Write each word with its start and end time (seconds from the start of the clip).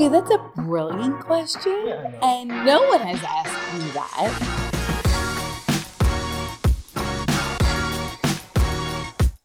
Okay, 0.00 0.08
that's 0.08 0.30
a 0.30 0.38
brilliant 0.62 1.20
question, 1.20 1.76
Yeah, 1.86 2.10
and 2.22 2.48
no 2.64 2.80
one 2.88 3.00
has 3.00 3.22
asked 3.22 3.74
me 3.74 3.90
that. 3.92 4.32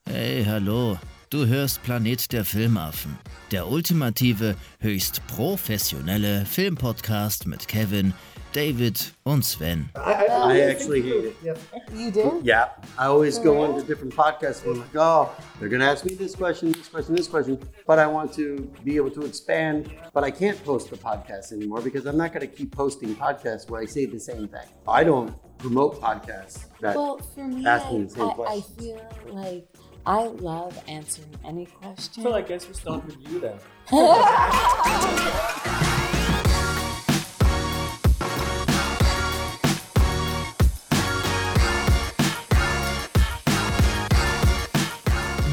Hey, 0.06 0.44
hallo. 0.44 0.98
Du 1.30 1.46
hörst 1.46 1.84
Planet 1.84 2.32
der 2.32 2.46
Filmaffen. 2.46 3.18
Der 3.52 3.68
ultimative, 3.70 4.56
höchst 4.80 5.28
professionelle 5.28 6.46
Filmpodcast 6.46 7.48
mit 7.48 7.68
Kevin, 7.68 8.14
David 8.56 9.12
und 9.26 9.44
Sven. 9.44 9.90
I 9.96 10.62
actually 10.62 11.02
hate 11.02 11.26
it. 11.26 11.36
You 11.94 12.10
do? 12.10 12.40
Yeah, 12.42 12.70
I 12.98 13.08
always 13.08 13.38
go 13.38 13.66
into 13.66 13.86
different 13.86 14.16
podcasts 14.16 14.64
and 14.64 14.76
I'm 14.76 14.80
like, 14.80 14.96
oh, 14.96 15.30
they're 15.60 15.68
gonna 15.68 15.84
ask 15.84 16.06
me 16.06 16.16
this 16.16 16.36
question, 16.36 16.72
this 16.72 16.88
question, 16.88 17.16
this 17.16 17.28
question, 17.28 17.60
but 17.86 18.00
I 18.00 18.08
want 18.08 18.32
to 18.36 18.72
be 18.86 18.96
able 18.96 19.12
to 19.12 19.26
expand. 19.26 19.92
But 20.14 20.24
I 20.24 20.32
can't 20.32 20.64
post 20.64 20.90
the 20.90 20.96
podcast 20.96 21.52
anymore 21.52 21.82
because 21.82 22.06
I'm 22.06 22.16
not 22.16 22.32
gonna 22.32 22.48
keep 22.48 22.74
posting 22.74 23.14
podcasts 23.14 23.70
where 23.70 23.82
I 23.82 23.86
say 23.86 24.06
the 24.06 24.22
same 24.22 24.48
thing. 24.48 24.70
I 24.88 25.04
don't 25.04 25.36
promote 25.58 26.00
podcasts 26.00 26.68
that 26.80 26.96
Well, 26.96 27.18
for 27.18 27.46
me, 27.46 27.66
ask 27.68 27.88
I, 27.88 27.92
me 27.92 28.04
the 28.04 28.10
same 28.10 28.22
I, 28.24 28.44
I 28.48 28.62
feel 28.62 29.02
like 29.34 29.68
I 30.06 30.28
love 30.28 30.82
answering 30.88 31.36
any 31.44 31.66
question. 31.66 32.24
So 32.24 32.34
I 32.34 32.42
guess 32.42 32.66
we 32.70 32.74
start 32.74 33.06
with 33.06 33.18
you 33.30 33.42
then. 33.42 33.60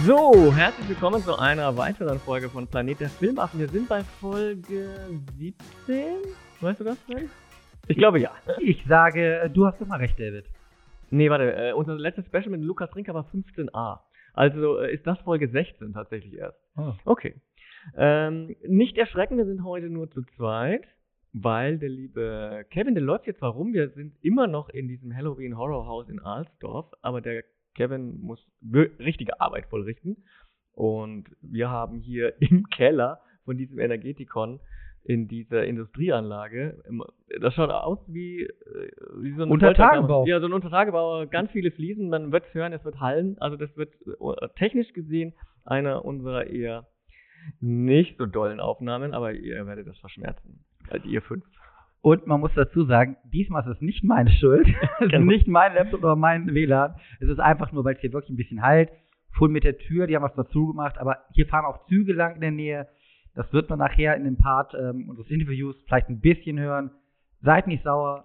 So, 0.05 0.53
herzlich 0.53 0.89
willkommen 0.89 1.23
zu 1.23 1.39
einer 1.39 1.77
weiteren 1.77 2.19
Folge 2.19 2.49
von 2.49 2.67
Planet 2.67 2.99
der 2.99 3.09
Filmaffen. 3.09 3.61
Wir 3.61 3.69
sind 3.69 3.89
bei 3.89 4.03
Folge 4.03 4.89
17. 5.39 5.55
Weißt 6.61 6.81
du 6.81 6.85
das, 6.85 6.99
Sven? 7.05 7.31
Ich 7.87 7.97
glaube 7.97 8.19
ja. 8.19 8.33
Ich 8.59 8.85
sage, 8.89 9.49
du 9.55 9.65
hast 9.65 9.81
immer 9.81 10.01
recht, 10.01 10.19
David. 10.19 10.47
Nee, 11.11 11.31
warte, 11.31 11.55
äh, 11.55 11.73
unser 11.73 11.95
letztes 11.95 12.27
Special 12.27 12.49
mit 12.49 12.63
Lukas 12.63 12.91
Trinker 12.91 13.15
war 13.15 13.31
15a. 13.33 14.01
Also 14.35 14.81
äh, 14.81 14.93
ist 14.93 15.07
das 15.07 15.21
Folge 15.21 15.49
16 15.49 15.93
tatsächlich 15.93 16.35
erst. 16.35 16.59
Oh. 16.77 16.95
Okay. 17.05 17.37
Ähm, 17.97 18.57
nicht 18.67 18.99
erschrecken, 18.99 19.37
wir 19.37 19.47
sind 19.47 19.63
heute 19.63 19.89
nur 19.89 20.11
zu 20.11 20.23
zweit, 20.37 20.85
weil 21.33 21.79
der 21.79 21.91
liebe 21.91 22.67
Kevin, 22.71 22.95
der 22.95 23.05
läuft 23.05 23.29
jetzt 23.29 23.39
zwar 23.39 23.53
rum, 23.53 23.73
wir 23.73 23.91
sind 23.91 24.17
immer 24.21 24.49
noch 24.49 24.69
in 24.69 24.89
diesem 24.89 25.15
Halloween 25.15 25.57
Horror 25.57 25.87
House 25.87 26.09
in 26.09 26.19
Alsdorf, 26.19 26.87
aber 27.03 27.21
der 27.21 27.45
Kevin 27.75 28.21
muss 28.21 28.45
richtige 28.99 29.41
Arbeit 29.41 29.67
vollrichten. 29.67 30.25
Und 30.73 31.29
wir 31.41 31.71
haben 31.71 32.01
hier 32.01 32.35
im 32.41 32.65
Keller 32.69 33.21
von 33.45 33.57
diesem 33.57 33.79
Energetikon 33.79 34.61
in 35.05 35.27
dieser 35.27 35.65
Industrieanlage, 35.65 36.81
das 37.41 37.55
schaut 37.55 37.71
aus 37.71 37.99
wie, 38.07 38.43
äh, 38.43 38.91
wie 39.17 39.35
so 39.35 39.43
ein 39.43 39.51
Untertagebau. 39.51 40.27
Ja, 40.27 40.39
so 40.39 40.47
ein 40.47 40.53
Untertagebau, 40.53 41.27
ganz 41.27 41.51
viele 41.51 41.73
Fliesen, 41.73 42.09
man 42.09 42.31
wird 42.31 42.45
es 42.47 42.55
hören, 42.55 42.73
es 42.73 42.85
wird 42.85 43.01
hallen. 43.01 43.37
Also 43.41 43.57
das 43.57 43.77
wird 43.77 43.93
äh, 44.07 44.49
technisch 44.57 44.93
gesehen 44.93 45.35
einer 45.65 46.05
unserer 46.05 46.47
eher 46.47 46.87
nicht 47.61 48.17
so 48.19 48.27
dollen 48.27 48.61
Aufnahmen, 48.61 49.13
aber 49.15 49.33
ihr 49.33 49.67
werdet 49.67 49.89
das 49.89 49.99
verschmerzen. 49.99 50.65
Also 50.89 51.09
ihr 51.09 51.23
fünf. 51.23 51.45
Und 52.03 52.27
man 52.27 52.41
muss 52.41 52.51
dazu 52.55 52.85
sagen, 52.85 53.17
diesmal 53.33 53.63
ist 53.63 53.77
es 53.77 53.81
nicht 53.81 54.03
meine 54.05 54.31
Schuld. 54.31 54.67
es 54.99 55.07
ist 55.07 55.11
Genau. 55.13 55.25
nicht 55.27 55.47
mein 55.47 55.75
Laptop 55.75 56.03
oder 56.03 56.17
mein 56.17 56.53
WLAN. 56.53 56.95
Es 57.21 57.29
ist 57.29 57.39
einfach 57.41 57.71
nur, 57.73 57.85
weil 57.85 57.95
es 57.95 58.01
hier 58.01 58.13
wirklich 58.13 58.31
ein 58.31 58.37
bisschen 58.37 58.63
halt. 58.63 58.91
Vorhin 59.35 59.53
mit 59.53 59.65
der 59.65 59.79
Tür, 59.79 60.07
die 60.07 60.15
haben 60.17 60.25
was 60.25 60.35
dazu 60.35 60.67
gemacht, 60.67 60.99
aber 60.99 61.19
hier 61.33 61.47
fahren 61.47 61.65
auch 61.65 61.87
Züge 61.87 62.13
lang 62.13 62.35
in 62.35 62.41
der 62.41 62.51
Nähe. 62.51 62.89
Das 63.35 63.51
wird 63.53 63.71
man 63.71 63.79
nachher 63.79 64.15
in 64.17 64.25
dem 64.25 64.37
Part 64.37 64.75
ähm, 64.75 65.09
unseres 65.09 65.31
Interviews 65.31 65.77
vielleicht 65.87 66.09
ein 66.11 66.21
bisschen 66.21 66.59
hören. 66.59 66.91
Seid 67.41 67.67
nicht 67.67 67.83
sauer. 67.83 68.25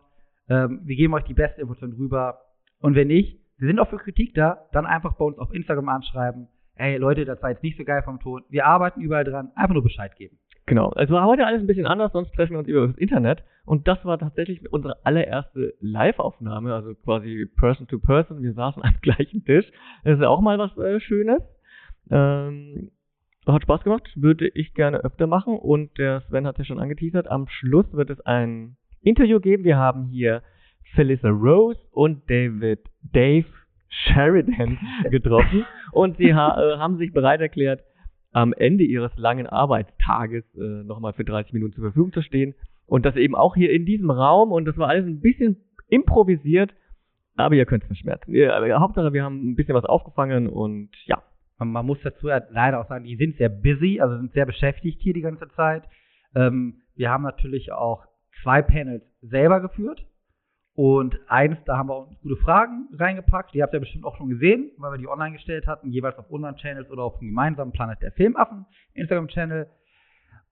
Ähm, 0.50 0.82
wir 0.84 0.96
geben 0.96 1.14
euch 1.14 1.24
die 1.24 1.34
beste 1.34 1.62
Information 1.62 1.94
rüber. 1.94 2.40
Und 2.82 2.96
wenn 2.96 3.08
nicht, 3.08 3.40
wir 3.58 3.68
sind 3.68 3.80
auch 3.80 3.90
für 3.90 3.98
Kritik 3.98 4.34
da, 4.34 4.66
dann 4.74 4.86
einfach 4.86 5.14
bei 5.18 5.24
uns 5.26 5.38
auf 5.38 5.54
Instagram 5.54 5.88
anschreiben. 5.90 6.48
Ey 6.76 6.98
Leute, 6.98 7.26
das 7.26 7.42
war 7.42 7.52
jetzt 7.52 7.64
nicht 7.64 7.78
so 7.78 7.84
geil 7.86 8.02
vom 8.04 8.20
Ton. 8.20 8.44
Wir 8.50 8.66
arbeiten 8.66 9.02
überall 9.02 9.24
dran. 9.24 9.52
Einfach 9.56 9.74
nur 9.74 9.84
Bescheid 9.84 10.16
geben. 10.16 10.38
Genau. 10.68 10.94
Es 10.98 11.10
war 11.10 11.26
heute 11.26 11.46
alles 11.46 11.62
ein 11.62 11.68
bisschen 11.68 11.88
anders, 11.88 12.12
sonst 12.12 12.34
treffen 12.34 12.52
wir 12.52 12.60
uns 12.60 12.68
über 12.68 12.88
das 12.88 12.98
Internet. 12.98 13.44
Und 13.66 13.88
das 13.88 14.04
war 14.04 14.20
tatsächlich 14.20 14.72
unsere 14.72 15.06
allererste 15.06 15.74
Live-Aufnahme, 15.80 16.74
also 16.74 16.94
quasi 16.94 17.50
Person 17.58 17.88
to 17.88 18.00
Person. 18.00 18.44
Wir 18.44 18.54
saßen 18.54 18.84
am 18.84 18.96
gleichen 19.02 19.44
Tisch. 19.46 19.66
Das 20.04 20.16
ist 20.16 20.22
ja 20.22 20.28
auch 20.30 20.42
mal 20.42 20.60
was 20.60 20.78
äh, 20.78 21.00
Schönes. 21.00 21.42
Ähm, 22.12 22.92
hat 23.46 23.64
Spaß 23.64 23.84
gemacht, 23.84 24.10
würde 24.16 24.50
ich 24.54 24.74
gerne 24.74 24.98
öfter 24.98 25.26
machen. 25.26 25.58
Und 25.58 25.98
der 25.98 26.22
Sven 26.22 26.46
hat 26.46 26.58
ja 26.58 26.66
schon 26.66 26.80
angeteasert, 26.80 27.30
am 27.30 27.48
Schluss 27.48 27.92
wird 27.94 28.10
es 28.10 28.20
ein 28.22 28.76
Interview 29.02 29.40
geben. 29.40 29.64
Wir 29.64 29.78
haben 29.78 30.08
hier 30.08 30.44
Felissa 30.96 31.30
Rose 31.30 31.80
und 31.92 32.30
David 32.30 32.80
Dave 33.14 33.48
Sheridan 33.88 34.78
getroffen. 35.12 35.66
und 35.94 36.18
sie 36.18 36.34
ha 36.34 36.62
äh, 36.62 36.78
haben 36.78 36.98
sich 36.98 37.14
bereit 37.14 37.40
erklärt, 37.40 37.84
am 38.38 38.54
Ende 38.54 38.84
ihres 38.84 39.18
langen 39.18 39.48
Arbeitstages 39.48 40.44
äh, 40.56 40.84
nochmal 40.84 41.14
für 41.14 41.24
30 41.24 41.54
Minuten 41.54 41.74
zur 41.74 41.86
Verfügung 41.86 42.14
zu 42.14 42.22
stehen. 42.22 42.54
Und 42.86 43.04
das 43.04 43.16
eben 43.16 43.34
auch 43.34 43.56
hier 43.56 43.72
in 43.72 43.88
diesem 43.88 44.12
Raum. 44.12 44.52
Und 44.52 44.66
das 44.66 44.78
war 44.78 44.90
alles 44.90 45.08
ein 45.08 45.22
bisschen 45.22 45.58
improvisiert. 45.88 46.72
Aber 47.36 47.56
ihr 47.56 47.66
könnt 47.66 47.82
es 47.82 47.88
verschmerzen. 47.88 48.36
Ihr, 48.36 48.56
aber 48.56 48.68
Hauptsache, 48.80 49.12
wir 49.12 49.24
haben 49.24 49.50
ein 49.50 49.56
bisschen 49.56 49.74
was 49.74 49.86
aufgefangen 49.86 50.48
und 50.48 50.90
ja. 51.06 51.24
Man, 51.58 51.72
man 51.72 51.88
muss 51.88 51.98
dazu 52.04 52.28
ja 52.28 52.44
leider 52.52 52.80
auch 52.80 52.88
sagen, 52.88 53.06
die 53.06 53.16
sind 53.16 53.38
sehr 53.38 53.50
busy, 53.50 54.00
also 54.00 54.16
sind 54.18 54.34
sehr 54.34 54.46
beschäftigt 54.46 55.02
hier 55.02 55.14
die 55.14 55.22
ganze 55.22 55.48
Zeit. 55.56 55.84
Ähm, 56.36 56.82
wir 56.96 57.10
haben 57.10 57.24
natürlich 57.24 57.72
auch 57.72 58.06
zwei 58.44 58.62
Panels 58.62 59.04
selber 59.24 59.62
geführt. 59.62 60.06
Und 60.78 61.20
eins, 61.28 61.58
da 61.66 61.76
haben 61.76 61.90
wir 61.90 61.96
auch 61.96 62.22
gute 62.22 62.36
Fragen 62.36 62.88
reingepackt. 62.94 63.52
Die 63.56 63.64
habt 63.64 63.74
ihr 63.74 63.80
bestimmt 63.80 64.06
auch 64.06 64.16
schon 64.16 64.30
gesehen, 64.30 64.70
weil 64.78 64.92
wir 64.92 65.00
die 65.00 65.08
online 65.08 65.34
gestellt 65.34 65.66
hatten, 65.66 65.90
jeweils 65.90 66.20
auf 66.20 66.30
unseren 66.30 66.56
Channels 66.58 66.92
oder 66.92 67.02
auf 67.02 67.18
dem 67.18 67.30
gemeinsamen 67.30 67.72
Planet 67.72 68.00
der 68.00 68.12
Filmaffen 68.12 68.68
Instagram-Channel. 68.94 69.66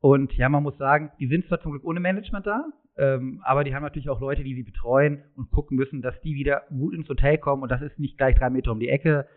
Und 0.02 0.34
ja, 0.34 0.50
man 0.50 0.64
muss 0.64 0.80
sagen, 0.80 1.12
die 1.20 1.28
sind 1.28 1.46
zwar 1.46 1.62
zum 1.62 1.74
Glück 1.74 1.84
ohne 1.84 2.00
Management 2.00 2.48
da, 2.48 2.66
ähm, 2.98 3.40
aber 3.44 3.64
die 3.64 3.76
haben 3.76 3.84
natürlich 3.84 4.10
auch 4.10 4.20
Leute, 4.20 4.44
die 4.44 4.56
sie 4.56 4.64
betreuen 4.64 5.22
und 5.36 5.52
gucken 5.52 5.78
müssen, 5.78 6.02
dass 6.02 6.20
die 6.22 6.34
wieder 6.34 6.64
gut 6.70 6.96
ins 6.96 7.08
Hotel 7.08 7.38
kommen. 7.38 7.62
Und 7.62 7.70
das 7.70 7.84
ist 7.84 8.00
nicht 8.00 8.18
gleich 8.18 8.36
drei 8.36 8.50
Meter 8.50 8.72
um 8.72 8.80
die 8.80 8.90
Ecke. 8.90 9.28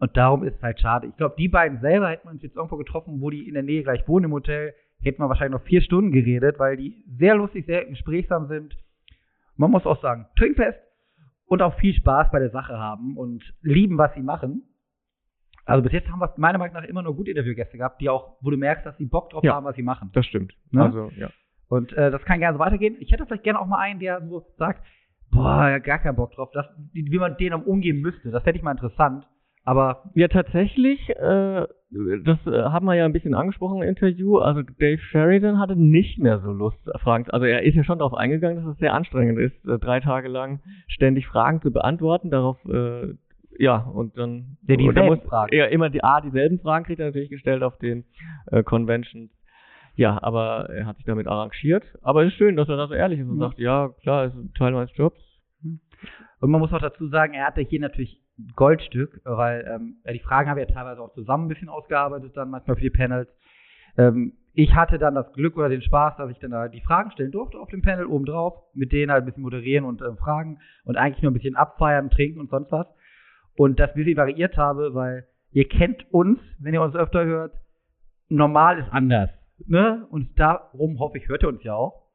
Und 0.00 0.18
darum 0.18 0.44
ist 0.44 0.56
es 0.56 0.62
halt 0.62 0.78
schade. 0.80 1.06
Ich 1.06 1.16
glaube, 1.16 1.36
die 1.38 1.48
beiden 1.48 1.80
selber 1.80 2.10
hätten 2.10 2.28
wir 2.28 2.32
uns 2.32 2.42
jetzt 2.42 2.56
irgendwo 2.56 2.76
getroffen, 2.76 3.22
wo 3.22 3.30
die 3.30 3.48
in 3.48 3.54
der 3.54 3.62
Nähe 3.62 3.84
gleich 3.84 4.06
wohnen 4.06 4.26
im 4.26 4.32
Hotel, 4.32 4.74
hätten 5.00 5.22
wir 5.22 5.30
wahrscheinlich 5.30 5.58
noch 5.58 5.66
vier 5.66 5.80
Stunden 5.80 6.12
geredet, 6.12 6.58
weil 6.58 6.76
die 6.76 7.02
sehr 7.16 7.36
lustig, 7.36 7.64
sehr 7.64 7.86
gesprächsam 7.86 8.48
sind. 8.48 8.76
Man 9.56 9.70
muss 9.70 9.86
auch 9.86 10.00
sagen, 10.02 10.26
trinkfest 10.38 10.78
und 11.46 11.62
auch 11.62 11.74
viel 11.78 11.94
Spaß 11.94 12.30
bei 12.32 12.38
der 12.40 12.50
Sache 12.50 12.78
haben 12.78 13.16
und 13.16 13.42
lieben, 13.62 13.98
was 13.98 14.12
sie 14.14 14.22
machen. 14.22 14.62
Also 15.64 15.82
bis 15.82 15.92
jetzt 15.92 16.08
haben 16.08 16.20
wir 16.20 16.32
meiner 16.36 16.58
Meinung 16.58 16.74
nach 16.74 16.84
immer 16.84 17.02
nur 17.02 17.16
gute 17.16 17.30
Interviewgäste 17.30 17.76
gehabt, 17.76 18.00
die 18.00 18.08
auch, 18.08 18.36
wo 18.40 18.50
du 18.50 18.56
merkst, 18.56 18.86
dass 18.86 18.96
sie 18.98 19.06
Bock 19.06 19.30
drauf 19.30 19.42
Ja. 19.42 19.54
haben, 19.54 19.64
was 19.66 19.74
sie 19.76 19.82
machen. 19.82 20.10
Das 20.12 20.24
stimmt. 20.26 20.54
Ne? 20.70 20.82
Also, 20.82 21.10
ja. 21.16 21.28
Und 21.68 21.92
äh, 21.94 22.10
das 22.12 22.22
kann 22.22 22.38
gerne 22.38 22.56
so 22.56 22.60
weitergehen. 22.60 22.96
Ich 23.00 23.10
hätte 23.10 23.26
vielleicht 23.26 23.42
gerne 23.42 23.60
auch 23.60 23.66
mal 23.66 23.78
einen, 23.80 23.98
der 23.98 24.20
so 24.28 24.46
sagt, 24.58 24.84
boah, 25.32 25.68
ja, 25.68 25.78
gar 25.78 25.98
keinen 25.98 26.14
Bock 26.14 26.32
drauf, 26.32 26.50
das, 26.52 26.66
wie 26.92 27.18
man 27.18 27.36
denen 27.36 27.62
umgehen 27.64 28.00
müsste. 28.00 28.30
Das 28.30 28.44
fände 28.44 28.58
ich 28.58 28.62
mal 28.62 28.70
interessant. 28.72 29.26
Aber 29.64 30.10
Ja, 30.14 30.28
tatsächlich, 30.28 31.08
äh, 31.10 31.66
das 32.24 32.38
äh, 32.46 32.62
haben 32.70 32.86
wir 32.86 32.94
ja 32.94 33.04
ein 33.04 33.12
bisschen 33.12 33.34
angesprochen 33.34 33.82
im 33.82 33.88
Interview. 33.88 34.38
Also 34.38 34.62
Dave 34.62 34.98
Sheridan 34.98 35.58
hatte 35.58 35.76
nicht 35.76 36.18
mehr 36.18 36.40
so 36.40 36.50
Lust, 36.52 36.78
Fragen. 37.00 37.28
Also 37.30 37.46
er 37.46 37.62
ist 37.62 37.74
ja 37.74 37.84
schon 37.84 37.98
darauf 37.98 38.14
eingegangen, 38.14 38.64
dass 38.64 38.74
es 38.74 38.78
sehr 38.78 38.94
anstrengend 38.94 39.38
ist, 39.38 39.64
äh, 39.66 39.78
drei 39.78 40.00
Tage 40.00 40.28
lang 40.28 40.60
ständig 40.88 41.26
Fragen 41.26 41.60
zu 41.62 41.70
beantworten. 41.72 42.30
Darauf, 42.30 42.58
äh, 42.66 43.14
ja, 43.58 43.78
und 43.78 44.16
dann 44.18 44.56
Ja, 44.66 44.76
dieselben 44.76 44.88
und 44.88 44.96
er 44.96 45.04
muss 45.04 45.20
Fragen. 45.28 45.52
er 45.52 45.68
immer 45.70 45.88
die 45.90 46.04
A, 46.04 46.20
dieselben 46.20 46.58
Fragen 46.60 46.84
kriegt 46.84 47.00
er 47.00 47.06
natürlich 47.06 47.30
gestellt 47.30 47.62
auf 47.62 47.78
den 47.78 48.04
äh, 48.50 48.62
Conventions. 48.62 49.30
Ja, 49.94 50.22
aber 50.22 50.68
er 50.68 50.84
hat 50.86 50.96
sich 50.96 51.06
damit 51.06 51.26
arrangiert. 51.26 51.84
Aber 52.02 52.22
es 52.22 52.28
ist 52.32 52.36
schön, 52.36 52.56
dass 52.56 52.68
er 52.68 52.76
da 52.76 52.86
so 52.86 52.94
ehrlich 52.94 53.18
ist 53.20 53.28
und 53.28 53.40
Ja. 53.40 53.48
sagt, 53.48 53.58
ja, 53.58 53.88
klar, 54.02 54.26
ist 54.26 54.34
ein 54.34 54.52
Teil 54.52 54.72
meines 54.72 54.94
Jobs. 54.96 55.18
Und 56.40 56.50
man 56.50 56.60
muss 56.60 56.70
auch 56.72 56.80
dazu 56.80 57.08
sagen, 57.08 57.32
er 57.32 57.46
hatte 57.46 57.62
hier 57.62 57.80
natürlich 57.80 58.20
Goldstück, 58.54 59.20
weil 59.24 59.66
ähm, 59.68 59.96
ja, 60.04 60.12
die 60.12 60.20
Fragen 60.20 60.50
haben 60.50 60.56
wir 60.56 60.66
ja 60.66 60.74
teilweise 60.74 61.00
auch 61.00 61.14
zusammen 61.14 61.46
ein 61.46 61.48
bisschen 61.48 61.68
ausgearbeitet, 61.68 62.36
dann 62.36 62.50
manchmal 62.50 62.76
für 62.76 62.82
die 62.82 62.90
Panels. 62.90 63.28
Ähm, 63.96 64.34
ich 64.52 64.74
hatte 64.74 64.98
dann 64.98 65.14
das 65.14 65.32
Glück 65.32 65.56
oder 65.56 65.68
den 65.68 65.82
Spaß, 65.82 66.16
dass 66.16 66.30
ich 66.30 66.38
dann 66.38 66.50
da 66.50 66.68
die 66.68 66.80
Fragen 66.80 67.10
stellen 67.10 67.30
durfte 67.30 67.58
auf 67.58 67.68
dem 67.68 67.82
Panel 67.82 68.06
oben 68.06 68.24
drauf, 68.24 68.54
mit 68.74 68.92
denen 68.92 69.12
halt 69.12 69.22
ein 69.22 69.26
bisschen 69.26 69.42
moderieren 69.42 69.84
und 69.84 70.02
ähm, 70.02 70.16
fragen 70.16 70.60
und 70.84 70.96
eigentlich 70.96 71.22
nur 71.22 71.30
ein 71.30 71.34
bisschen 71.34 71.56
abfeiern, 71.56 72.10
trinken 72.10 72.40
und 72.40 72.50
sonst 72.50 72.72
was. 72.72 72.86
Und 73.54 73.78
das 73.80 73.90
ein 73.90 73.96
bisschen 73.96 74.16
variiert 74.16 74.56
habe, 74.56 74.94
weil 74.94 75.26
ihr 75.52 75.68
kennt 75.68 76.10
uns, 76.12 76.38
wenn 76.58 76.74
ihr 76.74 76.82
uns 76.82 76.94
öfter 76.94 77.24
hört, 77.24 77.52
normal 78.28 78.78
ist 78.78 78.88
anders. 78.90 79.30
Ne? 79.66 80.06
Und 80.10 80.38
darum 80.38 80.98
hoffe 80.98 81.18
ich, 81.18 81.28
hört 81.28 81.42
ihr 81.42 81.48
uns 81.48 81.62
ja 81.62 81.74
auch. 81.74 82.06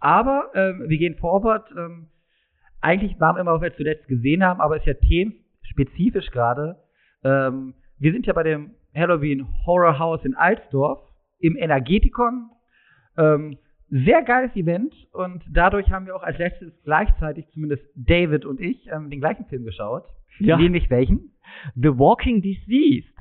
Aber 0.00 0.50
ähm, 0.54 0.84
wir 0.88 0.98
gehen 0.98 1.16
forward. 1.16 1.70
Ähm, 1.76 2.08
eigentlich 2.80 3.18
waren 3.20 3.36
wir 3.36 3.40
immer, 3.40 3.54
was 3.54 3.62
wir 3.62 3.76
zuletzt 3.76 4.06
gesehen 4.08 4.44
haben, 4.44 4.60
aber 4.60 4.76
ist 4.76 4.86
ja 4.86 4.94
themenspezifisch 5.66 6.30
gerade. 6.30 6.76
Ähm, 7.24 7.74
wir 7.98 8.12
sind 8.12 8.26
ja 8.26 8.32
bei 8.32 8.42
dem 8.42 8.72
Halloween 8.94 9.46
Horror 9.64 9.98
House 9.98 10.24
in 10.24 10.34
Alsdorf 10.34 11.00
im 11.38 11.56
Energetikon. 11.56 12.50
Ähm, 13.16 13.58
sehr 13.88 14.22
geiles 14.22 14.54
Event 14.56 14.94
und 15.12 15.44
dadurch 15.48 15.90
haben 15.90 16.06
wir 16.06 16.16
auch 16.16 16.22
als 16.22 16.38
letztes 16.38 16.72
gleichzeitig, 16.82 17.46
zumindest 17.52 17.84
David 17.94 18.44
und 18.44 18.60
ich, 18.60 18.88
ähm, 18.92 19.10
den 19.10 19.20
gleichen 19.20 19.46
Film 19.46 19.64
geschaut. 19.64 20.04
Ja. 20.40 20.56
Nämlich 20.56 20.90
welchen? 20.90 21.32
The 21.76 21.96
Walking 21.96 22.42
Deceased. 22.42 23.14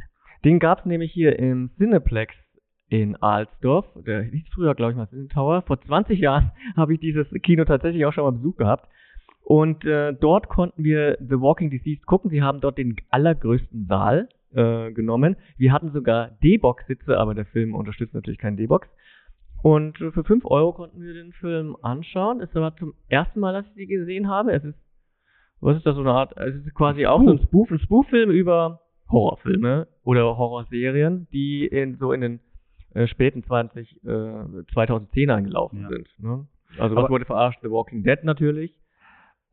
Den 0.43 0.59
gab 0.59 0.79
es 0.79 0.85
nämlich 0.85 1.11
hier 1.11 1.37
im 1.37 1.69
Cineplex 1.77 2.33
in 2.89 3.15
Alsdorf. 3.15 3.85
Der 4.05 4.23
hieß 4.23 4.45
früher, 4.53 4.75
glaube 4.75 4.91
ich, 4.91 4.97
mal 4.97 5.07
Cine 5.07 5.27
Tower. 5.27 5.61
Vor 5.61 5.79
20 5.79 6.19
Jahren 6.19 6.51
habe 6.75 6.93
ich 6.93 6.99
dieses 6.99 7.27
Kino 7.43 7.65
tatsächlich 7.65 8.05
auch 8.05 8.13
schon 8.13 8.23
mal 8.23 8.31
Besuch 8.31 8.57
gehabt. 8.57 8.89
Und 9.47 9.85
äh, 9.85 10.11
dort 10.13 10.49
konnten 10.49 10.83
wir 10.83 11.17
The 11.19 11.39
Walking 11.39 11.69
Deceased 11.69 12.05
gucken. 12.07 12.31
Sie 12.31 12.41
haben 12.41 12.61
dort 12.61 12.79
den 12.79 12.95
allergrößten 13.11 13.85
Saal 13.87 14.27
äh, 14.55 14.91
genommen. 14.91 15.35
Wir 15.57 15.71
hatten 15.71 15.91
sogar 15.91 16.31
D-Box-Sitze, 16.43 17.15
aber 17.17 17.35
der 17.35 17.45
Film 17.45 17.75
unterstützt 17.75 18.15
natürlich 18.15 18.39
keinen 18.39 18.57
D-Box. 18.57 18.87
Und 19.61 19.97
für 19.97 20.23
5 20.23 20.45
Euro 20.45 20.73
konnten 20.73 20.99
wir 21.01 21.13
den 21.13 21.31
Film 21.33 21.75
anschauen. 21.83 22.41
Es 22.41 22.53
war 22.55 22.75
zum 22.75 22.93
ersten 23.07 23.39
Mal, 23.39 23.53
dass 23.53 23.67
ich 23.67 23.73
sie 23.75 23.85
gesehen 23.87 24.27
habe. 24.29 24.51
Es 24.51 24.63
ist, 24.63 24.77
was 25.59 25.77
ist 25.77 25.85
das 25.85 25.93
so 25.95 26.01
eine 26.01 26.11
Art? 26.11 26.35
Es 26.37 26.55
ist 26.55 26.73
quasi 26.73 27.05
auch 27.05 27.23
so 27.23 27.29
ein 27.31 27.39
Spoof, 27.39 27.69
ein 27.69 27.79
Spoof-Film 27.79 28.31
über 28.31 28.81
Horrorfilme 29.11 29.87
oder 30.03 30.37
Horrorserien, 30.37 31.27
die 31.31 31.67
in 31.67 31.97
so 31.97 32.11
in 32.13 32.21
den 32.21 32.39
äh, 32.95 33.05
späten 33.07 33.43
20, 33.43 34.03
äh, 34.03 34.07
2010ern 34.07 35.43
gelaufen 35.43 35.81
Ja. 35.83 35.89
sind. 35.89 36.07
Ne? 36.17 36.47
Also 36.79 36.95
was 36.95 37.03
Aber- 37.05 37.09
wurde 37.13 37.25
verarscht? 37.25 37.59
The 37.61 37.69
Walking 37.69 38.03
Dead 38.03 38.23
natürlich. 38.23 38.79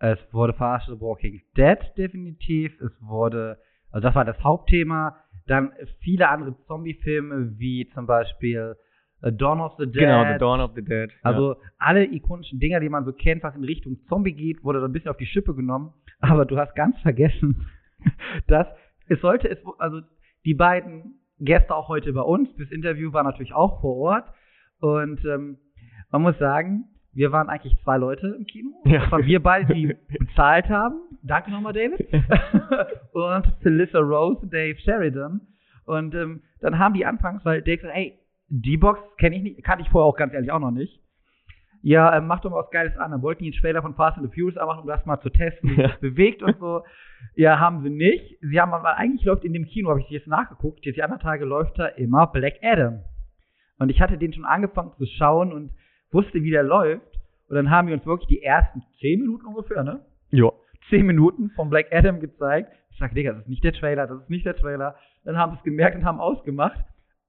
Es 0.02 0.18
wurde 0.32 0.52
verarscht 0.52 0.88
The 0.88 1.00
Walking 1.00 1.42
Dead 1.56 1.78
definitiv. 1.96 2.72
Es 2.80 2.90
wurde, 3.00 3.58
also 3.92 4.04
das 4.04 4.16
war 4.16 4.24
das 4.24 4.42
Hauptthema. 4.42 5.16
Dann 5.46 5.70
viele 6.00 6.28
andere 6.28 6.56
Zombie-Filme, 6.66 7.56
wie 7.56 7.88
zum 7.94 8.06
Beispiel 8.06 8.74
äh, 9.22 9.32
Dawn 9.32 9.60
of 9.60 9.74
the 9.78 9.86
Dead. 9.86 10.00
Genau, 10.00 10.24
The 10.24 10.38
Dawn 10.40 10.60
of 10.60 10.72
the 10.74 10.82
Dead. 10.82 11.12
Also 11.22 11.54
alle 11.78 12.04
ikonischen 12.04 12.58
Dinger, 12.58 12.80
die 12.80 12.88
man 12.88 13.04
so 13.04 13.12
kennt, 13.12 13.44
was 13.44 13.54
in 13.54 13.62
Richtung 13.62 13.98
Zombie 14.08 14.32
geht, 14.32 14.64
wurde 14.64 14.80
so 14.80 14.86
ein 14.86 14.92
bisschen 14.92 15.12
auf 15.12 15.18
die 15.18 15.26
Schippe 15.26 15.54
genommen. 15.54 15.92
Aber 16.18 16.46
du 16.46 16.58
hast 16.58 16.74
ganz 16.74 16.98
vergessen, 17.02 17.68
dass 18.48 18.66
es 19.06 19.20
sollte 19.20 19.48
es, 19.48 19.58
also 19.78 20.00
die 20.44 20.54
beiden 20.54 21.20
Gäste 21.38 21.76
auch 21.76 21.86
heute 21.86 22.12
bei 22.12 22.22
uns, 22.22 22.48
das 22.58 22.72
Interview 22.72 23.12
war 23.12 23.22
natürlich 23.22 23.54
auch 23.54 23.80
vor 23.80 23.96
Ort. 23.98 24.24
Und 24.80 25.24
ähm, 25.24 25.58
man 26.10 26.22
muss 26.22 26.36
sagen, 26.40 26.86
wir 27.14 27.32
waren 27.32 27.48
eigentlich 27.48 27.76
zwei 27.82 27.98
Leute 27.98 28.28
im 28.38 28.46
Kino. 28.46 28.70
Ja. 28.84 29.00
Das 29.00 29.12
waren 29.12 29.26
wir 29.26 29.42
beide, 29.42 29.74
die 29.74 29.94
bezahlt 30.18 30.68
haben. 30.68 30.96
Danke 31.22 31.50
nochmal, 31.50 31.72
David. 31.72 32.00
und 33.12 33.46
Felissa 33.62 33.98
Rose, 33.98 34.46
Dave 34.46 34.78
Sheridan. 34.78 35.40
Und 35.84 36.14
ähm, 36.14 36.42
dann 36.60 36.78
haben 36.78 36.94
die 36.94 37.04
anfangs, 37.04 37.44
weil 37.44 37.62
Dave 37.62 37.82
sagt, 37.82 37.94
ey, 37.94 38.18
die 38.48 38.76
Box 38.76 39.00
kenne 39.18 39.36
ich 39.36 39.42
nicht, 39.42 39.64
kannte 39.64 39.82
ich 39.82 39.90
vorher 39.90 40.06
auch 40.06 40.16
ganz 40.16 40.32
ehrlich 40.32 40.52
auch 40.52 40.58
noch 40.58 40.70
nicht. 40.70 41.00
Ja, 41.82 42.16
ähm, 42.16 42.28
mach 42.28 42.40
doch 42.40 42.50
mal 42.50 42.62
was 42.62 42.70
Geiles 42.70 42.96
an. 42.96 43.10
Dann 43.10 43.22
wollten 43.22 43.42
die 43.42 43.50
einen 43.50 43.60
Trailer 43.60 43.82
von 43.82 43.94
Fast 43.94 44.16
and 44.16 44.30
the 44.30 44.34
Furious 44.34 44.56
anmachen, 44.56 44.82
um 44.82 44.86
das 44.86 45.04
mal 45.04 45.20
zu 45.20 45.30
testen, 45.30 45.70
wie 45.70 45.74
sich 45.74 45.82
das 45.82 46.00
bewegt 46.00 46.42
und 46.42 46.58
so. 46.60 46.84
Ja, 47.34 47.58
haben 47.58 47.82
sie 47.82 47.90
nicht. 47.90 48.38
Sie 48.40 48.60
haben 48.60 48.72
aber 48.72 48.96
eigentlich 48.96 49.24
läuft 49.24 49.44
in 49.44 49.52
dem 49.52 49.66
Kino, 49.66 49.90
habe 49.90 50.00
ich 50.00 50.08
jetzt 50.10 50.28
nachgeguckt, 50.28 50.84
jetzt 50.84 50.96
die 50.96 51.02
anderen 51.02 51.22
Tage 51.22 51.44
läuft 51.44 51.78
da 51.78 51.86
immer 51.86 52.28
Black 52.28 52.54
Adam. 52.62 53.00
Und 53.78 53.88
ich 53.88 54.00
hatte 54.00 54.16
den 54.16 54.32
schon 54.32 54.44
angefangen 54.44 54.92
zu 54.96 55.06
schauen 55.06 55.52
und 55.52 55.72
wusste, 56.12 56.42
wie 56.42 56.50
der 56.50 56.62
läuft. 56.62 57.06
Und 57.48 57.56
dann 57.56 57.70
haben 57.70 57.88
wir 57.88 57.94
uns 57.94 58.06
wirklich 58.06 58.28
die 58.28 58.42
ersten 58.42 58.82
zehn 59.00 59.20
Minuten 59.20 59.46
ungefähr, 59.46 59.82
ne? 59.82 60.00
ja. 60.30 60.50
zehn 60.88 61.06
Minuten 61.06 61.50
von 61.50 61.70
Black 61.70 61.92
Adam 61.92 62.20
gezeigt. 62.20 62.72
Ich 62.90 62.98
sag, 62.98 63.14
Digga, 63.14 63.32
das 63.32 63.42
ist 63.42 63.48
nicht 63.48 63.64
der 63.64 63.72
Trailer, 63.72 64.06
das 64.06 64.22
ist 64.22 64.30
nicht 64.30 64.46
der 64.46 64.56
Trailer. 64.56 64.96
Dann 65.24 65.36
haben 65.36 65.52
sie 65.52 65.58
es 65.58 65.64
gemerkt 65.64 65.96
und 65.96 66.04
haben 66.04 66.20
ausgemacht. 66.20 66.78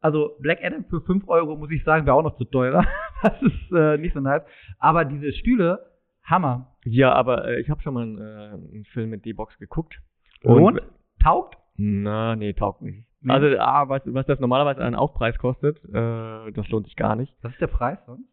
Also 0.02 0.36
Black 0.40 0.60
Adam 0.64 0.84
für 0.86 1.02
5 1.02 1.28
Euro, 1.28 1.56
muss 1.56 1.72
ich 1.72 1.84
sagen, 1.84 2.06
wäre 2.06 2.16
auch 2.16 2.24
noch 2.24 2.38
zu 2.38 2.46
teurer. 2.46 2.86
Das 3.22 3.42
ist 3.42 3.72
äh, 3.72 3.98
nicht 3.98 4.14
so 4.14 4.20
nice. 4.20 4.42
Aber 4.80 5.06
diese 5.06 5.32
Stühle, 5.32 5.80
Hammer. 6.24 6.76
Ja, 6.84 7.14
aber 7.14 7.48
äh, 7.48 7.62
ich 7.62 7.70
habe 7.70 7.82
schon 7.82 7.94
mal 7.94 8.04
einen, 8.04 8.18
äh, 8.18 8.74
einen 8.74 8.86
Film 8.92 9.12
mit 9.12 9.24
D-Box 9.24 9.58
geguckt. 9.60 9.98
Und? 10.42 10.82
Taugt? 11.22 11.56
Na, 11.78 12.36
nee, 12.36 12.52
taugt 12.52 12.82
nicht. 12.82 13.08
Nee. 13.22 13.32
Also, 13.32 13.58
ah, 13.60 13.88
was, 13.88 14.02
was 14.06 14.26
das 14.26 14.42
normalerweise 14.42 14.84
einen 14.84 14.96
Aufpreis 14.96 15.38
kostet, 15.38 15.82
äh, 15.86 16.52
das 16.52 16.68
lohnt 16.68 16.86
sich 16.86 16.98
gar 16.98 17.16
nicht. 17.16 17.34
Was 17.42 17.54
ist 17.54 17.62
der 17.62 17.68
Preis 17.68 17.98
sonst? 18.06 18.28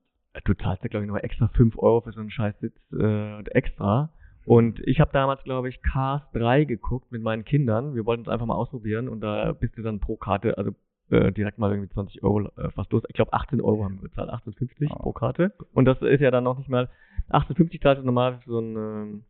Du 0.45 0.55
zahlst 0.55 0.83
ja, 0.83 0.89
glaube 0.89 1.05
ich, 1.05 1.11
noch 1.11 1.19
extra 1.19 1.49
5 1.49 1.77
Euro 1.79 2.01
für 2.03 2.13
so 2.13 2.21
einen 2.21 2.31
Scheißsitz 2.31 2.75
äh, 2.93 3.41
extra. 3.51 4.11
Und 4.47 4.81
ich 4.87 5.01
habe 5.01 5.11
damals, 5.13 5.43
glaube 5.45 5.69
ich, 5.69 5.83
Cars 5.83 6.23
3 6.33 6.65
geguckt 6.65 7.11
mit 7.13 7.23
meinen 7.23 7.45
Kindern. 7.45 7.95
Wir 7.95 8.07
wollten 8.07 8.23
es 8.23 8.29
einfach 8.29 8.47
mal 8.47 8.55
ausprobieren 8.55 9.09
und 9.09 9.21
da 9.21 9.53
bist 9.53 9.77
du 9.77 9.83
dann 9.83 10.01
pro 10.01 10.17
Karte, 10.17 10.57
also 10.57 10.71
äh, 11.11 11.33
direkt 11.33 11.59
mal 11.59 11.71
irgendwie 11.71 11.91
20 11.93 12.23
Euro 12.23 12.49
äh, 12.57 12.71
fast 12.71 12.93
los. 12.93 13.03
Ich 13.09 13.15
glaube 13.15 13.33
18 13.33 13.61
Euro 13.61 13.85
haben 13.85 13.97
wir 13.97 14.09
bezahlt, 14.09 14.31
18,50 14.31 14.89
Oh. 14.91 14.97
pro 15.03 15.13
Karte. 15.13 15.53
Und 15.75 15.85
das 15.85 16.01
ist 16.01 16.21
ja 16.21 16.31
dann 16.31 16.45
noch 16.45 16.59
nicht 16.59 16.71
mal 16.71 16.89
18,50 17.31 17.83
zahlst 17.83 18.01
du 18.03 18.07
normal 18.07 18.39
für 18.39 18.51
so 18.51 18.59
ein, 18.61 18.77
ähm, 18.77 19.25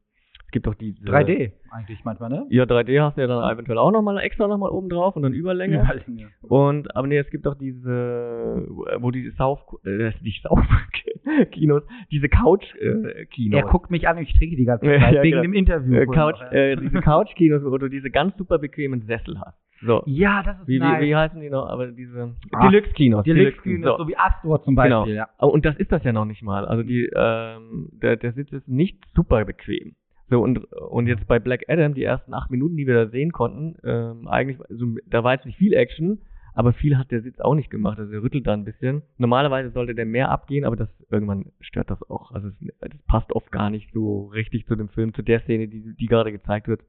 es 0.51 0.53
gibt 0.53 0.67
doch 0.67 0.75
diese 0.75 1.01
3D 1.05 1.53
eigentlich 1.71 2.03
manchmal, 2.05 2.29
ne? 2.29 2.45
Ja, 2.51 2.65
3D 2.65 3.01
hast 3.01 3.17
du 3.17 3.21
ja 3.21 3.29
dann 3.29 3.49
eventuell 3.55 3.79
auch 3.79 3.93
nochmal 3.93 4.19
extra 4.19 4.49
nochmal 4.49 4.71
oben 4.73 4.89
drauf 4.89 5.15
und 5.15 5.23
dann 5.23 5.33
Überlänge. 5.33 5.81
Überlänge. 5.81 6.27
Und, 6.43 6.97
aber 6.97 7.07
nee, 7.07 7.19
es 7.19 7.31
gibt 7.31 7.47
doch 7.47 7.55
diese, 7.55 8.67
wo 8.99 9.13
die 9.13 9.31
Sauf, 9.39 9.61
äh, 9.87 10.11
nicht 10.23 10.43
Sauf-Kinos, 10.43 11.85
diese 12.11 12.29
Couch-Kinos. 12.29 13.57
Er 13.61 13.63
guckt 13.69 13.93
mich 13.93 14.09
an 14.09 14.17
und 14.17 14.25
ich 14.25 14.35
trinke 14.37 14.57
die 14.57 14.65
ganze 14.65 14.87
Ja, 14.87 14.99
Zeit, 15.01 15.15
ja, 15.15 15.23
wegen 15.23 15.31
genau. 15.31 15.43
dem 15.43 15.55
Interview. 15.55 15.95
äh, 15.95 16.07
Couch, 16.07 16.41
ja. 16.41 16.51
äh, 16.51 16.77
diese 16.77 17.01
Couch-Kinos, 17.01 17.63
wo 17.65 17.79
du 17.79 17.89
diese 17.89 18.11
ganz 18.11 18.37
super 18.37 18.59
bequemen 18.59 19.03
Sessel 19.03 19.39
hast. 19.41 19.57
So. 19.83 20.03
ja, 20.07 20.43
das 20.43 20.59
ist 20.61 20.67
Wie, 20.69 20.79
nice. 20.81 21.01
wie, 21.01 21.07
wie 21.07 21.17
heißen 21.17 21.41
die 21.41 21.49
noch? 21.49 21.67
Aber 21.69 21.87
diese 21.87 22.35
Ah, 22.53 22.69
Deluxe-Kinos. 22.69 23.25
Deluxe-Kühne, 23.25 23.87
so. 23.87 23.97
so 23.99 24.09
wie 24.09 24.17
Astor 24.19 24.63
zum 24.63 24.75
Beispiel, 24.75 24.91
Genau. 24.91 25.07
ja. 25.07 25.29
Und 25.39 25.65
das 25.65 25.77
ist 25.77 25.91
das 25.93 26.03
ja 26.05 26.13
noch 26.13 26.27
nicht 26.27 26.43
mal. 26.43 26.67
Also 26.67 26.83
die, 26.83 27.09
ähm, 27.17 27.89
der, 27.93 28.17
der 28.17 28.33
Sitz 28.33 28.53
ist 28.53 28.69
nicht 28.69 28.99
super 29.15 29.43
bequem. 29.47 29.95
So, 30.31 30.41
und, 30.41 30.73
und 30.73 31.09
jetzt 31.09 31.27
bei 31.27 31.41
Black 31.41 31.65
Adam, 31.69 31.93
die 31.95 32.05
ersten 32.05 32.33
acht 32.33 32.51
Minuten, 32.51 32.77
die 32.77 32.87
wir 32.87 32.95
da 32.95 33.11
sehen 33.11 33.33
konnten, 33.33 33.77
ähm, 33.85 34.29
eigentlich, 34.29 34.61
also, 34.71 34.87
da 35.07 35.25
war 35.25 35.35
jetzt 35.35 35.45
nicht 35.45 35.59
viel 35.59 35.75
Action, 35.75 36.21
aber 36.55 36.73
viel 36.73 36.97
hat 36.97 37.11
der 37.11 37.23
Sitz 37.23 37.41
auch 37.41 37.55
nicht 37.55 37.71
gemacht. 37.71 37.99
Also 37.99 38.13
er 38.13 38.23
rüttelt 38.23 38.47
da 38.47 38.53
ein 38.53 38.65
bisschen. 38.65 39.03
Normalerweise 39.19 39.71
sollte 39.71 39.95
der 39.95 40.07
mehr 40.07 40.31
abgehen, 40.31 40.65
aber 40.65 40.77
das 40.77 40.89
irgendwann 41.11 41.47
stört 41.61 41.91
das 41.91 42.03
auch. 42.11 42.33
Also 42.33 42.49
es, 42.49 42.55
das 42.81 43.03
passt 43.07 43.33
oft 43.33 43.51
gar 43.53 43.71
nicht 43.71 43.93
so 43.93 44.27
richtig 44.27 44.67
zu 44.67 44.77
dem 44.77 44.89
Film, 44.89 45.15
zu 45.15 45.23
der 45.23 45.41
Szene, 45.41 45.69
die, 45.69 45.95
die 45.95 46.07
gerade 46.07 46.33
gezeigt 46.33 46.69
wird. 46.69 46.83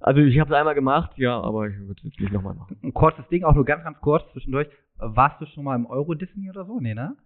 Also 0.00 0.20
ich 0.20 0.38
habe 0.38 0.50
es 0.50 0.56
einmal 0.58 0.74
gemacht, 0.74 1.12
ja, 1.16 1.38
aber 1.40 1.68
ich 1.68 1.78
würde 1.78 1.94
es 1.98 2.04
jetzt 2.04 2.20
nicht 2.20 2.32
nochmal 2.32 2.54
machen. 2.54 2.76
Ein 2.82 2.94
kurzes 2.94 3.26
Ding, 3.28 3.44
auch 3.44 3.54
nur 3.54 3.64
ganz, 3.64 3.84
ganz 3.84 4.00
kurz 4.00 4.30
zwischendurch. 4.32 4.68
Warst 4.96 5.40
du 5.40 5.46
schon 5.46 5.64
mal 5.64 5.76
im 5.76 5.86
Euro 5.86 6.14
Disney 6.14 6.48
oder 6.48 6.64
so? 6.64 6.80
Nee, 6.80 6.94
ne? 6.94 7.16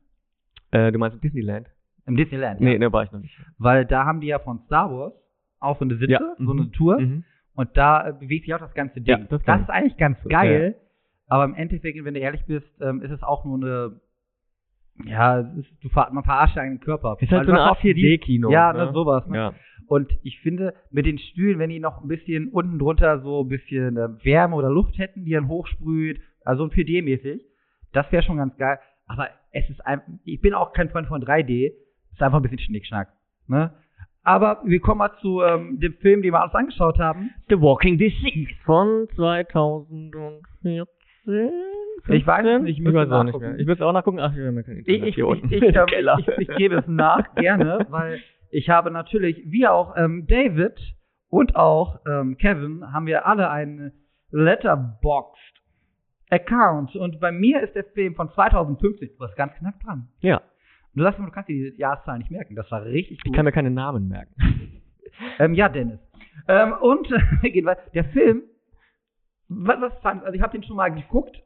Äh, 0.70 0.90
du 0.90 0.98
meinst 0.98 1.22
Disneyland? 1.22 1.68
Im 2.06 2.16
Disneyland. 2.16 2.60
Nee, 2.60 2.72
ja. 2.72 2.78
ne, 2.78 2.92
war 2.92 3.04
ich 3.04 3.12
noch 3.12 3.20
nicht. 3.20 3.38
Weil 3.58 3.84
da 3.84 4.04
haben 4.04 4.20
die 4.20 4.28
ja 4.28 4.38
von 4.38 4.60
Star 4.66 4.90
Wars 4.90 5.12
auch 5.60 5.78
so 5.78 5.84
eine 5.84 5.96
Sitze, 5.96 6.12
Ja, 6.12 6.34
so 6.38 6.52
eine 6.52 6.70
Tour. 6.70 7.00
Mhm. 7.00 7.24
Und 7.54 7.76
da 7.76 8.08
äh, 8.08 8.12
bewegt 8.12 8.44
sich 8.44 8.54
auch 8.54 8.60
das 8.60 8.74
ganze 8.74 9.00
Ding. 9.00 9.18
Ja, 9.18 9.24
das 9.28 9.42
kann 9.42 9.62
ist 9.62 9.70
eigentlich 9.70 9.96
ganz 9.96 10.18
geil. 10.28 10.76
Ja. 10.78 10.84
Aber 11.26 11.44
im 11.44 11.54
Endeffekt, 11.54 12.02
wenn 12.04 12.14
du 12.14 12.20
ehrlich 12.20 12.44
bist, 12.46 12.66
ähm, 12.80 13.02
ist 13.02 13.10
es 13.10 13.22
auch 13.22 13.44
nur 13.44 13.56
eine. 13.56 14.00
Ja, 15.04 15.40
ist, 15.40 15.68
du 15.82 15.88
ver 15.88 16.08
man 16.12 16.24
verarscht 16.24 16.56
deinen 16.56 16.80
Körper. 16.80 17.16
Ist 17.20 17.30
halt 17.30 17.46
so 17.46 17.52
eine 17.52 17.60
Art 17.60 17.76
auch 17.78 17.80
die- 17.80 17.94
4D-Kino. 17.94 18.50
Ja, 18.50 18.72
ne, 18.72 18.92
sowas. 18.92 19.26
Ne? 19.28 19.36
Ja. 19.36 19.54
Und 19.86 20.12
ich 20.22 20.40
finde, 20.40 20.74
mit 20.90 21.06
den 21.06 21.18
Stühlen, 21.18 21.58
wenn 21.58 21.70
die 21.70 21.78
noch 21.80 22.02
ein 22.02 22.08
bisschen 22.08 22.48
unten 22.48 22.78
drunter 22.78 23.20
so 23.22 23.42
ein 23.42 23.48
bisschen 23.48 23.96
äh, 23.96 24.24
Wärme 24.24 24.56
oder 24.56 24.68
Luft 24.70 24.98
hätten, 24.98 25.24
die 25.24 25.32
dann 25.32 25.48
hochsprüht, 25.48 26.20
also 26.44 26.64
ein 26.64 26.70
4D-mäßig, 26.70 27.40
das 27.92 28.10
wäre 28.12 28.22
schon 28.22 28.36
ganz 28.36 28.56
geil. 28.56 28.78
Aber 29.06 29.28
es 29.52 29.68
ist 29.70 29.84
einfach, 29.86 30.06
ich 30.24 30.40
bin 30.40 30.52
auch 30.52 30.72
kein 30.72 30.90
Freund 30.90 31.06
von 31.08 31.22
3D, 31.22 31.72
es 31.72 32.12
ist 32.12 32.22
einfach 32.22 32.38
ein 32.38 32.42
bisschen 32.42 32.58
Schnickschnack. 32.58 33.08
Ne? 33.46 33.72
Aber 34.28 34.60
wir 34.62 34.78
kommen 34.80 34.98
mal 34.98 35.16
zu 35.22 35.40
ähm, 35.40 35.80
dem 35.80 35.94
Film, 35.94 36.20
den 36.20 36.34
wir 36.34 36.44
uns 36.44 36.54
angeschaut 36.54 36.98
haben. 36.98 37.30
The 37.48 37.58
Walking 37.62 37.96
Disease 37.96 38.50
von 38.66 39.08
2014. 39.16 40.84
Ich 42.10 42.26
weiß 42.26 42.44
es 42.46 42.62
nicht, 42.62 42.78
ich 42.78 42.84
ich 42.86 42.92
weiß 42.92 43.10
auch 43.10 43.24
nicht 43.24 43.38
mehr. 43.40 43.58
Ich 43.58 43.66
will 43.66 43.74
es 43.74 43.80
auch 43.80 43.94
nachgucken. 43.94 44.20
Ach, 44.20 44.36
wir 44.36 44.48
haben 44.48 44.56
ja 44.56 44.62
kein 44.62 44.80
Ich, 44.80 44.86
Internet 44.86 45.08
ich, 45.08 45.14
hier 45.14 45.24
ich, 45.24 45.30
unten. 45.30 45.46
ich, 45.50 45.62
im 45.62 45.74
ähm, 45.74 46.18
ich, 46.18 46.28
ich 46.46 46.56
gebe 46.58 46.74
es 46.76 46.86
nach, 46.86 47.34
gerne, 47.36 47.86
weil 47.90 48.20
ich 48.50 48.68
habe 48.68 48.90
natürlich, 48.90 49.42
wie 49.46 49.66
auch 49.66 49.96
ähm, 49.96 50.26
David 50.26 50.78
und 51.30 51.56
auch 51.56 52.00
ähm, 52.06 52.36
Kevin, 52.36 52.84
haben 52.92 53.06
wir 53.06 53.26
alle 53.26 53.48
einen 53.48 53.92
Letterboxd 54.30 55.62
Account. 56.28 56.96
Und 56.96 57.18
bei 57.18 57.32
mir 57.32 57.62
ist 57.62 57.74
der 57.74 57.84
Film 57.84 58.14
von 58.14 58.30
2015, 58.30 59.08
du 59.08 59.20
warst 59.20 59.36
ganz 59.36 59.54
knapp 59.54 59.80
dran. 59.82 60.08
ja, 60.20 60.42
du 60.94 61.02
sagst 61.02 61.18
mir, 61.18 61.26
du 61.26 61.32
kannst 61.32 61.48
dir 61.48 61.72
die 61.72 61.78
Jahreszahl 61.78 62.18
nicht 62.18 62.30
merken. 62.30 62.54
Das 62.54 62.70
war 62.70 62.84
richtig 62.84 63.18
ich 63.18 63.24
gut. 63.24 63.34
kann 63.34 63.44
mir 63.44 63.52
keine 63.52 63.70
Namen 63.70 64.08
merken. 64.08 64.34
ähm, 65.38 65.54
ja, 65.54 65.68
Dennis. 65.68 65.98
Ähm, 66.48 66.72
und 66.80 67.10
weiter. 67.10 67.82
Der 67.94 68.04
Film, 68.04 68.42
was, 69.48 69.80
was 69.80 69.92
fand, 70.00 70.24
also 70.24 70.34
ich 70.34 70.42
habe 70.42 70.52
den 70.52 70.62
schon 70.62 70.76
mal 70.76 70.88
geguckt. 70.88 71.42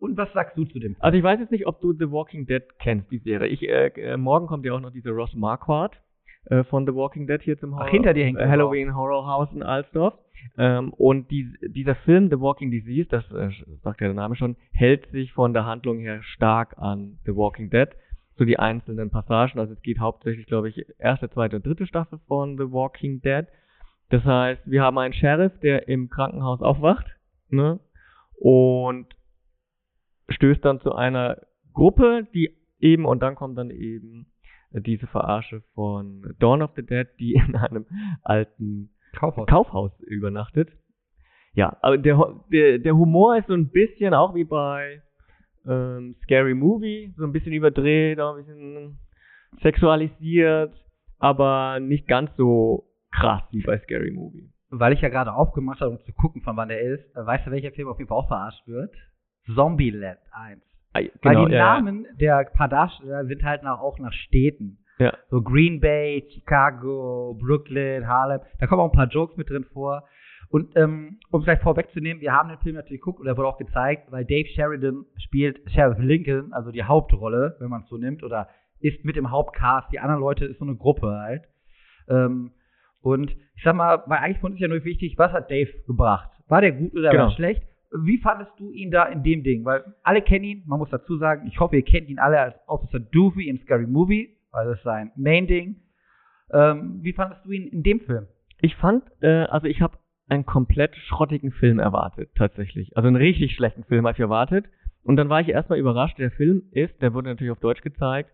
Und 0.00 0.18
was 0.18 0.30
sagst 0.34 0.58
du 0.58 0.64
zu 0.64 0.78
dem? 0.80 0.96
Also 0.98 1.16
ich 1.16 1.24
weiß 1.24 1.40
jetzt 1.40 1.52
nicht, 1.52 1.66
ob 1.66 1.80
du 1.80 1.94
The 1.94 2.10
Walking 2.10 2.46
Dead 2.46 2.62
kennst, 2.78 3.10
die 3.10 3.18
Serie. 3.18 3.48
Ich, 3.48 3.62
äh, 3.62 3.86
äh, 3.86 4.16
morgen 4.18 4.46
kommt 4.48 4.66
ja 4.66 4.74
auch 4.74 4.80
noch 4.80 4.90
diese 4.90 5.10
Ross 5.10 5.34
Marquardt 5.34 5.98
äh, 6.46 6.64
von 6.64 6.84
The 6.84 6.94
Walking 6.94 7.26
Dead 7.26 7.40
hier 7.40 7.58
zum 7.58 7.72
Ach, 7.72 7.78
Horror, 7.78 7.90
hinter 7.90 8.12
dir 8.12 8.24
hängt 8.24 8.38
äh, 8.38 8.46
Halloween 8.46 8.94
Horror 8.94 9.26
House 9.26 9.48
in 9.54 9.62
Alsdorf. 9.62 10.14
Ähm, 10.58 10.92
und 10.92 11.30
die, 11.30 11.50
dieser 11.62 11.94
Film 11.94 12.28
The 12.28 12.38
Walking 12.38 12.70
Disease, 12.70 13.08
das 13.08 13.24
äh, 13.32 13.48
sagt 13.82 14.00
ja 14.00 14.08
der 14.08 14.14
Name 14.14 14.36
schon, 14.36 14.56
hält 14.72 15.10
sich 15.10 15.32
von 15.32 15.54
der 15.54 15.64
Handlung 15.64 15.98
her 16.00 16.22
stark 16.22 16.76
an 16.76 17.18
The 17.24 17.34
Walking 17.34 17.70
Dead. 17.70 17.88
So 18.36 18.44
die 18.44 18.58
einzelnen 18.58 19.10
Passagen. 19.10 19.58
Also 19.58 19.74
es 19.74 19.82
geht 19.82 19.98
hauptsächlich, 19.98 20.46
glaube 20.46 20.68
ich, 20.68 20.84
erste, 20.98 21.30
zweite 21.30 21.56
und 21.56 21.66
dritte 21.66 21.86
Staffel 21.86 22.18
von 22.26 22.56
The 22.56 22.70
Walking 22.70 23.20
Dead. 23.20 23.46
Das 24.10 24.24
heißt, 24.24 24.62
wir 24.66 24.82
haben 24.82 24.98
einen 24.98 25.14
Sheriff, 25.14 25.58
der 25.60 25.88
im 25.88 26.10
Krankenhaus 26.10 26.60
aufwacht, 26.60 27.06
ne? 27.48 27.80
Und 28.36 29.06
stößt 30.28 30.64
dann 30.64 30.80
zu 30.80 30.92
einer 30.94 31.38
Gruppe, 31.72 32.26
die 32.34 32.56
eben, 32.78 33.06
und 33.06 33.22
dann 33.22 33.34
kommt 33.34 33.56
dann 33.56 33.70
eben 33.70 34.26
diese 34.70 35.06
Verarsche 35.06 35.62
von 35.74 36.34
Dawn 36.38 36.62
of 36.62 36.72
the 36.76 36.84
Dead, 36.84 37.06
die 37.18 37.34
in 37.34 37.56
einem 37.56 37.86
alten 38.22 38.90
Kaufhaus. 39.16 39.46
Kaufhaus 39.46 39.92
übernachtet. 40.00 40.70
Ja, 41.52 41.76
aber 41.82 41.98
der, 41.98 42.40
der, 42.52 42.78
der 42.80 42.96
Humor 42.96 43.36
ist 43.36 43.46
so 43.46 43.54
ein 43.54 43.70
bisschen 43.70 44.12
auch 44.12 44.34
wie 44.34 44.44
bei 44.44 45.02
ähm, 45.66 46.16
Scary 46.22 46.54
Movie, 46.54 47.12
so 47.16 47.24
ein 47.24 47.32
bisschen 47.32 47.52
überdreht, 47.52 48.20
auch 48.20 48.36
ein 48.36 48.44
bisschen 48.44 48.98
sexualisiert, 49.62 50.74
aber 51.18 51.80
nicht 51.80 52.06
ganz 52.06 52.30
so 52.36 52.84
krass 53.12 53.42
wie 53.50 53.62
bei 53.62 53.78
Scary 53.78 54.10
Movie. 54.10 54.50
Weil 54.70 54.92
ich 54.92 55.00
ja 55.00 55.08
gerade 55.08 55.32
aufgemacht 55.32 55.80
habe, 55.80 55.92
um 55.92 56.00
zu 56.00 56.12
gucken, 56.12 56.42
von 56.42 56.56
wann 56.56 56.68
der 56.68 56.80
ist, 56.80 57.04
äh, 57.16 57.24
weißt 57.24 57.46
du, 57.46 57.50
welcher 57.50 57.72
Film 57.72 57.88
auf 57.88 57.98
jeden 57.98 58.08
Fall 58.08 58.18
auch 58.18 58.28
verarscht 58.28 58.66
wird? 58.66 58.94
Zombieland 59.54 60.18
1. 60.32 60.60
Ah, 60.94 61.00
Weil 61.22 61.34
genau, 61.34 61.46
die 61.46 61.54
ja, 61.54 61.74
Namen 61.74 62.06
der 62.20 62.44
paar 62.52 62.68
Darsteller 62.68 63.26
sind 63.26 63.42
halt 63.42 63.62
nach, 63.62 63.80
auch 63.80 63.98
nach 63.98 64.12
Städten. 64.12 64.78
Ja. 64.98 65.12
So 65.28 65.42
Green 65.42 65.80
Bay, 65.80 66.24
Chicago, 66.32 67.36
Brooklyn, 67.40 68.06
Harlem. 68.06 68.40
Da 68.60 68.66
kommen 68.66 68.80
auch 68.80 68.92
ein 68.92 68.96
paar 68.96 69.08
Jokes 69.08 69.36
mit 69.36 69.50
drin 69.50 69.64
vor. 69.72 70.04
Und 70.54 70.76
ähm, 70.76 71.18
um 71.32 71.40
es 71.40 71.46
gleich 71.46 71.58
vorwegzunehmen, 71.58 72.20
wir 72.20 72.32
haben 72.32 72.48
den 72.48 72.58
Film 72.58 72.76
natürlich 72.76 73.00
geguckt 73.00 73.18
und 73.18 73.26
er 73.26 73.36
wurde 73.36 73.48
auch 73.48 73.58
gezeigt, 73.58 74.12
weil 74.12 74.24
Dave 74.24 74.46
Sheridan 74.46 75.04
spielt 75.16 75.58
Sheriff 75.72 75.98
Lincoln, 75.98 76.52
also 76.52 76.70
die 76.70 76.84
Hauptrolle, 76.84 77.56
wenn 77.58 77.70
man 77.70 77.82
es 77.82 77.88
so 77.88 77.96
nimmt, 77.96 78.22
oder 78.22 78.48
ist 78.78 79.04
mit 79.04 79.16
im 79.16 79.32
Hauptcast. 79.32 79.90
Die 79.90 79.98
anderen 79.98 80.20
Leute 80.20 80.44
ist 80.44 80.60
so 80.60 80.64
eine 80.64 80.76
Gruppe 80.76 81.08
halt. 81.08 81.42
Ähm, 82.08 82.52
und 83.00 83.32
ich 83.56 83.64
sag 83.64 83.74
mal, 83.74 84.04
weil 84.06 84.18
eigentlich 84.18 84.38
von 84.38 84.52
uns 84.52 84.60
ja 84.60 84.68
nur 84.68 84.84
wichtig, 84.84 85.18
was 85.18 85.32
hat 85.32 85.50
Dave 85.50 85.72
gebracht? 85.88 86.30
War 86.46 86.60
der 86.60 86.70
gut 86.70 86.94
oder 86.94 87.10
Genau. 87.10 87.24
war 87.24 87.30
schlecht? 87.32 87.64
Wie 88.04 88.18
fandest 88.18 88.52
du 88.56 88.70
ihn 88.70 88.92
da 88.92 89.06
in 89.06 89.24
dem 89.24 89.42
Ding? 89.42 89.64
Weil 89.64 89.82
alle 90.04 90.22
kennen 90.22 90.44
ihn, 90.44 90.62
man 90.66 90.78
muss 90.78 90.90
dazu 90.90 91.18
sagen, 91.18 91.48
ich 91.48 91.58
hoffe, 91.58 91.74
ihr 91.74 91.84
kennt 91.84 92.08
ihn 92.08 92.20
alle 92.20 92.38
als 92.38 92.54
Officer 92.68 93.00
Doofy 93.00 93.48
in 93.48 93.58
Scary 93.58 93.88
Movie, 93.88 94.36
weil 94.52 94.68
das 94.68 94.78
ist 94.78 94.84
sein 94.84 95.10
Main-Ding. 95.16 95.82
Ähm, 96.52 97.00
wie 97.02 97.12
fandest 97.12 97.44
du 97.44 97.50
ihn 97.50 97.66
in 97.66 97.82
dem 97.82 97.98
Film? 98.02 98.28
Ich 98.60 98.76
fand, 98.76 99.02
äh, 99.20 99.46
also 99.46 99.66
ich 99.66 99.82
habe 99.82 99.98
einen 100.28 100.46
komplett 100.46 100.94
schrottigen 100.96 101.52
Film 101.52 101.78
erwartet, 101.78 102.30
tatsächlich. 102.34 102.96
Also 102.96 103.08
einen 103.08 103.16
richtig 103.16 103.54
schlechten 103.54 103.84
Film 103.84 104.06
habe 104.06 104.14
ich 104.14 104.20
erwartet. 104.20 104.66
Und 105.02 105.16
dann 105.16 105.28
war 105.28 105.40
ich 105.40 105.48
erstmal 105.48 105.78
überrascht, 105.78 106.18
der 106.18 106.30
Film 106.30 106.62
ist, 106.72 107.00
der 107.02 107.12
wurde 107.12 107.28
natürlich 107.28 107.52
auf 107.52 107.60
Deutsch 107.60 107.82
gezeigt, 107.82 108.30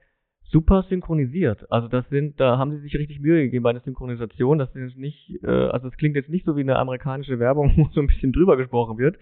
super 0.50 0.84
synchronisiert. 0.88 1.70
Also 1.70 1.88
das 1.88 2.08
sind, 2.08 2.38
da 2.38 2.58
haben 2.58 2.72
sie 2.72 2.78
sich 2.78 2.94
richtig 2.94 3.20
Mühe 3.20 3.42
gegeben 3.42 3.64
bei 3.64 3.72
der 3.72 3.82
Synchronisation. 3.82 4.58
Das 4.58 4.74
ist 4.74 4.96
nicht, 4.96 5.42
äh, 5.42 5.48
also 5.48 5.88
es 5.88 5.96
klingt 5.96 6.16
jetzt 6.16 6.28
nicht 6.28 6.44
so 6.44 6.56
wie 6.56 6.60
eine 6.60 6.78
amerikanische 6.78 7.38
Werbung, 7.38 7.72
wo 7.76 7.88
so 7.92 8.00
ein 8.00 8.06
bisschen 8.06 8.32
drüber 8.32 8.56
gesprochen 8.56 8.98
wird 8.98 9.16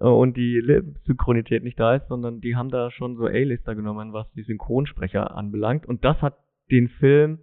äh, 0.00 0.04
und 0.04 0.36
die 0.36 0.62
Synchronität 1.06 1.62
nicht 1.62 1.78
da 1.78 1.94
ist, 1.94 2.08
sondern 2.08 2.40
die 2.40 2.56
haben 2.56 2.70
da 2.70 2.90
schon 2.90 3.16
so 3.16 3.26
A-Lister 3.26 3.74
genommen, 3.74 4.12
was 4.12 4.30
die 4.32 4.42
Synchronsprecher 4.42 5.36
anbelangt. 5.36 5.86
Und 5.86 6.04
das 6.04 6.20
hat 6.20 6.36
den 6.70 6.88
Film 6.88 7.38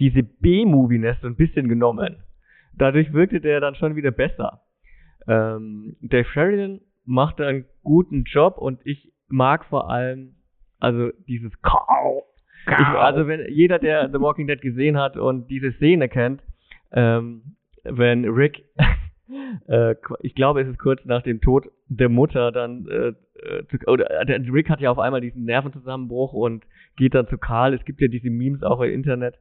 diese 0.00 0.22
B-Moviness 0.22 1.20
so 1.20 1.26
ein 1.26 1.36
bisschen 1.36 1.68
genommen. 1.68 2.16
Dadurch 2.76 3.12
wirkte 3.12 3.40
der 3.40 3.60
dann 3.60 3.74
schon 3.74 3.96
wieder 3.96 4.10
besser. 4.10 4.62
Ähm, 5.26 5.96
Dave 6.00 6.24
Sheridan 6.24 6.80
machte 7.04 7.46
einen 7.46 7.64
guten 7.82 8.24
Job 8.24 8.58
und 8.58 8.80
ich 8.84 9.12
mag 9.28 9.64
vor 9.66 9.90
allem 9.90 10.36
also 10.80 11.10
dieses. 11.26 11.52
Ich, 12.66 12.86
also 12.86 13.26
wenn 13.26 13.46
jeder, 13.50 13.78
der 13.78 14.08
The 14.10 14.20
Walking 14.20 14.46
Dead 14.46 14.60
gesehen 14.60 14.98
hat 14.98 15.16
und 15.16 15.48
diese 15.50 15.72
Szene 15.72 16.08
kennt, 16.08 16.42
ähm, 16.92 17.56
wenn 17.84 18.24
Rick, 18.24 18.64
äh, 19.68 19.94
ich 20.20 20.34
glaube, 20.34 20.62
es 20.62 20.68
ist 20.68 20.78
kurz 20.78 21.04
nach 21.04 21.22
dem 21.22 21.40
Tod 21.40 21.66
der 21.88 22.08
Mutter 22.08 22.52
dann, 22.52 22.86
äh, 22.88 23.08
äh, 23.08 23.66
zu, 23.68 23.78
oder 23.86 24.10
äh, 24.10 24.50
Rick 24.50 24.70
hat 24.70 24.80
ja 24.80 24.90
auf 24.90 24.98
einmal 24.98 25.20
diesen 25.20 25.44
Nervenzusammenbruch 25.44 26.32
und 26.32 26.64
geht 26.96 27.14
dann 27.14 27.28
zu 27.28 27.38
Karl. 27.38 27.74
Es 27.74 27.84
gibt 27.84 28.00
ja 28.00 28.08
diese 28.08 28.30
Memes 28.30 28.62
auch 28.62 28.80
im 28.80 28.92
Internet 28.92 29.38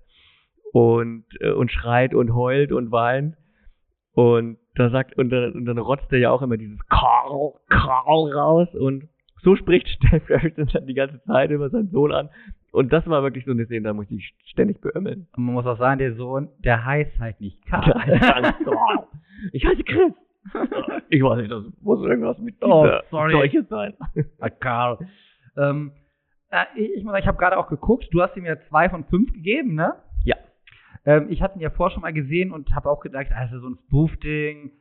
und 0.74 1.24
äh, 1.39 1.51
und 1.51 1.72
schreit 1.72 2.13
und 2.13 2.34
heult 2.36 2.72
und 2.74 2.92
weint 2.92 3.36
und 4.13 4.58
da 4.75 4.89
sagt 4.89 5.15
und 5.18 5.30
dann, 5.30 5.53
und 5.53 5.65
dann 5.65 5.77
rotzt 5.77 6.12
er 6.12 6.20
ja 6.20 6.32
auch 6.32 6.42
immer 6.42 6.58
dieses 6.58 6.80
Carl, 6.89 7.53
Carl 7.70 8.34
raus 8.34 8.68
und 8.75 9.08
so 9.44 9.56
spricht 9.56 9.88
Steph 10.06 10.27
Sheridan 10.27 10.68
dann 10.74 10.88
die 10.88 10.94
ganze 10.96 11.22
Zeit 11.24 11.51
über 11.51 11.70
seinen 11.70 11.89
Sohn 11.92 12.12
an. 12.12 12.30
Und 12.72 12.92
das 12.92 13.06
war 13.08 13.22
wirklich 13.22 13.46
so 13.46 13.51
eine 13.51 13.65
Szene, 13.65 13.84
da 13.84 13.94
musste 13.94 14.15
ich 14.15 14.34
ständig 14.46 14.82
beömmeln. 14.82 15.27
Und 15.38 15.46
man 15.46 15.53
muss 15.53 15.65
auch 15.68 15.77
sagen, 15.77 16.00
der 16.00 16.15
Sohn, 16.15 16.50
der 16.58 16.84
heißt 16.84 17.20
halt 17.20 17.39
nicht 17.39 17.63
Karl. 17.68 17.94
ich 19.51 19.63
heiße 19.63 19.84
Chris. 19.84 20.13
Ich 21.10 21.22
weiß 21.22 21.38
nicht, 21.38 21.51
das 21.51 21.65
muss 21.82 22.01
irgendwas 22.03 22.39
mit 22.39 22.56
Oh. 22.63 22.88
Seuche 23.12 23.63
sein. 23.70 23.94
Ah, 24.39 24.50
Karl. 24.50 24.98
Ähm, 25.56 25.92
äh, 26.50 26.63
ich, 26.75 26.96
ich 26.96 27.03
muss 27.03 27.12
sagen, 27.12 27.22
ich 27.22 27.27
habe 27.27 27.38
gerade 27.38 27.58
auch 27.60 27.68
geguckt, 27.68 28.08
du 28.12 28.22
hast 28.24 28.36
ihm 28.38 28.46
ja 28.46 28.58
zwei 28.70 28.89
von 28.89 29.03
fünf 29.06 29.32
gegeben, 29.34 29.75
ne? 29.75 29.94
Ja. 31.05 31.17
Ähm, 31.17 31.27
ich 31.29 31.41
hatte 31.41 31.57
ihn 31.57 31.62
ja 31.62 31.69
vorher 31.69 31.93
schon 31.93 32.01
mal 32.01 32.13
gesehen 32.13 32.51
und 32.51 32.74
habe 32.74 32.89
auch 32.89 33.00
gedacht, 33.00 33.27
also 33.31 33.60
so 33.60 33.69
ein 33.69 33.77
Spoof-Ding. 33.88 34.72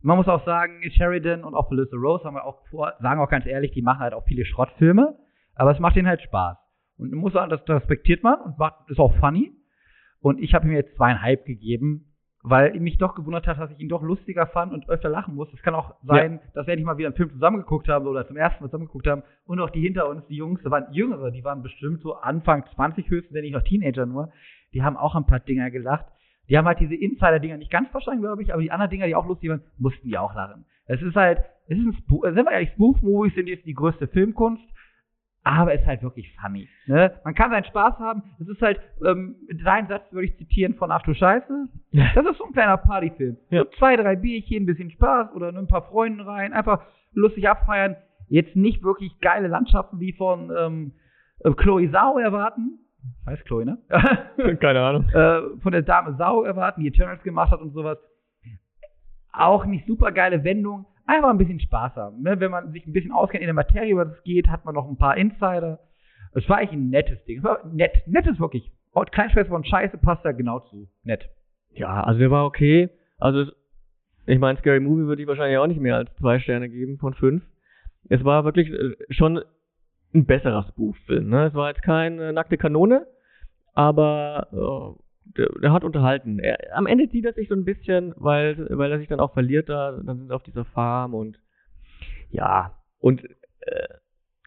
Man 0.00 0.16
muss 0.16 0.28
auch 0.28 0.44
sagen, 0.44 0.80
Sheridan 0.90 1.44
und 1.44 1.54
auch 1.54 1.68
Felissa 1.68 1.96
Rose 1.96 2.24
haben 2.24 2.34
wir 2.34 2.44
auch 2.44 2.64
vor, 2.70 2.94
sagen 3.00 3.20
auch 3.20 3.30
ganz 3.30 3.46
ehrlich, 3.46 3.72
die 3.72 3.82
machen 3.82 4.00
halt 4.00 4.14
auch 4.14 4.24
viele 4.26 4.44
Schrottfilme, 4.44 5.16
aber 5.54 5.72
es 5.72 5.80
macht 5.80 5.96
ihnen 5.96 6.06
halt 6.06 6.22
Spaß. 6.22 6.56
Und 6.98 7.10
man 7.10 7.20
muss 7.20 7.32
sagen, 7.32 7.50
das, 7.50 7.64
das 7.64 7.82
respektiert 7.82 8.22
man 8.22 8.40
und 8.40 8.58
macht, 8.58 8.88
ist 8.88 8.98
auch 8.98 9.14
funny. 9.16 9.52
Und 10.20 10.40
ich 10.40 10.54
habe 10.54 10.66
ihm 10.66 10.72
jetzt 10.72 10.96
zweieinhalb 10.96 11.44
gegeben, 11.44 12.08
weil 12.42 12.74
ich 12.74 12.80
mich 12.80 12.98
doch 12.98 13.14
gewundert 13.14 13.46
hat, 13.46 13.58
dass 13.58 13.70
ich 13.70 13.80
ihn 13.80 13.88
doch 13.88 14.02
lustiger 14.02 14.46
fand 14.46 14.72
und 14.72 14.88
öfter 14.88 15.08
lachen 15.08 15.34
muss. 15.34 15.52
Es 15.52 15.62
kann 15.62 15.74
auch 15.74 15.94
sein, 16.04 16.40
dass 16.54 16.66
wir 16.66 16.76
nicht 16.76 16.84
mal 16.84 16.96
wieder 16.96 17.08
einen 17.08 17.16
Film 17.16 17.30
zusammengeguckt 17.30 17.88
haben 17.88 18.06
oder 18.06 18.26
zum 18.26 18.36
ersten 18.36 18.62
Mal 18.62 18.68
zusammengeguckt 18.68 19.06
haben 19.06 19.22
und 19.46 19.60
auch 19.60 19.70
die 19.70 19.80
hinter 19.80 20.08
uns, 20.08 20.26
die 20.26 20.36
Jungs, 20.36 20.60
da 20.62 20.70
waren 20.70 20.92
Jüngere, 20.92 21.30
die 21.30 21.44
waren 21.44 21.62
bestimmt 21.62 22.00
so 22.00 22.14
Anfang 22.14 22.64
20 22.74 23.10
höchstens, 23.10 23.34
wenn 23.34 23.42
nicht 23.42 23.54
noch 23.54 23.62
Teenager 23.62 24.06
nur, 24.06 24.32
die 24.74 24.82
haben 24.82 24.96
auch 24.96 25.14
ein 25.14 25.26
paar 25.26 25.40
Dinger 25.40 25.70
gelacht. 25.70 26.06
Die 26.48 26.56
haben 26.56 26.66
halt 26.66 26.80
diese 26.80 26.94
Insider-Dinger 26.94 27.58
nicht 27.58 27.70
ganz 27.70 27.90
verstanden, 27.90 28.22
glaube 28.22 28.42
ich, 28.42 28.52
aber 28.52 28.62
die 28.62 28.70
anderen 28.70 28.90
Dinger, 28.90 29.06
die 29.06 29.14
auch 29.14 29.26
lustig 29.26 29.50
waren, 29.50 29.62
mussten 29.78 30.08
die 30.08 30.16
auch 30.16 30.34
lachen. 30.34 30.64
Es 30.86 31.02
ist 31.02 31.14
halt, 31.14 31.40
es 31.68 31.78
ist 31.78 31.84
ein 31.84 31.92
Spoof, 31.92 32.24
sind 32.24 32.36
wir 32.36 32.50
ehrlich, 32.50 32.70
Spoof-Movies 32.70 33.34
sind 33.34 33.48
jetzt 33.48 33.66
die 33.66 33.74
größte 33.74 34.08
Filmkunst, 34.08 34.62
aber 35.44 35.74
es 35.74 35.80
ist 35.80 35.86
halt 35.86 36.02
wirklich 36.02 36.34
funny. 36.40 36.68
Ne? 36.86 37.12
Man 37.24 37.34
kann 37.34 37.50
seinen 37.50 37.64
Spaß 37.64 37.98
haben. 37.98 38.22
Es 38.40 38.48
ist 38.48 38.60
halt, 38.60 38.80
ähm, 39.06 39.36
deinen 39.64 39.88
Satz 39.88 40.02
würde 40.10 40.26
ich 40.26 40.36
zitieren 40.36 40.74
von 40.74 40.90
Ach 40.90 41.02
du 41.02 41.14
Scheiße. 41.14 41.68
Das 42.14 42.26
ist 42.26 42.38
so 42.38 42.44
ein 42.44 42.52
kleiner 42.52 42.76
Partyfilm. 42.76 43.36
Ja. 43.50 43.64
So 43.64 43.70
zwei, 43.78 43.96
drei 43.96 44.16
Bierchen, 44.16 44.64
ein 44.64 44.66
bisschen 44.66 44.90
Spaß 44.90 45.32
oder 45.34 45.52
nur 45.52 45.62
ein 45.62 45.68
paar 45.68 45.88
Freunden 45.88 46.20
rein, 46.20 46.52
einfach 46.52 46.82
lustig 47.12 47.48
abfeiern. 47.48 47.96
Jetzt 48.28 48.56
nicht 48.56 48.82
wirklich 48.82 49.18
geile 49.20 49.48
Landschaften 49.48 50.00
wie 50.00 50.12
von 50.12 50.52
ähm, 50.54 50.92
äh, 51.40 51.50
Chloe 51.52 51.88
Sau 51.88 52.18
erwarten. 52.18 52.80
Heißt 53.28 53.44
Chloe, 53.44 53.64
ne? 53.64 53.78
Keine 54.60 54.80
Ahnung. 54.80 55.04
äh, 55.12 55.60
von 55.60 55.72
der 55.72 55.82
Dame 55.82 56.16
Sau 56.16 56.44
erwarten, 56.44 56.80
die 56.80 56.88
Eternals 56.88 57.22
gemacht 57.22 57.50
hat 57.50 57.60
und 57.60 57.72
sowas. 57.72 57.98
Auch 59.32 59.66
nicht 59.66 59.86
super 59.86 60.12
geile 60.12 60.42
Wendung. 60.44 60.86
Einfach 61.06 61.30
ein 61.30 61.38
bisschen 61.38 61.60
Spaß 61.60 61.96
haben. 61.96 62.22
Ne? 62.22 62.40
Wenn 62.40 62.50
man 62.50 62.72
sich 62.72 62.86
ein 62.86 62.92
bisschen 62.92 63.12
auskennt 63.12 63.42
in 63.42 63.46
der 63.46 63.54
Materie, 63.54 63.96
was 63.96 64.08
es 64.08 64.22
geht, 64.24 64.48
hat 64.48 64.64
man 64.64 64.74
noch 64.74 64.88
ein 64.88 64.96
paar 64.96 65.16
Insider. 65.16 65.78
Es 66.32 66.48
war 66.48 66.58
eigentlich 66.58 66.72
ein 66.72 66.90
nettes 66.90 67.22
Ding. 67.24 67.38
Es 67.38 67.44
war 67.44 67.64
nett. 67.66 68.02
Nett 68.06 68.26
ist 68.26 68.40
wirklich. 68.40 68.70
Und 68.92 69.12
Kleinschwester 69.12 69.50
von 69.50 69.64
Scheiße 69.64 69.98
passt 69.98 70.24
da 70.24 70.32
genau 70.32 70.60
zu. 70.60 70.88
Nett. 71.04 71.28
Ja, 71.72 72.02
also 72.02 72.18
der 72.18 72.30
war 72.30 72.44
okay. 72.46 72.90
Also 73.18 73.50
ich 74.26 74.38
meine, 74.38 74.58
Scary 74.58 74.80
Movie 74.80 75.06
würde 75.06 75.22
ich 75.22 75.28
wahrscheinlich 75.28 75.58
auch 75.58 75.66
nicht 75.66 75.80
mehr 75.80 75.96
als 75.96 76.14
zwei 76.16 76.38
Sterne 76.40 76.68
geben 76.68 76.98
von 76.98 77.14
fünf. 77.14 77.42
Es 78.10 78.24
war 78.24 78.44
wirklich 78.44 78.70
äh, 78.70 78.94
schon 79.10 79.42
ein 80.14 80.26
besserer 80.26 80.64
Spoof-Film. 80.68 81.28
Ne? 81.28 81.46
Es 81.46 81.54
war 81.54 81.68
jetzt 81.68 81.82
keine 81.82 82.32
nackte 82.32 82.58
Kanone, 82.58 83.06
aber 83.78 84.48
äh, 84.50 85.36
der, 85.36 85.48
der 85.62 85.72
hat 85.72 85.84
unterhalten. 85.84 86.40
Er, 86.40 86.76
am 86.76 86.86
Ende 86.86 87.08
zieht 87.08 87.24
er 87.24 87.32
sich 87.32 87.46
so 87.46 87.54
ein 87.54 87.64
bisschen, 87.64 88.12
weil, 88.16 88.66
weil 88.70 88.90
er 88.90 88.98
sich 88.98 89.06
dann 89.06 89.20
auch 89.20 89.34
verliert 89.34 89.68
da, 89.68 89.92
dann 89.92 90.18
sind 90.18 90.26
sie 90.26 90.34
auf 90.34 90.42
dieser 90.42 90.64
Farm 90.64 91.14
und 91.14 91.38
ja, 92.28 92.72
und 92.98 93.22
äh, 93.60 93.88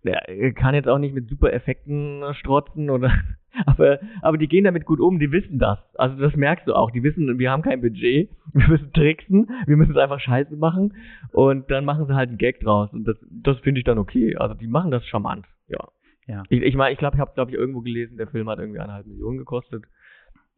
er 0.04 0.52
kann 0.54 0.76
jetzt 0.76 0.90
auch 0.90 0.98
nicht 0.98 1.16
mit 1.16 1.30
super 1.30 1.54
Effekten 1.54 2.22
strotzen 2.34 2.90
oder 2.90 3.10
aber, 3.66 4.00
aber 4.22 4.38
die 4.38 4.50
gehen 4.50 4.66
damit 4.66 4.86
gut 4.86 5.00
um, 5.00 5.18
die 5.18 5.32
wissen 5.32 5.60
das. 5.60 5.80
Also 5.96 6.18
das 6.18 6.36
merkst 6.36 6.68
du 6.68 6.74
auch. 6.74 6.92
Die 6.92 7.04
wissen, 7.04 7.40
wir 7.40 7.52
haben 7.52 7.62
kein 7.62 7.80
Budget, 7.80 8.30
wir 8.54 8.68
müssen 8.68 8.92
tricksen, 8.92 9.50
wir 9.66 9.78
müssen 9.78 9.92
es 9.92 9.98
einfach 9.98 10.20
scheiße 10.20 10.58
machen 10.58 10.96
und 11.32 11.72
dann 11.72 11.86
machen 11.86 12.06
sie 12.06 12.16
halt 12.16 12.28
einen 12.28 12.38
Gag 12.38 12.60
draus. 12.60 12.92
Und 12.92 13.08
das, 13.08 13.16
das 13.30 13.58
finde 13.60 13.80
ich 13.80 13.86
dann 13.86 13.98
okay. 13.98 14.36
Also 14.36 14.56
die 14.56 14.68
machen 14.68 14.92
das 14.92 15.06
charmant, 15.06 15.46
ja. 15.70 15.88
Ja. 16.32 16.44
Ich 16.50 16.62
ich, 16.62 16.76
mein, 16.76 16.94
ich 16.94 16.98
glaube, 17.00 17.16
ich 17.18 17.20
habe 17.22 17.34
glaube 17.34 17.52
ich 17.52 17.58
irgendwo 17.58 17.82
gelesen, 17.82 18.18
der 18.18 18.28
Film 18.28 18.48
hat 18.50 18.60
irgendwie 18.60 18.80
eineinhalb 18.80 19.06
Millionen 19.06 19.38
gekostet. 19.38 19.84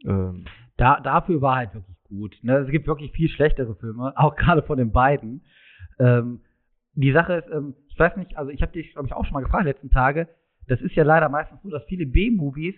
Ähm, 0.05 0.45
Da, 0.77 0.99
dafür 0.99 1.41
war 1.41 1.55
halt 1.55 1.73
wirklich 1.73 1.97
gut. 2.03 2.37
Ne? 2.43 2.57
Es 2.57 2.69
gibt 2.69 2.85
wirklich 2.87 3.11
viel 3.11 3.29
schlechtere 3.29 3.75
Filme, 3.75 4.13
auch 4.17 4.35
gerade 4.35 4.61
von 4.63 4.77
den 4.77 4.91
beiden. 4.91 5.41
Ähm, 5.99 6.41
die 6.93 7.11
Sache 7.11 7.33
ist, 7.33 7.47
ähm, 7.51 7.73
ich 7.87 7.97
weiß 7.97 8.17
nicht, 8.17 8.37
also 8.37 8.51
ich 8.51 8.61
habe 8.61 8.71
dich, 8.71 8.91
glaube 8.93 9.07
ich, 9.07 9.13
auch 9.13 9.25
schon 9.25 9.33
mal 9.33 9.41
gefragt 9.43 9.65
letzten 9.65 9.89
Tage, 9.89 10.27
das 10.67 10.79
ist 10.81 10.93
ja 10.95 11.03
leider 11.03 11.27
meistens 11.29 11.59
so, 11.63 11.69
dass 11.69 11.83
viele 11.85 12.05
B-Movies 12.05 12.75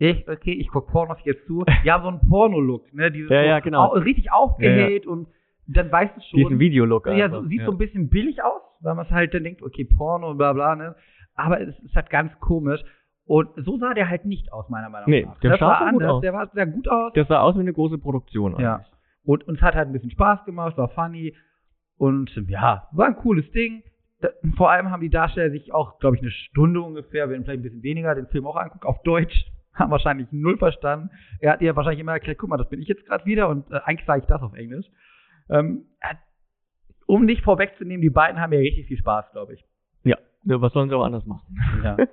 ich, 0.00 0.28
okay, 0.28 0.52
ich 0.52 0.68
guck 0.68 0.86
Pornos 0.88 1.18
jetzt 1.24 1.44
zu. 1.46 1.64
Haben 1.86 2.02
so 2.02 2.08
einen 2.08 2.20
Porno-Look, 2.28 2.92
ne? 2.94 3.10
Dieses 3.10 3.30
Ja, 3.30 3.42
ja, 3.42 3.60
genau. 3.60 3.86
au- 3.92 3.98
richtig 3.98 4.30
aufgehellt 4.32 5.06
und 5.06 5.28
dann 5.66 5.90
weißt 5.90 6.16
du 6.16 6.20
schon. 6.20 6.38
Diesen 6.38 6.58
Videolook 6.60 7.06
Ja, 7.06 7.24
einfach. 7.26 7.42
so, 7.42 7.48
sieht 7.48 7.62
so 7.64 7.72
ein 7.72 7.78
bisschen 7.78 8.08
billig 8.08 8.42
aus, 8.42 8.62
weil 8.80 8.94
man 8.94 9.06
es 9.06 9.10
halt 9.10 9.34
dann 9.34 9.42
denkt, 9.44 9.60
okay, 9.62 9.84
Porno 9.84 10.30
und 10.30 10.38
bla 10.38 10.52
bla, 10.52 10.76
ne? 10.76 10.94
Aber 11.38 11.60
es 11.60 11.78
ist 11.80 11.94
halt 11.94 12.10
ganz 12.10 12.38
komisch. 12.40 12.82
Und 13.24 13.48
so 13.56 13.78
sah 13.78 13.94
der 13.94 14.08
halt 14.08 14.24
nicht 14.24 14.52
aus, 14.52 14.68
meiner 14.70 14.88
Meinung 14.88 15.08
Nee, 15.10 15.24
nach. 15.24 15.38
der 15.40 15.50
das 15.52 15.60
sah 15.60 15.66
war 15.66 15.78
schon 15.78 15.92
gut 15.92 16.02
anders, 16.02 16.12
aus. 16.16 16.20
der 16.22 16.32
war 16.32 16.50
sehr 16.52 16.66
gut 16.66 16.88
aus. 16.88 17.12
Das 17.14 17.28
sah 17.28 17.40
aus 17.40 17.56
wie 17.56 17.60
eine 17.60 17.72
große 17.72 17.98
Produktion. 17.98 18.58
ja. 18.58 18.76
eigentlich. 18.76 18.92
Und 19.24 19.46
uns 19.46 19.60
hat 19.60 19.74
halt 19.74 19.88
ein 19.88 19.92
bisschen 19.92 20.10
Spaß 20.10 20.44
gemacht, 20.46 20.76
war 20.78 20.88
funny. 20.88 21.36
Und 21.98 22.30
ja, 22.48 22.88
war 22.92 23.06
ein 23.06 23.16
cooles 23.16 23.50
Ding. 23.50 23.82
Da, 24.20 24.28
vor 24.56 24.70
allem 24.70 24.90
haben 24.90 25.02
die 25.02 25.10
Darsteller 25.10 25.50
sich 25.50 25.72
auch, 25.74 25.98
glaube 25.98 26.16
ich, 26.16 26.22
eine 26.22 26.30
Stunde 26.30 26.80
ungefähr, 26.80 27.28
wenn 27.28 27.44
vielleicht 27.44 27.60
ein 27.60 27.62
bisschen 27.62 27.82
weniger, 27.82 28.14
den 28.14 28.26
Film 28.28 28.46
auch 28.46 28.56
anguckt, 28.56 28.84
auf 28.86 29.02
Deutsch. 29.02 29.44
Haben 29.74 29.90
wahrscheinlich 29.92 30.26
null 30.32 30.56
verstanden. 30.58 31.10
Er 31.40 31.52
hat 31.52 31.60
ihr 31.60 31.76
wahrscheinlich 31.76 32.00
immer 32.00 32.12
erklärt, 32.12 32.38
guck 32.38 32.48
mal, 32.50 32.56
das 32.56 32.68
bin 32.68 32.80
ich 32.80 32.88
jetzt 32.88 33.04
gerade 33.06 33.24
wieder 33.26 33.48
und 33.48 33.70
äh, 33.70 33.78
eigentlich 33.84 34.06
sage 34.06 34.20
ich 34.22 34.26
das 34.26 34.42
auf 34.42 34.54
Englisch. 34.54 34.86
Ähm, 35.50 35.84
um 37.06 37.24
nicht 37.24 37.42
vorwegzunehmen, 37.44 38.02
die 38.02 38.10
beiden 38.10 38.40
haben 38.40 38.52
ja 38.52 38.58
richtig 38.58 38.86
viel 38.86 38.98
Spaß, 38.98 39.30
glaube 39.32 39.54
ich. 39.54 39.64
Ja, 40.04 40.16
ja, 40.48 40.60
was 40.60 40.72
sollen 40.72 40.88
sie 40.88 40.96
auch 40.96 41.04
anders 41.04 41.26
machen? 41.26 41.46
Ja. 41.82 41.96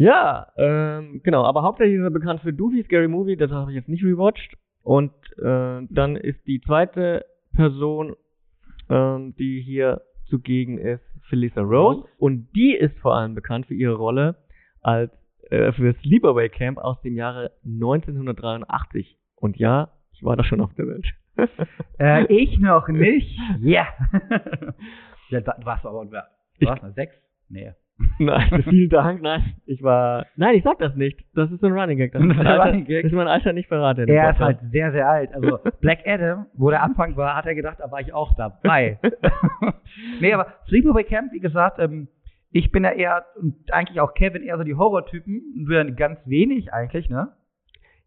Ja, 0.00 0.46
ähm, 0.56 1.20
genau, 1.22 1.44
aber 1.44 1.62
hauptsächlich 1.62 1.98
ist 1.98 2.04
er 2.04 2.10
bekannt 2.10 2.40
für 2.40 2.54
Doofy 2.54 2.82
Scary 2.84 3.06
Movie, 3.06 3.36
das 3.36 3.50
habe 3.50 3.70
ich 3.70 3.76
jetzt 3.76 3.90
nicht 3.90 4.02
rewatcht. 4.02 4.56
Und 4.82 5.12
äh, 5.36 5.86
dann 5.90 6.16
ist 6.16 6.38
die 6.46 6.62
zweite 6.62 7.26
Person, 7.54 8.16
ähm, 8.88 9.34
die 9.36 9.60
hier 9.60 10.00
zugegen 10.30 10.78
ist, 10.78 11.02
Felissa 11.28 11.60
Rose. 11.60 12.08
Und 12.16 12.48
die 12.54 12.72
ist 12.72 12.96
vor 13.00 13.14
allem 13.14 13.34
bekannt 13.34 13.66
für 13.66 13.74
ihre 13.74 13.92
Rolle 13.92 14.36
als 14.80 15.12
äh, 15.50 15.70
für 15.72 15.92
Sleepaway 16.02 16.48
Camp 16.48 16.78
aus 16.78 16.98
dem 17.02 17.14
Jahre 17.14 17.52
1983. 17.66 19.18
Und 19.36 19.58
ja, 19.58 19.90
ich 20.12 20.22
war 20.22 20.34
da 20.34 20.44
schon 20.44 20.62
auf 20.62 20.72
der 20.74 20.86
Welt. 20.86 21.06
äh, 21.98 22.24
ich 22.32 22.58
noch 22.58 22.88
nicht. 22.88 23.38
Ja. 23.60 23.86
ja 25.28 25.40
da, 25.42 25.56
warst 25.62 25.84
du 25.84 25.90
aber? 25.90 26.26
Ich- 26.60 26.68
du 26.80 26.92
sechs? 26.92 27.14
Nee. 27.48 27.72
Nein, 28.18 28.62
vielen 28.68 28.88
Dank, 28.88 29.20
nein. 29.20 29.56
Ich 29.66 29.82
war. 29.82 30.24
Nein, 30.36 30.54
ich 30.54 30.62
sag 30.62 30.78
das 30.78 30.94
nicht. 30.96 31.22
Das 31.34 31.50
ist 31.52 31.60
so 31.60 31.66
ein 31.66 31.74
Running 31.74 31.98
Gag. 31.98 32.12
Das 32.12 32.22
ist 32.24 32.30
Ein 32.30 32.46
Alter, 32.46 32.64
Running 32.66 32.84
Gag. 32.86 33.04
Ist 33.04 33.12
mein 33.12 33.28
Alter 33.28 33.52
nicht 33.52 33.68
verraten. 33.68 34.08
Er 34.08 34.30
ist 34.30 34.38
halt 34.38 34.58
sehr, 34.70 34.90
sehr 34.92 35.06
alt. 35.06 35.34
Also 35.34 35.58
Black 35.80 36.06
Adam, 36.06 36.46
wo 36.54 36.70
der 36.70 36.82
Anfang 36.82 37.16
war, 37.16 37.36
hat 37.36 37.44
er 37.44 37.54
gedacht, 37.54 37.76
da 37.78 37.90
war 37.90 38.00
ich 38.00 38.14
auch 38.14 38.34
dabei. 38.36 38.98
nee, 40.20 40.32
aber 40.32 40.46
Sleepaway 40.68 41.04
Camp, 41.04 41.32
wie 41.32 41.40
gesagt, 41.40 41.78
ähm, 41.78 42.08
ich 42.52 42.72
bin 42.72 42.84
ja 42.84 42.90
eher, 42.92 43.24
und 43.38 43.54
eigentlich 43.72 44.00
auch 44.00 44.14
Kevin, 44.14 44.42
eher 44.42 44.56
so 44.56 44.64
die 44.64 44.74
Horrortypen. 44.74 45.42
Und 45.58 45.68
wir 45.68 45.84
ganz 45.92 46.18
wenig 46.26 46.72
eigentlich, 46.72 47.08
ne? 47.10 47.28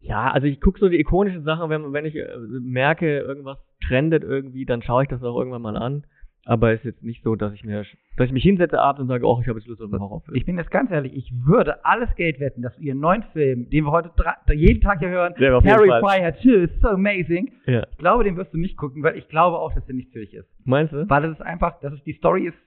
Ja, 0.00 0.30
also 0.30 0.46
ich 0.46 0.60
gucke 0.60 0.80
so 0.80 0.88
die 0.88 1.00
ikonischen 1.00 1.44
Sachen, 1.44 1.70
wenn, 1.70 1.92
wenn 1.92 2.04
ich 2.04 2.14
äh, 2.16 2.28
merke, 2.60 3.20
irgendwas 3.20 3.58
trendet 3.86 4.22
irgendwie, 4.22 4.66
dann 4.66 4.82
schaue 4.82 5.04
ich 5.04 5.08
das 5.08 5.22
auch 5.22 5.38
irgendwann 5.38 5.62
mal 5.62 5.76
an. 5.76 6.04
Aber 6.46 6.72
es 6.72 6.80
ist 6.80 6.84
jetzt 6.84 7.02
nicht 7.02 7.22
so, 7.22 7.36
dass 7.36 7.54
ich 7.54 7.64
mir, 7.64 7.84
dass 8.16 8.26
ich 8.26 8.32
mich 8.32 8.42
hinsetze 8.42 8.78
abends 8.78 9.00
und 9.00 9.08
sage, 9.08 9.26
oh, 9.26 9.38
ich 9.40 9.48
habe 9.48 9.58
jetzt 9.58 9.66
Lust 9.66 9.80
auf 9.80 9.90
einen 9.90 10.02
Horrorfilm. 10.02 10.36
Ich 10.36 10.44
bin 10.44 10.58
jetzt 10.58 10.70
ganz 10.70 10.90
ehrlich, 10.90 11.14
ich 11.16 11.32
würde 11.44 11.84
alles 11.86 12.14
Geld 12.16 12.38
wetten, 12.38 12.60
dass 12.60 12.78
ihr 12.78 12.92
einen 12.92 13.00
neuen 13.00 13.22
Film, 13.32 13.70
den 13.70 13.84
wir 13.84 13.92
heute 13.92 14.10
jeden 14.52 14.82
Tag 14.82 14.98
hier 14.98 15.08
hören, 15.08 15.34
Ja. 15.38 15.58
Terrifier 15.60 16.00
2 16.00 16.28
is 16.64 16.70
so 16.82 16.88
amazing. 16.88 17.50
ja. 17.66 17.86
Ich 17.90 17.96
glaube, 17.98 18.24
den 18.24 18.36
wirst 18.36 18.52
du 18.52 18.58
nicht 18.58 18.76
gucken, 18.76 19.02
weil 19.02 19.16
ich 19.16 19.28
glaube 19.28 19.58
auch, 19.58 19.72
dass 19.72 19.86
der 19.86 19.94
nicht 19.94 20.12
für 20.12 20.20
dich 20.20 20.34
ist. 20.34 20.48
Meinst 20.64 20.92
du? 20.92 21.08
Weil 21.08 21.24
es 21.24 21.32
ist 21.32 21.40
einfach, 21.42 21.80
das 21.80 21.94
ist 21.94 22.04
die 22.06 22.12
Story 22.14 22.46
ist, 22.46 22.58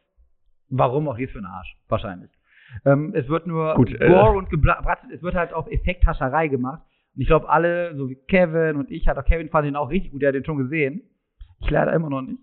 warum 0.69 1.07
auch 1.07 1.17
die 1.17 1.25
ist 1.25 1.31
für 1.33 1.39
ein 1.39 1.45
Arsch, 1.45 1.77
wahrscheinlich. 1.87 2.31
Ähm, 2.83 3.13
es 3.15 3.29
wird 3.29 3.47
nur 3.47 3.75
Gut, 3.75 3.93
äh. 3.93 4.07
Gore 4.07 4.37
und 4.37 4.49
gebratzt, 4.49 5.05
es 5.13 5.21
wird 5.21 5.35
halt 5.35 5.53
auf 5.53 5.67
Effekthascherei 5.71 6.47
gemacht. 6.47 6.81
Und 7.15 7.21
ich 7.21 7.27
glaube, 7.27 7.47
alle, 7.49 7.95
so 7.95 8.09
wie 8.09 8.15
Kevin 8.15 8.75
und 8.75 8.91
ich, 8.91 9.07
hat 9.07 9.17
auch 9.17 9.25
Kevin 9.25 9.49
fand 9.49 9.67
den 9.67 9.75
auch 9.75 9.89
richtig 9.89 10.11
gut, 10.11 10.21
der 10.21 10.29
hat 10.29 10.35
den 10.35 10.45
schon 10.45 10.57
gesehen. 10.57 11.01
Ich 11.61 11.69
leider 11.69 11.93
immer 11.93 12.09
noch 12.09 12.21
nicht. 12.21 12.39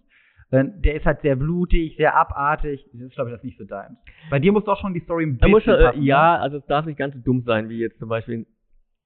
Der 0.53 0.95
ist 0.95 1.05
halt 1.05 1.21
sehr 1.23 1.37
blutig, 1.37 1.97
sehr 1.97 2.15
abartig. 2.17 2.85
Das 2.93 3.03
ist, 3.03 3.15
glaube 3.15 3.31
ich, 3.31 3.37
das 3.37 3.43
nicht 3.45 3.59
so 3.59 3.65
deins. 3.65 3.97
Bei 4.31 4.39
dir 4.39 4.53
muss 4.53 4.65
doch 4.65 4.79
schon 4.81 4.95
die 4.95 5.01
Story 5.01 5.25
ein 5.25 5.39
bisschen 5.39 5.51
muss 5.51 5.67
äh, 5.67 5.83
passen, 5.85 6.01
ne? 6.01 6.07
ja, 6.07 6.37
also 6.37 6.59
es 6.59 6.67
darf 6.67 6.87
nicht 6.87 6.99
ganz 6.99 7.15
so 7.15 7.21
dumm 7.21 7.43
sein, 7.43 7.69
wie 7.69 7.79
jetzt 7.79 7.99
zum 7.99 8.09
Beispiel 8.09 8.47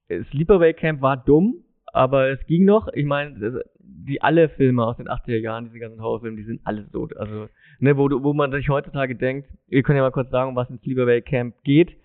äh, 0.08 0.22
Sleepaway 0.24 0.74
Camp 0.74 1.00
war 1.00 1.16
dumm, 1.16 1.64
aber 1.92 2.28
es 2.28 2.44
ging 2.46 2.64
noch. 2.64 2.88
Ich 2.92 3.06
meine, 3.06 3.62
die 3.80 4.20
alle 4.20 4.48
Filme 4.50 4.84
aus 4.84 4.96
den 4.98 5.08
80er 5.08 5.38
Jahren, 5.38 5.64
diese 5.66 5.78
ganzen 5.78 6.02
Horrorfilme, 6.02 6.36
die 6.36 6.44
sind 6.44 6.60
alle 6.64 6.86
so. 6.92 7.08
Also, 7.16 7.48
ne, 7.78 7.96
wo, 7.96 8.08
du- 8.08 8.22
wo 8.22 8.34
man 8.34 8.52
sich 8.52 8.68
heutzutage 8.68 9.14
denkt, 9.16 9.48
ihr 9.68 9.82
könnt 9.82 9.96
ja 9.96 10.02
mal 10.02 10.10
kurz 10.12 10.30
sagen, 10.30 10.50
um 10.50 10.56
was 10.56 10.68
in 10.70 10.78
Sleepaway 10.80 11.22
Camp 11.22 11.54
geht. 11.64 11.96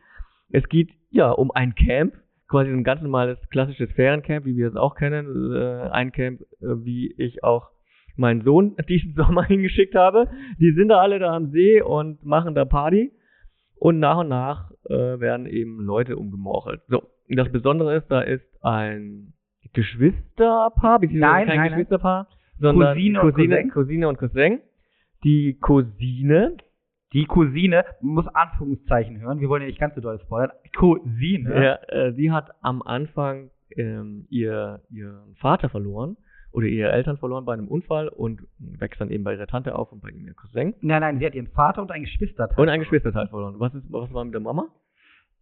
Es 0.52 0.68
geht 0.70 0.90
ja 1.10 1.32
um 1.32 1.52
ein 1.52 1.76
Camp, 1.76 2.14
quasi 2.48 2.70
ein 2.72 2.84
ganz 2.84 3.02
normales 3.02 3.38
klassisches 3.50 3.92
Feriencamp, 3.92 4.46
wie 4.46 4.56
wir 4.56 4.68
es 4.68 4.76
auch 4.76 4.96
kennen. 4.96 5.54
Äh, 5.54 5.90
ein 5.92 6.12
Camp, 6.12 6.42
äh, 6.62 6.86
wie 6.86 7.14
ich 7.18 7.44
auch 7.44 7.70
meinen 8.16 8.42
Sohn 8.42 8.76
diesen 8.90 9.14
Sommer 9.16 9.44
hingeschickt 9.44 9.96
habe. 9.96 10.30
Die 10.60 10.72
sind 10.74 10.90
da 10.90 11.00
alle 11.00 11.20
da 11.20 11.36
am 11.36 11.52
See 11.52 11.82
und 11.82 12.24
machen 12.26 12.56
da 12.56 12.66
Party. 12.66 13.12
Und 13.76 14.00
nach 14.00 14.20
und 14.20 14.30
nach 14.30 14.72
äh, 14.86 15.20
werden 15.20 15.46
eben 15.46 15.80
Leute 15.82 16.16
umgemorchelt. 16.18 16.82
So, 16.88 17.04
das 17.30 17.52
Besondere 17.52 17.98
ist, 17.98 18.08
da 18.10 18.22
ist 18.22 18.46
ein 18.62 19.34
Geschwisterpaar, 19.74 21.00
beziehungsweise 21.00 21.34
Nein, 21.34 21.48
kein 21.48 21.48
nein, 21.48 21.58
nein. 21.58 21.70
Geschwisterpaar, 21.72 22.28
sondern 22.60 22.96
Cousine 22.96 23.22
und 23.22 23.34
Cousine, 23.34 23.56
Cousin. 23.56 23.72
Cousine 23.72 24.08
und 24.08 24.18
Cousin. 24.18 24.60
Die 25.24 25.58
Cousine, 25.60 26.58
Die 27.14 27.26
Cousine, 27.26 27.86
muss 28.02 28.28
Anführungszeichen 28.28 29.20
hören, 29.20 29.40
wir 29.40 29.50
wollen 29.50 29.62
ja 29.62 29.68
nicht 29.68 29.80
ganz 29.80 29.96
so 29.96 30.02
doll 30.02 30.20
spoilern. 30.20 30.52
Cousine. 30.76 31.64
ja, 31.64 31.76
äh, 31.88 32.14
sie 32.14 32.32
hat 32.32 32.52
am 32.62 32.82
Anfang 32.82 33.52
ähm, 33.76 34.26
ihr, 34.30 34.82
ihren 34.90 35.36
Vater 35.36 35.70
verloren 35.70 36.18
oder 36.54 36.68
ihre 36.68 36.92
Eltern 36.92 37.18
verloren 37.18 37.44
bei 37.46 37.54
einem 37.54 37.68
Unfall 37.68 38.08
und 38.08 38.42
wächst 38.60 39.02
dann 39.02 39.10
eben 39.10 39.24
bei 39.24 39.34
ihrer 39.34 39.48
Tante 39.48 39.76
auf 39.76 39.92
und 39.92 40.02
bei 40.02 40.10
ihrem 40.10 40.36
Cousin. 40.36 40.74
Nein, 40.82 41.02
nein, 41.02 41.20
sie 41.20 41.26
hat 41.26 41.36
ihren 41.36 41.48
Vater 41.48 41.82
und 41.82 41.92
ein 41.92 42.02
Geschwisterteil. 42.04 42.58
Und 42.60 42.70
ein 42.70 42.80
Geschwisterteil 42.80 43.28
verloren. 43.28 43.56
Was, 43.58 43.74
ist, 43.74 43.92
was 43.92 44.14
war 44.14 44.24
mit 44.24 44.34
der 44.34 44.42
Mama? 44.42 44.68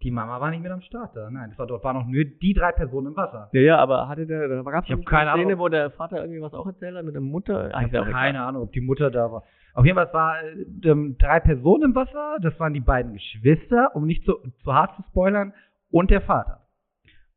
Die 0.03 0.09
Mama 0.09 0.39
war 0.41 0.49
nicht 0.49 0.63
mit 0.63 0.71
am 0.71 0.81
Start 0.81 1.15
da. 1.15 1.29
Nein, 1.29 1.49
das 1.51 1.59
war 1.59 1.67
dort 1.67 1.83
waren 1.83 1.95
noch 1.97 2.07
nur 2.07 2.23
die 2.23 2.53
drei 2.53 2.71
Personen 2.71 3.07
im 3.07 3.15
Wasser. 3.15 3.49
Ja, 3.53 3.61
ja, 3.61 3.77
aber 3.77 4.07
hatte 4.07 4.25
der, 4.25 4.47
da 4.47 4.61
gab 4.63 4.83
es 4.89 5.05
keine 5.05 5.31
Szene, 5.31 5.45
Ahnung. 5.45 5.59
wo 5.59 5.69
der 5.69 5.91
Vater 5.91 6.21
irgendwie 6.21 6.41
was 6.41 6.53
auch 6.55 6.65
erzählt 6.65 6.95
hat 6.95 7.05
mit 7.05 7.13
der 7.13 7.21
Mutter? 7.21 7.67
Ich 7.67 7.75
Ah, 7.75 7.81
habe 7.81 7.89
egal. 7.89 8.11
keine 8.11 8.41
Ahnung, 8.41 8.63
ob 8.63 8.71
die 8.71 8.81
Mutter 8.81 9.11
da 9.11 9.31
war. 9.31 9.43
Auf 9.75 9.85
jeden 9.85 9.95
Fall, 9.95 10.07
es 10.07 10.13
war 10.13 10.41
äh, 10.43 10.89
ähm, 10.89 11.17
drei 11.19 11.39
Personen 11.39 11.83
im 11.83 11.95
Wasser. 11.95 12.37
Das 12.41 12.59
waren 12.59 12.73
die 12.73 12.79
beiden 12.79 13.13
Geschwister, 13.13 13.91
um 13.95 14.07
nicht 14.07 14.25
zu, 14.25 14.33
zu 14.63 14.73
hart 14.73 14.95
zu 14.95 15.03
spoilern, 15.03 15.53
und 15.91 16.09
der 16.09 16.21
Vater. 16.21 16.61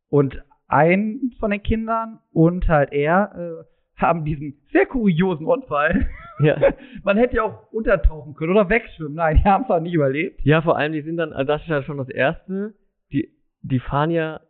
Und 0.08 0.42
ein 0.68 1.32
von 1.38 1.50
den 1.50 1.62
Kindern 1.62 2.18
und 2.32 2.68
halt 2.68 2.92
er 2.92 3.32
äh, 3.36 4.00
haben 4.00 4.24
diesen 4.24 4.60
sehr 4.72 4.86
kuriosen 4.86 5.46
Unfall. 5.46 6.08
Ja. 6.40 6.56
Man 7.04 7.16
hätte 7.16 7.36
ja 7.36 7.42
auch 7.44 7.72
untertauchen 7.72 8.34
können 8.34 8.52
oder 8.52 8.68
wegschwimmen. 8.68 9.14
Nein, 9.14 9.36
die 9.36 9.44
haben 9.48 9.64
es 9.64 9.70
auch 9.70 9.80
nicht 9.80 9.94
überlebt. 9.94 10.40
ja, 10.44 10.62
vor 10.62 10.76
allem, 10.76 10.92
die 10.92 11.02
sind 11.02 11.16
dann, 11.16 11.32
also 11.32 11.46
das 11.52 11.62
ist 11.62 11.68
ja 11.68 11.82
schon 11.82 11.98
das 11.98 12.08
Erste, 12.08 12.74
die, 13.12 13.28
die 13.62 13.78
fahren 13.78 14.10
ja, 14.10 14.40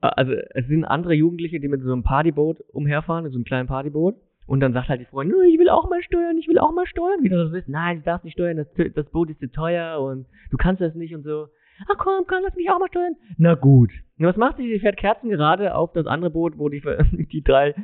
also 0.00 0.32
es 0.32 0.66
sind 0.66 0.84
andere 0.84 1.14
Jugendliche, 1.14 1.60
die 1.60 1.68
mit 1.68 1.82
so 1.82 1.92
einem 1.92 2.02
Partyboot 2.02 2.60
umherfahren, 2.72 3.24
mit 3.24 3.32
so 3.32 3.38
einem 3.38 3.44
kleinen 3.44 3.68
Partyboot. 3.68 4.16
Und 4.46 4.60
dann 4.60 4.74
sagt 4.74 4.88
halt 4.88 5.00
die 5.00 5.06
Freundin, 5.06 5.36
"Oh, 5.38 5.42
ich 5.42 5.58
will 5.58 5.70
auch 5.70 5.88
mal 5.88 6.02
steuern, 6.02 6.36
ich 6.36 6.48
will 6.48 6.58
auch 6.58 6.74
mal 6.74 6.86
steuern. 6.86 7.22
Wie 7.22 7.30
du 7.30 7.36
das 7.42 7.52
willst, 7.52 7.68
nein, 7.68 7.98
du 7.98 8.02
darfst 8.02 8.24
nicht 8.24 8.34
steuern, 8.34 8.58
das, 8.58 8.66
das 8.94 9.08
Boot 9.10 9.30
ist 9.30 9.40
zu 9.40 9.50
teuer 9.50 10.00
und 10.00 10.26
du 10.50 10.58
kannst 10.58 10.82
das 10.82 10.94
nicht 10.94 11.14
und 11.14 11.22
so. 11.22 11.46
Ach 11.88 11.98
komm, 11.98 12.24
komm, 12.26 12.42
lass 12.42 12.54
mich 12.54 12.70
auch 12.70 12.78
mal 12.78 12.88
steuern. 12.88 13.16
Na 13.36 13.54
gut. 13.54 13.90
Und 14.18 14.26
was 14.26 14.36
macht 14.36 14.56
sie? 14.58 14.68
Sie 14.68 14.78
fährt 14.78 14.96
Kerzen 14.96 15.28
gerade 15.28 15.74
auf 15.74 15.92
das 15.92 16.06
andere 16.06 16.30
Boot, 16.30 16.56
wo 16.56 16.68
die, 16.68 16.82
die 17.32 17.42
drei, 17.42 17.74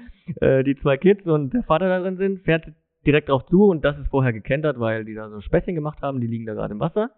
äh, 0.41 0.63
die 0.63 0.77
zwei 0.77 0.97
Kids 0.97 1.27
und 1.27 1.53
der 1.53 1.65
Vater 1.65 1.89
da 1.89 2.01
drin 2.01 2.17
sind, 2.17 2.41
fährt 2.45 2.67
direkt 3.07 3.29
drauf 3.29 3.47
zu 3.47 3.65
und 3.65 3.85
das 3.85 3.99
ist 3.99 4.09
vorher 4.09 4.33
gekentert, 4.33 4.79
weil 4.79 5.05
die 5.05 5.15
da 5.15 5.31
so 5.31 5.41
Späßchen 5.41 5.75
gemacht 5.75 6.03
haben, 6.03 6.21
die 6.21 6.27
liegen 6.27 6.47
da 6.47 6.55
gerade 6.55 6.75
im 6.75 6.81
Wasser. 6.81 7.11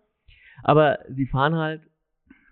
Aber 0.62 0.98
sie 1.08 1.26
fahren 1.26 1.56
halt 1.56 1.82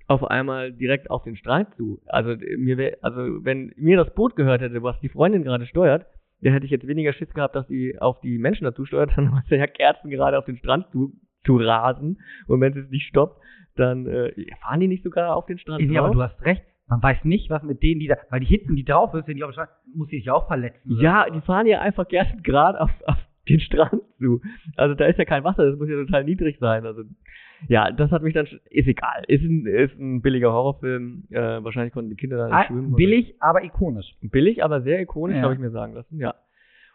auf 0.08 0.24
einmal 0.24 0.72
direkt 0.72 1.10
auf 1.10 1.22
den 1.22 1.36
Strand 1.36 1.74
zu. 1.76 2.02
Also 2.06 2.34
mir 2.58 2.96
also 3.02 3.44
wenn 3.44 3.72
mir 3.76 3.96
das 3.96 4.12
Boot 4.14 4.34
gehört 4.34 4.60
hätte, 4.60 4.82
was 4.82 4.98
die 5.00 5.08
Freundin 5.08 5.44
gerade 5.44 5.66
steuert, 5.66 6.06
dann 6.40 6.52
hätte 6.52 6.64
ich 6.64 6.72
jetzt 6.72 6.86
weniger 6.86 7.12
Schiss 7.12 7.32
gehabt, 7.32 7.54
dass 7.54 7.68
sie 7.68 7.96
auf 8.00 8.20
die 8.20 8.38
Menschen 8.38 8.64
dazu 8.64 8.84
steuert, 8.84 9.12
dann 9.16 9.32
was 9.32 9.48
ja 9.48 9.66
Kerzen 9.66 10.10
gerade 10.10 10.38
auf 10.38 10.46
den 10.46 10.56
Strand 10.56 10.86
zu, 10.90 11.12
zu 11.44 11.56
rasen. 11.56 12.20
Und 12.46 12.60
wenn 12.60 12.72
sie 12.72 12.80
es 12.80 12.90
nicht 12.90 13.06
stoppt, 13.08 13.40
dann 13.76 14.06
äh, 14.06 14.32
fahren 14.62 14.80
die 14.80 14.88
nicht 14.88 15.04
sogar 15.04 15.36
auf 15.36 15.46
den 15.46 15.58
Strand. 15.58 15.82
Ja, 15.90 16.02
aber 16.04 16.14
du 16.14 16.22
hast 16.22 16.40
recht. 16.42 16.62
Man 16.88 17.02
weiß 17.02 17.24
nicht, 17.24 17.50
was 17.50 17.62
mit 17.62 17.82
denen, 17.84 18.00
die 18.00 18.08
da, 18.08 18.16
weil 18.30 18.40
die 18.40 18.46
hinten, 18.46 18.74
die 18.74 18.84
drauf 18.84 19.14
ist, 19.14 19.26
sind 19.26 19.36
die 19.36 19.44
auf 19.44 19.50
dem 19.50 19.54
Strand, 19.54 19.70
muss 19.94 20.08
die 20.08 20.16
sich 20.18 20.30
auch 20.30 20.48
verletzen. 20.48 20.92
oder 20.92 21.02
Ja, 21.02 21.30
die 21.30 21.40
fahren 21.40 21.66
ja 21.66 21.80
einfach 21.80 22.08
gerne 22.08 22.40
gerade 22.42 22.80
auf, 22.80 22.90
auf 23.06 23.16
den 23.48 23.60
Strand 23.60 24.02
zu. 24.18 24.40
Also 24.76 24.94
da 24.96 25.06
ist 25.06 25.18
ja 25.18 25.24
kein 25.24 25.44
Wasser, 25.44 25.64
das 25.70 25.78
muss 25.78 25.88
ja 25.88 25.94
total 25.96 26.24
niedrig 26.24 26.58
sein. 26.58 26.84
Also 26.84 27.02
ja, 27.68 27.92
das 27.92 28.10
hat 28.10 28.22
mich 28.22 28.34
dann, 28.34 28.46
ist 28.70 28.88
egal. 28.88 29.22
Ist 29.28 29.42
ein, 29.44 29.66
ist 29.66 29.98
ein 30.00 30.20
billiger 30.20 30.52
Horrorfilm. 30.52 31.24
Äh, 31.30 31.62
wahrscheinlich 31.62 31.92
konnten 31.92 32.10
die 32.10 32.16
Kinder 32.16 32.36
da 32.38 32.46
nicht 32.46 32.54
Ah, 32.54 32.64
schwimmen. 32.64 32.88
oder- 32.88 32.96
billig, 32.96 33.34
aber 33.40 33.62
ikonisch. 33.62 34.16
Billig, 34.22 34.64
aber 34.64 34.82
sehr 34.82 35.00
ikonisch, 35.00 35.36
Ja. 35.36 35.42
habe 35.42 35.54
ich 35.54 35.60
mir 35.60 35.70
sagen 35.70 35.94
lassen, 35.94 36.18
ja. 36.18 36.34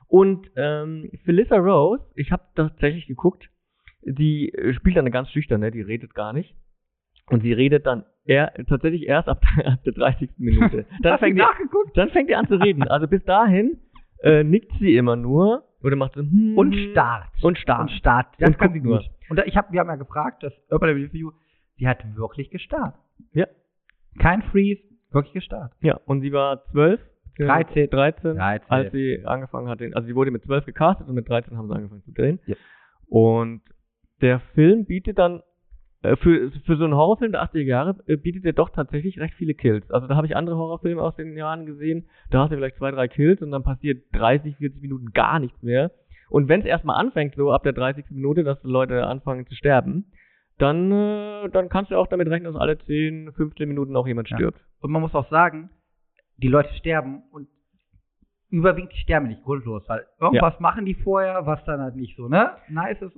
Und 0.08 0.52
ähm, 0.56 1.10
Felissa 1.24 1.56
Rose, 1.58 2.04
ich 2.16 2.32
habe 2.32 2.44
tatsächlich 2.56 3.08
geguckt, 3.08 3.50
die 4.06 4.54
äh, 4.54 4.74
spielt 4.74 4.98
dann 4.98 5.10
ganz 5.12 5.30
schüchterne, 5.32 5.72
die 5.72 5.82
redet 5.82 6.14
gar 6.14 6.34
nicht. 6.34 6.56
Und 7.28 7.42
sie 7.42 7.54
redet 7.54 7.86
dann 7.86 8.06
er, 8.26 8.54
tatsächlich 8.68 9.08
erst 9.08 9.28
ab, 9.28 9.42
ab 9.66 9.84
der 9.84 9.94
30. 9.94 10.30
Minute. 10.38 10.86
Dann 11.02 11.20
fängt, 11.20 11.40
die, 11.40 11.44
dann 11.96 12.10
fängt 12.10 12.30
die 12.30 12.36
an 12.36 12.48
zu 12.48 12.56
reden. 12.56 12.84
Also 12.84 13.08
bis 13.08 13.24
dahin 13.24 13.80
äh, 14.22 14.44
nickt 14.44 14.72
sie 14.80 14.96
immer 14.96 15.16
nur 15.16 15.64
oder 15.84 15.96
macht 15.96 16.14
so 16.14 16.22
hm, 16.22 16.58
Und 16.58 16.76
Start. 16.76 17.30
und 17.42 17.58
Start. 17.58 17.82
Und 17.82 17.92
Start. 17.92 18.28
Das 18.40 18.50
Und 18.50 18.58
kann 18.58 18.74
sie 18.74 18.80
nur. 18.80 19.04
Und 19.30 19.38
da, 19.38 19.44
ich 19.46 19.56
hab, 19.56 19.72
wir 19.72 19.80
haben 19.80 19.90
ja 19.90 19.96
gefragt, 19.96 20.44
das 20.44 20.54
Urban 20.70 20.90
Review, 20.90 21.32
sie 21.78 21.88
hat 21.88 22.04
wirklich 22.16 22.50
gestartet. 22.50 23.00
Ja. 23.34 23.48
Kein 24.20 24.42
Freeze, 24.44 24.82
wirklich 25.12 25.34
gestartet. 25.34 25.78
Ja, 25.82 26.00
und 26.06 26.22
sie 26.22 26.32
war 26.32 26.64
12. 26.72 27.00
13. 27.38 27.90
13, 27.90 28.38
13. 28.38 28.70
als 28.70 28.92
sie 28.94 29.26
angefangen 29.26 29.68
hat. 29.68 29.82
Also 29.82 30.08
sie 30.08 30.16
wurde 30.16 30.32
mit 30.32 30.44
12 30.44 30.66
gecastet 30.66 31.08
und 31.08 31.16
mit 31.16 31.28
13 31.28 31.58
haben 31.58 31.68
sie 31.68 31.76
angefangen 31.76 32.04
zu 32.04 32.14
drehen. 32.14 32.40
Ja. 32.46 32.56
Und 33.08 33.62
der 34.22 34.40
Film 34.54 34.86
bietet 34.86 35.18
dann, 35.18 35.42
äh, 36.04 36.16
für, 36.16 36.52
für 36.66 36.78
so 36.78 36.84
einen 36.86 36.96
Horrorfilm 36.96 37.32
der 37.32 37.44
80er 37.44 37.64
Jahre, 37.64 37.96
äh, 38.08 38.16
bietet 38.18 38.46
er 38.46 38.54
doch 38.54 38.70
tatsächlich 38.70 39.20
recht 39.20 39.34
viele 39.36 39.54
Kills. 39.54 39.90
Also 39.92 40.08
da 40.08 40.16
habe 40.16 40.28
ich 40.28 40.36
andere 40.36 40.56
Horrorfilme 40.56 41.02
aus 41.02 41.16
den 41.16 41.36
Jahren 41.36 41.66
gesehen, 41.66 42.08
da 42.32 42.44
hast 42.44 42.52
du 42.52 42.56
vielleicht 42.58 42.78
zwei, 42.78 42.92
drei 42.92 43.08
Kills 43.08 43.42
und 43.42 43.52
dann 43.52 43.64
passiert 43.64 44.04
30, 44.14 44.58
40 44.58 44.82
Minuten 44.82 45.12
gar 45.12 45.40
nichts 45.40 45.62
mehr. 45.62 45.92
Und 46.30 46.48
wenn 46.48 46.62
es 46.62 46.66
erstmal 46.66 47.00
anfängt, 47.00 47.36
so 47.36 47.52
ab 47.52 47.64
der 47.64 47.74
30. 47.74 48.06
Minute, 48.12 48.44
dass 48.44 48.62
die 48.62 48.68
Leute 48.68 49.06
anfangen 49.06 49.46
zu 49.48 49.56
sterben, 49.56 50.06
dann, 50.58 50.92
äh, 50.92 51.50
dann 51.50 51.70
kannst 51.70 51.92
du 51.92 51.98
auch 51.98 52.08
damit 52.08 52.30
rechnen, 52.30 52.52
dass 52.52 52.60
alle 52.62 52.78
10, 52.78 53.32
15 53.34 53.68
Minuten 53.68 53.96
auch 53.96 54.08
jemand 54.08 54.30
Ja. 54.30 54.38
stirbt. 54.38 54.60
Und 54.80 54.92
man 54.92 55.02
muss 55.02 55.14
auch 55.14 55.30
sagen, 55.30 55.70
die 56.38 56.48
Leute 56.48 56.74
sterben 56.76 57.24
und 57.32 57.48
überwiegend 58.50 58.94
die 58.94 59.00
sterben 59.00 59.28
nicht 59.28 59.44
grundlos, 59.44 59.84
weil 59.88 60.06
irgendwas 60.20 60.60
machen 60.60 60.86
die 60.86 60.96
vorher, 60.96 61.46
was 61.46 61.64
dann 61.66 61.82
halt 61.82 61.96
nicht 61.96 62.16
so, 62.16 62.28
ne? 62.28 62.52
Nice 62.70 63.02
ist. 63.02 63.18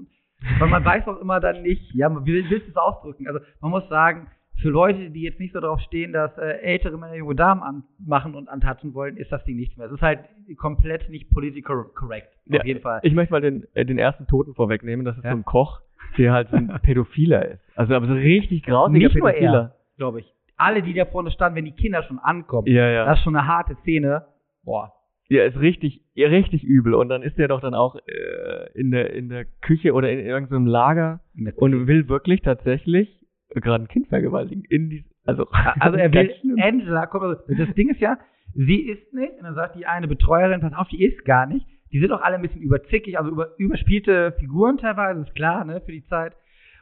Weil 0.59 0.69
man 0.69 0.85
weiß 0.85 1.07
auch 1.07 1.19
immer 1.19 1.39
dann 1.39 1.61
nicht, 1.63 1.93
ja, 1.93 2.09
man 2.09 2.25
will, 2.25 2.45
willst 2.49 2.67
es 2.67 2.75
ausdrücken. 2.75 3.27
Also 3.27 3.39
man 3.61 3.71
muss 3.71 3.87
sagen, 3.89 4.27
für 4.61 4.69
Leute, 4.69 5.09
die 5.11 5.21
jetzt 5.21 5.39
nicht 5.39 5.53
so 5.53 5.59
darauf 5.59 5.79
stehen, 5.81 6.13
dass 6.13 6.35
äh, 6.37 6.41
ältere 6.61 6.97
Männer 6.97 7.15
junge 7.15 7.35
Damen 7.35 7.61
anmachen 7.61 8.33
und 8.35 8.47
antatschen 8.49 8.93
wollen, 8.95 9.17
ist 9.17 9.31
das 9.31 9.43
Ding 9.45 9.55
nichts 9.55 9.77
mehr. 9.77 9.87
Es 9.87 9.93
ist 9.93 10.01
halt 10.01 10.19
komplett 10.57 11.09
nicht 11.09 11.29
political 11.31 11.85
correct. 11.93 12.33
Ja, 12.45 12.61
Auf 12.61 12.65
jeden 12.65 12.81
Fall. 12.81 12.99
Ich 13.03 13.13
möchte 13.13 13.33
mal 13.33 13.41
den, 13.41 13.65
äh, 13.75 13.85
den 13.85 13.99
ersten 13.99 14.25
Toten 14.27 14.55
vorwegnehmen. 14.55 15.05
Das 15.05 15.15
ist 15.17 15.23
Ja. 15.23 15.31
so 15.31 15.37
ein 15.37 15.45
Koch, 15.45 15.81
der 16.17 16.31
halt 16.33 16.49
so 16.49 16.55
ein 16.57 16.67
Pädophiler 16.81 17.45
ist. 17.45 17.61
Also 17.75 17.93
aber 17.93 18.07
so 18.07 18.13
richtig 18.13 18.63
grausiger 18.63 18.97
Nicht 19.07 19.15
nur 19.15 19.27
Pädophiler. 19.29 19.59
er, 19.61 19.75
glaube 19.97 20.21
ich. 20.21 20.33
Alle, 20.57 20.81
die 20.81 20.93
da 20.93 21.05
vorne 21.05 21.29
standen, 21.29 21.57
wenn 21.57 21.65
die 21.65 21.71
Kinder 21.73 22.01
schon 22.03 22.17
ankommen, 22.17 22.65
Ja, 22.67 22.87
ja. 22.89 23.05
das 23.05 23.19
ist 23.19 23.23
schon 23.23 23.35
eine 23.35 23.47
harte 23.47 23.75
Szene. 23.81 24.25
Boah. 24.63 24.91
Ja, 25.29 25.43
ist 25.43 25.59
richtig, 25.59 26.01
ja, 26.13 26.29
richtig 26.29 26.63
übel. 26.63 26.93
Und 26.93 27.09
dann 27.09 27.21
ist 27.21 27.37
er 27.37 27.49
doch 27.49 27.59
dann 27.59 27.73
auch 27.73 27.95
äh, 27.95 28.71
in 28.73 28.91
der 28.91 29.13
in 29.13 29.29
der 29.29 29.45
Küche 29.61 29.93
oder 29.93 30.11
in 30.11 30.19
irgendeinem 30.19 30.65
Lager 30.65 31.19
und 31.55 31.87
will 31.87 32.07
wirklich 32.07 32.41
tatsächlich 32.41 33.25
gerade 33.49 33.83
ein 33.83 33.87
Kind 33.87 34.07
vergewaltigen. 34.07 34.63
In 34.69 34.89
die, 34.89 35.05
also, 35.25 35.47
Also 35.79 35.97
er 35.97 36.13
will. 36.13 36.33
Angela, 36.61 37.05
kommt 37.07 37.23
also, 37.23 37.41
das 37.47 37.73
Ding 37.75 37.89
ist 37.89 37.99
ja, 37.99 38.17
sie 38.53 38.81
isst 38.87 39.13
nicht, 39.13 39.33
und 39.37 39.43
dann 39.43 39.55
sagt 39.55 39.75
die 39.75 39.85
eine 39.85 40.07
Betreuerin, 40.07 40.61
pass 40.61 40.73
auf, 40.73 40.87
die 40.87 41.03
isst 41.03 41.25
gar 41.25 41.45
nicht. 41.45 41.65
Die 41.91 41.99
sind 41.99 42.11
auch 42.11 42.21
alle 42.21 42.35
ein 42.35 42.41
bisschen 42.41 42.61
überzickig, 42.61 43.17
also 43.17 43.31
über, 43.31 43.57
überspielte 43.57 44.33
Figuren 44.39 44.77
teilweise, 44.77 45.21
ist 45.21 45.35
klar, 45.35 45.63
ne, 45.63 45.81
für 45.85 45.91
die 45.91 46.05
Zeit. 46.05 46.35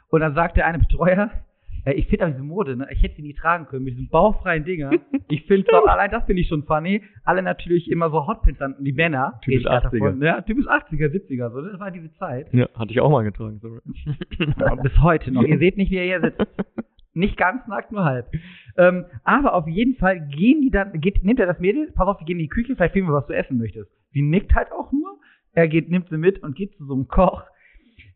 Und 0.09 0.21
dann 0.21 0.33
sagt 0.33 0.57
der 0.57 0.65
eine 0.65 0.79
Betreuer, 0.79 1.31
ich 1.93 2.07
finde 2.07 2.25
aber 2.25 2.33
diese 2.33 2.43
Mode, 2.43 2.75
ne, 2.75 2.87
ich 2.91 3.03
hätte 3.03 3.17
sie 3.17 3.21
nie 3.21 3.33
tragen 3.33 3.67
können, 3.67 3.83
mit 3.83 3.93
diesen 3.93 4.09
bauchfreien 4.09 4.65
Dinger. 4.65 4.91
Ich 5.27 5.45
finde 5.45 5.67
doch, 5.71 5.85
allein 5.87 6.09
das 6.09 6.25
finde 6.25 6.41
ich 6.41 6.47
schon 6.47 6.63
funny. 6.63 7.03
Alle 7.23 7.43
natürlich 7.43 7.89
immer 7.91 8.09
so 8.09 8.25
Hotpins 8.27 8.59
an, 8.61 8.75
die 8.79 8.93
Männer. 8.93 9.39
Typisch 9.43 9.47
rede 9.47 9.59
ich 9.59 9.65
grad 9.65 9.85
80er. 9.85 9.99
davon, 9.99 10.21
Ja, 10.21 10.41
typisch 10.41 10.65
80er, 10.65 11.07
70er, 11.07 11.51
so, 11.51 11.61
ne, 11.61 11.69
das 11.71 11.79
war 11.79 11.91
diese 11.91 12.13
Zeit. 12.15 12.51
Ja, 12.53 12.67
hatte 12.75 12.91
ich 12.91 13.01
auch 13.01 13.11
mal 13.11 13.23
getragen. 13.23 13.59
So. 13.61 13.67
Und 13.67 14.81
bis 14.83 14.97
heute 15.01 15.31
noch. 15.31 15.43
Ihr 15.43 15.59
seht 15.59 15.77
nicht, 15.77 15.91
wie 15.91 15.97
er 15.97 16.05
hier 16.05 16.21
sitzt. 16.21 16.45
Nicht 17.13 17.37
ganz 17.37 17.65
nackt, 17.67 17.93
nur 17.93 18.03
halb. 18.03 18.27
Ähm, 18.77 19.05
aber 19.23 19.53
auf 19.53 19.67
jeden 19.67 19.95
Fall 19.95 20.19
gehen 20.27 20.61
die 20.61 20.69
dann, 20.69 20.99
geht, 20.99 21.23
nimmt 21.23 21.39
er 21.39 21.45
das 21.45 21.59
Mädel, 21.59 21.91
pass 21.95 22.07
auf, 22.09 22.19
wir 22.19 22.25
gehen 22.25 22.39
in 22.39 22.43
die 22.43 22.49
Küche, 22.49 22.75
vielleicht 22.75 22.91
finden 22.91 23.09
wir, 23.09 23.13
was 23.15 23.27
du 23.27 23.33
essen 23.33 23.57
möchtest. 23.57 23.89
Sie 24.11 24.21
nickt 24.21 24.53
halt 24.53 24.71
auch 24.73 24.91
nur. 24.91 25.17
Er 25.53 25.69
geht, 25.69 25.89
nimmt 25.89 26.09
sie 26.09 26.17
mit 26.17 26.43
und 26.43 26.55
geht 26.55 26.75
zu 26.75 26.85
so 26.85 26.93
einem 26.93 27.07
Koch, 27.07 27.43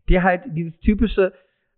der 0.10 0.24
halt 0.24 0.44
dieses 0.48 0.78
typische, 0.82 1.32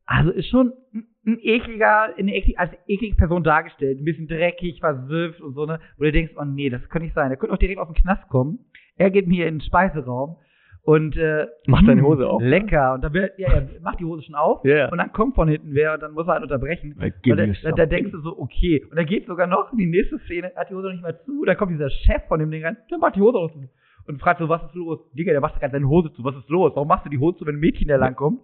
also 0.08 0.32
ist 0.32 0.50
schon 0.50 0.74
ein, 0.96 1.06
ein 1.26 1.38
ekliger, 1.42 2.16
eine 2.18 2.36
eklig, 2.36 2.58
als 2.60 2.72
eklige 2.88 3.16
Person 3.16 3.44
dargestellt. 3.44 4.00
Ein 4.00 4.06
bisschen 4.06 4.28
dreckig, 4.28 4.80
versifft 4.80 5.42
und 5.42 5.54
so, 5.54 5.66
ne? 5.66 5.80
Wo 5.98 6.04
du 6.04 6.12
denkst, 6.12 6.34
oh 6.38 6.46
nee, 6.46 6.70
das 6.70 6.82
könnte 6.90 7.06
nicht 7.06 7.16
sein. 7.16 7.30
Er 7.30 7.38
könnte 7.38 7.54
auch 7.54 7.60
direkt 7.60 7.80
auf 7.80 7.88
den 7.88 7.96
Knast 7.96 8.28
kommen. 8.30 8.60
Er 8.98 9.12
geht 9.12 9.28
mir 9.28 9.48
in 9.48 9.56
den 9.56 9.62
Speiseraum 9.62 10.38
und 10.84 11.16
äh, 11.16 11.46
Macht 11.68 11.86
seine 11.86 12.02
mh, 12.02 12.08
Hose 12.08 12.28
auf. 12.28 12.42
Lecker. 12.42 12.96
Und 12.96 13.04
dann 13.04 13.14
wird, 13.14 13.38
ja, 13.38 13.50
er 13.50 13.68
macht 13.82 14.00
die 14.00 14.06
Hose 14.06 14.24
schon 14.24 14.36
auf. 14.36 14.66
Ja. 14.66 14.90
Und 14.90 14.98
dann 14.98 15.12
kommt 15.12 15.36
von 15.36 15.48
hinten 15.48 15.74
wer 15.74 15.94
und 15.94 16.02
dann 16.02 16.14
muss 16.14 16.28
er 16.28 16.34
halt 16.34 16.44
unterbrechen. 16.44 16.96
Da, 16.98 17.10
da, 17.30 17.72
da 17.72 17.86
denkst 17.86 18.12
du 18.12 18.20
so, 18.22 18.40
okay. 18.40 18.84
Und 18.90 18.98
dann 18.98 19.06
geht 19.06 19.28
sogar 19.28 19.46
noch 19.46 19.72
in 19.72 19.78
die 19.78 19.86
nächste 19.86 20.18
Szene, 20.20 20.52
hat 20.56 20.70
die 20.70 20.74
Hose 20.74 20.88
noch 20.88 20.94
nicht 20.94 21.04
mal 21.04 21.20
zu. 21.24 21.46
Dann 21.46 21.56
kommt 21.58 21.72
dieser 21.72 21.90
Chef 21.90 22.24
von 22.28 22.40
dem 22.40 22.50
Ding 22.50 22.66
rein, 22.66 22.78
der 22.90 22.98
macht 22.98 23.16
die 23.16 23.22
Hose 23.22 23.54
zu. 23.54 23.70
Und 24.08 24.20
fragt 24.20 24.40
so, 24.40 24.50
was 24.50 24.64
ist 24.64 24.74
los? 24.74 25.00
Digga, 25.14 25.32
der 25.32 25.42
macht 25.42 25.60
gerade 25.60 25.74
seine 25.74 25.88
Hose 25.88 26.12
zu, 26.14 26.24
was 26.24 26.36
ist 26.36 26.50
los? 26.50 26.72
Warum 26.74 26.88
machst 26.88 27.06
du 27.06 27.10
die 27.10 27.20
Hose 27.20 27.38
zu, 27.38 27.46
wenn 27.46 27.56
ein 27.56 27.60
Mädchen 27.60 27.88
da 27.88 27.98
langkommt? 27.98 28.42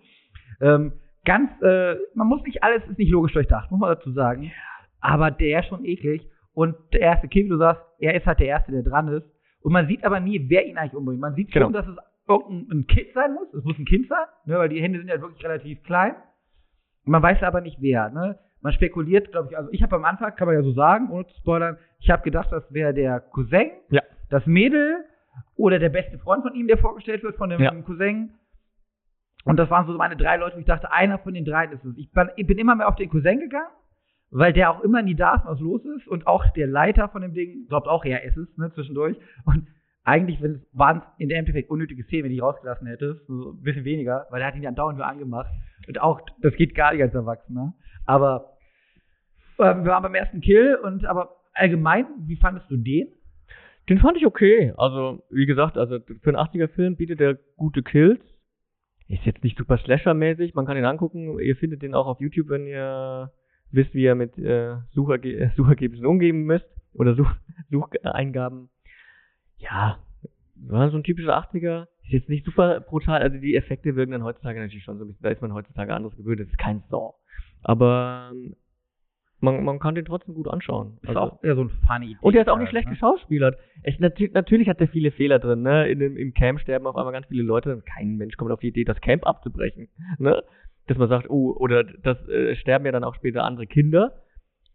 Ähm, 0.62 0.94
ganz, 1.28 1.52
äh, 1.62 1.96
man 2.16 2.28
muss 2.28 2.42
nicht, 2.44 2.64
alles 2.64 2.82
ist 2.90 2.98
nicht 2.98 3.12
logisch 3.12 3.34
durchdacht, 3.34 3.70
muss 3.70 3.80
man 3.80 3.94
dazu 3.94 4.12
sagen. 4.14 4.52
Aber 5.00 5.30
der 5.30 5.60
ist 5.60 5.68
schon 5.68 5.86
eklig. 5.86 6.28
Und 6.54 6.76
der 6.94 7.02
erste 7.02 7.28
Kind, 7.28 7.46
wie 7.46 7.50
du 7.52 7.58
sagst, 7.58 7.84
er 8.00 8.16
ist 8.16 8.26
halt 8.26 8.40
der 8.40 8.48
Erste, 8.48 8.72
der 8.72 8.82
dran 8.82 9.08
ist. 9.10 9.28
Und 9.62 9.74
man 9.74 9.86
sieht 9.88 10.04
aber 10.04 10.20
nie, 10.20 10.50
wer 10.50 10.66
ihn 10.66 10.78
eigentlich 10.78 10.96
umbringt. 10.96 11.22
Man 11.22 11.36
sieht 11.36 11.52
schon, 11.54 11.62
Genau. 11.62 11.72
dass 11.80 11.88
es 11.88 11.98
irgendein 12.28 12.80
ein 12.80 12.88
Kind 12.88 13.08
sein 13.14 13.34
muss. 13.36 13.54
Es 13.54 13.64
muss 13.64 13.78
ein 13.78 13.86
Kind 13.86 14.08
sein, 14.08 14.26
ne, 14.46 14.58
weil 14.58 14.70
die 14.70 14.82
Hände 14.82 14.98
sind 15.00 15.08
ja 15.10 15.22
wirklich 15.22 15.44
relativ 15.46 15.84
klein. 15.84 16.16
Man 17.06 17.22
weiß 17.22 17.44
aber 17.44 17.62
nicht 17.62 17.78
wer. 17.82 18.10
Ne? 18.10 18.40
Man 18.62 18.74
spekuliert, 18.74 19.32
glaube 19.32 19.50
ich, 19.52 19.58
also 19.58 19.70
ich 19.72 19.84
habe 19.84 19.96
am 19.96 20.04
Anfang, 20.06 20.36
kann 20.36 20.48
man 20.48 20.56
ja 20.56 20.64
so 20.64 20.72
sagen, 20.74 21.10
ohne 21.12 21.28
zu 21.28 21.38
spoilern, 21.38 21.78
ich 22.00 22.10
habe 22.10 22.24
gedacht, 22.24 22.52
das 22.52 22.64
wäre 22.74 22.94
der 22.94 23.20
Cousin, 23.20 23.70
Ja. 23.90 24.02
das 24.30 24.46
Mädel 24.46 25.06
oder 25.56 25.78
der 25.80 25.90
beste 25.90 26.18
Freund 26.18 26.42
von 26.44 26.56
ihm, 26.56 26.68
der 26.68 26.78
vorgestellt 26.80 27.24
wird, 27.24 27.36
von 27.38 27.50
dem 27.50 27.62
Ja. 27.62 27.72
Cousin. 27.84 28.32
Und 29.48 29.56
das 29.58 29.70
waren 29.70 29.88
so 29.88 29.94
meine 29.94 30.18
drei 30.18 30.36
Leute, 30.36 30.58
wo 30.58 30.60
ich 30.60 30.66
dachte, 30.66 30.92
einer 30.92 31.20
von 31.20 31.34
den 31.34 31.46
dreien 31.46 31.72
ist 31.72 31.86
es. 31.86 31.98
Ich 31.98 32.12
bin, 32.12 32.30
ich 32.36 32.46
bin 32.46 32.58
immer 32.58 32.76
mehr 32.76 32.90
auf 32.90 32.98
den 32.98 33.10
Cousin 33.10 33.40
gegangen, 33.40 33.72
weil 34.30 34.52
der 34.52 34.72
auch 34.72 34.82
immer 34.82 35.02
nie 35.02 35.16
da 35.16 35.36
ist, 35.36 35.46
was 35.46 35.60
los 35.62 35.86
ist. 35.86 36.06
Und 36.06 36.28
auch 36.28 36.46
der 36.50 36.68
Leiter 36.68 37.08
von 37.08 37.22
dem 37.22 37.34
Ding 37.34 37.66
glaubt 37.70 37.88
auch, 37.88 38.04
er 38.04 38.26
ist 38.26 38.36
es, 38.36 38.58
ne, 38.58 38.70
zwischendurch. 38.74 39.18
Und 39.46 39.66
eigentlich 40.04 40.44
waren 40.74 40.98
es 40.98 41.04
in 41.18 41.30
der 41.30 41.40
Endeffekt 41.40 41.70
unnötige 41.70 42.04
Szenen, 42.04 42.26
wenn 42.26 42.32
die 42.32 42.40
rausgelassen 42.40 42.88
hättest. 42.88 43.26
So 43.28 43.52
ein 43.52 43.62
bisschen 43.62 43.86
weniger, 43.86 44.28
weil 44.32 44.42
er 44.42 44.48
hat 44.48 44.56
ihn 44.58 44.64
ja 44.64 44.72
dauernd 44.72 44.98
nur 44.98 45.08
angemacht. 45.08 45.50
Und 45.88 46.02
auch, 46.02 46.20
das 46.42 46.54
geht 46.56 46.76
gar 46.76 46.92
nicht 46.92 47.02
als 47.02 47.14
Erwachsener. 47.14 47.74
Aber 48.06 48.58
ähm, 49.60 49.86
wir 49.86 49.92
waren 49.92 50.04
beim 50.04 50.16
ersten 50.16 50.42
Kill 50.42 50.76
und 50.76 51.06
aber 51.06 51.38
allgemein, 51.54 52.06
wie 52.26 52.36
fandest 52.36 52.70
du 52.70 52.76
den? 52.76 53.08
Den 53.88 54.00
fand 54.00 54.18
ich 54.18 54.26
okay. 54.26 54.74
Also, 54.76 55.24
wie 55.30 55.46
gesagt, 55.46 55.78
also 55.78 56.00
für 56.22 56.30
einen 56.32 56.38
80er-Film 56.38 56.98
bietet 56.98 57.22
er 57.22 57.36
gute 57.56 57.82
Kills. 57.82 58.20
Ist 59.08 59.26
jetzt 59.26 59.44
nicht 59.44 59.58
super 59.58 59.78
Slasher-mäßig, 59.78 60.54
man 60.54 60.66
kann 60.66 60.78
ihn 60.78 60.86
angucken. 60.86 61.40
Ihr 61.40 61.56
findet 61.56 61.82
den 61.82 61.94
auch 61.94 62.08
auf 62.08 62.20
YouTube, 62.20 62.50
wenn 62.50 62.68
ihr 62.68 63.32
wisst, 63.72 63.94
wie 63.94 64.04
ihr 64.04 64.16
mit 64.16 64.38
äh, 64.38 64.76
Sucherge 64.92 65.38
äh, 65.38 65.50
Suchergebnissen 65.56 66.06
umgehen 66.06 66.44
müsst. 66.44 66.68
Oder 66.94 67.16
Such 67.16 67.32
Sucheingaben. 67.72 68.70
Ja, 69.58 70.00
war 70.56 70.90
so 70.90 70.98
ein 70.98 71.04
typischer 71.04 71.38
80er. 71.38 71.88
Ist 72.04 72.12
jetzt 72.12 72.30
nicht 72.30 72.46
super 72.46 72.82
brutal. 72.82 73.22
Also 73.22 73.38
die 73.38 73.56
Effekte 73.56 73.96
wirken 73.96 74.12
dann 74.12 74.24
heutzutage 74.24 74.60
natürlich 74.60 74.84
schon 74.84 74.98
so 74.98 75.06
ein 75.06 75.08
bisschen, 75.08 75.24
da 75.24 75.30
ist 75.30 75.42
man 75.42 75.54
heutzutage 75.54 75.94
anderes 75.94 76.16
gewöhnt. 76.18 76.40
Das 76.40 76.48
ist 76.48 76.58
kein 76.58 76.84
Saw. 76.90 77.14
Aber 77.64 78.32
ähm, 78.34 78.56
man, 79.40 79.64
man 79.64 79.80
kann 79.80 79.96
den 79.96 80.06
trotzdem 80.06 80.34
gut 80.34 80.48
anschauen. 80.48 80.98
Ist 81.02 81.10
Also- 81.10 81.20
auch 81.20 81.44
eher 81.44 81.56
so 81.56 81.62
ein 81.62 81.70
funny 81.70 82.18
und 82.22 82.34
der 82.34 82.42
ist 82.42 82.48
auch 82.50 82.58
nicht 82.58 82.70
schlecht 82.70 82.88
ne? 82.88 82.94
geschauspielert. 82.94 83.58
Es, 83.84 84.00
natür 84.00 84.30
natürlich 84.34 84.68
hat 84.68 84.82
er 84.82 84.88
viele 84.88 85.12
Fehler 85.12 85.40
drin, 85.40 85.62
ne? 85.62 85.88
In 85.90 86.00
dem, 86.00 86.18
Im 86.18 86.34
Camp 86.34 86.60
sterben 86.60 86.88
auf 86.88 86.96
einmal 86.96 87.14
ganz 87.14 87.28
viele 87.28 87.44
Leute 87.44 87.74
und 87.74 87.86
kein 87.86 88.18
Mensch 88.18 88.36
kommt 88.38 88.52
auf 88.52 88.60
die 88.60 88.70
Idee, 88.70 88.84
das 88.84 89.00
Camp 89.02 89.26
abzubrechen. 89.28 89.90
Ne? 90.18 90.42
Dass 90.88 90.98
man 90.98 91.10
sagt, 91.10 91.30
oh, 91.30 91.56
oder 91.58 91.84
das 91.84 92.18
äh, 92.30 92.56
sterben 92.56 92.86
ja 92.86 92.92
dann 92.92 93.04
auch 93.04 93.16
später 93.16 93.44
andere 93.44 93.68
Kinder. 93.68 94.14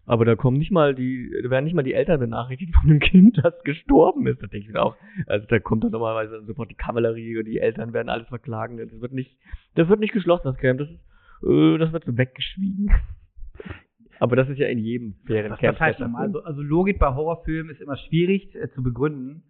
Aber 0.05 0.25
da 0.25 0.35
kommen 0.35 0.59
nicht 0.59 0.73
mal 0.73 0.95
die, 0.97 1.31
da 1.45 1.51
werden 1.51 1.65
nicht 1.65 1.75
mal 1.75 1.85
die 1.85 1.95
Eltern 1.95 2.19
benachrichtigt 2.19 2.75
von 2.75 2.89
dem 2.89 2.99
Kind, 2.99 3.39
das 3.43 3.55
gestorben 3.63 4.27
ist. 4.27 4.43
Da 4.43 4.49
denke 4.49 4.67
ich 4.67 4.73
mir 4.73 4.83
auch. 4.83 4.97
Also 5.27 5.47
da 5.47 5.59
kommt 5.61 5.85
dann 5.85 5.93
normalerweise 5.93 6.45
sofort 6.45 6.71
die 6.71 6.75
Kavallerie 6.75 7.39
und 7.39 7.45
die 7.47 7.59
Eltern 7.59 7.93
werden 7.93 8.09
alles 8.09 8.27
verklagen. 8.29 8.79
Das 8.79 9.01
wird 9.01 9.13
nicht, 9.13 9.37
das 9.77 9.89
wird 9.89 10.01
nicht 10.01 10.13
geschlossen, 10.13 10.43
das 10.45 10.57
Camp. 10.59 10.81
Das 10.81 10.89
ist, 10.91 11.49
äh, 11.49 11.79
das 11.79 11.93
wird 11.93 12.05
so 12.05 12.17
weggeschwiegen. 12.19 12.91
Aber 14.23 14.37
das 14.37 14.49
ist 14.49 14.59
ja 14.59 14.69
in 14.69 14.79
jedem 14.79 15.17
fairen 15.27 15.57
Camp. 15.57 15.75
was 15.75 15.81
heißt 15.81 15.99
nochmal? 15.99 16.27
Also, 16.27 16.45
also 16.45 16.63
Logik 16.63 17.01
bei 17.01 17.13
Horrorfilmen 17.13 17.73
ist 17.73 17.81
immer 17.81 17.97
schwierig 17.97 18.55
äh, 18.55 18.71
zu 18.71 18.81
begründen. 18.81 19.43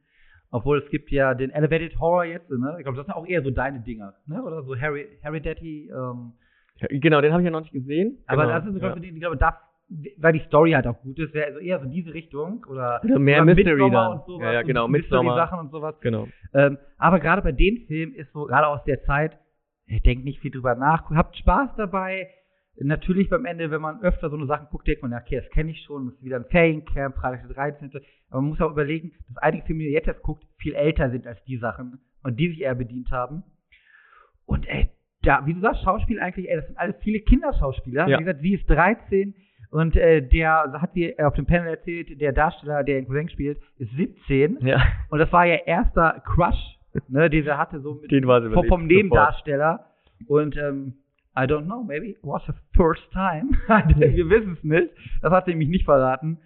Obwohl 0.50 0.78
es 0.78 0.88
gibt 0.88 1.11
ja 1.11 1.35
den 1.35 1.50
Elevated 1.50 2.00
Horror 2.00 2.24
jetzt, 2.24 2.48
ne? 2.48 2.76
Ich 2.78 2.85
glaube, 2.85 2.96
das 2.96 3.04
sind 3.04 3.14
auch 3.14 3.26
eher 3.26 3.42
so 3.42 3.50
deine 3.50 3.80
Dinger, 3.80 4.14
ne? 4.26 4.42
Oder 4.42 4.62
so 4.62 4.74
Harry, 4.74 5.08
Harry 5.22 5.42
Daddy. 5.42 5.90
Ähm, 5.90 6.32
Ja, 6.78 6.88
Genau, 6.88 7.20
den 7.20 7.32
habe 7.32 7.42
ich 7.42 7.44
ja 7.44 7.50
noch 7.50 7.61
nicht 7.61 7.74
gesehen. 7.74 8.16
aber 8.26 8.44
genau. 8.44 8.54
das 8.54 8.66
ist, 8.66 8.78
glaube 8.78 9.06
ja. 9.06 9.12
ich, 9.12 9.20
glaube, 9.20 9.37
da, 9.37 9.58
weil 10.16 10.32
die 10.32 10.44
Story 10.46 10.70
halt 10.70 10.87
auch 10.87 10.98
gut 11.02 11.18
ist, 11.18 11.35
wäre 11.35 11.48
also 11.48 11.58
eher 11.58 11.78
so 11.78 11.87
diese 11.87 12.14
Richtung 12.14 12.64
oder, 12.66 13.02
Oder 13.04 13.18
mehr 13.18 13.42
oder 13.42 13.54
Mystery 13.54 13.74
Midsommar 13.74 14.08
dann. 14.08 14.18
und 14.20 14.26
sowas. 14.26 14.42
Ja, 14.42 14.52
ja, 14.54 14.62
genau. 14.62 14.88
Mystery-Sachen 14.88 15.58
und 15.58 15.70
sowas. 15.70 16.00
Genau. 16.00 16.28
Ähm, 16.54 16.78
aber 16.96 17.20
gerade 17.20 17.42
bei 17.42 17.52
den 17.52 17.85
Filmen 17.88 18.14
ist 18.14 18.32
so, 18.32 18.46
gerade 18.46 18.68
aus 18.68 18.82
der 18.85 19.02
Zeit, 19.02 19.38
denkt 20.06 20.24
nicht 20.24 20.40
viel 20.40 20.50
drüber 20.50 20.74
nach, 20.76 21.11
habt 21.11 21.37
Spaß 21.37 21.76
dabei. 21.76 22.28
Natürlich 22.76 23.28
beim 23.28 23.44
Ende, 23.44 23.70
wenn 23.70 23.80
man 23.80 24.00
öfter 24.02 24.30
so 24.30 24.37
eine 24.37 24.46
Sachen 24.46 24.68
guckt, 24.70 24.87
denkt 24.87 25.02
man, 25.02 25.12
okay, 25.12 25.37
das 25.37 25.50
kenne 25.50 25.70
ich 25.70 25.82
schon, 25.82 26.06
das 26.06 26.14
ist 26.14 26.24
wieder 26.24 26.37
ein 26.37 26.46
Feriencamp, 26.46 27.16
Freitag 27.16 27.46
der 27.46 27.54
13. 27.54 27.90
Aber 28.30 28.40
man 28.40 28.50
muss 28.50 28.61
auch 28.61 28.70
überlegen, 28.70 29.12
dass 29.28 29.37
einige 29.42 29.66
Filme, 29.66 29.82
die 29.82 29.90
jetzt 29.90 30.08
erst 30.08 30.22
guckt, 30.22 30.44
viel 30.56 30.74
älter 30.74 31.11
sind 31.11 31.26
als 31.26 31.42
die 31.44 31.58
Sachen 31.58 32.00
und 32.22 32.40
die 32.40 32.48
sich 32.48 32.62
eher 32.62 32.74
bedient 32.74 33.11
haben. 33.11 33.42
Und 34.46 34.66
ey, 34.68 34.88
da, 35.22 35.46
wie 35.46 35.54
du 35.54 35.61
sagst, 35.61 35.82
Schauspiel 35.82 36.18
eigentlich, 36.18 36.48
ey, 36.48 36.56
das 36.56 36.66
sind 36.66 36.78
alles 36.78 36.96
viele 37.02 37.20
Kinderschauspieler. 37.20 38.08
Ja. 38.08 38.18
Wie 38.18 38.24
gesagt, 38.24 38.40
sie 38.40 38.54
ist 38.54 38.68
13 38.68 39.35
und 39.70 39.96
äh, 39.96 40.20
der, 40.20 40.72
hat 40.80 40.92
sie 40.92 41.18
auf 41.18 41.35
dem 41.35 41.46
Panel 41.46 41.68
erzählt, 41.68 42.20
der 42.20 42.32
Darsteller, 42.32 42.85
der 42.85 42.98
in 42.98 43.06
Cousin 43.06 43.28
spielt, 43.30 43.58
ist 43.78 43.90
17. 43.96 44.58
Ja. 44.61 44.82
Und 45.08 45.18
das 45.18 45.32
war 45.32 45.46
ihr 45.46 45.66
erster 45.66 46.22
Crush, 46.26 46.78
ne, 47.08 47.30
den 47.30 47.44
sie 47.44 47.56
hatte, 47.56 47.80
so 47.80 47.94
mit, 48.02 48.11
Den 48.11 48.26
war 48.26 48.42
sie 48.42 48.52
vom, 48.52 48.66
vom. 48.66 48.87
Nebendarsteller. 48.87 49.87
Und 50.26 50.56
ähm, 50.56 50.94
I 51.34 51.46
don't 51.46 51.64
know, 51.64 51.82
maybe 51.82 52.10
it 52.10 52.18
was 52.22 52.42
the 52.46 52.54
first 52.74 53.02
time. 53.12 53.50
Wir 53.96 54.28
wissen 54.28 54.54
es 54.58 54.64
nicht. 54.64 54.90
Das 55.22 55.32
hat 55.32 55.46
sie 55.46 55.52
nämlich 55.52 55.70
nicht 55.70 55.84
verraten. 55.84 56.38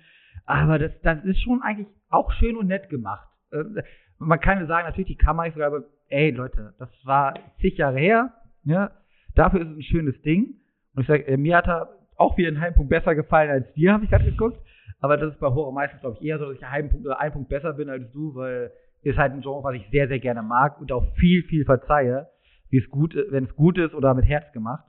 Aber 0.44 0.78
das, 0.78 0.92
das 1.02 1.24
ist 1.24 1.40
schon 1.40 1.62
eigentlich 1.62 1.88
auch 2.08 2.32
schön 2.32 2.56
und 2.56 2.68
nett 2.68 2.88
gemacht. 2.88 3.28
Äh, 3.50 3.82
man 4.18 4.40
kann 4.40 4.64
sagen, 4.66 4.86
natürlich 4.86 5.08
die 5.08 5.16
Kamera 5.16 5.46
ist 5.46 5.54
sogar, 5.54 5.68
aber 5.68 5.84
ey 6.08 6.30
Leute, 6.30 6.74
das 6.78 6.88
war 7.04 7.34
zig 7.60 7.76
Jahre 7.78 7.98
her. 7.98 8.32
Ja, 8.64 8.92
dafür 9.34 9.60
ist 9.60 9.68
es 9.68 9.76
ein 9.76 9.82
schönes 9.82 10.20
Ding. 10.22 10.54
Und 10.94 11.02
ich 11.02 11.08
sage, 11.08 11.26
äh, 11.26 11.36
mir 11.36 11.56
hat 11.56 11.66
er 11.66 11.88
auch 12.16 12.36
wieder 12.38 12.48
einen 12.48 12.60
halben 12.60 12.76
Punkt 12.76 12.90
besser 12.90 13.14
gefallen 13.14 13.50
als 13.50 13.72
dir, 13.74 13.92
habe 13.92 14.04
ich 14.04 14.10
gerade 14.10 14.24
geguckt. 14.24 14.58
Aber 15.00 15.16
das 15.16 15.32
ist 15.32 15.40
bei 15.40 15.48
Horror 15.48 15.72
meistens, 15.72 16.00
glaube 16.00 16.16
ich, 16.18 16.26
eher 16.26 16.38
so, 16.38 16.46
dass 16.46 16.56
ich 16.56 16.64
einen 16.64 16.90
Punkt 16.90 17.06
oder 17.06 17.20
einen 17.20 17.32
Punkt 17.32 17.48
besser 17.48 17.74
bin 17.74 17.90
als 17.90 18.10
du, 18.12 18.34
weil 18.34 18.70
ist 19.02 19.18
halt 19.18 19.32
ein 19.32 19.40
Genre, 19.40 19.62
was 19.62 19.74
ich 19.74 19.88
sehr, 19.90 20.08
sehr 20.08 20.18
gerne 20.18 20.42
mag 20.42 20.80
und 20.80 20.90
auch 20.90 21.14
viel, 21.14 21.44
viel 21.44 21.64
verzeihe, 21.64 22.28
wie 22.70 22.78
es 22.78 22.88
gut, 22.90 23.16
wenn 23.30 23.44
es 23.44 23.54
gut 23.54 23.78
ist 23.78 23.94
oder 23.94 24.14
mit 24.14 24.24
Herz 24.24 24.52
gemacht. 24.52 24.84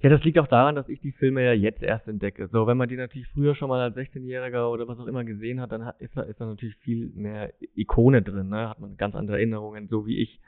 Ja, 0.00 0.10
das 0.10 0.24
liegt 0.24 0.38
auch 0.38 0.48
daran, 0.48 0.74
dass 0.74 0.88
ich 0.88 1.00
die 1.00 1.12
Filme 1.12 1.44
ja 1.44 1.52
jetzt 1.52 1.82
erst 1.82 2.08
entdecke. 2.08 2.48
So, 2.48 2.66
wenn 2.66 2.76
man 2.76 2.88
die 2.88 2.96
natürlich 2.96 3.28
früher 3.28 3.54
schon 3.54 3.68
mal 3.68 3.80
als 3.80 3.96
16-Jähriger 3.96 4.68
oder 4.68 4.88
was 4.88 4.98
auch 4.98 5.06
immer 5.06 5.24
gesehen 5.24 5.60
hat, 5.60 5.70
dann 5.70 5.92
ist, 6.00 6.16
da, 6.16 6.22
ist 6.22 6.40
da 6.40 6.46
natürlich 6.46 6.76
viel 6.78 7.10
mehr 7.14 7.52
Ikone 7.76 8.22
drin, 8.22 8.48
ne? 8.48 8.68
Hat 8.68 8.80
man 8.80 8.96
ganz 8.96 9.14
andere 9.14 9.36
Erinnerungen, 9.36 9.86
so 9.88 10.04
wie 10.04 10.18
ich 10.18 10.40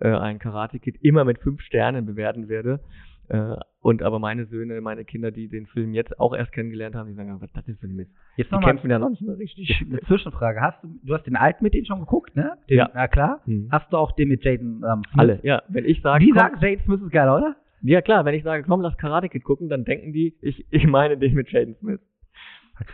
äh, 0.00 0.08
ein 0.08 0.38
Karate-Kid 0.38 0.98
immer 1.02 1.24
mit 1.24 1.38
fünf 1.38 1.62
Sternen 1.62 2.04
bewerten 2.04 2.48
werde. 2.48 2.80
Äh, 3.28 3.56
und 3.80 4.02
aber 4.02 4.18
meine 4.18 4.46
Söhne, 4.46 4.80
meine 4.80 5.04
Kinder, 5.04 5.30
die 5.30 5.48
den 5.48 5.66
Film 5.66 5.92
jetzt 5.94 6.18
auch 6.18 6.34
erst 6.34 6.52
kennengelernt 6.52 6.94
haben, 6.94 7.08
die 7.08 7.14
sagen, 7.14 7.36
was 7.40 7.52
das 7.52 7.66
ist 7.68 7.80
für 7.80 7.86
ein 7.86 7.94
Mist. 7.96 8.10
Jetzt 8.36 8.50
Die 8.52 8.58
kämpfen 8.58 8.90
ja 8.90 8.98
noch 8.98 9.10
nicht 9.10 9.22
mal 9.22 9.36
richtig. 9.36 9.80
eine 9.88 10.00
Zwischenfrage. 10.00 10.60
Hast 10.60 10.82
du, 10.82 10.88
du 11.02 11.14
hast 11.14 11.24
den 11.26 11.36
alten 11.36 11.62
mit 11.64 11.74
denen 11.74 11.86
schon 11.86 12.00
geguckt, 12.00 12.34
ne? 12.36 12.52
Den, 12.68 12.78
Ja. 12.78 12.90
Na 12.94 13.06
klar. 13.08 13.40
Hm. 13.44 13.68
Hast 13.70 13.92
du 13.92 13.96
auch 13.96 14.12
den 14.12 14.28
mit 14.28 14.44
Jaden 14.44 14.82
ähm, 14.84 15.02
Smith? 15.12 15.18
Alle, 15.18 15.40
ja. 15.42 15.62
Wenn 15.68 15.84
ich 15.84 16.00
sage, 16.02 16.24
Die 16.24 16.30
komm- 16.30 16.38
sagen, 16.38 16.56
Jaden 16.60 16.84
Smith 16.84 17.00
ist 17.02 17.10
geil, 17.12 17.28
oder? 17.28 17.56
Ja 17.82 18.00
klar, 18.02 18.24
wenn 18.24 18.34
ich 18.34 18.42
sage, 18.42 18.64
komm, 18.66 18.80
lass 18.80 18.96
Karate 18.96 19.28
Kid 19.28 19.44
gucken, 19.44 19.68
dann 19.68 19.84
denken 19.84 20.12
die, 20.12 20.34
ich, 20.40 20.66
ich 20.70 20.86
meine 20.86 21.16
den 21.16 21.34
mit 21.34 21.50
Jaden 21.52 21.76
Smith. 21.76 22.00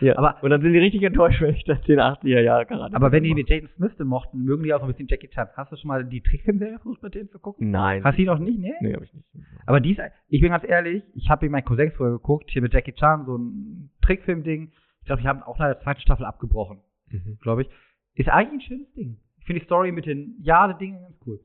Ja. 0.01 0.16
Aber- 0.18 0.42
und 0.42 0.51
dann 0.51 0.61
sind 0.62 0.73
die 0.73 0.79
richtig 0.79 1.03
enttäuscht, 1.03 1.40
wenn 1.40 1.55
ich 1.55 1.64
das 1.64 1.81
den 1.83 1.99
80er 2.01 2.40
Jahre 2.40 2.66
Karate 2.66 2.94
Aber 2.97 3.12
wenn 3.12 3.23
die 3.23 3.35
mit 3.35 3.49
Jaden 3.51 3.68
Smith 3.77 3.97
den 3.97 4.07
mochten, 4.07 4.38
mögen 4.42 4.62
die 4.62 4.73
auch 4.73 4.79
noch 4.81 4.87
ein 4.87 4.92
bisschen 4.92 5.09
Jackie 5.09 5.29
Chan. 5.29 5.49
Hast 5.57 5.73
du 5.73 5.77
schon 5.77 5.88
mal 5.88 6.05
die 6.05 6.20
Trickfilmserie 6.23 6.79
versucht, 6.79 7.03
mit 7.03 7.14
denen 7.14 7.29
zu 7.31 7.38
gucken? 7.38 7.70
Nein. 7.70 8.03
Hast 8.05 8.16
du 8.16 8.23
die 8.23 8.27
noch 8.27 8.38
nicht, 8.38 8.59
ne? 8.59 8.75
Nee, 8.81 8.94
hab 8.94 9.03
ich 9.03 9.12
nicht. 9.12 9.27
Aber 9.66 9.81
die 9.81 9.92
ist, 9.92 10.01
ich 10.29 10.40
bin 10.40 10.51
ganz 10.51 10.64
ehrlich, 10.66 11.03
ich 11.14 11.29
habe 11.29 11.44
mit 11.47 11.53
meinen 11.53 11.64
Cousins 11.64 11.92
früher 11.94 12.12
geguckt, 12.12 12.51
hier 12.51 12.62
mit 12.62 12.73
Jackie 12.73 12.92
Chan, 12.92 13.25
so 13.27 13.37
ein 13.37 13.90
Trickfilm-Ding. 14.03 14.73
Ich 15.01 15.07
glaube, 15.07 15.20
die 15.23 15.29
haben 15.29 15.42
auch 15.42 15.59
nach 15.59 15.66
der 15.66 15.81
zweiten 15.81 16.01
Staffel 16.01 16.25
abgebrochen, 16.25 16.79
Mhm. 17.11 17.38
glaube 17.42 17.62
ich. 17.62 17.68
Ist 18.14 18.29
eigentlich 18.31 18.62
ein 18.62 18.68
schönes 18.68 18.92
Ding. 18.94 19.18
Ich 19.38 19.44
finde 19.44 19.61
die 19.61 19.66
Story 19.66 19.92
mit 19.92 20.07
den 20.07 20.37
Jade-Dingen 20.40 21.01
ganz 21.03 21.16
cool. 21.27 21.40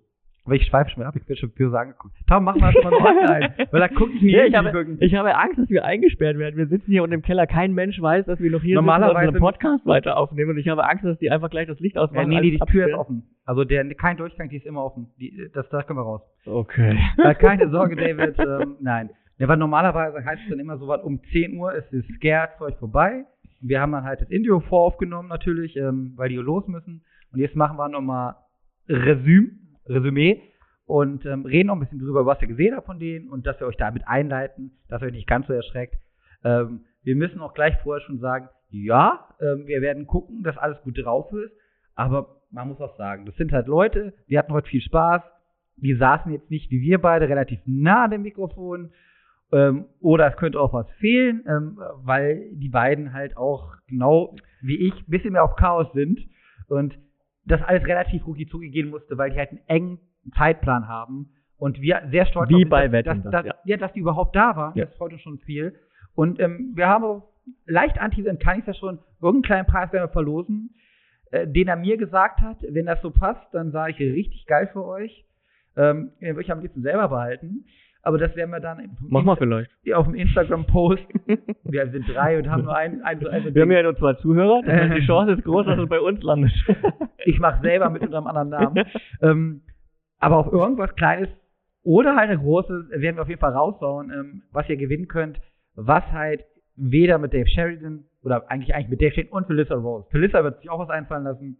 Aber 0.49 0.55
ich 0.55 0.65
schweife 0.65 0.89
schon 0.89 1.03
mal 1.03 1.09
ab, 1.09 1.15
ich 1.15 1.23
bin 1.27 1.35
schon 1.37 1.51
böse 1.51 1.77
angeguckt. 1.79 2.15
Tom, 2.27 2.43
mach 2.43 2.55
mal 2.55 2.73
schon 2.73 2.83
mal 2.83 2.89
noch 2.89 3.29
rein, 3.29 3.53
weil 3.69 3.79
da 3.81 3.87
gucke 3.87 4.11
ich 4.15 4.21
nie 4.23 4.31
Ja, 4.31 4.41
hin, 4.41 4.49
ich, 4.49 4.55
habe, 4.57 4.97
ich 4.99 5.13
habe 5.13 5.35
Angst, 5.35 5.59
dass 5.59 5.69
wir 5.69 5.85
eingesperrt 5.85 6.39
werden. 6.39 6.57
Wir 6.57 6.65
sitzen 6.65 6.89
hier 6.89 7.03
unten 7.03 7.13
im 7.13 7.21
Keller. 7.21 7.45
Kein 7.45 7.75
Mensch 7.75 8.01
weiß, 8.01 8.25
dass 8.25 8.39
wir 8.39 8.49
noch 8.49 8.63
hier 8.63 8.73
Normalerweise- 8.73 9.19
und 9.29 9.35
unseren 9.35 9.41
Podcast 9.41 9.85
weiter 9.85 10.17
aufnehmen. 10.17 10.49
Und 10.49 10.57
ich 10.57 10.67
habe 10.67 10.89
Angst, 10.89 11.05
dass 11.05 11.19
die 11.19 11.29
einfach 11.29 11.51
gleich 11.51 11.67
das 11.67 11.79
Licht 11.79 11.97
Ja, 11.97 12.01
ausmachen. 12.01 12.29
nee, 12.29 12.41
nee, 12.41 12.49
die 12.49 12.59
Tür 12.71 12.87
ist 12.87 12.95
offen. 12.95 13.29
Also 13.45 13.63
der, 13.63 13.87
kein 13.93 14.17
Durchgang, 14.17 14.49
die 14.49 14.57
ist 14.57 14.65
immer 14.65 14.83
offen. 14.83 15.11
Die, 15.19 15.51
das, 15.53 15.69
da 15.69 15.83
können 15.83 15.99
wir 15.99 16.03
raus. 16.03 16.21
Okay. 16.47 16.97
Äh, 17.23 17.35
keine 17.35 17.69
Sorge, 17.69 17.95
David. 17.95 18.39
Ähm, 18.39 18.77
nein. 18.79 19.11
Ja, 19.37 19.47
weil 19.47 19.57
normalerweise 19.57 20.25
heißt 20.25 20.41
es 20.45 20.49
dann 20.49 20.59
immer 20.59 20.79
so 20.79 20.87
was, 20.87 21.03
um 21.03 21.21
10 21.31 21.55
Uhr 21.57 21.75
ist 21.75 21.93
das 21.93 22.03
Scare-Zeug 22.15 22.75
vorbei. 22.79 23.25
Wir 23.61 23.81
haben 23.81 23.91
dann 23.91 24.03
halt 24.03 24.19
das 24.21 24.29
Intro 24.31 24.61
voraufgenommen 24.61 25.29
natürlich, 25.29 25.75
ähm, 25.77 26.13
weil 26.15 26.29
die 26.29 26.37
los 26.37 26.67
müssen. 26.67 27.03
Und 27.31 27.39
jetzt 27.39 27.55
machen 27.55 27.77
wir 27.77 27.87
nochmal 27.87 28.33
Resüm, 28.87 29.51
Resümee 29.89 30.41
und 30.85 31.25
ähm, 31.25 31.45
reden 31.45 31.67
noch 31.67 31.75
ein 31.75 31.81
bisschen 31.81 31.99
drüber, 31.99 32.25
was 32.25 32.41
ihr 32.41 32.47
gesehen 32.47 32.75
habt 32.75 32.85
von 32.85 32.99
denen 32.99 33.29
und 33.29 33.45
dass 33.45 33.59
wir 33.59 33.67
euch 33.67 33.77
damit 33.77 34.07
einleiten, 34.07 34.71
dass 34.87 35.01
ihr 35.01 35.07
euch 35.07 35.13
nicht 35.13 35.27
ganz 35.27 35.47
so 35.47 35.53
erschreckt. 35.53 35.95
Ähm, 36.43 36.81
wir 37.03 37.15
müssen 37.15 37.41
auch 37.41 37.53
gleich 37.53 37.75
vorher 37.83 38.05
schon 38.05 38.19
sagen, 38.19 38.49
ja, 38.69 39.27
ähm, 39.41 39.65
wir 39.67 39.81
werden 39.81 40.07
gucken, 40.07 40.43
dass 40.43 40.57
alles 40.57 40.81
gut 40.83 40.97
drauf 41.03 41.31
ist, 41.33 41.51
aber 41.95 42.37
man 42.51 42.67
muss 42.67 42.79
auch 42.79 42.95
sagen, 42.97 43.25
das 43.25 43.35
sind 43.35 43.51
halt 43.51 43.67
Leute, 43.67 44.13
die 44.29 44.37
hatten 44.37 44.53
heute 44.53 44.69
viel 44.69 44.81
Spaß, 44.81 45.21
die 45.77 45.95
saßen 45.95 46.31
jetzt 46.31 46.49
nicht 46.49 46.71
wie 46.71 46.81
wir 46.81 46.99
beide 46.99 47.29
relativ 47.29 47.59
nah 47.65 48.05
an 48.05 48.11
dem 48.11 48.21
Mikrofon. 48.23 48.91
Ähm, 49.51 49.85
oder 49.99 50.27
es 50.27 50.37
könnte 50.37 50.59
auch 50.59 50.73
was 50.73 50.89
fehlen, 50.99 51.43
ähm, 51.47 51.79
weil 52.03 52.49
die 52.53 52.69
beiden 52.69 53.13
halt 53.13 53.35
auch 53.35 53.73
genau 53.87 54.35
wie 54.61 54.87
ich 54.87 54.93
ein 54.93 55.09
bisschen 55.09 55.33
mehr 55.33 55.43
auf 55.43 55.55
Chaos 55.55 55.87
sind 55.93 56.19
und 56.67 56.97
das 57.45 57.61
alles 57.61 57.83
relativ 57.85 58.25
rucki 58.25 58.47
zugi 58.47 58.69
gehen 58.69 58.89
musste, 58.89 59.17
weil 59.17 59.31
die 59.31 59.37
halt 59.37 59.49
einen 59.49 59.61
engen 59.67 59.99
Zeitplan 60.35 60.87
haben 60.87 61.31
und 61.57 61.81
wir 61.81 62.03
sehr 62.11 62.25
stolz 62.25 62.49
Wie 62.49 62.59
sind, 62.59 62.69
bei 62.69 62.87
dass, 62.87 63.03
dass, 63.03 63.23
das, 63.23 63.31
dass, 63.31 63.45
ja. 63.45 63.55
ja, 63.65 63.77
dass 63.77 63.93
die 63.93 63.99
überhaupt 63.99 64.35
da 64.35 64.55
waren. 64.55 64.77
Ja. 64.77 64.85
Das 64.85 64.93
ist 64.93 64.99
heute 64.99 65.19
schon 65.19 65.39
viel. 65.39 65.75
Und 66.15 66.39
ähm, 66.39 66.73
wir 66.75 66.87
haben 66.87 67.03
auch 67.03 67.29
leicht 67.65 67.99
anteasern, 67.99 68.39
kann 68.39 68.59
ich 68.59 68.65
ja 68.65 68.73
schon, 68.73 68.99
irgendeinen 69.21 69.41
kleinen 69.43 69.67
Preis 69.67 69.91
werden 69.91 70.05
wir 70.05 70.13
verlosen, 70.13 70.75
äh, 71.31 71.47
den 71.47 71.67
er 71.67 71.75
mir 71.75 71.97
gesagt 71.97 72.41
hat, 72.41 72.57
wenn 72.61 72.85
das 72.85 73.01
so 73.01 73.11
passt, 73.11 73.53
dann 73.53 73.71
sage 73.71 73.91
ich 73.91 73.99
richtig 73.99 74.45
geil 74.45 74.69
für 74.71 74.85
euch. 74.85 75.25
Ähm, 75.75 76.11
den 76.19 76.35
würde 76.35 76.41
ich 76.41 76.51
am 76.51 76.61
liebsten 76.61 76.81
selber 76.81 77.09
behalten. 77.09 77.65
Aber 78.01 78.17
das 78.17 78.35
werden 78.35 78.51
wir 78.51 78.59
dann 78.61 78.97
Mach 79.01 79.23
mal 79.23 79.35
vielleicht. 79.35 79.69
auf 79.93 80.05
dem 80.05 80.15
Instagram-Post. 80.15 81.03
wir 81.63 81.89
sind 81.91 82.07
drei 82.07 82.37
und 82.37 82.49
haben 82.49 82.63
nur 82.63 82.75
ein, 82.75 83.01
ein, 83.03 83.27
ein, 83.27 83.53
Wir 83.53 83.61
haben 83.61 83.71
ja 83.71 83.83
nur 83.83 83.97
zwei 83.97 84.13
Zuhörer. 84.13 84.61
Das 84.63 84.73
heißt, 84.73 84.95
die 84.95 85.05
Chance 85.05 85.33
ist 85.33 85.43
groß, 85.43 85.65
dass 85.65 85.79
es 85.79 85.89
bei 85.89 85.99
uns 85.99 86.21
landet. 86.23 86.51
Ich 87.25 87.37
mache 87.37 87.61
selber 87.61 87.89
mit 87.89 88.01
unter 88.01 88.17
einem 88.17 88.27
anderen 88.27 88.49
Namen. 88.49 88.85
ähm, 89.21 89.61
aber 90.19 90.37
auf 90.37 90.51
irgendwas 90.51 90.95
Kleines 90.95 91.29
oder 91.83 92.15
halt 92.15 92.29
ein 92.29 92.39
großes 92.39 92.89
werden 92.91 93.17
wir 93.17 93.21
auf 93.21 93.29
jeden 93.29 93.41
Fall 93.41 93.53
raushauen, 93.53 94.09
ähm, 94.11 94.43
was 94.51 94.67
ihr 94.69 94.77
gewinnen 94.77 95.07
könnt, 95.07 95.39
was 95.75 96.03
halt 96.11 96.43
weder 96.75 97.17
mit 97.17 97.33
Dave 97.33 97.47
Sheridan 97.47 98.05
oder 98.23 98.49
eigentlich 98.49 98.73
eigentlich 98.73 98.89
mit 98.89 99.01
Dave 99.01 99.11
Sheridan 99.13 99.33
und 99.33 99.47
Felissa 99.47 99.75
Rose. 99.75 100.07
Felissa 100.11 100.43
wird 100.43 100.59
sich 100.59 100.69
auch 100.69 100.79
was 100.79 100.89
einfallen 100.89 101.23
lassen. 101.23 101.57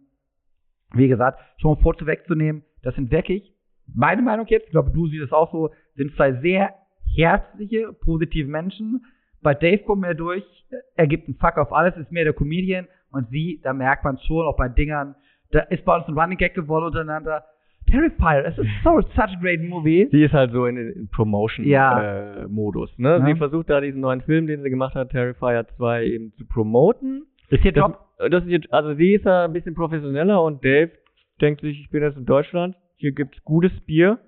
Wie 0.92 1.08
gesagt, 1.08 1.38
schon 1.58 1.74
mal 1.74 1.82
vorzuwegzunehmen, 1.82 2.64
das 2.82 2.94
sind 2.94 3.10
wirklich, 3.10 3.54
meine 3.94 4.22
Meinung 4.22 4.46
jetzt, 4.46 4.66
ich 4.66 4.70
glaube, 4.72 4.90
du 4.90 5.06
siehst 5.08 5.24
es 5.24 5.32
auch 5.32 5.52
so, 5.52 5.70
sind 6.00 6.14
zwei 6.16 6.32
sehr 6.40 6.74
herzliche, 7.14 7.92
positive 7.92 8.48
Menschen. 8.48 9.04
Bei 9.42 9.54
Dave 9.54 9.78
kommt 9.84 10.02
mehr 10.02 10.14
durch, 10.14 10.44
er 10.96 11.06
gibt 11.06 11.26
einen 11.28 11.36
Fuck 11.36 11.58
auf 11.58 11.72
alles, 11.72 11.96
ist 11.96 12.12
mehr 12.12 12.24
der 12.24 12.32
Comedian 12.32 12.86
und 13.12 13.28
sie, 13.30 13.60
da 13.62 13.72
merkt 13.72 14.04
man 14.04 14.18
schon, 14.18 14.46
auch 14.46 14.56
bei 14.56 14.68
Dingern, 14.68 15.14
da 15.50 15.60
ist 15.60 15.84
bei 15.84 15.96
uns 15.96 16.06
ein 16.08 16.16
Running 16.18 16.38
Gag 16.38 16.54
geworden 16.54 16.84
untereinander. 16.86 17.44
Terrifier, 17.90 18.44
es 18.46 18.56
ist 18.58 18.68
so 18.84 19.00
such 19.00 19.18
a 19.18 19.40
great 19.40 19.60
movie. 19.62 20.06
Sie 20.12 20.22
ist 20.22 20.32
halt 20.32 20.52
so 20.52 20.66
in, 20.66 20.76
in 20.76 20.86
Ja. 20.94 21.10
Promotion-Modus. 21.16 22.98
ne? 22.98 23.16
Ja. 23.18 23.26
Sie 23.26 23.34
versucht 23.34 23.68
da 23.70 23.80
diesen 23.80 24.00
neuen 24.00 24.20
Film, 24.20 24.46
den 24.46 24.62
sie 24.62 24.70
gemacht 24.70 24.94
hat, 24.94 25.10
Terrifier 25.10 25.66
2, 25.76 26.04
eben 26.04 26.32
zu 26.36 26.46
promoten. 26.46 27.24
Ist 27.48 27.64
ihr 27.64 27.72
Das, 27.72 27.82
Job? 27.88 27.98
das 28.30 28.44
ist 28.44 28.50
jetzt, 28.50 28.72
also 28.72 28.94
sie 28.94 29.14
ist 29.14 29.26
da 29.26 29.44
ein 29.46 29.52
bisschen 29.52 29.74
professioneller 29.74 30.42
und 30.42 30.64
Dave 30.64 30.90
denkt 31.40 31.62
sich, 31.62 31.80
ich 31.80 31.90
bin 31.90 32.02
jetzt 32.02 32.16
in 32.18 32.26
Deutschland, 32.26 32.76
hier 32.96 33.12
gibt's 33.12 33.42
gutes 33.44 33.72
Bier. 33.86 34.18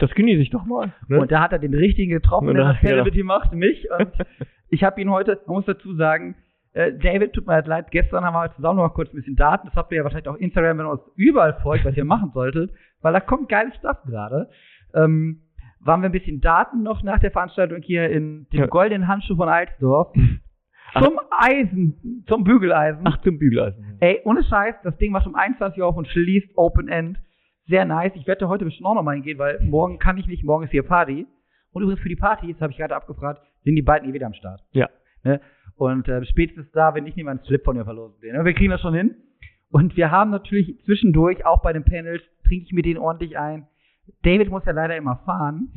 Das 0.00 0.10
genieße 0.14 0.40
ich 0.42 0.50
doch 0.50 0.64
mal. 0.64 0.92
Ne? 1.08 1.20
Und 1.20 1.30
da 1.30 1.40
hat 1.40 1.52
er 1.52 1.58
den 1.58 1.74
richtigen 1.74 2.10
getroffen, 2.10 2.48
Und 2.48 2.54
der 2.56 2.76
genau. 2.80 3.04
mit 3.04 3.14
ihm 3.14 3.26
macht, 3.26 3.52
mich. 3.52 3.86
Und 3.98 4.10
ich 4.68 4.82
habe 4.84 5.00
ihn 5.00 5.10
heute, 5.10 5.40
man 5.46 5.56
muss 5.56 5.66
dazu 5.66 5.94
sagen, 5.94 6.34
äh, 6.72 6.92
David, 6.92 7.32
tut 7.32 7.46
mir 7.46 7.54
halt 7.54 7.66
leid, 7.66 7.90
gestern 7.90 8.24
haben 8.24 8.34
wir 8.34 8.40
halt 8.40 8.54
zusammen 8.54 8.76
noch 8.76 8.84
mal 8.88 8.94
kurz 8.94 9.12
ein 9.12 9.16
bisschen 9.16 9.36
Daten. 9.36 9.66
Das 9.66 9.76
habt 9.76 9.90
ihr 9.92 9.98
ja 9.98 10.04
wahrscheinlich 10.04 10.28
auch 10.28 10.36
Instagram, 10.36 10.78
wenn 10.78 10.86
ihr 10.86 10.90
uns 10.92 11.02
überall 11.16 11.54
folgt, 11.62 11.84
was 11.84 11.96
ihr 11.96 12.04
machen 12.04 12.30
solltet, 12.32 12.70
weil 13.02 13.12
da 13.12 13.20
kommt 13.20 13.48
geiles 13.48 13.74
Stuff 13.76 13.98
gerade. 14.06 14.48
Ähm, 14.94 15.42
waren 15.80 16.02
wir 16.02 16.08
ein 16.08 16.12
bisschen 16.12 16.40
Daten 16.40 16.82
noch 16.82 17.02
nach 17.02 17.18
der 17.18 17.30
Veranstaltung 17.30 17.80
hier 17.82 18.08
in 18.10 18.46
dem 18.52 18.60
Ja. 18.60 18.66
goldenen 18.66 19.08
Handschuh 19.08 19.34
von 19.36 19.48
Alsdorf. 19.48 20.12
Ach. 20.92 21.04
Zum 21.04 21.18
Eisen, 21.30 22.24
zum 22.26 22.44
Bügeleisen. 22.44 23.02
Ach, 23.04 23.20
zum 23.22 23.38
Bügeleisen. 23.38 23.96
Ey, 24.00 24.20
ohne 24.24 24.42
Scheiß, 24.44 24.74
das 24.82 24.96
Ding 24.98 25.12
macht 25.12 25.26
um 25.26 25.34
21 25.34 25.80
Uhr 25.80 25.86
auf 25.86 25.96
und 25.96 26.08
schließt 26.08 26.50
Open 26.56 26.88
End. 26.88 27.18
Sehr 27.70 27.84
nice. 27.84 28.12
Ich 28.16 28.26
werde 28.26 28.48
heute 28.48 28.64
bestimmt 28.64 28.86
auch 28.86 28.94
noch 28.94 29.04
mal 29.04 29.14
hingehen, 29.14 29.38
weil 29.38 29.60
morgen 29.60 29.98
kann 29.98 30.18
ich 30.18 30.26
nicht, 30.26 30.44
morgen 30.44 30.64
ist 30.64 30.72
hier 30.72 30.82
Party. 30.82 31.26
Und 31.72 31.82
übrigens 31.82 32.02
für 32.02 32.08
die 32.08 32.16
Party, 32.16 32.52
das 32.52 32.60
habe 32.60 32.72
ich 32.72 32.78
gerade 32.78 32.96
abgefragt, 32.96 33.40
sind 33.62 33.76
die 33.76 33.82
beiden 33.82 34.10
eh 34.10 34.12
wieder 34.12 34.26
am 34.26 34.34
Start. 34.34 34.60
Ja. 34.72 34.88
Ne? 35.22 35.40
Und 35.76 36.08
äh, 36.08 36.24
spätestens 36.24 36.70
da, 36.72 36.94
wenn 36.94 37.06
ich 37.06 37.14
nicht 37.14 37.24
mal 37.24 37.30
einen 37.30 37.44
Slip 37.44 37.64
von 37.64 37.76
ihr 37.76 37.84
verlosen 37.84 38.20
will. 38.20 38.32
Ne? 38.32 38.44
Wir 38.44 38.54
kriegen 38.54 38.70
das 38.70 38.80
schon 38.80 38.94
hin. 38.94 39.14
Und 39.70 39.96
wir 39.96 40.10
haben 40.10 40.30
natürlich 40.30 40.82
zwischendurch, 40.84 41.46
auch 41.46 41.62
bei 41.62 41.72
den 41.72 41.84
Panels, 41.84 42.22
trinke 42.44 42.66
ich 42.66 42.72
mir 42.72 42.82
den 42.82 42.98
ordentlich 42.98 43.38
ein. 43.38 43.68
David 44.24 44.50
muss 44.50 44.64
ja 44.64 44.72
leider 44.72 44.96
immer 44.96 45.18
fahren. 45.24 45.68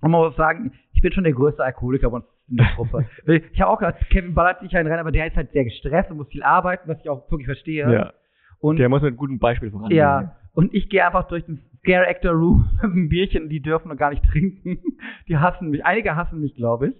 Und 0.00 0.12
man 0.12 0.20
muss 0.20 0.36
sagen, 0.36 0.72
ich 0.92 1.02
bin 1.02 1.10
schon 1.12 1.24
der 1.24 1.32
größte 1.32 1.64
Alkoholiker 1.64 2.10
bei 2.10 2.18
uns 2.18 2.26
in 2.48 2.58
der 2.58 2.68
Gruppe. 2.76 3.06
ich 3.52 3.60
habe 3.60 3.72
auch 3.72 3.78
gesagt, 3.80 4.08
Kevin 4.10 4.34
ballert 4.34 4.60
sich 4.60 4.76
einen 4.76 4.88
rein, 4.88 5.00
aber 5.00 5.10
der 5.10 5.26
ist 5.26 5.36
halt 5.36 5.50
sehr 5.50 5.64
gestresst 5.64 6.12
und 6.12 6.18
muss 6.18 6.28
viel 6.28 6.44
arbeiten, 6.44 6.88
was 6.88 7.00
ich 7.00 7.10
auch 7.10 7.28
wirklich 7.28 7.46
verstehe. 7.46 7.92
Ja. 7.92 8.12
Und 8.60 8.76
Der 8.76 8.88
muss 8.88 9.02
mit 9.02 9.16
gutem 9.16 9.40
Beispiel 9.40 9.70
vorangehen. 9.70 9.98
ja, 9.98 10.36
und 10.58 10.74
ich 10.74 10.88
gehe 10.88 11.06
einfach 11.06 11.28
durch 11.28 11.46
den 11.46 11.60
Scare 11.78 12.08
Actor 12.08 12.32
Room 12.32 12.68
mit 12.82 12.90
einem 12.90 13.08
Bierchen, 13.08 13.48
die 13.48 13.60
dürfen 13.60 13.90
noch 13.90 13.96
gar 13.96 14.10
nicht 14.10 14.24
trinken. 14.24 14.80
Die 15.28 15.36
hassen 15.36 15.70
mich. 15.70 15.86
Einige 15.86 16.16
hassen 16.16 16.40
mich, 16.40 16.56
glaube 16.56 16.88
ich. 16.88 16.94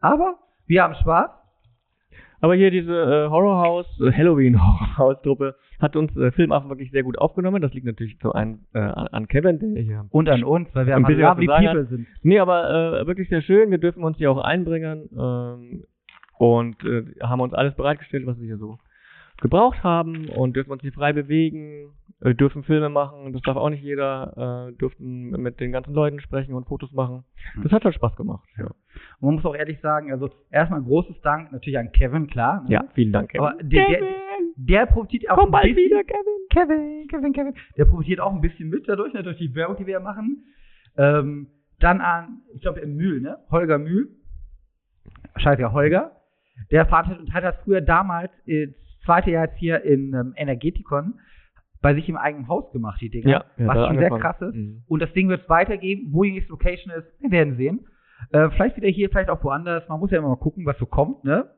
Aber 0.00 0.36
wir 0.66 0.82
haben 0.82 0.94
Spaß. 0.94 1.30
Aber 2.42 2.54
hier 2.54 2.70
diese 2.70 2.92
äh, 2.92 3.30
Horror 3.30 3.62
House, 3.62 3.86
äh, 4.02 4.12
Halloween 4.12 4.60
Horror 4.60 4.98
House 4.98 5.22
Truppe 5.22 5.54
hat 5.80 5.96
uns 5.96 6.14
äh, 6.18 6.32
Filmaffen 6.32 6.68
wirklich 6.68 6.90
sehr 6.90 7.02
gut 7.02 7.16
aufgenommen. 7.16 7.62
Das 7.62 7.72
liegt 7.72 7.86
natürlich 7.86 8.18
zum 8.18 8.32
einen 8.32 8.66
äh, 8.74 8.78
an, 8.80 9.26
Kevin, 9.26 9.58
der 9.58 9.82
hier. 9.82 10.04
Und 10.10 10.28
an 10.28 10.44
uns, 10.44 10.68
weil 10.74 10.86
wir 10.86 10.94
Ein 10.94 11.04
bisschen 11.04 11.34
zu 11.34 11.46
sagen 11.46 11.66
people 11.66 11.86
sind. 11.86 12.06
Nee, 12.22 12.40
aber 12.40 13.00
äh, 13.00 13.06
wirklich 13.06 13.30
sehr 13.30 13.40
schön. 13.40 13.70
Wir 13.70 13.78
dürfen 13.78 14.04
uns 14.04 14.18
hier 14.18 14.30
auch 14.30 14.44
einbringen 14.44 15.08
ähm, 15.18 15.84
und 16.36 16.84
äh, 16.84 17.06
haben 17.22 17.40
uns 17.40 17.54
alles 17.54 17.74
bereitgestellt, 17.74 18.26
was 18.26 18.38
wir 18.38 18.44
hier 18.44 18.58
so 18.58 18.76
gebraucht 19.40 19.82
haben 19.82 20.28
und 20.28 20.56
dürfen 20.56 20.72
uns 20.72 20.82
hier 20.82 20.92
frei 20.92 21.12
bewegen, 21.12 21.92
äh, 22.20 22.34
dürfen 22.34 22.64
Filme 22.64 22.88
machen. 22.88 23.32
Das 23.32 23.42
darf 23.42 23.56
auch 23.56 23.70
nicht 23.70 23.82
jeder. 23.82 24.68
Äh, 24.68 24.76
dürften 24.76 25.30
mit 25.30 25.60
den 25.60 25.72
ganzen 25.72 25.94
Leuten 25.94 26.20
sprechen 26.20 26.54
und 26.54 26.66
Fotos 26.66 26.92
machen. 26.92 27.24
Das 27.62 27.72
hat 27.72 27.82
schon 27.82 27.92
Spaß 27.92 28.16
gemacht. 28.16 28.46
Ja, 28.56 28.66
Und 28.66 28.74
man 29.20 29.34
muss 29.36 29.44
auch 29.44 29.54
ehrlich 29.54 29.80
sagen, 29.80 30.10
also 30.10 30.30
erstmal 30.50 30.82
großes 30.82 31.20
Dank 31.22 31.52
natürlich 31.52 31.78
an 31.78 31.92
Kevin, 31.92 32.26
klar. 32.26 32.62
ne? 32.64 32.70
ja 32.70 32.84
vielen 32.94 33.12
Dank. 33.12 33.30
Kevin. 33.30 33.46
Aber 33.46 33.62
der, 33.62 33.86
der, 33.88 34.00
der 34.56 34.86
profitiert 34.86 35.30
auch 35.30 35.36
Komm 35.36 35.46
ein 35.46 35.52
bald 35.52 35.74
bisschen, 35.74 35.90
wieder, 35.90 36.04
Kevin. 36.04 36.38
Kevin, 36.50 37.08
Kevin, 37.08 37.32
Kevin. 37.32 37.54
Der 37.76 37.84
profitiert 37.84 38.20
auch 38.20 38.32
ein 38.32 38.40
bisschen 38.40 38.68
mit 38.68 38.88
dadurch, 38.88 39.12
ne, 39.12 39.22
durch 39.22 39.38
die 39.38 39.54
Werbung, 39.54 39.76
die 39.76 39.86
wir 39.86 40.00
machen. 40.00 40.44
Ähm, 40.96 41.48
dann 41.78 42.00
an, 42.00 42.42
ich 42.54 42.62
glaube, 42.62 42.80
im 42.80 42.96
Mühl, 42.96 43.20
ne? 43.20 43.38
Holger 43.50 43.78
Mühl. 43.78 44.08
Scheiße, 45.36 45.62
ja, 45.62 45.72
Holger. 45.72 46.12
Der 46.72 46.86
veranstaltet 46.86 47.24
und 47.26 47.32
hat 47.32 47.44
das 47.44 47.54
früher 47.62 47.80
damals, 47.80 48.32
zweite 49.08 49.30
Jahr 49.30 49.46
jetzt 49.46 49.58
hier 49.58 49.82
in 49.84 50.12
ähm, 50.12 50.34
Energetikon, 50.36 51.14
bei 51.80 51.94
sich 51.94 52.08
im 52.08 52.16
eigenen 52.16 52.48
Haus 52.48 52.70
gemacht, 52.72 53.00
die 53.00 53.08
Dinge. 53.08 53.30
Ja, 53.30 53.44
ja, 53.56 53.66
was 53.66 53.86
schon 53.86 53.98
sehr 53.98 54.12
angefangen. 54.12 54.20
krass 54.20 54.40
ist. 54.42 54.54
Mhm. 54.54 54.82
Und 54.86 55.00
das 55.00 55.12
Ding 55.12 55.28
wird 55.28 55.42
es 55.42 55.48
weitergeben. 55.48 56.08
Wo 56.12 56.24
die 56.24 56.32
nächste 56.32 56.50
Location 56.50 56.92
ist, 56.92 57.06
wir 57.20 57.30
werden 57.30 57.56
sehen. 57.56 57.86
Äh, 58.32 58.50
vielleicht 58.50 58.76
wieder 58.76 58.88
hier, 58.88 59.08
vielleicht 59.08 59.30
auch 59.30 59.42
woanders. 59.42 59.88
Man 59.88 60.00
muss 60.00 60.10
ja 60.10 60.18
immer 60.18 60.28
mal 60.28 60.36
gucken, 60.36 60.66
was 60.66 60.78
so 60.78 60.86
kommt, 60.86 61.24
ne? 61.24 61.48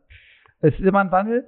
Es 0.61 0.75
ist 0.75 0.87
immer 0.87 1.01
ein 1.01 1.11
Wandel. 1.11 1.45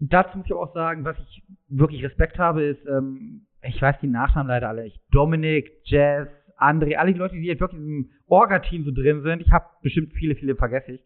Dazu 0.00 0.38
muss 0.38 0.46
ich 0.46 0.54
auch 0.54 0.72
sagen, 0.74 1.04
was 1.04 1.18
ich 1.18 1.42
wirklich 1.68 2.02
Respekt 2.02 2.38
habe, 2.38 2.62
ist, 2.62 2.84
ähm, 2.86 3.46
ich 3.62 3.80
weiß 3.80 3.96
die 4.00 4.06
Nachnamen 4.06 4.48
leider 4.48 4.68
alle 4.68 4.84
nicht. 4.84 5.00
Dominik, 5.10 5.70
Jazz, 5.84 6.28
André, 6.58 6.96
alle 6.96 7.12
die 7.12 7.18
Leute, 7.18 7.34
die 7.34 7.42
jetzt 7.42 7.60
wirklich 7.60 7.80
im 7.80 8.10
Orga-Team 8.26 8.84
so 8.84 8.90
drin 8.90 9.22
sind. 9.22 9.42
Ich 9.42 9.52
habe 9.52 9.66
bestimmt 9.82 10.12
viele, 10.14 10.34
viele 10.34 10.56
vergesse 10.56 10.92
ich. 10.92 11.04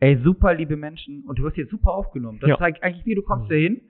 Ey, 0.00 0.16
super 0.22 0.54
liebe 0.54 0.76
Menschen 0.76 1.24
und 1.24 1.38
du 1.38 1.42
wirst 1.42 1.56
hier 1.56 1.66
super 1.66 1.92
aufgenommen. 1.92 2.38
Das 2.40 2.50
Ja. 2.50 2.58
zeigt 2.58 2.82
eigentlich, 2.82 3.04
wie 3.06 3.14
du 3.14 3.22
kommst 3.22 3.48
hier 3.48 3.56
hin. 3.58 3.80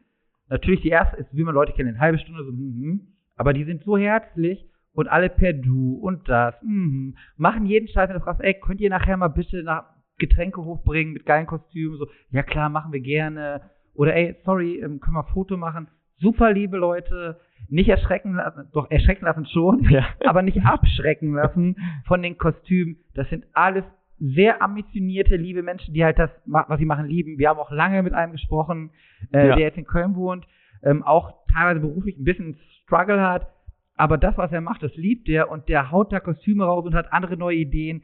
Natürlich 0.48 0.80
die 0.80 0.88
erste 0.88 1.16
ist, 1.18 1.28
wie 1.36 1.44
man 1.44 1.54
Leute 1.54 1.72
kennt, 1.72 1.88
eine 1.88 1.98
halbe 2.00 2.18
Stunde 2.18 2.42
so, 2.44 2.52
mhm. 2.52 3.08
aber 3.36 3.52
die 3.52 3.64
sind 3.64 3.84
so 3.84 3.98
herzlich 3.98 4.64
und 4.94 5.06
alle 5.08 5.28
per 5.28 5.52
Du 5.52 5.94
und 6.00 6.26
das, 6.28 6.54
mhm. 6.62 7.16
machen 7.36 7.66
jeden 7.66 7.88
Scheiß, 7.88 8.08
wenn 8.08 8.16
du 8.16 8.22
fragst, 8.22 8.42
ey, 8.42 8.54
könnt 8.54 8.80
ihr 8.80 8.88
nachher 8.88 9.16
mal 9.18 9.28
bitte 9.28 9.62
nach 9.62 9.84
Getränke 10.16 10.64
hochbringen 10.64 11.12
mit 11.12 11.26
geilen 11.26 11.46
Kostümen, 11.46 11.98
so, 11.98 12.06
ja 12.30 12.42
klar, 12.42 12.70
machen 12.70 12.92
wir 12.92 13.00
gerne. 13.00 13.60
Oder 13.94 14.14
ey, 14.16 14.36
sorry, 14.44 14.76
ähm, 14.80 15.00
können 15.00 15.16
wir 15.16 15.26
ein 15.26 15.32
Foto 15.34 15.56
machen? 15.58 15.88
Super 16.16 16.52
liebe 16.52 16.78
Leute, 16.78 17.38
nicht 17.68 17.88
erschrecken 17.88 18.34
lassen, 18.34 18.68
doch 18.72 18.90
erschrecken 18.90 19.26
lassen 19.26 19.46
schon, 19.46 19.84
Ja. 19.90 20.06
aber 20.24 20.42
nicht 20.42 20.64
abschrecken 20.64 21.34
lassen 21.34 21.76
von 22.06 22.22
den 22.22 22.38
Kostümen. 22.38 22.96
Das 23.14 23.28
sind 23.28 23.44
alles 23.52 23.84
sehr 24.20 24.62
ambitionierte, 24.62 25.36
liebe 25.36 25.62
Menschen, 25.62 25.94
die 25.94 26.04
halt 26.04 26.18
das, 26.18 26.30
was 26.46 26.78
sie 26.78 26.84
machen, 26.84 27.06
lieben. 27.06 27.38
Wir 27.38 27.48
haben 27.50 27.58
auch 27.58 27.70
lange 27.70 28.02
mit 28.02 28.12
einem 28.14 28.32
gesprochen, 28.32 28.90
äh, 29.32 29.48
Ja. 29.48 29.54
der 29.56 29.66
jetzt 29.66 29.78
in 29.78 29.86
Köln 29.86 30.14
wohnt, 30.16 30.46
ähm, 30.82 31.02
auch 31.02 31.34
teilweise 31.52 31.80
beruflich 31.80 32.18
ein 32.18 32.24
bisschen 32.24 32.56
Struggle 32.82 33.20
hat. 33.20 33.48
Aber 33.96 34.16
das, 34.18 34.36
was 34.38 34.52
er 34.52 34.60
macht, 34.60 34.82
das 34.82 34.94
liebt 34.96 35.28
er 35.28 35.50
und 35.50 35.68
der 35.68 35.90
haut 35.90 36.12
da 36.12 36.20
Kostüme 36.20 36.64
raus 36.64 36.84
und 36.84 36.94
hat 36.94 37.12
andere 37.12 37.36
neue 37.36 37.56
Ideen. 37.56 38.02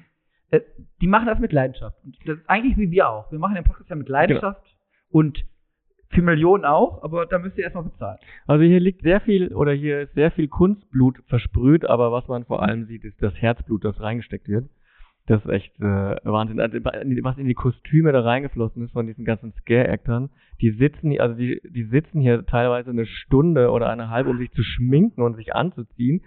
Äh, 0.51 0.61
die 1.01 1.07
machen 1.07 1.27
das 1.27 1.39
mit 1.39 1.53
Leidenschaft. 1.53 1.97
Und 2.05 2.17
das 2.27 2.39
ist 2.39 2.49
eigentlich 2.51 2.77
wie 2.77 2.91
wir 2.91 3.09
auch. 3.09 3.31
Wir 3.33 3.39
machen 3.39 3.55
den 3.55 3.65
Podcast 3.65 3.91
ja 3.91 3.97
mit 3.97 4.09
Leidenschaft 4.09 4.63
und 5.11 5.45
für 6.11 6.23
Millionen 6.23 6.65
auch, 6.65 7.03
aber 7.03 7.27
da 7.27 7.39
müsst 7.41 7.59
ihr 7.59 7.65
erstmal 7.65 7.85
bezahlen. 7.85 8.19
Also 8.47 8.63
hier 8.65 8.79
liegt 8.79 9.03
sehr 9.03 9.21
viel 9.21 9.53
oder 9.53 9.73
hier 9.73 10.03
ist 10.03 10.15
sehr 10.15 10.31
viel 10.31 10.47
Kunstblut 10.47 11.19
versprüht, 11.27 11.85
aber 11.85 12.13
was 12.13 12.29
man 12.29 12.45
vor 12.45 12.63
allem 12.63 12.85
sieht, 12.87 13.05
ist 13.05 13.21
das 13.21 13.35
Herzblut, 13.35 13.85
das 13.85 14.01
reingesteckt 14.01 14.47
wird. 14.49 14.69
Das 15.27 15.43
ist 15.43 15.51
echt 15.51 15.81
äh, 15.81 16.17
Wahnsinn. 16.25 16.61
Also, 16.61 16.79
was 16.85 17.39
in 17.39 17.47
die 17.47 17.55
Kostüme 17.55 18.13
da 18.13 18.21
reingeflossen 18.21 18.85
ist 18.85 18.93
von 18.93 19.07
diesen 19.07 19.25
ganzen 19.25 19.53
Scare-Actern. 19.53 20.29
Die 20.61 20.71
sitzen 20.73 21.11
hier, 21.11 21.23
also 21.23 21.35
die, 21.35 21.63
die 21.65 21.85
sitzen 21.85 22.21
hier 22.21 22.45
teilweise 22.45 22.91
eine 22.91 23.07
Stunde 23.07 23.71
oder 23.71 23.89
eine 23.89 24.11
halbe, 24.11 24.31
um 24.31 24.39
sich 24.39 24.53
zu 24.53 24.63
schminken 24.63 25.23
und 25.23 25.37
sich 25.37 25.55
anzuziehen. 25.55 26.23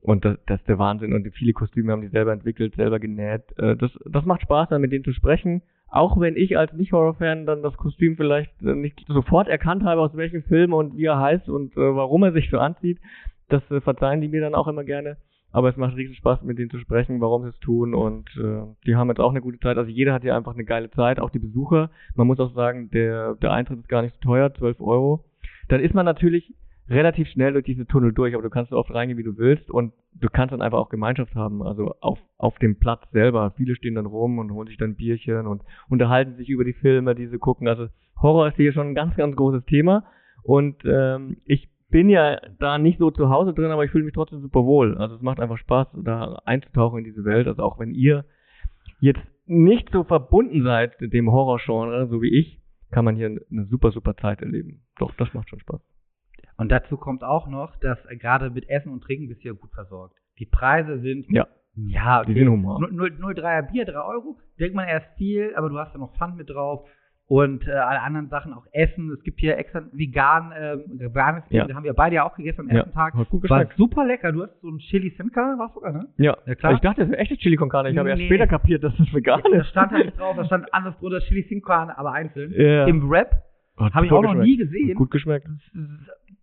Und 0.00 0.24
das, 0.24 0.38
das 0.46 0.60
ist 0.60 0.68
der 0.68 0.78
Wahnsinn. 0.78 1.12
Und 1.12 1.28
viele 1.34 1.52
Kostüme 1.52 1.90
haben 1.90 2.02
die 2.02 2.08
selber 2.08 2.32
entwickelt, 2.32 2.76
selber 2.76 3.00
genäht. 3.00 3.42
Äh, 3.58 3.76
das, 3.76 3.90
das 4.04 4.24
macht 4.24 4.42
Spaß, 4.42 4.68
dann 4.68 4.80
mit 4.80 4.92
denen 4.92 5.04
zu 5.04 5.12
sprechen. 5.12 5.62
Auch 5.90 6.20
wenn 6.20 6.36
ich 6.36 6.56
als 6.56 6.72
Nicht-Horror-Fan 6.74 7.46
dann 7.46 7.62
das 7.62 7.76
Kostüm 7.76 8.16
vielleicht 8.16 8.52
äh, 8.62 8.74
nicht 8.74 9.04
sofort 9.08 9.48
erkannt 9.48 9.82
habe, 9.82 10.00
aus 10.00 10.16
welchem 10.16 10.44
Film 10.44 10.74
und 10.74 10.96
wie 10.96 11.06
er 11.06 11.18
heißt 11.18 11.48
und 11.48 11.72
äh, 11.76 11.80
warum 11.80 12.22
er 12.22 12.32
sich 12.32 12.50
so 12.50 12.58
anzieht. 12.58 13.00
Das 13.48 13.68
äh, 13.70 13.80
verzeihen 13.80 14.20
die 14.20 14.28
mir 14.28 14.42
dann 14.42 14.54
auch 14.54 14.68
immer 14.68 14.84
gerne. 14.84 15.16
Aber 15.58 15.70
es 15.70 15.76
macht 15.76 15.96
riesen 15.96 16.14
Spaß, 16.14 16.42
mit 16.42 16.56
denen 16.56 16.70
zu 16.70 16.78
sprechen, 16.78 17.20
warum 17.20 17.42
sie 17.42 17.48
es 17.48 17.58
tun. 17.58 17.92
Und 17.92 18.28
äh, 18.36 18.62
die 18.86 18.94
haben 18.94 19.08
jetzt 19.08 19.18
auch 19.18 19.30
eine 19.30 19.40
gute 19.40 19.58
Zeit. 19.58 19.76
Also 19.76 19.90
jeder 19.90 20.12
hat 20.12 20.22
hier 20.22 20.36
einfach 20.36 20.54
eine 20.54 20.64
geile 20.64 20.88
Zeit, 20.88 21.18
auch 21.18 21.30
die 21.30 21.40
Besucher. 21.40 21.90
Man 22.14 22.28
muss 22.28 22.38
auch 22.38 22.54
sagen, 22.54 22.90
der, 22.90 23.34
der 23.34 23.50
Eintritt 23.50 23.80
ist 23.80 23.88
gar 23.88 24.02
nicht 24.02 24.14
so 24.14 24.20
teuer, 24.20 24.54
12 24.54 24.80
Euro. 24.80 25.24
Dann 25.66 25.80
ist 25.80 25.94
man 25.94 26.04
natürlich 26.04 26.54
relativ 26.88 27.26
schnell 27.26 27.54
durch 27.54 27.64
diese 27.64 27.86
Tunnel 27.86 28.12
durch, 28.12 28.34
aber 28.34 28.44
du 28.44 28.50
kannst 28.50 28.70
so 28.70 28.76
oft 28.76 28.94
reingehen, 28.94 29.18
wie 29.18 29.24
du 29.24 29.36
willst. 29.36 29.68
Und 29.68 29.94
du 30.14 30.28
kannst 30.28 30.52
dann 30.52 30.62
einfach 30.62 30.78
auch 30.78 30.90
Gemeinschaft 30.90 31.34
haben, 31.34 31.60
also 31.60 31.92
auf, 32.02 32.20
auf 32.36 32.56
dem 32.60 32.78
Platz 32.78 33.10
selber. 33.10 33.52
Viele 33.56 33.74
stehen 33.74 33.96
dann 33.96 34.06
rum 34.06 34.38
und 34.38 34.52
holen 34.52 34.68
sich 34.68 34.76
dann 34.76 34.94
Bierchen 34.94 35.48
und 35.48 35.62
unterhalten 35.88 36.36
sich 36.36 36.50
über 36.50 36.62
die 36.62 36.72
Filme, 36.72 37.16
die 37.16 37.26
sie 37.26 37.38
gucken. 37.38 37.66
Also 37.66 37.88
Horror 38.22 38.46
ist 38.46 38.54
hier 38.54 38.72
schon 38.72 38.90
ein 38.90 38.94
ganz, 38.94 39.16
ganz 39.16 39.34
großes 39.34 39.64
Thema. 39.64 40.04
Und 40.44 40.84
ähm, 40.84 41.38
ich 41.46 41.68
bin 41.90 42.08
ja 42.08 42.38
da 42.58 42.78
nicht 42.78 42.98
so 42.98 43.10
zu 43.10 43.30
Hause 43.30 43.54
drin, 43.54 43.70
aber 43.70 43.84
ich 43.84 43.90
fühle 43.90 44.04
mich 44.04 44.14
trotzdem 44.14 44.40
super 44.40 44.64
wohl. 44.64 44.96
Also 44.98 45.14
es 45.14 45.22
macht 45.22 45.40
einfach 45.40 45.58
Spaß, 45.58 45.88
da 46.04 46.40
einzutauchen 46.44 46.98
in 46.98 47.04
diese 47.04 47.24
Welt. 47.24 47.46
Also 47.46 47.62
auch 47.62 47.78
wenn 47.78 47.92
ihr 47.92 48.24
jetzt 49.00 49.22
nicht 49.46 49.90
so 49.92 50.04
verbunden 50.04 50.62
seid 50.62 51.00
mit 51.00 51.12
dem 51.12 51.30
Horrorgenre, 51.30 52.06
so 52.08 52.20
wie 52.20 52.38
ich, 52.38 52.60
kann 52.90 53.04
man 53.04 53.16
hier 53.16 53.26
eine 53.26 53.64
super, 53.66 53.90
super 53.90 54.16
Zeit 54.16 54.40
erleben. 54.42 54.82
Doch, 54.98 55.14
das 55.16 55.32
macht 55.34 55.48
schon 55.48 55.60
Spaß. 55.60 55.80
Und 56.56 56.70
dazu 56.70 56.96
kommt 56.96 57.22
auch 57.22 57.46
noch, 57.46 57.76
dass 57.76 57.98
gerade 58.18 58.50
mit 58.50 58.68
Essen 58.68 58.92
und 58.92 59.02
Trinken 59.02 59.28
bist 59.28 59.44
du 59.44 59.48
ja 59.48 59.54
gut 59.54 59.70
versorgt. 59.72 60.16
Die 60.38 60.46
Preise 60.46 60.98
sind, 61.00 61.26
Ja, 61.30 61.46
ja, 61.74 62.24
die 62.24 62.34
sind 62.34 62.48
human. 62.48 62.82
0,3er 62.82 63.70
Bier, 63.70 63.84
3 63.84 64.00
Euro. 64.00 64.38
Denkt 64.58 64.74
man 64.74 64.88
erst 64.88 65.06
viel, 65.16 65.54
aber 65.54 65.68
du 65.68 65.78
hast 65.78 65.92
ja 65.92 65.98
noch 65.98 66.16
Pfand 66.16 66.36
mit 66.36 66.50
drauf. 66.50 66.88
Und 67.30 67.68
äh, 67.68 67.72
alle 67.72 68.00
anderen 68.00 68.28
Sachen, 68.30 68.54
auch 68.54 68.64
Essen. 68.72 69.12
Es 69.12 69.22
gibt 69.22 69.38
hier 69.38 69.58
extra 69.58 69.82
vegan, 69.92 70.50
ähm, 70.58 70.84
veganes 70.98 71.44
Bier. 71.48 71.58
Ja. 71.60 71.66
Da 71.66 71.74
haben 71.74 71.84
wir 71.84 71.92
beide 71.92 72.14
ja 72.16 72.22
auch 72.24 72.34
gegessen 72.34 72.62
am 72.62 72.68
Ja, 72.70 72.76
ersten 72.76 72.92
Tag. 72.94 73.12
hat 73.12 73.28
gut 73.28 73.42
War 73.50 73.58
geschmeckt. 73.64 73.76
super 73.76 74.06
lecker. 74.06 74.32
Du 74.32 74.42
hast 74.44 74.58
so 74.62 74.68
ein 74.70 74.78
Chili 74.78 75.10
Sin 75.10 75.30
Carne, 75.30 75.58
war 75.58 75.68
sogar, 75.74 75.92
ne? 75.92 76.08
Ja, 76.16 76.38
Ja, 76.46 76.54
klar. 76.54 76.72
Ich 76.72 76.80
dachte, 76.80 77.02
das 77.02 77.10
wäre 77.10 77.20
echtes 77.20 77.36
Chili 77.38 77.56
con 77.56 77.68
Carne. 77.68 77.90
Ich 77.90 77.98
habe 77.98 78.08
erst 78.08 78.20
Nee. 78.20 78.28
später 78.28 78.46
kapiert, 78.46 78.82
dass 78.82 78.96
das 78.96 79.12
vegan 79.12 79.42
Da 79.44 79.58
ist. 79.58 79.68
stand 79.68 79.92
da 79.92 79.98
nicht 79.98 80.18
drauf, 80.18 80.36
da 80.36 80.44
stand 80.46 80.72
anders 80.72 80.98
drunter 81.00 81.20
Chili 81.20 81.42
Sin 81.50 81.60
Carne, 81.60 81.98
aber 81.98 82.12
einzeln. 82.12 82.50
Ja. 82.56 82.86
Im 82.86 83.10
Wrap 83.10 83.42
habe 83.78 84.06
ich 84.06 84.12
auch 84.12 84.22
noch 84.22 84.30
geschmeckt. 84.30 84.46
nie 84.48 84.56
gesehen. 84.56 84.88
Hat 84.88 84.96
Gut 84.96 85.10
geschmeckt. 85.10 85.46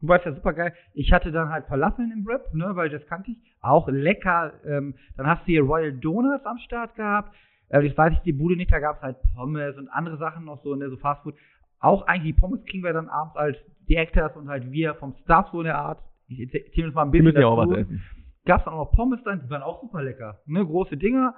Du 0.02 0.08
weißt 0.08 0.26
ja 0.26 0.34
super 0.34 0.54
geil. 0.54 0.74
Ich 0.93 1.12
hatte 1.12 1.32
dann 1.32 1.50
halt 1.50 1.65
Falafeln 1.65 2.12
im 2.15 2.26
Wrap, 2.28 2.54
ne, 2.54 2.71
weil 2.76 2.89
das 2.89 3.04
kannte 3.08 3.32
ich. 3.32 3.38
Auch 3.60 3.88
lecker. 3.89 4.54
Ähm, 4.68 4.93
dann 5.18 5.26
hast 5.26 5.41
du 5.41 5.45
hier 5.47 5.64
Royal 5.64 5.93
Donuts 5.93 6.45
am 6.45 6.59
Start 6.59 6.93
gehabt. 6.95 7.34
Äh, 7.70 7.97
weiß 7.97 8.13
ich, 8.13 8.20
die 8.20 8.34
Bude 8.34 8.55
nicht, 8.55 8.72
da 8.72 8.80
gab 8.80 8.97
es 8.97 9.01
halt 9.01 9.18
Pommes 9.36 9.78
und 9.78 9.89
andere 9.89 10.18
Sachen 10.18 10.45
noch 10.45 10.61
so, 10.63 10.76
ne, 10.76 10.89
so 10.89 10.97
Fastfood. 10.97 11.36
Auch 11.80 12.05
eigentlich 12.07 12.36
die 12.36 12.39
Pommes 12.41 12.63
kriegen 12.66 12.84
wir 12.84 12.93
dann 12.93 13.09
abends 13.09 13.36
als 13.36 13.57
die 13.88 13.95
Actors 13.95 14.36
und 14.36 14.47
halt 14.49 14.72
wir 14.72 14.95
vom 14.95 15.13
Staff 15.24 15.49
so 15.51 15.59
in 15.59 15.66
der 15.66 15.78
Art. 15.78 15.99
Ich 16.28 16.39
erzähle 16.39 16.88
uns 16.88 16.95
mal 16.95 17.03
ein 17.03 17.11
Die 17.11 17.20
bisschen 17.20 17.26
müssen 17.26 17.41
ja 17.41 17.47
auch 17.47 17.57
was 17.57 17.78
essen. 17.78 18.01
Gab 18.45 18.59
es 18.59 18.66
dann 18.66 18.74
auch 18.74 18.86
noch 18.86 18.91
Pommes 18.91 19.20
dann, 19.24 19.41
die 19.43 19.49
waren 19.49 19.61
auch 19.63 19.82
super 19.82 20.01
lecker. 20.03 20.39
Ne, 20.45 20.66
große 20.66 20.97
Dinger. 20.97 21.36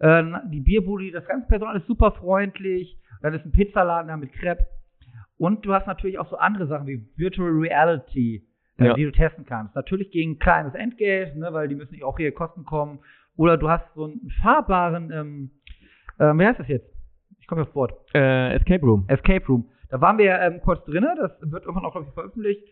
Äh, 0.00 0.24
die 0.50 0.60
Bierbude, 0.60 1.10
das 1.10 1.26
ganze 1.26 1.46
Personal 1.48 1.76
ist 1.76 1.86
super 1.86 2.12
freundlich. 2.12 2.98
Dann 3.22 3.34
ist 3.34 3.44
ein 3.44 3.52
Pizzaladen 3.52 4.08
da 4.08 4.16
mit 4.16 4.32
Crepe. 4.32 4.66
Und 5.38 5.64
du 5.64 5.72
hast 5.72 5.86
natürlich 5.86 6.18
auch 6.18 6.28
so 6.28 6.36
andere 6.36 6.66
Sachen 6.66 6.86
wie 6.86 7.06
Virtual 7.16 7.50
Reality, 7.50 8.46
äh, 8.78 8.86
Ja. 8.86 8.94
die 8.94 9.04
du 9.04 9.12
testen 9.12 9.44
kannst. 9.46 9.74
Natürlich 9.74 10.10
gegen 10.10 10.32
ein 10.32 10.38
kleines 10.38 10.74
Entgelt, 10.74 11.36
ne, 11.36 11.52
weil 11.52 11.68
die 11.68 11.74
müssen 11.74 11.92
nicht 11.92 12.04
auch 12.04 12.18
ihre 12.18 12.32
Kosten 12.32 12.64
kommen. 12.64 12.98
Oder 13.36 13.56
du 13.56 13.68
hast 13.70 13.84
so 13.94 14.04
einen 14.04 14.30
fahrbaren, 14.42 15.12
ähm, 15.12 15.50
äh, 16.18 16.32
wie 16.34 16.46
heißt 16.46 16.60
das 16.60 16.68
jetzt? 16.68 16.90
Ich 17.40 17.46
komme 17.46 17.62
auf 17.62 17.74
Wort. 17.74 17.92
Äh, 18.14 18.54
Escape 18.54 18.84
Room. 18.84 19.04
Escape 19.08 19.46
Room. 19.46 19.68
Da 19.90 20.00
waren 20.00 20.18
wir 20.18 20.38
ähm, 20.40 20.60
kurz 20.62 20.84
drinne, 20.84 21.14
das 21.18 21.32
wird 21.40 21.64
irgendwann 21.64 21.86
auch, 21.86 21.92
glaube 21.92 22.06
ich, 22.08 22.14
veröffentlicht. 22.14 22.62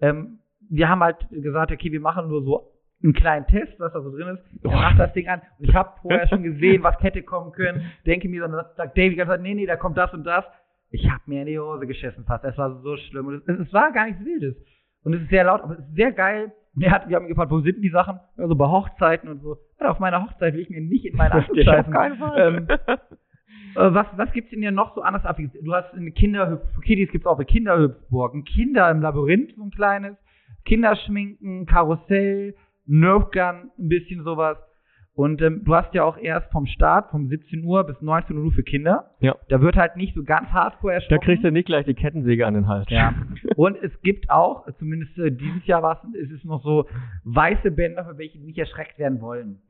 Ähm, 0.00 0.40
wir 0.68 0.88
haben 0.88 1.02
halt 1.02 1.18
gesagt, 1.30 1.70
okay, 1.70 1.92
wir 1.92 2.00
machen 2.00 2.28
nur 2.28 2.42
so 2.42 2.72
einen 3.02 3.12
kleinen 3.12 3.46
Test, 3.46 3.78
was 3.78 3.92
da 3.92 4.00
so 4.00 4.10
drin 4.10 4.28
ist. 4.28 4.64
Er 4.64 4.70
macht 4.70 4.98
das 4.98 5.12
Ding 5.12 5.28
an 5.28 5.42
und 5.58 5.68
ich 5.68 5.74
habe 5.74 5.90
vorher 6.00 6.26
schon 6.26 6.42
gesehen, 6.42 6.82
was 6.82 7.00
hätte 7.00 7.22
kommen 7.22 7.52
können. 7.52 7.92
Denke 8.06 8.28
mir, 8.28 8.40
dann 8.40 8.52
sagt 8.76 8.96
Davy 8.96 9.14
ganz 9.14 9.40
nee, 9.42 9.54
nee, 9.54 9.66
da 9.66 9.76
kommt 9.76 9.98
das 9.98 10.12
und 10.14 10.24
das. 10.24 10.44
Ich 10.90 11.10
habe 11.10 11.22
mir 11.26 11.40
in 11.40 11.46
die 11.46 11.58
Hose 11.58 11.86
geschissen 11.86 12.24
fast. 12.24 12.44
Es 12.44 12.56
war 12.56 12.80
so 12.80 12.96
schlimm. 12.96 13.26
Und 13.26 13.48
es, 13.48 13.58
es 13.66 13.72
war 13.72 13.92
gar 13.92 14.06
nichts 14.06 14.24
Wildes. 14.24 14.56
Und 15.04 15.14
es 15.14 15.22
ist 15.22 15.30
sehr 15.30 15.44
laut, 15.44 15.60
aber 15.62 15.74
es 15.74 15.80
ist 15.80 15.94
sehr 15.94 16.12
geil. 16.12 16.52
Und 16.74 16.82
er 16.82 16.90
hat, 16.90 17.08
wir 17.08 17.16
haben 17.16 17.28
gefragt, 17.28 17.50
wo 17.52 17.60
sind 17.60 17.76
denn 17.76 17.82
die 17.82 17.90
Sachen? 17.90 18.18
Also 18.36 18.56
bei 18.56 18.66
Hochzeiten 18.66 19.28
und 19.28 19.40
so. 19.42 19.58
Ja, 19.80 19.90
auf 19.90 20.00
meiner 20.00 20.22
Hochzeit 20.24 20.54
will 20.54 20.60
ich 20.60 20.70
mir 20.70 20.80
nicht 20.80 21.04
in 21.04 21.16
meine 21.16 21.34
Akte 21.34 21.52
Ich 21.60 21.68
auf 21.68 21.74
scheißen. 21.76 21.92
keinen 21.92 22.16
Fall. 22.16 22.56
Ähm, 22.56 22.68
äh, 23.76 23.94
was, 23.94 24.06
was 24.16 24.32
gibt's 24.32 24.50
denn 24.50 24.60
hier 24.60 24.72
noch 24.72 24.94
so 24.94 25.02
anders 25.02 25.24
ab? 25.24 25.38
Du 25.38 25.74
hast 25.74 25.92
eine 25.94 26.10
Kinderhüpf, 26.10 26.62
für 26.74 26.80
Kiddies 26.80 27.10
gibt's 27.12 27.26
auch 27.26 27.36
eine 27.36 27.44
Kinderhüpfburg, 27.44 28.34
ein 28.34 28.44
Kinder 28.44 28.90
im 28.90 29.02
Labyrinth, 29.02 29.54
so 29.56 29.62
ein 29.62 29.70
kleines, 29.70 30.16
Kinderschminken, 30.64 31.66
Karussell, 31.66 32.54
Nerfgun, 32.86 33.70
ein 33.78 33.88
bisschen 33.88 34.24
sowas. 34.24 34.56
Und 35.14 35.40
ähm, 35.42 35.62
du 35.64 35.74
hast 35.74 35.94
ja 35.94 36.02
auch 36.02 36.16
erst 36.16 36.50
vom 36.50 36.66
Start, 36.66 37.10
vom 37.10 37.28
17 37.28 37.64
Uhr 37.64 37.84
bis 37.84 38.00
19 38.00 38.36
Uhr 38.36 38.50
für 38.52 38.64
Kinder. 38.64 39.10
Ja. 39.20 39.36
Da 39.48 39.60
wird 39.60 39.76
halt 39.76 39.96
nicht 39.96 40.14
so 40.14 40.24
ganz 40.24 40.48
hardcore 40.48 40.92
Da 40.92 40.94
erschrocken. 40.96 41.24
kriegst 41.24 41.44
du 41.44 41.52
nicht 41.52 41.66
gleich 41.66 41.84
die 41.86 41.94
Kettensäge 41.94 42.44
an 42.46 42.54
den 42.54 42.66
Hals. 42.66 42.86
Ja. 42.90 43.14
Und 43.56 43.76
es 43.80 43.92
gibt 44.02 44.28
auch, 44.28 44.66
zumindest 44.78 45.16
äh, 45.18 45.30
dieses 45.30 45.64
Jahr 45.66 45.82
war 45.82 46.00
es, 46.02 46.14
ist 46.20 46.32
es 46.32 46.44
noch 46.44 46.64
so, 46.64 46.86
weiße 47.24 47.70
Bänder, 47.70 48.04
für 48.04 48.18
welche 48.18 48.40
nicht 48.40 48.58
erschreckt 48.58 48.98
werden 48.98 49.20
wollen. 49.20 49.60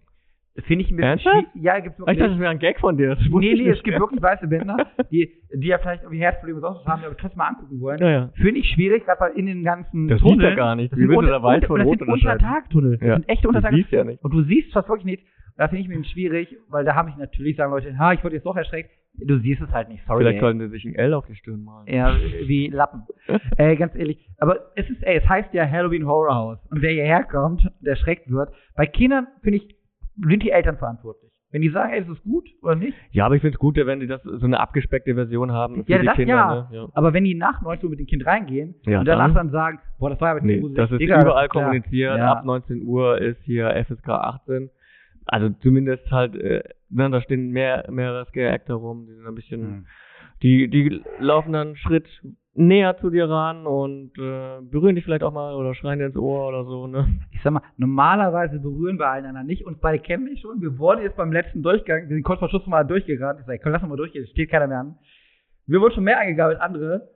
Das 0.56 0.64
finde 0.66 0.84
ich 0.84 0.90
ein 0.92 0.96
bisschen 0.96 1.18
schwierig. 1.18 1.46
Ja, 1.54 1.80
gibt's 1.80 1.98
Ich 1.98 2.06
wirklich. 2.06 2.18
dachte, 2.18 2.30
das 2.30 2.40
wäre 2.40 2.50
ein 2.50 2.58
Gag 2.60 2.78
von 2.78 2.96
dir. 2.96 3.08
Das 3.16 3.18
Nee, 3.28 3.52
ich 3.52 3.60
nee, 3.60 3.68
es 3.70 3.82
gibt 3.82 3.98
wirklich 3.98 4.22
weiße 4.22 4.46
Bänder, 4.46 4.76
die, 5.10 5.32
die 5.52 5.66
ja 5.66 5.78
vielleicht 5.78 6.02
irgendwie 6.04 6.22
Herzprobleme 6.22 6.60
sonst 6.60 6.78
was 6.80 6.86
haben, 6.86 7.00
die 7.00 7.06
aber 7.06 7.16
trotzdem 7.16 7.38
mal 7.38 7.48
angucken 7.48 7.80
wollen. 7.80 7.98
Ja, 7.98 8.10
ja. 8.10 8.30
Finde 8.36 8.60
ich 8.60 8.68
schwierig, 8.70 9.04
gerade 9.04 9.20
weil 9.20 9.32
in 9.32 9.46
den 9.46 9.64
ganzen 9.64 10.06
Das 10.06 10.18
siehst 10.20 10.24
du 10.30 10.34
Tunneln. 10.34 10.50
ja 10.50 10.56
gar 10.56 10.76
nicht. 10.76 10.92
Das 10.92 10.98
Wie 10.98 11.02
sind 11.02 11.10
du 11.10 11.18
unter- 11.18 11.30
da 11.32 11.40
von 11.66 11.78
das 11.80 11.88
sind? 11.88 12.02
Untertagtunnel. 12.08 12.98
Das 12.98 13.08
Ja. 13.08 13.14
sind 13.16 13.28
echte 13.28 13.42
Du 13.42 13.48
Untertagtunnel. 13.48 13.82
siehst 13.84 13.92
ja 13.92 14.04
nicht. 14.04 14.22
Und 14.22 14.32
du 14.32 14.42
siehst 14.42 14.72
fast 14.72 14.88
wirklich 14.88 15.04
nichts. 15.06 15.24
Da 15.56 15.68
finde 15.68 15.82
ich 15.82 15.88
mir 15.88 16.04
schwierig, 16.04 16.56
weil 16.68 16.84
da 16.84 16.94
habe 16.94 17.10
ich 17.10 17.16
natürlich, 17.16 17.56
sagen 17.56 17.72
Leute, 17.72 17.96
ha, 17.98 18.12
ich 18.12 18.22
wurde 18.24 18.34
jetzt 18.36 18.44
doch 18.46 18.56
erschreckt. 18.56 18.90
Du 19.16 19.38
siehst 19.38 19.60
es 19.62 19.70
halt 19.70 19.88
nicht, 19.88 20.02
sorry. 20.06 20.24
Vielleicht 20.24 20.40
sollten 20.40 20.58
sie 20.58 20.68
sich 20.68 20.84
ein 20.84 20.96
L 20.96 21.14
auf 21.14 21.26
die 21.26 21.36
Stirn 21.36 21.62
malen. 21.62 21.86
Ja, 21.92 22.12
wie 22.46 22.66
Lappen. 22.68 23.02
äh, 23.58 23.76
ganz 23.76 23.94
ehrlich. 23.94 24.18
Aber 24.38 24.58
es 24.74 24.90
ist, 24.90 25.02
ey, 25.04 25.16
es 25.18 25.28
heißt 25.28 25.54
ja 25.54 25.68
Halloween 25.70 26.06
Horror 26.06 26.34
House. 26.34 26.58
Und 26.70 26.82
wer 26.82 26.90
hierher 26.90 27.22
kommt 27.24 27.64
und 27.80 27.86
erschreckt 27.86 28.28
wird, 28.30 28.50
bei 28.76 28.86
Kindern, 28.86 29.28
finde 29.42 29.58
ich, 29.58 29.76
sind 30.16 30.42
die 30.42 30.50
Eltern 30.50 30.76
verantwortlich. 30.78 31.30
Wenn 31.50 31.62
die 31.62 31.70
sagen, 31.70 31.92
ey, 31.92 32.00
ist 32.00 32.08
es 32.08 32.20
gut 32.24 32.48
oder 32.62 32.74
nicht? 32.74 32.96
Ja, 33.12 33.26
aber 33.26 33.36
ich 33.36 33.40
finde 33.40 33.54
es 33.54 33.60
gut, 33.60 33.76
wenn 33.76 34.00
die 34.00 34.08
das 34.08 34.20
so 34.24 34.44
eine 34.44 34.58
abgespeckte 34.58 35.14
Version 35.14 35.52
haben 35.52 35.84
für 35.84 35.92
Ja, 35.92 35.98
die 35.98 36.06
das 36.06 36.16
Kinder. 36.16 36.34
ja. 36.34 36.54
Ne? 36.70 36.76
ja. 36.76 36.88
Aber 36.94 37.12
wenn 37.12 37.22
die 37.22 37.34
nach 37.36 37.62
19 37.62 37.84
Uhr 37.86 37.90
mit 37.90 38.00
dem 38.00 38.06
Kind 38.06 38.26
reingehen 38.26 38.74
Ja, 38.86 38.98
und 39.00 39.04
danach 39.06 39.26
dann- 39.26 39.34
dann, 39.34 39.50
sagen, 39.50 39.78
boah, 40.00 40.10
das 40.10 40.20
war 40.20 40.30
aber 40.32 40.40
Nee, 40.40 40.58
gruselig. 40.58 40.76
das 40.76 40.90
ist 40.90 40.98
Digga, 40.98 41.22
überall 41.22 41.48
kommuniziert. 41.48 42.18
Ja. 42.18 42.32
Ab 42.32 42.44
19 42.44 42.82
Uhr 42.84 43.18
ist 43.20 43.40
hier 43.44 43.70
FSK 43.70 44.08
18. 44.08 44.70
Also 45.26 45.48
zumindest 45.60 46.10
halt, 46.10 46.34
äh, 46.34 46.64
ne, 46.90 47.08
da 47.10 47.20
stehen 47.22 47.50
mehr, 47.50 47.84
mehrere 47.88 48.26
Scare-Actor 48.26 48.76
rum, 48.76 49.06
die 49.06 49.14
sind 49.14 49.26
ein 49.26 49.34
bisschen, 49.36 49.60
Hm. 49.62 49.86
die, 50.42 50.68
die 50.68 51.02
laufen 51.20 51.52
dann 51.52 51.76
Schritt 51.76 52.08
näher 52.54 52.96
zu 52.98 53.10
dir 53.10 53.28
ran 53.28 53.66
und 53.66 54.12
äh, 54.16 54.60
berühren 54.62 54.94
dich 54.94 55.04
vielleicht 55.04 55.24
auch 55.24 55.32
mal 55.32 55.54
oder 55.54 55.74
schreien 55.74 55.98
dir 55.98 56.06
ins 56.06 56.16
Ohr 56.16 56.48
oder 56.48 56.64
so, 56.64 56.86
ne? 56.86 57.20
Ich 57.32 57.42
sag 57.42 57.52
mal, 57.52 57.62
normalerweise 57.76 58.60
berühren 58.60 58.98
wir 58.98 59.10
einander 59.10 59.42
nicht. 59.42 59.66
Uns 59.66 59.78
beide 59.80 59.98
kennen 59.98 60.26
wir 60.26 60.36
schon. 60.36 60.60
Wir 60.60 60.78
wurden 60.78 61.02
jetzt 61.02 61.16
beim 61.16 61.32
letzten 61.32 61.62
Durchgang, 61.62 62.08
wir 62.08 62.14
sind 62.14 62.22
kurz 62.22 62.38
vor 62.38 62.48
Schluss 62.48 62.66
mal 62.66 62.84
durchgerannt. 62.84 63.40
Ich 63.40 63.46
sag, 63.46 63.60
komm, 63.62 63.72
lass 63.72 63.82
uns 63.82 63.90
mal 63.90 63.96
durchgehen, 63.96 64.26
steht 64.28 64.50
keiner 64.50 64.68
mehr 64.68 64.80
an. 64.80 64.98
Wir 65.66 65.80
wurden 65.80 65.94
schon 65.94 66.04
mehr 66.04 66.20
angegangen 66.20 66.56
als 66.56 66.62
andere. 66.62 67.08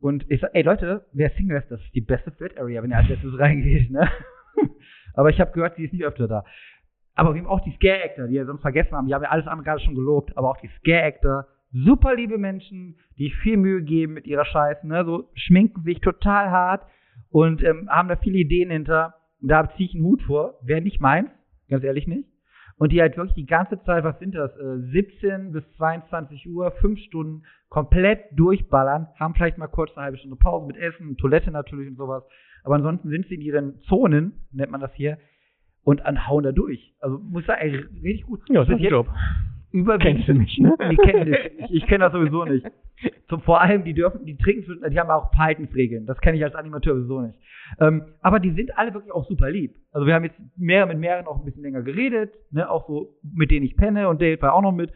Und 0.00 0.30
ich 0.30 0.40
sag, 0.40 0.50
ey 0.54 0.62
Leute, 0.62 1.06
wer 1.12 1.30
Single 1.30 1.58
ist, 1.58 1.70
das 1.70 1.80
ist 1.80 1.94
die 1.94 2.00
beste 2.00 2.30
Flat 2.30 2.56
Area, 2.58 2.82
wenn 2.82 2.90
ihr 2.90 2.98
als 2.98 3.08
letztes 3.08 3.38
reingeht, 3.38 3.90
ne? 3.90 4.08
Aber 5.14 5.30
ich 5.30 5.40
habe 5.40 5.52
gehört, 5.52 5.76
die 5.78 5.84
ist 5.84 5.92
nicht 5.92 6.04
öfter 6.04 6.28
da. 6.28 6.44
Aber 7.14 7.34
wir 7.34 7.40
haben 7.40 7.48
auch 7.48 7.60
die 7.60 7.72
Scare-Actor, 7.72 8.26
die 8.26 8.34
wir 8.34 8.46
sonst 8.46 8.62
vergessen 8.62 8.92
haben. 8.92 9.06
Die 9.06 9.14
haben 9.14 9.22
ja 9.22 9.30
alles 9.30 9.46
andere 9.46 9.64
gerade 9.64 9.80
schon 9.80 9.94
gelobt, 9.94 10.36
aber 10.36 10.50
auch 10.50 10.56
die 10.58 10.70
Scare-Actor. 10.80 11.46
Super 11.74 12.14
liebe 12.14 12.38
Menschen, 12.38 12.96
die 13.18 13.30
viel 13.30 13.56
Mühe 13.56 13.82
geben 13.82 14.14
mit 14.14 14.28
ihrer 14.28 14.44
Scheiße, 14.44 14.86
ne? 14.86 15.04
So 15.04 15.28
schminken 15.34 15.82
sich 15.82 16.00
total 16.00 16.50
hart 16.50 16.86
und 17.30 17.64
ähm, 17.64 17.88
haben 17.90 18.08
da 18.08 18.16
viele 18.16 18.38
Ideen 18.38 18.70
hinter. 18.70 19.14
Und 19.42 19.48
da 19.48 19.68
ziehe 19.76 19.88
ich 19.88 19.94
einen 19.94 20.04
Hut 20.04 20.22
vor. 20.22 20.54
Wäre 20.62 20.80
nicht 20.80 21.00
meins, 21.00 21.30
ganz 21.68 21.82
ehrlich 21.82 22.06
nicht. 22.06 22.28
Und 22.76 22.92
die 22.92 23.00
halt 23.00 23.16
wirklich 23.16 23.34
die 23.34 23.46
ganze 23.46 23.82
Zeit, 23.82 24.04
was 24.04 24.18
sind 24.20 24.36
das, 24.36 24.56
äh, 24.56 24.78
17 24.92 25.52
bis 25.52 25.64
22 25.76 26.48
Uhr, 26.48 26.70
fünf 26.80 27.00
Stunden 27.00 27.42
komplett 27.68 28.20
durchballern, 28.32 29.08
haben 29.18 29.34
vielleicht 29.34 29.58
mal 29.58 29.66
kurz 29.66 29.90
eine 29.96 30.04
halbe 30.04 30.18
Stunde 30.18 30.36
Pause 30.36 30.66
mit 30.66 30.76
Essen, 30.76 31.16
Toilette 31.16 31.50
natürlich 31.50 31.88
und 31.88 31.96
sowas. 31.96 32.22
Aber 32.62 32.76
ansonsten 32.76 33.08
sind 33.08 33.26
sie 33.26 33.34
in 33.34 33.40
ihren 33.40 33.80
Zonen, 33.82 34.46
nennt 34.52 34.70
man 34.70 34.80
das 34.80 34.94
hier, 34.94 35.18
und 35.82 36.04
an 36.06 36.26
hauen 36.26 36.44
da 36.44 36.52
durch. 36.52 36.94
Also 37.00 37.18
muss 37.18 37.42
ich 37.42 37.46
sagen, 37.46 37.60
ey, 37.62 37.76
richtig 38.02 38.26
gut. 38.26 38.40
Ja, 38.48 38.60
das 38.60 38.68
ist 38.68 38.74
ein 38.76 38.90
Job. 38.90 39.08
Überwiegend. 39.74 40.24
Kennst 40.24 40.28
du 40.28 40.34
mich, 40.34 40.58
ne? 40.60 40.76
Nee, 40.78 40.96
kenn 40.96 41.26
ich, 41.26 41.38
ich, 41.58 41.74
ich 41.82 41.86
kenne 41.86 42.04
das 42.04 42.12
sowieso 42.12 42.44
nicht. 42.44 42.64
So, 43.28 43.38
vor 43.38 43.60
allem, 43.60 43.82
die 43.82 43.92
dürfen, 43.92 44.24
die 44.24 44.36
trinken, 44.36 44.80
die 44.88 45.00
haben 45.00 45.10
auch 45.10 45.32
Verhaltensregeln. 45.32 46.06
Das 46.06 46.20
kenne 46.20 46.36
ich 46.36 46.44
als 46.44 46.54
Animateur 46.54 46.94
sowieso 46.94 47.22
nicht. 47.22 47.36
Ähm, 47.80 48.04
aber 48.20 48.38
die 48.38 48.52
sind 48.52 48.78
alle 48.78 48.94
wirklich 48.94 49.12
auch 49.12 49.26
super 49.26 49.50
lieb. 49.50 49.74
Also 49.90 50.06
wir 50.06 50.14
haben 50.14 50.22
jetzt 50.22 50.38
mehr 50.56 50.86
mit 50.86 50.98
mehreren 50.98 51.26
auch 51.26 51.40
ein 51.40 51.44
bisschen 51.44 51.64
länger 51.64 51.82
geredet, 51.82 52.32
ne, 52.52 52.70
auch 52.70 52.86
so, 52.86 53.16
mit 53.34 53.50
denen 53.50 53.66
ich 53.66 53.76
penne 53.76 54.08
und 54.08 54.22
Dave 54.22 54.40
war 54.42 54.54
auch 54.54 54.62
noch 54.62 54.70
mit. 54.70 54.92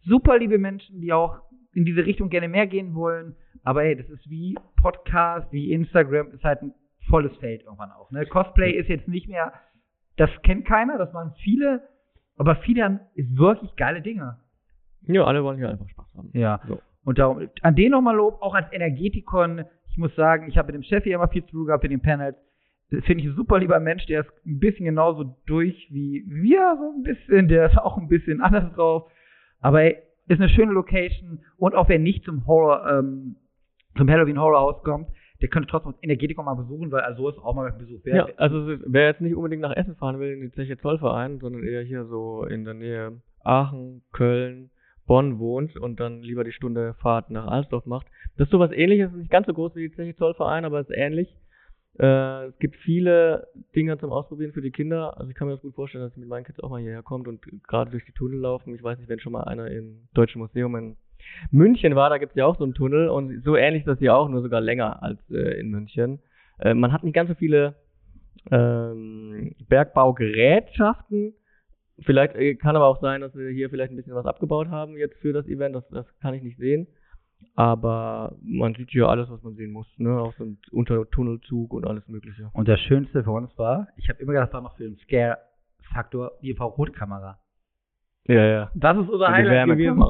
Super 0.00 0.38
liebe 0.38 0.56
Menschen, 0.56 1.02
die 1.02 1.12
auch 1.12 1.42
in 1.74 1.84
diese 1.84 2.06
Richtung 2.06 2.30
gerne 2.30 2.48
mehr 2.48 2.66
gehen 2.66 2.94
wollen. 2.94 3.36
Aber 3.64 3.82
hey, 3.82 3.96
das 3.96 4.08
ist 4.08 4.30
wie 4.30 4.56
Podcast, 4.80 5.52
wie 5.52 5.72
Instagram, 5.72 6.30
ist 6.32 6.42
halt 6.42 6.62
ein 6.62 6.72
volles 7.10 7.36
Feld 7.36 7.64
irgendwann 7.64 7.90
auch. 7.90 8.10
Ne? 8.10 8.24
Cosplay 8.24 8.72
ist 8.72 8.88
jetzt 8.88 9.08
nicht 9.08 9.28
mehr, 9.28 9.52
das 10.16 10.30
kennt 10.42 10.64
keiner, 10.64 10.96
das 10.96 11.12
waren 11.12 11.34
viele, 11.42 11.82
aber 12.36 12.56
viele 12.56 12.84
haben 12.84 13.00
ist 13.14 13.36
wirklich 13.36 13.74
geile 13.76 14.02
Dinge. 14.02 14.38
Ja, 15.06 15.24
alle 15.24 15.42
wollen 15.42 15.58
hier 15.58 15.70
einfach 15.70 15.88
Spaß 15.88 16.14
haben. 16.16 16.30
Ja. 16.32 16.60
So. 16.66 16.80
Und 17.04 17.18
darum, 17.18 17.48
an 17.62 17.74
den 17.74 17.90
nochmal 17.90 18.16
Lob, 18.16 18.40
auch 18.40 18.54
als 18.54 18.72
Energetikon. 18.72 19.64
Ich 19.90 19.98
muss 19.98 20.14
sagen, 20.14 20.48
ich 20.48 20.56
habe 20.56 20.72
mit 20.72 20.76
dem 20.76 20.84
Chef 20.84 21.04
hier 21.04 21.16
immer 21.16 21.28
viel 21.28 21.44
zu 21.44 21.50
tun 21.52 21.66
gehabt 21.66 21.84
in 21.84 21.90
den 21.90 22.00
Panels. 22.00 22.36
Finde 22.88 23.24
ich 23.24 23.30
ein 23.30 23.36
super 23.36 23.58
lieber 23.58 23.80
Mensch, 23.80 24.04
der 24.06 24.20
ist 24.20 24.30
ein 24.46 24.58
bisschen 24.58 24.84
genauso 24.84 25.36
durch 25.46 25.88
wie 25.90 26.24
wir, 26.28 26.76
so 26.78 26.92
ein 26.94 27.02
bisschen. 27.02 27.48
Der 27.48 27.66
ist 27.66 27.78
auch 27.78 27.96
ein 27.96 28.08
bisschen 28.08 28.40
anders 28.40 28.72
drauf. 28.74 29.10
Aber 29.60 29.82
ey, 29.82 29.96
ist 30.28 30.40
eine 30.40 30.48
schöne 30.48 30.72
Location. 30.72 31.40
Und 31.56 31.74
auch 31.74 31.88
wer 31.88 31.98
nicht 31.98 32.24
zum 32.24 32.46
Horror, 32.46 32.86
ähm, 32.90 33.36
zum 33.96 34.08
Halloween 34.10 34.38
Horror 34.38 34.60
House 34.60 34.82
kommt, 34.84 35.08
der 35.42 35.48
könnte 35.48 35.68
trotzdem 35.68 35.92
das 35.92 36.02
Energetikon 36.02 36.44
mal 36.44 36.54
besuchen, 36.54 36.90
weil 36.92 37.00
also 37.02 37.28
ist 37.28 37.38
auch 37.38 37.54
mal 37.54 37.70
ein 37.70 37.78
Besuch 37.78 38.00
Ja, 38.04 38.14
wert. 38.26 38.38
also 38.38 38.78
wer 38.86 39.06
jetzt 39.08 39.20
nicht 39.20 39.34
unbedingt 39.34 39.60
nach 39.62 39.76
Essen 39.76 39.96
fahren 39.96 40.20
will 40.20 40.32
in 40.32 40.40
die 40.40 40.52
Zeche 40.52 40.78
Zollverein, 40.78 41.40
sondern 41.40 41.64
eher 41.64 41.82
hier 41.82 42.06
so 42.06 42.44
in 42.44 42.64
der 42.64 42.74
Nähe 42.74 43.20
Aachen, 43.44 44.02
Köln, 44.12 44.70
Bonn 45.06 45.38
wohnt 45.40 45.76
und 45.76 45.98
dann 45.98 46.22
lieber 46.22 46.44
die 46.44 46.52
Stunde 46.52 46.94
Fahrt 46.94 47.30
nach 47.30 47.46
Alsdorf 47.48 47.86
macht. 47.86 48.06
Das 48.36 48.46
ist 48.46 48.52
sowas 48.52 48.70
ähnliches, 48.72 49.12
nicht 49.12 49.30
ganz 49.30 49.46
so 49.48 49.52
groß 49.52 49.74
wie 49.74 49.88
die 49.88 49.94
Zeche 49.94 50.16
Zollverein, 50.16 50.64
aber 50.64 50.80
es 50.80 50.88
ist 50.88 50.96
ähnlich. 50.96 51.36
Äh, 51.98 52.46
es 52.46 52.58
gibt 52.58 52.76
viele 52.76 53.48
Dinge 53.74 53.98
zum 53.98 54.10
Ausprobieren 54.12 54.52
für 54.52 54.62
die 54.62 54.70
Kinder. 54.70 55.18
Also 55.18 55.28
ich 55.28 55.34
kann 55.36 55.48
mir 55.48 55.54
das 55.54 55.62
gut 55.62 55.74
vorstellen, 55.74 56.04
dass 56.04 56.16
mit 56.16 56.28
meinen 56.28 56.44
Kids 56.44 56.60
auch 56.60 56.70
mal 56.70 56.80
hierher 56.80 57.02
kommt 57.02 57.28
und 57.28 57.40
gerade 57.66 57.90
durch 57.90 58.04
die 58.06 58.12
Tunnel 58.12 58.38
laufen. 58.40 58.74
Ich 58.74 58.82
weiß 58.82 58.98
nicht, 58.98 59.08
wenn 59.08 59.18
schon 59.20 59.32
mal 59.32 59.42
einer 59.44 59.66
im 59.70 60.08
Deutschen 60.14 60.40
Museum 60.40 60.74
in 60.76 60.96
München 61.50 61.94
war, 61.94 62.10
da 62.10 62.18
gibt 62.18 62.32
es 62.32 62.36
ja 62.36 62.46
auch 62.46 62.56
so 62.56 62.64
einen 62.64 62.74
Tunnel 62.74 63.08
und 63.08 63.42
so 63.44 63.56
ähnlich 63.56 63.82
ist 63.82 63.88
das 63.88 63.98
hier 63.98 64.14
auch, 64.14 64.28
nur 64.28 64.42
sogar 64.42 64.60
länger 64.60 65.02
als 65.02 65.18
äh, 65.30 65.60
in 65.60 65.70
München. 65.70 66.20
Äh, 66.58 66.74
man 66.74 66.92
hat 66.92 67.04
nicht 67.04 67.14
ganz 67.14 67.28
so 67.28 67.34
viele 67.34 67.74
ähm, 68.50 69.54
Bergbaugerätschaften. 69.68 71.34
Vielleicht 72.00 72.34
äh, 72.34 72.54
kann 72.54 72.76
aber 72.76 72.86
auch 72.86 73.00
sein, 73.00 73.20
dass 73.20 73.34
wir 73.34 73.50
hier 73.50 73.70
vielleicht 73.70 73.92
ein 73.92 73.96
bisschen 73.96 74.14
was 74.14 74.26
abgebaut 74.26 74.68
haben 74.68 74.96
jetzt 74.96 75.16
für 75.18 75.32
das 75.32 75.46
Event. 75.46 75.74
Das, 75.76 75.88
das 75.90 76.06
kann 76.20 76.34
ich 76.34 76.42
nicht 76.42 76.58
sehen. 76.58 76.86
Aber 77.54 78.36
man 78.42 78.74
sieht 78.74 78.90
hier 78.90 79.08
alles, 79.08 79.28
was 79.28 79.42
man 79.42 79.54
sehen 79.54 79.72
muss. 79.72 79.86
Ne? 79.98 80.18
Auch 80.18 80.32
so 80.34 80.44
ein 80.44 80.58
Untertunnelzug 80.70 81.72
und 81.72 81.86
alles 81.86 82.06
Mögliche. 82.08 82.50
Und 82.52 82.68
das 82.68 82.80
Schönste 82.80 83.24
für 83.24 83.32
uns 83.32 83.56
war, 83.58 83.88
ich 83.96 84.08
habe 84.08 84.20
immer 84.22 84.32
gedacht, 84.32 84.48
das 84.48 84.54
war 84.54 84.62
noch 84.62 84.76
für 84.76 84.84
den 84.84 84.96
Scare-Faktor 84.98 86.32
die 86.40 86.50
Infrarotkamera. 86.50 87.38
Ja, 88.26 88.44
ja. 88.44 88.70
Das 88.74 88.96
ist 88.96 89.08
unser 89.08 89.28
Highlight 89.28 89.66
gewesen. 89.66 90.00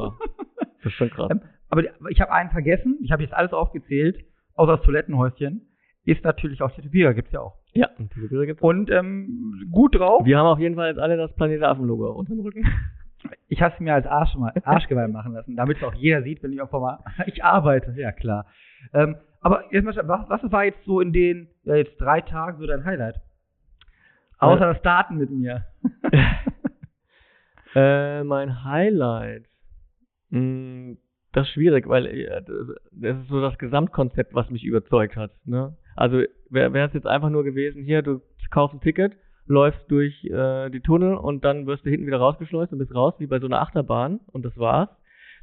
Das 0.82 0.92
ist 0.92 0.98
schon 0.98 1.10
krass. 1.10 1.30
Ähm, 1.30 1.40
Aber 1.68 1.82
ich 2.10 2.20
habe 2.20 2.32
einen 2.32 2.50
vergessen. 2.50 2.98
Ich 3.02 3.12
habe 3.12 3.22
jetzt 3.22 3.34
alles 3.34 3.52
aufgezählt, 3.52 4.24
außer 4.54 4.76
das 4.76 4.84
Toilettenhäuschen. 4.84 5.68
Ist 6.04 6.24
natürlich 6.24 6.60
auch 6.62 6.70
Tätowierer, 6.72 7.14
gibt's 7.14 7.32
ja 7.32 7.40
auch. 7.40 7.58
Ja, 7.74 7.88
Bilder 7.96 8.46
gibt's. 8.46 8.62
Und 8.62 8.90
ähm, 8.90 9.68
gut 9.70 9.94
drauf. 9.94 10.24
Wir 10.24 10.38
haben 10.38 10.46
auf 10.46 10.58
jeden 10.58 10.74
Fall 10.74 10.88
jetzt 10.88 10.98
alle 10.98 11.16
das 11.16 11.32
Planet 11.34 11.62
Affen-Logo 11.62 12.10
auf 12.10 12.16
unserem 12.16 12.40
Rücken. 12.40 12.64
Ich 13.46 13.62
habe 13.62 13.72
es 13.72 13.78
mir 13.78 13.94
als 13.94 14.04
Arsch 14.04 14.34
mal, 14.34 14.52
Arschgeweih 14.64 15.06
machen 15.06 15.34
lassen, 15.34 15.54
damit 15.54 15.76
es 15.76 15.84
auch 15.84 15.94
jeder 15.94 16.24
sieht, 16.24 16.42
wenn 16.42 16.50
ich 16.50 16.58
irgendwann 16.58 16.80
mal. 16.80 16.98
Ich 17.26 17.44
arbeite, 17.44 17.94
ja 17.96 18.10
klar. 18.10 18.46
Ähm, 18.92 19.14
aber 19.40 19.72
jetzt 19.72 19.84
mal, 19.84 19.94
was, 20.08 20.28
was 20.28 20.50
war 20.50 20.64
jetzt 20.64 20.84
so 20.84 21.00
in 21.00 21.12
den 21.12 21.46
ja, 21.62 21.76
jetzt 21.76 22.00
drei 22.00 22.20
Tagen 22.20 22.58
so 22.58 22.66
dein 22.66 22.84
Highlight? 22.84 23.20
Außer 24.38 24.66
das 24.66 24.78
Starten 24.78 25.18
mit 25.18 25.30
mir. 25.30 25.64
Äh, 27.74 28.22
mein 28.24 28.64
Highlight. 28.64 29.44
Mh, 30.32 30.96
das 31.32 31.46
ist 31.46 31.52
schwierig, 31.54 31.88
weil 31.88 32.06
äh, 32.06 32.42
das 32.90 33.16
ist 33.18 33.28
so 33.28 33.40
das 33.40 33.56
Gesamtkonzept, 33.58 34.34
was 34.34 34.50
mich 34.50 34.64
überzeugt 34.64 35.16
hat. 35.16 35.30
Ne? 35.44 35.76
Also 35.94 36.22
wäre 36.50 36.86
es 36.86 36.94
jetzt 36.94 37.06
einfach 37.06 37.30
nur 37.30 37.44
gewesen, 37.44 37.82
hier, 37.84 38.02
du 38.02 38.20
kaufst 38.50 38.74
ein 38.74 38.80
Ticket, 38.80 39.12
läufst 39.46 39.90
durch 39.90 40.24
äh, 40.24 40.70
die 40.70 40.80
Tunnel 40.80 41.14
und 41.14 41.44
dann 41.44 41.66
wirst 41.66 41.84
du 41.84 41.90
hinten 41.90 42.06
wieder 42.06 42.18
rausgeschleust 42.18 42.72
und 42.72 42.78
bist 42.78 42.94
raus, 42.94 43.14
wie 43.18 43.26
bei 43.26 43.38
so 43.40 43.46
einer 43.46 43.60
Achterbahn 43.60 44.20
und 44.32 44.44
das 44.44 44.56
war's, 44.58 44.88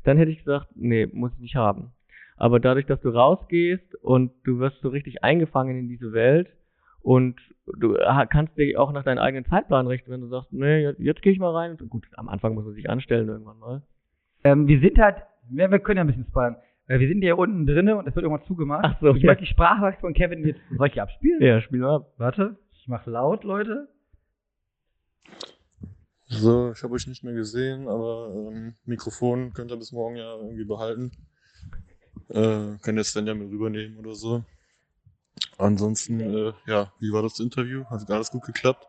dann 0.03 0.17
hätte 0.17 0.31
ich 0.31 0.39
gesagt, 0.39 0.67
nee, 0.75 1.07
muss 1.11 1.33
ich 1.33 1.39
nicht 1.39 1.55
haben. 1.55 1.91
Aber 2.37 2.59
dadurch, 2.59 2.85
dass 2.85 3.01
du 3.01 3.09
rausgehst 3.09 3.95
und 4.01 4.31
du 4.45 4.59
wirst 4.59 4.79
so 4.81 4.89
richtig 4.89 5.23
eingefangen 5.23 5.77
in 5.77 5.87
diese 5.89 6.13
Welt 6.13 6.47
und 7.01 7.39
du 7.77 7.97
ha- 7.97 8.25
kannst 8.25 8.57
dir 8.57 8.79
auch 8.79 8.91
nach 8.93 9.03
deinem 9.03 9.17
eigenen 9.19 9.45
Zeitplan 9.45 9.87
richten, 9.87 10.11
wenn 10.11 10.21
du 10.21 10.27
sagst, 10.27 10.53
nee, 10.53 10.83
jetzt, 10.83 10.99
jetzt 10.99 11.21
gehe 11.21 11.33
ich 11.33 11.39
mal 11.39 11.53
rein. 11.53 11.77
Gut, 11.89 12.07
am 12.15 12.29
Anfang 12.29 12.53
muss 12.53 12.65
man 12.65 12.73
sich 12.73 12.89
anstellen 12.89 13.27
irgendwann 13.27 13.59
mal. 13.59 13.81
Ähm, 14.43 14.67
wir 14.67 14.79
sind 14.79 14.97
halt, 14.97 15.17
wir, 15.49 15.69
wir 15.69 15.79
können 15.79 15.97
ja 15.97 16.03
ein 16.03 16.07
bisschen 16.07 16.27
spoilern. 16.27 16.55
Äh, 16.87 16.99
wir 16.99 17.07
sind 17.07 17.21
ja 17.21 17.35
unten 17.35 17.65
drinne 17.65 17.97
und 17.97 18.07
es 18.07 18.15
wird 18.15 18.23
irgendwann 18.23 18.45
zugemacht. 18.47 18.85
Ach 18.85 18.99
so, 18.99 19.13
ich 19.15 19.21
ja. 19.21 19.27
möchte 19.27 19.43
die 19.43 19.49
Sprachnachricht 19.49 20.01
von 20.01 20.13
Kevin 20.13 20.45
jetzt. 20.45 20.59
Soll 20.75 20.87
ich 20.87 20.93
die 20.93 21.01
abspielen? 21.01 21.41
Ja, 21.41 21.61
spiel 21.61 21.79
mal 21.79 21.95
ab. 21.95 22.13
Warte, 22.17 22.57
ich 22.71 22.87
mach 22.87 23.05
laut, 23.05 23.43
Leute. 23.43 23.89
So, 26.27 26.71
ich 26.71 26.83
habe 26.83 26.93
euch 26.93 27.07
nicht 27.07 27.23
mehr 27.23 27.33
gesehen, 27.33 27.87
aber 27.87 28.31
ähm, 28.35 28.75
Mikrofon 28.85 29.51
könnt 29.53 29.71
ihr 29.71 29.77
bis 29.77 29.91
morgen 29.91 30.15
ja 30.15 30.35
irgendwie 30.35 30.65
behalten. 30.65 31.11
Äh, 32.29 32.77
könnt 32.81 32.97
ihr 32.97 33.03
Sven 33.03 33.25
ja 33.25 33.33
mit 33.33 33.49
rübernehmen 33.49 33.97
oder 33.97 34.13
so. 34.13 34.43
Ansonsten, 35.57 36.19
äh, 36.19 36.53
ja, 36.67 36.93
wie 36.99 37.11
war 37.11 37.23
das 37.23 37.39
Interview? 37.39 37.85
Hat 37.85 38.09
alles 38.11 38.31
gut 38.31 38.43
geklappt? 38.43 38.85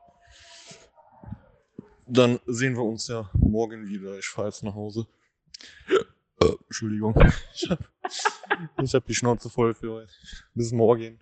Dann 2.07 2.41
sehen 2.47 2.75
wir 2.75 2.85
uns 2.85 3.09
ja 3.09 3.31
morgen 3.35 3.87
wieder. 3.89 4.19
Ich 4.19 4.27
fahre 4.27 4.49
jetzt 4.49 4.63
nach 4.63 4.75
Hause. 4.75 5.07
Äh, 6.43 6.47
Entschuldigung. 6.67 7.15
Ich 7.55 7.71
habe 7.71 7.85
hab 8.79 9.07
die 9.07 9.15
Schnauze 9.15 9.51
voll 9.51 9.75
für 9.75 9.93
heute. 9.93 10.13
Bis 10.55 10.73
morgen. 10.73 11.19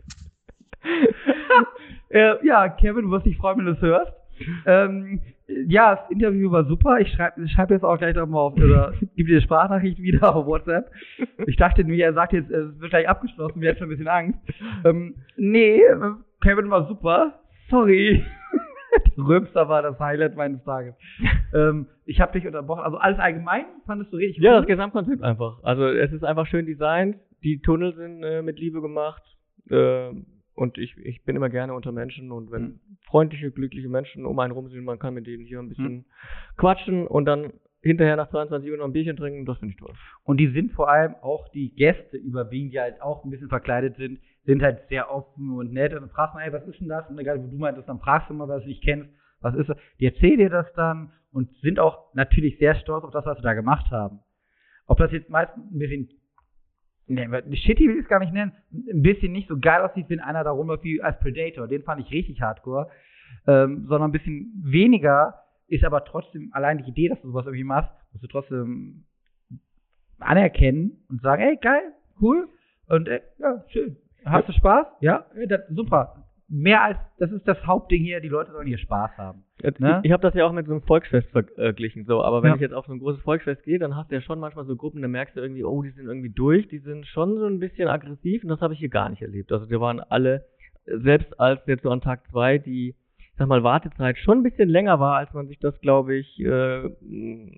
Äh, 2.11 2.47
ja, 2.47 2.69
Kevin, 2.69 3.05
du 3.05 3.11
wirst 3.11 3.27
dich 3.27 3.37
freuen, 3.37 3.59
wenn 3.59 3.67
du 3.67 3.73
es 3.73 3.83
hörst. 3.83 4.13
Ähm, 4.65 5.21
ja, 5.47 5.97
das 5.97 6.11
Interview 6.11 6.51
war 6.51 6.65
super. 6.65 7.01
Ich 7.01 7.13
schreibe 7.13 7.47
schreib 7.49 7.71
jetzt 7.71 7.85
auch 7.85 7.99
gleich 7.99 8.15
nochmal 8.15 8.41
auf, 8.41 8.55
oder 8.55 8.93
gib 9.17 9.27
dir 9.27 9.41
Sprachnachricht 9.41 9.99
wieder 9.99 10.35
auf 10.35 10.47
WhatsApp. 10.47 10.91
Ich 11.47 11.57
dachte 11.57 11.85
mir, 11.85 12.05
er 12.05 12.15
sagt 12.15 12.33
jetzt, 12.33 12.51
es 12.51 12.79
wird 12.81 12.91
gleich 12.91 13.09
abgeschlossen, 13.09 13.61
wir 13.61 13.71
hatten 13.71 13.79
schon 13.79 13.89
ein 13.89 13.91
bisschen 13.91 14.09
Angst. 14.09 14.39
Ähm, 14.85 15.17
nee, 15.37 15.83
Kevin 16.41 16.71
war 16.71 16.87
super. 16.87 17.41
Sorry. 17.71 18.25
Römster 19.17 19.69
war 19.69 19.83
das 19.83 19.99
Highlight 19.99 20.37
meines 20.37 20.63
Tages. 20.65 20.95
ähm, 21.55 21.87
ich 22.05 22.21
habe 22.21 22.33
dich 22.33 22.47
unterbrochen. 22.47 22.83
Also 22.83 22.99
alles 22.99 23.19
allgemein 23.19 23.65
fandest 23.87 24.13
du 24.13 24.17
richtig 24.17 24.43
Ja, 24.43 24.53
cool? 24.53 24.59
das 24.61 24.67
Gesamtkonzept 24.67 25.23
einfach. 25.23 25.59
Also 25.63 25.87
es 25.87 26.13
ist 26.13 26.25
einfach 26.25 26.47
schön 26.47 26.67
designt, 26.67 27.17
die 27.43 27.61
Tunnel 27.61 27.95
sind 27.95 28.23
äh, 28.23 28.43
mit 28.43 28.59
Liebe 28.59 28.81
gemacht 28.81 29.23
äh, 29.71 30.11
und 30.55 30.79
ich, 30.79 30.97
ich 30.99 31.23
bin 31.25 31.37
immer 31.37 31.49
gerne 31.51 31.75
unter 31.75 31.93
Menschen 31.93 32.33
und 32.33 32.51
wenn 32.51 32.63
Mhm. 32.63 32.81
freundliche, 33.07 33.51
glückliche 33.51 33.89
Menschen 33.89 34.27
um 34.27 34.39
einen 34.39 34.53
rum 34.53 34.69
sind, 34.69 34.85
man 34.85 34.99
kann 34.99 35.15
mit 35.15 35.27
denen 35.27 35.45
hier 35.45 35.61
ein 35.61 35.69
bisschen 35.69 36.05
quatschen 36.57 37.07
und 37.07 37.25
dann 37.27 37.53
hinterher 37.81 38.17
nach 38.17 38.29
22 38.31 38.71
Uhr 38.71 38.77
noch 38.77 38.87
ein 38.87 38.93
Bierchen 38.93 39.17
trinken, 39.17 39.47
das 39.47 39.59
finde 39.59 39.73
ich 39.75 39.79
toll. 39.79 39.95
Und 40.25 40.39
die 40.39 40.49
sind 40.49 40.73
vor 40.73 40.91
allem 40.91 41.15
auch 41.23 41.49
die 41.51 41.73
Gäste 41.75 42.17
überwiegend, 42.17 42.73
die 42.73 42.81
halt 42.81 43.01
auch 43.01 43.25
ein 43.25 43.31
bisschen 43.31 43.49
verkleidet 43.49 43.97
sind, 43.97 44.19
sind 44.49 44.63
halt 44.63 44.89
sehr 44.89 45.11
offen 45.11 45.51
und 45.51 45.75
nett. 45.75 45.93
Und 45.93 46.01
dann 46.01 46.09
fragst 46.09 46.35
du, 46.35 46.39
hey, 46.39 46.51
was 46.51 46.67
ist 46.67 46.81
denn 46.81 46.89
das? 46.89 47.07
Und 47.11 47.19
egal, 47.19 47.43
wo 47.43 47.47
du 47.47 47.59
meintest, 47.59 47.87
dann 47.87 48.01
fragst 48.01 48.31
du 48.31 48.35
mal, 48.35 48.49
was 48.49 48.63
du 48.63 48.69
nicht 48.69 48.83
kennst, 48.83 49.11
was 49.43 49.55
ist 49.55 49.69
das? 49.69 49.77
Die 50.01 50.07
erzählen 50.07 50.39
dir 50.39 50.49
das 50.49 50.73
dann 50.73 51.13
und 51.33 51.55
sind 51.61 51.79
auch 51.79 52.15
natürlich 52.15 52.57
sehr 52.59 52.75
stolz 52.77 53.05
auf 53.05 53.11
das, 53.11 53.27
was 53.27 53.37
sie 53.37 53.43
da 53.43 53.53
gemacht 53.53 53.91
haben. 53.91 54.21
Ob 54.87 54.97
das 54.97 55.13
jetzt 55.13 55.29
meistens 55.29 55.71
ein 55.71 55.79
bisschen, 55.79 56.09
ne, 57.09 57.57
shitty 57.57 57.89
will 57.89 57.97
ich 57.97 58.05
es 58.05 58.09
gar 58.09 58.21
nicht 58.21 58.33
nennen, 58.33 58.53
ein 58.73 59.03
bisschen 59.03 59.33
nicht 59.33 59.49
so 59.49 59.59
geil 59.61 59.83
aussieht, 59.83 60.07
wenn 60.09 60.21
einer 60.21 60.45
da 60.45 60.51
rumläuft 60.51 60.83
wie 60.83 61.03
als 61.03 61.19
Predator. 61.21 61.69
Den 61.69 61.83
fand 61.83 62.01
ich 62.01 62.11
richtig 62.11 62.41
hardcore. 62.41 62.89
Ähm, 63.47 63.85
sondern 63.87 64.09
ein 64.09 64.13
bisschen 64.13 64.63
weniger 64.65 65.43
ist 65.67 65.85
aber 65.85 66.07
trotzdem 66.07 66.49
allein 66.55 66.79
die 66.79 66.89
Idee, 66.89 67.11
dass 67.11 67.21
du 67.21 67.29
sowas 67.29 67.45
irgendwie 67.45 67.65
machst, 67.65 67.93
musst 68.13 68.25
du 68.25 68.29
trotzdem 68.29 69.05
anerkennen 70.19 71.05
und 71.11 71.21
sagen, 71.21 71.43
ey, 71.43 71.59
geil, 71.61 71.93
cool 72.23 72.49
und 72.87 73.09
ey, 73.09 73.21
ja, 73.39 73.63
schön. 73.69 73.99
Hast 74.31 74.49
du 74.49 74.53
Spaß? 74.53 74.87
Ja, 75.01 75.27
ja 75.39 75.47
das, 75.47 75.61
super. 75.71 76.25
Mehr 76.51 76.83
als, 76.83 76.99
das 77.19 77.31
ist 77.31 77.47
das 77.47 77.59
Hauptding 77.67 78.03
hier, 78.03 78.21
die 78.21 78.29
Leute 78.29 78.53
sollen 78.53 78.67
hier 78.67 78.79
Spaß 78.79 79.19
haben. 79.19 79.45
Ne? 79.79 80.01
Ich, 80.03 80.07
ich 80.07 80.13
habe 80.13 80.23
das 80.23 80.33
ja 80.35 80.47
auch 80.47 80.53
mit 80.53 80.67
so 80.67 80.73
einem 80.73 80.83
Volksfest 80.83 81.29
verglichen, 81.31 82.07
so, 82.07 82.23
aber 82.23 82.43
wenn 82.43 82.51
Ja. 82.51 82.55
ich 82.55 82.63
jetzt 82.63 82.73
auf 82.73 82.87
so 82.87 82.93
ein 82.93 83.01
großes 83.01 83.21
Volksfest 83.23 83.65
gehe, 83.65 83.79
dann 83.79 83.97
hast 83.97 84.11
du 84.11 84.15
ja 84.15 84.23
schon 84.23 84.39
manchmal 84.41 84.65
so 84.65 84.75
Gruppen, 84.75 85.03
da 85.03 85.09
merkst 85.09 85.37
du 85.37 85.41
irgendwie, 85.41 85.63
oh, 85.65 85.83
die 85.83 85.91
sind 85.91 86.07
irgendwie 86.07 86.31
durch, 86.31 86.67
die 86.69 86.79
sind 86.79 87.07
schon 87.07 87.37
so 87.37 87.45
ein 87.45 87.59
bisschen 87.59 87.89
aggressiv 87.89 88.45
und 88.45 88.49
das 88.49 88.63
habe 88.63 88.73
ich 88.73 88.79
hier 88.81 88.89
gar 88.89 89.11
nicht 89.11 89.21
erlebt. 89.21 89.53
Also 89.53 89.67
die 89.67 89.79
waren 89.79 90.01
alle, 90.01 90.47
selbst 90.87 91.39
als 91.39 91.61
jetzt 91.67 91.83
so 91.83 91.91
an 91.91 92.01
Tag 92.01 92.27
zwei 92.31 92.57
die, 92.57 92.95
sag 93.37 93.47
mal, 93.49 93.63
Wartezeit 93.63 94.17
schon 94.17 94.39
ein 94.39 94.43
bisschen 94.43 94.71
länger 94.71 94.99
war, 95.01 95.17
als 95.17 95.33
man 95.35 95.49
sich 95.49 95.59
das, 95.59 95.79
glaube 95.83 96.15
ich, 96.17 96.41
äh, 96.41 96.89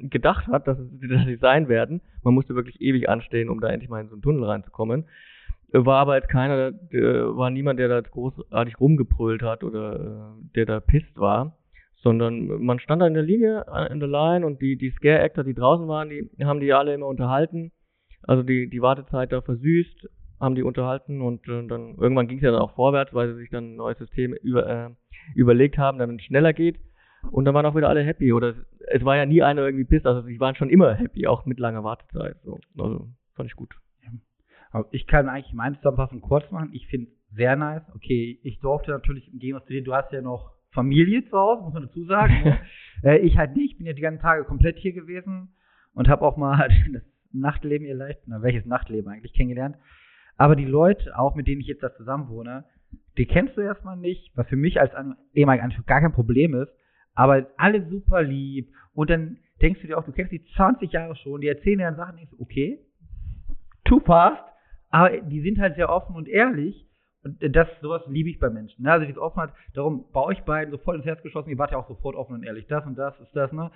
gedacht 0.09 0.49
hat, 0.49 0.67
dass, 0.67 0.79
es, 0.81 0.89
dass 1.09 1.27
sie 1.27 1.37
sein 1.37 1.69
werden. 1.69 2.01
Man 2.25 2.35
musste 2.35 2.57
wirklich 2.57 2.81
ewig 2.81 3.09
anstehen, 3.09 3.49
um 3.49 3.61
da 3.61 3.69
endlich 3.69 3.89
mal 3.89 4.01
in 4.01 4.09
so 4.09 4.15
einen 4.15 4.23
Tunnel 4.23 4.43
reinzukommen. 4.45 5.05
Äh, 5.73 5.85
War 5.85 5.99
aber 5.99 6.17
jetzt 6.17 6.29
keiner, 6.29 6.73
äh, 6.91 7.37
war 7.37 7.51
niemand, 7.51 7.79
der 7.79 7.89
da 7.89 8.01
großartig 8.01 8.81
rumgebrüllt 8.81 9.43
hat 9.43 9.65
oder 9.65 10.37
äh, 10.39 10.45
der 10.55 10.67
da 10.67 10.81
pisst 10.81 11.17
war, 11.17 11.57
sondern 11.97 12.63
man 12.63 12.79
stand 12.79 13.03
da 13.03 13.07
in 13.07 13.15
der 13.15 13.23
Linie, 13.23 13.67
äh, 13.73 13.93
in 13.93 14.01
der 14.01 14.09
Line 14.09 14.47
und 14.47 14.61
die, 14.61 14.77
die 14.77 14.91
Scare-Actor, 14.91 15.45
die 15.45 15.55
draußen 15.55 15.87
waren, 15.89 16.09
die 16.09 16.29
haben 16.45 16.61
die 16.61 16.73
alle 16.73 16.95
immer 16.95 17.07
unterhalten. 17.07 17.73
Also 18.23 18.43
die, 18.43 18.69
die 18.69 18.83
Wartezeit 18.83 19.33
da 19.33 19.41
versüßt, 19.41 20.09
haben 20.41 20.55
die 20.55 20.63
unterhalten 20.63 21.21
und 21.21 21.47
dann 21.49 21.97
irgendwann 21.99 22.29
ging 22.29 22.39
es 22.39 22.45
ja 22.45 22.51
dann 22.51 22.63
auch 22.63 22.75
vorwärts, 22.75 23.13
weil 23.13 23.29
sie 23.29 23.41
sich 23.41 23.51
dann 23.51 23.73
ein 23.73 23.77
neues 23.77 23.99
System 23.99 24.33
über, 24.33 24.67
äh, 24.67 24.91
überlegt 25.35 25.79
haben, 25.79 25.99
damit 25.99 26.21
es 26.21 26.27
schneller 26.27 26.53
geht. 26.53 26.79
Und 27.31 27.45
dann 27.45 27.55
waren 27.55 27.67
auch 27.67 27.77
wieder 27.77 27.91
alle 27.91 28.03
happy. 28.03 28.33
Oder 28.33 28.49
es, 28.49 28.57
es 28.89 29.05
war 29.05 29.17
ja 29.17 29.27
nie 29.27 29.43
einer 29.43 29.63
irgendwie 29.63 29.85
pisst, 29.85 30.07
also 30.07 30.23
sie 30.23 30.41
waren 30.41 30.55
schon 30.55 30.71
immer 30.71 30.95
happy, 30.95 31.27
auch 31.27 31.45
mit 31.45 31.59
langer 31.59 31.85
Wartezeit. 31.85 32.37
So. 32.45 32.59
Also 32.79 33.09
fand 33.35 33.51
ich 33.51 33.57
gut. 33.57 33.75
Aber 34.71 34.87
ich 34.93 35.07
kann 35.07 35.29
eigentlich 35.29 35.53
meine 35.53 35.77
Zusammenfassung 35.77 36.21
kurz 36.21 36.51
machen. 36.51 36.71
Ich 36.73 36.87
finde 36.87 37.09
es 37.11 37.37
sehr 37.37 37.57
nice. 37.57 37.83
Okay, 37.95 38.39
ich 38.43 38.61
durfte 38.61 38.93
natürlich 38.93 39.33
im 39.33 39.39
Gegensatz 39.39 39.67
zu 39.67 39.73
dir, 39.73 39.83
du 39.83 39.95
hast 39.95 40.13
ja 40.13 40.23
noch 40.23 40.53
Familie 40.73 41.25
zu 41.25 41.37
Hause, 41.37 41.63
muss 41.63 41.75
man 41.75 41.83
dazu 41.85 42.05
sagen. 42.05 42.35
ne? 42.45 42.59
äh, 43.03 43.19
ich 43.19 43.37
halt 43.37 43.57
nicht. 43.57 43.73
Ich 43.73 43.79
bin 43.79 43.87
ja 43.87 43.93
die 43.93 44.03
ganzen 44.03 44.23
Tage 44.23 44.45
komplett 44.45 44.79
hier 44.79 44.93
gewesen 44.93 45.55
und 45.95 46.09
habe 46.09 46.25
auch 46.25 46.37
mal 46.37 46.69
das 46.93 47.03
Nachtleben 47.33 47.87
ihr 47.87 47.95
leicht, 47.95 48.21
na, 48.27 48.43
welches 48.43 48.67
Nachtleben 48.67 49.11
eigentlich 49.11 49.33
kennengelernt. 49.33 49.77
Aber 50.37 50.57
die 50.57 50.65
Leute, 50.65 51.17
auch 51.19 51.35
mit 51.35 51.47
denen 51.47 51.61
ich 51.61 51.67
jetzt 51.67 51.83
da 51.83 51.95
zusammen 51.95 52.29
wohne, 52.29 52.65
die 53.19 53.27
kennst 53.27 53.57
du 53.57 53.61
erstmal 53.61 53.97
nicht, 53.97 54.33
was 54.37 54.49
für 54.49 54.57
mich 54.57 54.81
als 54.81 54.93
ehemaliger 55.35 55.65
Anführer 55.65 55.87
gar 55.87 56.01
kein 56.01 56.13
Problem 56.13 56.55
ist. 56.55 56.73
Aber 57.15 57.47
alle 57.57 57.89
super 57.89 58.23
lieb. 58.23 58.73
Und 58.95 59.11
dann 59.11 59.39
denkst 59.61 59.81
du 59.83 59.89
dir 59.89 59.99
auch, 59.99 60.05
du 60.05 60.13
kennst 60.13 60.33
die 60.33 60.45
20 60.57 60.93
Jahre 60.93 61.15
schon, 61.17 61.41
die 61.41 61.49
erzählen 61.49 61.79
dir 61.79 61.85
dann 61.85 61.97
Sachen, 61.97 62.17
denkst 62.17 62.33
du, 62.33 62.43
okay, 62.43 62.81
too 63.85 64.01
fast, 64.01 64.43
aber 64.91 65.11
die 65.21 65.41
sind 65.41 65.59
halt 65.59 65.77
sehr 65.77 65.89
offen 65.89 66.17
und 66.17 66.29
ehrlich. 66.29 66.87
Und 67.23 67.39
das, 67.55 67.69
sowas 67.83 68.03
liebe 68.07 68.31
ich 68.31 68.39
bei 68.39 68.49
Menschen. 68.49 68.85
Ne? 68.85 68.93
Also 68.93 69.07
diese 69.07 69.21
Offenheit, 69.21 69.51
darum 69.75 70.07
bei 70.13 70.21
euch 70.21 70.43
beiden 70.45 70.71
sofort 70.71 70.97
ins 70.97 71.05
Herz 71.05 71.23
geschossen, 71.23 71.51
ihr 71.51 71.59
wart 71.59 71.71
ja 71.71 71.79
auch 71.79 71.89
sofort 71.89 72.17
offen 72.17 72.35
und 72.35 72.45
ehrlich. 72.45 72.67
Das 72.67 72.85
und 72.87 72.97
das 72.97 73.19
ist 73.21 73.35
das, 73.37 73.53
ne? 73.53 73.71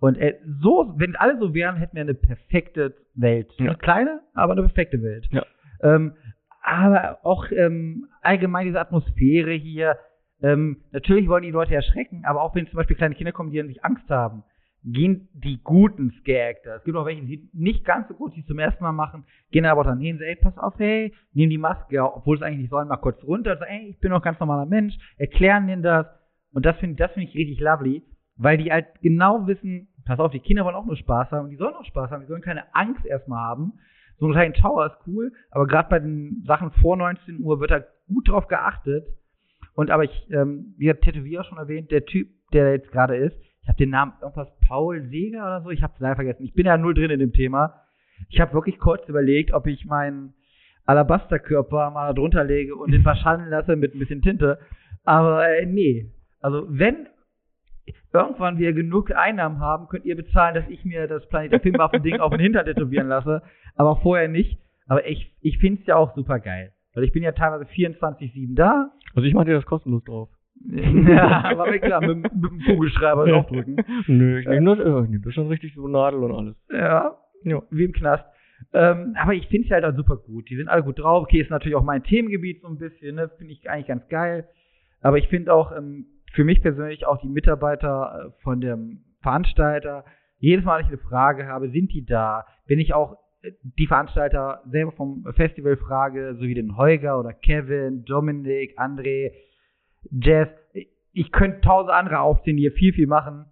Und 0.00 0.18
äh, 0.18 0.38
so, 0.60 0.92
wenn 0.96 1.16
alle 1.16 1.38
so 1.38 1.54
wären, 1.54 1.76
hätten 1.76 1.94
wir 1.94 2.02
eine 2.02 2.14
perfekte 2.14 2.94
Welt. 3.14 3.50
Ja. 3.56 3.70
Eine 3.70 3.78
kleine, 3.78 4.20
aber 4.34 4.52
eine 4.52 4.62
perfekte 4.62 5.02
Welt. 5.02 5.26
Ja. 5.30 5.46
Ähm, 5.82 6.12
aber 6.60 7.20
auch 7.22 7.50
ähm, 7.50 8.08
allgemein 8.20 8.66
diese 8.66 8.80
Atmosphäre 8.80 9.52
hier. 9.52 9.98
Ähm, 10.42 10.82
natürlich 10.92 11.28
wollen 11.28 11.42
die 11.42 11.50
Leute 11.50 11.74
erschrecken, 11.74 12.24
aber 12.24 12.42
auch 12.42 12.54
wenn 12.54 12.66
zum 12.66 12.76
Beispiel 12.76 12.96
kleine 12.96 13.14
Kinder 13.14 13.32
kommen, 13.32 13.50
die 13.50 13.60
an 13.60 13.68
sich 13.68 13.82
Angst 13.82 14.08
haben, 14.10 14.42
gehen 14.84 15.28
die 15.32 15.60
guten 15.62 16.12
Scare-Actor. 16.20 16.74
Es 16.76 16.84
gibt 16.84 16.96
auch 16.96 17.06
welche, 17.06 17.22
die 17.22 17.48
nicht 17.52 17.84
ganz 17.84 18.08
so 18.08 18.14
gut, 18.14 18.36
die 18.36 18.44
zum 18.44 18.58
ersten 18.58 18.84
Mal 18.84 18.92
machen, 18.92 19.24
gehen 19.50 19.64
aber 19.64 19.82
dann 19.82 19.98
hin, 19.98 20.20
ey, 20.20 20.36
pass 20.36 20.58
auf, 20.58 20.74
hey, 20.78 21.12
nehmen 21.32 21.50
die 21.50 21.58
Maske, 21.58 22.02
obwohl 22.02 22.36
es 22.36 22.42
eigentlich 22.42 22.60
nicht 22.60 22.70
sollen, 22.70 22.88
mal 22.88 22.98
kurz 22.98 23.22
runter, 23.24 23.56
sagen, 23.56 23.70
ey, 23.70 23.88
ich 23.88 23.98
bin 24.00 24.10
doch 24.10 24.22
ganz 24.22 24.38
normaler 24.38 24.66
Mensch, 24.66 24.94
erklären 25.16 25.66
denen 25.66 25.82
das. 25.82 26.06
Und 26.52 26.66
das 26.66 26.76
finde 26.76 26.96
das 26.96 27.12
finde 27.12 27.28
ich 27.28 27.34
richtig 27.34 27.60
lovely, 27.60 28.02
weil 28.36 28.58
die 28.58 28.70
halt 28.70 28.86
genau 29.00 29.46
wissen, 29.46 29.88
pass 30.04 30.20
auf, 30.20 30.30
die 30.30 30.40
Kinder 30.40 30.64
wollen 30.64 30.76
auch 30.76 30.86
nur 30.86 30.96
Spaß 30.96 31.30
haben, 31.30 31.48
die 31.48 31.56
sollen 31.56 31.74
auch 31.74 31.84
Spaß 31.84 32.10
haben, 32.10 32.20
die 32.20 32.28
sollen 32.28 32.42
keine 32.42 32.74
Angst 32.74 33.04
erstmal 33.06 33.40
haben. 33.42 33.72
So 34.18 34.26
ein 34.26 34.32
kleiner 34.32 34.54
Tower 34.54 34.86
ist 34.86 34.98
cool, 35.06 35.32
aber 35.50 35.66
gerade 35.66 35.88
bei 35.88 35.98
den 35.98 36.44
Sachen 36.46 36.70
vor 36.70 36.96
19 36.96 37.40
Uhr 37.40 37.58
wird 37.58 37.70
da 37.70 37.82
gut 38.06 38.28
drauf 38.28 38.46
geachtet. 38.48 39.06
Und 39.74 39.90
aber 39.90 40.04
ich, 40.04 40.30
ähm, 40.30 40.74
wie 40.76 40.88
hat 40.88 41.00
Tätowierer 41.00 41.42
schon 41.42 41.58
erwähnt, 41.58 41.90
der 41.90 42.04
Typ, 42.04 42.28
der 42.52 42.72
jetzt 42.72 42.92
gerade 42.92 43.16
ist, 43.16 43.36
ich 43.64 43.68
habe 43.68 43.78
den 43.78 43.90
Namen 43.90 44.12
irgendwas 44.20 44.48
Paul 44.68 45.02
Seger 45.08 45.38
oder 45.38 45.62
so, 45.62 45.70
ich 45.70 45.82
habe 45.82 45.94
es 45.94 46.00
leider 46.00 46.16
vergessen. 46.16 46.44
Ich 46.44 46.52
bin 46.52 46.66
ja 46.66 46.76
null 46.76 46.92
drin 46.92 47.10
in 47.10 47.18
dem 47.18 47.32
Thema. 47.32 47.80
Ich 48.28 48.38
habe 48.38 48.52
wirklich 48.52 48.78
kurz 48.78 49.08
überlegt, 49.08 49.54
ob 49.54 49.66
ich 49.66 49.86
meinen 49.86 50.34
Alabasterkörper 50.84 51.90
mal 51.90 52.12
drunter 52.12 52.44
lege 52.44 52.76
und 52.76 52.92
den 52.92 53.02
verschandeln 53.02 53.50
lasse 53.50 53.76
mit 53.76 53.94
ein 53.94 53.98
bisschen 53.98 54.20
Tinte. 54.20 54.58
Aber 55.04 55.48
äh, 55.48 55.64
nee. 55.64 56.10
Also 56.42 56.66
wenn 56.68 57.06
irgendwann 58.12 58.58
wir 58.58 58.74
genug 58.74 59.10
Einnahmen 59.16 59.60
haben, 59.60 59.88
könnt 59.88 60.04
ihr 60.04 60.14
bezahlen, 60.14 60.54
dass 60.54 60.68
ich 60.68 60.84
mir 60.84 61.08
das 61.08 61.26
Planet 61.28 61.52
der 61.52 61.60
Filmwaffen-Ding 61.60 62.20
auf 62.20 62.32
den 62.32 62.40
Hintern 62.40 62.66
tätowieren 62.66 63.08
lasse. 63.08 63.42
Aber 63.76 63.96
vorher 63.96 64.28
nicht. 64.28 64.58
Aber 64.86 65.06
ich, 65.08 65.34
ich 65.40 65.56
finde 65.56 65.80
es 65.80 65.86
ja 65.86 65.96
auch 65.96 66.14
super 66.14 66.38
geil. 66.38 66.72
Weil 66.92 67.04
ich 67.04 67.12
bin 67.12 67.22
ja 67.22 67.32
teilweise 67.32 67.64
24-7 67.64 68.54
da. 68.54 68.90
Also 69.14 69.26
ich 69.26 69.32
mache 69.32 69.46
dir 69.46 69.54
das 69.54 69.64
kostenlos 69.64 70.04
drauf. 70.04 70.28
ja, 70.66 71.52
war 71.58 71.70
mir 71.70 71.78
klar, 71.80 72.00
mit, 72.00 72.16
mit 72.22 72.32
dem 72.32 72.60
Kugelschreiber 72.64 73.26
draufdrücken. 73.26 73.76
Nö, 74.06 74.38
ich 74.40 74.46
nehme 74.46 74.76
das, 74.76 74.84
äh, 74.86 75.04
ich 75.04 75.10
nehm 75.10 75.22
das 75.22 75.34
schon 75.34 75.48
richtig 75.48 75.74
so 75.74 75.86
Nadel 75.88 76.22
und 76.22 76.32
alles. 76.32 76.56
Ja, 76.70 77.16
Ja. 77.44 77.62
wie 77.70 77.84
im 77.84 77.92
Knast. 77.92 78.24
Ähm, 78.72 79.14
aber 79.20 79.34
ich 79.34 79.46
finde 79.48 79.66
es 79.66 79.72
halt 79.72 79.84
auch 79.84 79.94
super 79.94 80.16
gut. 80.16 80.48
Die 80.48 80.56
sind 80.56 80.68
alle 80.68 80.82
gut 80.82 80.98
drauf. 80.98 81.24
Okay, 81.24 81.40
ist 81.40 81.50
natürlich 81.50 81.76
auch 81.76 81.82
mein 81.84 82.02
Themengebiet 82.02 82.62
so 82.62 82.68
ein 82.68 82.78
bisschen, 82.78 83.16
ne? 83.16 83.28
Finde 83.36 83.52
ich 83.52 83.68
eigentlich 83.68 83.88
ganz 83.88 84.08
geil. 84.08 84.48
Aber 85.02 85.18
ich 85.18 85.28
finde 85.28 85.52
auch 85.52 85.76
ähm, 85.76 86.06
für 86.32 86.44
mich 86.44 86.62
persönlich 86.62 87.06
auch 87.06 87.20
die 87.20 87.28
Mitarbeiter 87.28 88.30
äh, 88.32 88.42
von 88.42 88.60
dem 88.60 89.00
Veranstalter, 89.22 90.04
jedes 90.38 90.64
Mal, 90.64 90.78
wenn 90.78 90.86
ich 90.86 90.92
eine 90.92 91.08
Frage 91.08 91.46
habe, 91.46 91.70
sind 91.70 91.92
die 91.92 92.04
da? 92.06 92.46
Wenn 92.66 92.78
ich 92.78 92.94
auch 92.94 93.18
äh, 93.42 93.50
die 93.78 93.86
Veranstalter 93.86 94.62
selber 94.70 94.92
vom 94.92 95.24
Festival 95.34 95.76
frage, 95.76 96.34
so 96.36 96.42
wie 96.42 96.54
den 96.54 96.76
Holger 96.76 97.18
oder 97.20 97.32
Kevin, 97.32 98.04
Dominik, 98.04 98.78
André, 98.78 99.32
Jeff, 100.10 100.48
ich 101.12 101.32
könnte 101.32 101.60
tausend 101.60 101.92
andere 101.92 102.20
aufzählen, 102.20 102.56
die 102.56 102.64
hier 102.64 102.72
viel, 102.72 102.92
viel 102.92 103.06
machen. 103.06 103.46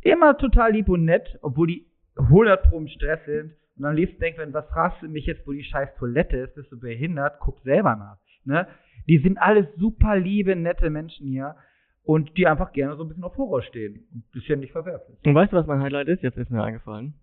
Immer 0.00 0.36
total 0.36 0.72
lieb 0.72 0.88
und 0.88 1.04
nett, 1.04 1.38
obwohl 1.42 1.68
die 1.68 1.86
100 2.16 2.68
pro 2.68 2.78
im 2.78 2.88
Stress 2.88 3.24
sind. 3.24 3.54
Und 3.76 3.84
am 3.84 3.94
liebsten 3.94 4.20
denkt 4.20 4.38
man, 4.38 4.52
was 4.52 4.68
fragst 4.68 5.02
du 5.02 5.08
mich 5.08 5.26
jetzt, 5.26 5.46
wo 5.46 5.52
die 5.52 5.64
scheiß 5.64 5.96
Toilette 5.98 6.36
ist? 6.36 6.54
Bist 6.54 6.70
du 6.70 6.78
behindert? 6.78 7.38
Guck 7.40 7.60
selber 7.60 7.96
nach. 7.96 8.18
Ne? 8.44 8.66
Die 9.08 9.18
sind 9.18 9.38
alles 9.38 9.66
super 9.76 10.16
liebe, 10.16 10.54
nette 10.54 10.90
Menschen 10.90 11.26
hier 11.26 11.56
und 12.04 12.36
die 12.36 12.46
einfach 12.46 12.72
gerne 12.72 12.96
so 12.96 13.04
ein 13.04 13.08
bisschen 13.08 13.24
auf 13.24 13.36
Horror 13.36 13.62
stehen. 13.62 14.06
Und 14.12 14.24
ist 14.34 14.46
ja 14.46 14.56
nicht 14.56 14.72
verwerflich. 14.72 15.18
Und 15.24 15.34
weißt 15.34 15.52
du, 15.52 15.56
was 15.56 15.66
mein 15.66 15.80
Highlight 15.80 16.08
ist? 16.08 16.22
Jetzt 16.22 16.36
ist 16.36 16.50
mir 16.50 16.62
eingefallen. 16.62 17.14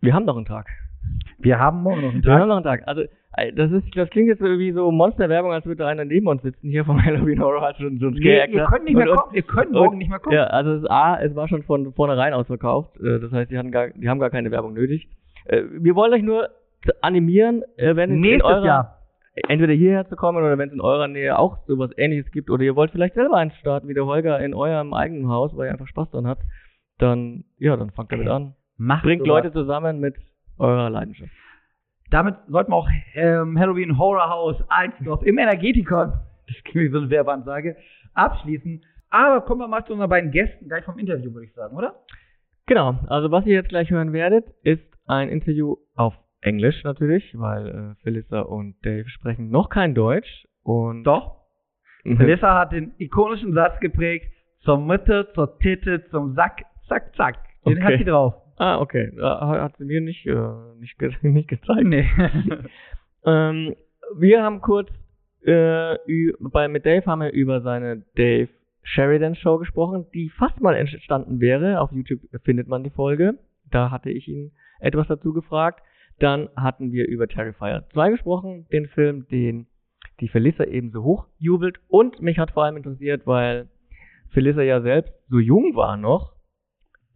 Wir 0.00 0.14
haben 0.14 0.24
noch 0.24 0.36
einen 0.36 0.46
Tag. 0.46 0.68
Wir 1.38 1.58
haben 1.58 1.82
morgen 1.82 2.02
noch 2.02 2.12
einen 2.12 2.24
Wir 2.24 2.32
haben 2.32 2.40
Tag. 2.40 2.48
noch 2.48 2.56
einen 2.56 2.64
Tag. 2.64 2.82
Also, 2.86 3.02
äh, 3.36 3.52
das 3.54 3.70
ist, 3.72 3.84
das 3.96 4.10
klingt 4.10 4.28
jetzt 4.28 4.42
wie 4.42 4.72
so 4.72 4.90
Monsterwerbung, 4.90 5.52
als 5.52 5.64
würde 5.66 5.86
einer 5.86 6.04
neben 6.04 6.26
uns 6.26 6.42
sitzen, 6.42 6.68
hier 6.68 6.84
vom 6.84 6.98
Halloween 7.04 7.40
Horror 7.40 7.62
House 7.62 7.80
und 7.80 7.98
so 8.00 8.08
ein 8.08 8.14
Nee, 8.14 8.44
ihr 8.50 8.64
könnt 8.64 8.84
nicht 8.84 8.96
mehr 8.96 9.10
und, 9.10 9.16
kommen. 9.18 9.34
Ihr 9.34 9.42
könnt 9.42 9.66
und- 9.68 9.72
morgen 9.74 9.98
nicht 9.98 10.10
mehr 10.10 10.18
kommen. 10.18 10.34
Ja, 10.36 10.44
also 10.44 10.72
es, 10.72 10.84
A, 10.90 11.20
es 11.20 11.34
war 11.34 11.48
schon 11.48 11.62
von 11.62 11.92
vornherein 11.94 12.32
ausverkauft. 12.34 12.96
Äh, 13.00 13.20
Das 13.20 13.32
heißt, 13.32 13.50
die, 13.50 13.58
hatten 13.58 13.70
gar, 13.72 13.88
die 13.90 14.08
haben 14.08 14.18
gar 14.20 14.30
keine 14.30 14.50
Werbung 14.50 14.74
nötig. 14.74 15.08
Äh, 15.46 15.62
Wir 15.78 15.94
wollen 15.94 16.12
euch 16.12 16.22
nur 16.22 16.48
animieren, 17.02 17.62
wenn 17.76 18.10
es 18.24 18.26
in 18.34 18.42
eurer, 18.42 18.64
Jahr. 18.64 18.98
entweder 19.48 19.72
hierher 19.74 20.06
zu 20.08 20.16
kommen 20.16 20.38
oder 20.38 20.56
wenn 20.58 20.68
es 20.68 20.74
in 20.74 20.80
eurer 20.80 21.08
Nähe 21.08 21.38
auch 21.38 21.58
sowas 21.66 21.90
ähnliches 21.98 22.30
gibt 22.32 22.48
oder 22.50 22.62
ihr 22.62 22.74
wollt 22.74 22.90
vielleicht 22.90 23.14
selber 23.14 23.36
eins 23.36 23.54
starten 23.56 23.86
wie 23.88 23.94
der 23.94 24.06
Holger 24.06 24.40
in 24.40 24.54
eurem 24.54 24.94
eigenen 24.94 25.28
Haus, 25.28 25.54
weil 25.56 25.66
ihr 25.66 25.72
einfach 25.72 25.86
Spaß 25.86 26.10
dran 26.10 26.26
habt, 26.26 26.42
dann, 26.98 27.44
ja, 27.58 27.76
dann 27.76 27.90
fangt 27.90 28.10
damit 28.12 28.28
an. 28.28 28.54
Macht 28.78 29.02
Bringt 29.04 29.20
sowas. 29.26 29.42
Leute 29.44 29.52
zusammen 29.52 30.00
mit 30.00 30.14
eurer 30.60 30.90
Leidenschaft. 30.90 31.32
Damit 32.10 32.36
sollten 32.48 32.72
wir 32.72 32.76
auch 32.76 32.88
ähm, 33.14 33.58
Halloween 33.58 33.96
Horror 33.98 34.28
House 34.28 34.62
Alsdorf 34.68 35.22
im 35.22 35.38
Energetikon, 35.38 36.12
das 36.46 36.56
klingt 36.64 36.88
wie 36.88 36.92
so 36.92 36.98
eine 36.98 37.10
Werbeansage, 37.10 37.76
abschließen. 38.14 38.84
Aber 39.10 39.40
kommen 39.42 39.60
wir 39.60 39.68
mal 39.68 39.84
zu 39.84 39.92
unseren 39.92 40.10
beiden 40.10 40.30
Gästen 40.30 40.68
gleich 40.68 40.84
vom 40.84 40.98
Interview, 40.98 41.32
würde 41.32 41.46
ich 41.46 41.52
sagen, 41.54 41.76
oder? 41.76 41.94
Genau, 42.66 42.98
also 43.08 43.30
was 43.30 43.46
ihr 43.46 43.54
jetzt 43.54 43.68
gleich 43.68 43.90
hören 43.90 44.12
werdet, 44.12 44.44
ist 44.62 44.82
ein 45.06 45.28
Interview 45.28 45.76
auf 45.96 46.14
Englisch 46.40 46.82
natürlich, 46.84 47.36
weil 47.38 47.68
äh, 47.68 48.02
Felissa 48.02 48.40
und 48.40 48.74
Dave 48.84 49.08
sprechen 49.08 49.50
noch 49.50 49.68
kein 49.68 49.94
Deutsch. 49.94 50.46
Und 50.62 51.04
Doch. 51.04 51.36
Melissa 52.04 52.58
hat 52.58 52.72
den 52.72 52.94
ikonischen 52.98 53.52
Satz 53.52 53.78
geprägt, 53.80 54.32
zur 54.60 54.78
Mitte, 54.78 55.28
zur 55.34 55.58
Titte, 55.58 56.06
zum 56.10 56.34
Sack, 56.34 56.62
zack, 56.88 57.14
zack. 57.16 57.36
Den 57.66 57.78
Okay. 57.78 57.82
hat 57.82 57.98
sie 57.98 58.04
drauf. 58.04 58.34
Ah, 58.60 58.78
okay. 58.78 59.10
Hat 59.18 59.78
sie 59.78 59.86
mir 59.86 60.02
nicht, 60.02 60.26
äh, 60.26 60.34
nicht, 60.78 60.98
ge 60.98 61.10
nicht 61.22 61.48
gezeigt. 61.48 61.84
Nee. 61.84 62.06
Ähm, 63.22 63.76
wir 64.16 64.42
haben 64.42 64.62
kurz 64.62 64.88
äh, 65.42 65.94
bei, 66.40 66.68
mit 66.68 66.86
Dave 66.86 67.04
haben 67.04 67.20
wir 67.20 67.32
über 67.32 67.60
seine 67.60 68.02
Dave 68.16 68.48
Sheridan 68.82 69.34
Show 69.34 69.58
gesprochen, 69.58 70.06
die 70.14 70.30
fast 70.30 70.58
mal 70.62 70.74
entstanden 70.74 71.38
wäre. 71.38 71.82
Auf 71.82 71.92
YouTube 71.92 72.22
findet 72.44 72.66
man 72.66 72.82
die 72.82 72.88
Folge. 72.88 73.34
Da 73.70 73.90
hatte 73.90 74.08
ich 74.08 74.26
ihn 74.26 74.52
etwas 74.78 75.06
dazu 75.08 75.34
gefragt. 75.34 75.82
Dann 76.18 76.48
hatten 76.56 76.92
wir 76.92 77.06
über 77.08 77.28
Terrifier 77.28 77.84
2 77.92 78.12
gesprochen, 78.12 78.66
den 78.72 78.88
Film, 78.88 79.28
den 79.28 79.66
die 80.20 80.28
Felissa 80.28 80.64
ebenso 80.64 81.02
hoch 81.02 81.26
jubelt. 81.36 81.78
Und 81.88 82.22
mich 82.22 82.38
hat 82.38 82.52
vor 82.52 82.64
allem 82.64 82.78
interessiert, 82.78 83.26
weil 83.26 83.68
Felissa 84.30 84.62
ja 84.62 84.80
selbst 84.80 85.12
so 85.28 85.38
jung 85.38 85.76
war 85.76 85.98
noch, 85.98 86.32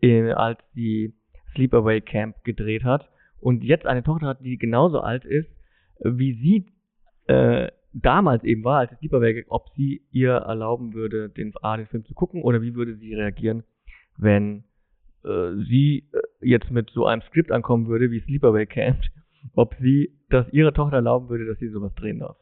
äh, 0.03 0.33
als 0.33 0.59
sie 0.75 1.15
Sleepaway 1.55 2.01
Camp 2.01 2.43
gedreht 2.45 2.85
hat 2.85 3.09
und 3.41 3.63
jetzt 3.63 3.87
eine 3.87 4.03
Tochter 4.03 4.27
hat, 4.27 4.45
die 4.45 4.59
genauso 4.59 5.01
alt 5.01 5.25
ist, 5.25 5.49
äh, 6.01 6.11
wie 6.13 6.35
sie 6.35 6.67
äh, 7.33 7.71
damals 7.93 8.43
eben 8.45 8.65
war, 8.65 8.81
als 8.81 8.93
es 8.93 8.99
Sleepaway, 8.99 9.45
ob 9.49 9.69
sie 9.77 10.03
ihr 10.11 10.33
erlauben 10.33 10.95
würde, 10.95 11.29
den, 11.29 11.53
A, 11.63 11.77
den 11.77 11.87
Film 11.87 12.05
zu 12.05 12.15
gucken 12.15 12.43
oder 12.43 12.61
wie 12.63 12.75
würde 12.75 12.97
sie 12.97 13.15
reagieren, 13.15 13.63
wenn 14.17 14.65
äh, 15.25 15.55
sie 15.69 16.09
äh, 16.13 16.21
jetzt 16.41 16.71
mit 16.71 16.91
so 16.91 17.07
einem 17.07 17.23
Skript 17.23 17.53
ankommen 17.53 17.87
würde 17.87 18.11
wie 18.11 18.21
Sleepaway 18.21 18.67
Camp, 18.67 19.01
ob 19.55 19.75
sie 19.81 20.19
das 20.31 20.53
ihrer 20.53 20.73
Tochter 20.73 20.97
erlauben 20.97 21.29
würde, 21.29 21.47
dass 21.47 21.59
sie 21.59 21.69
sowas 21.69 21.95
drehen 21.95 22.21
darf. 22.21 22.37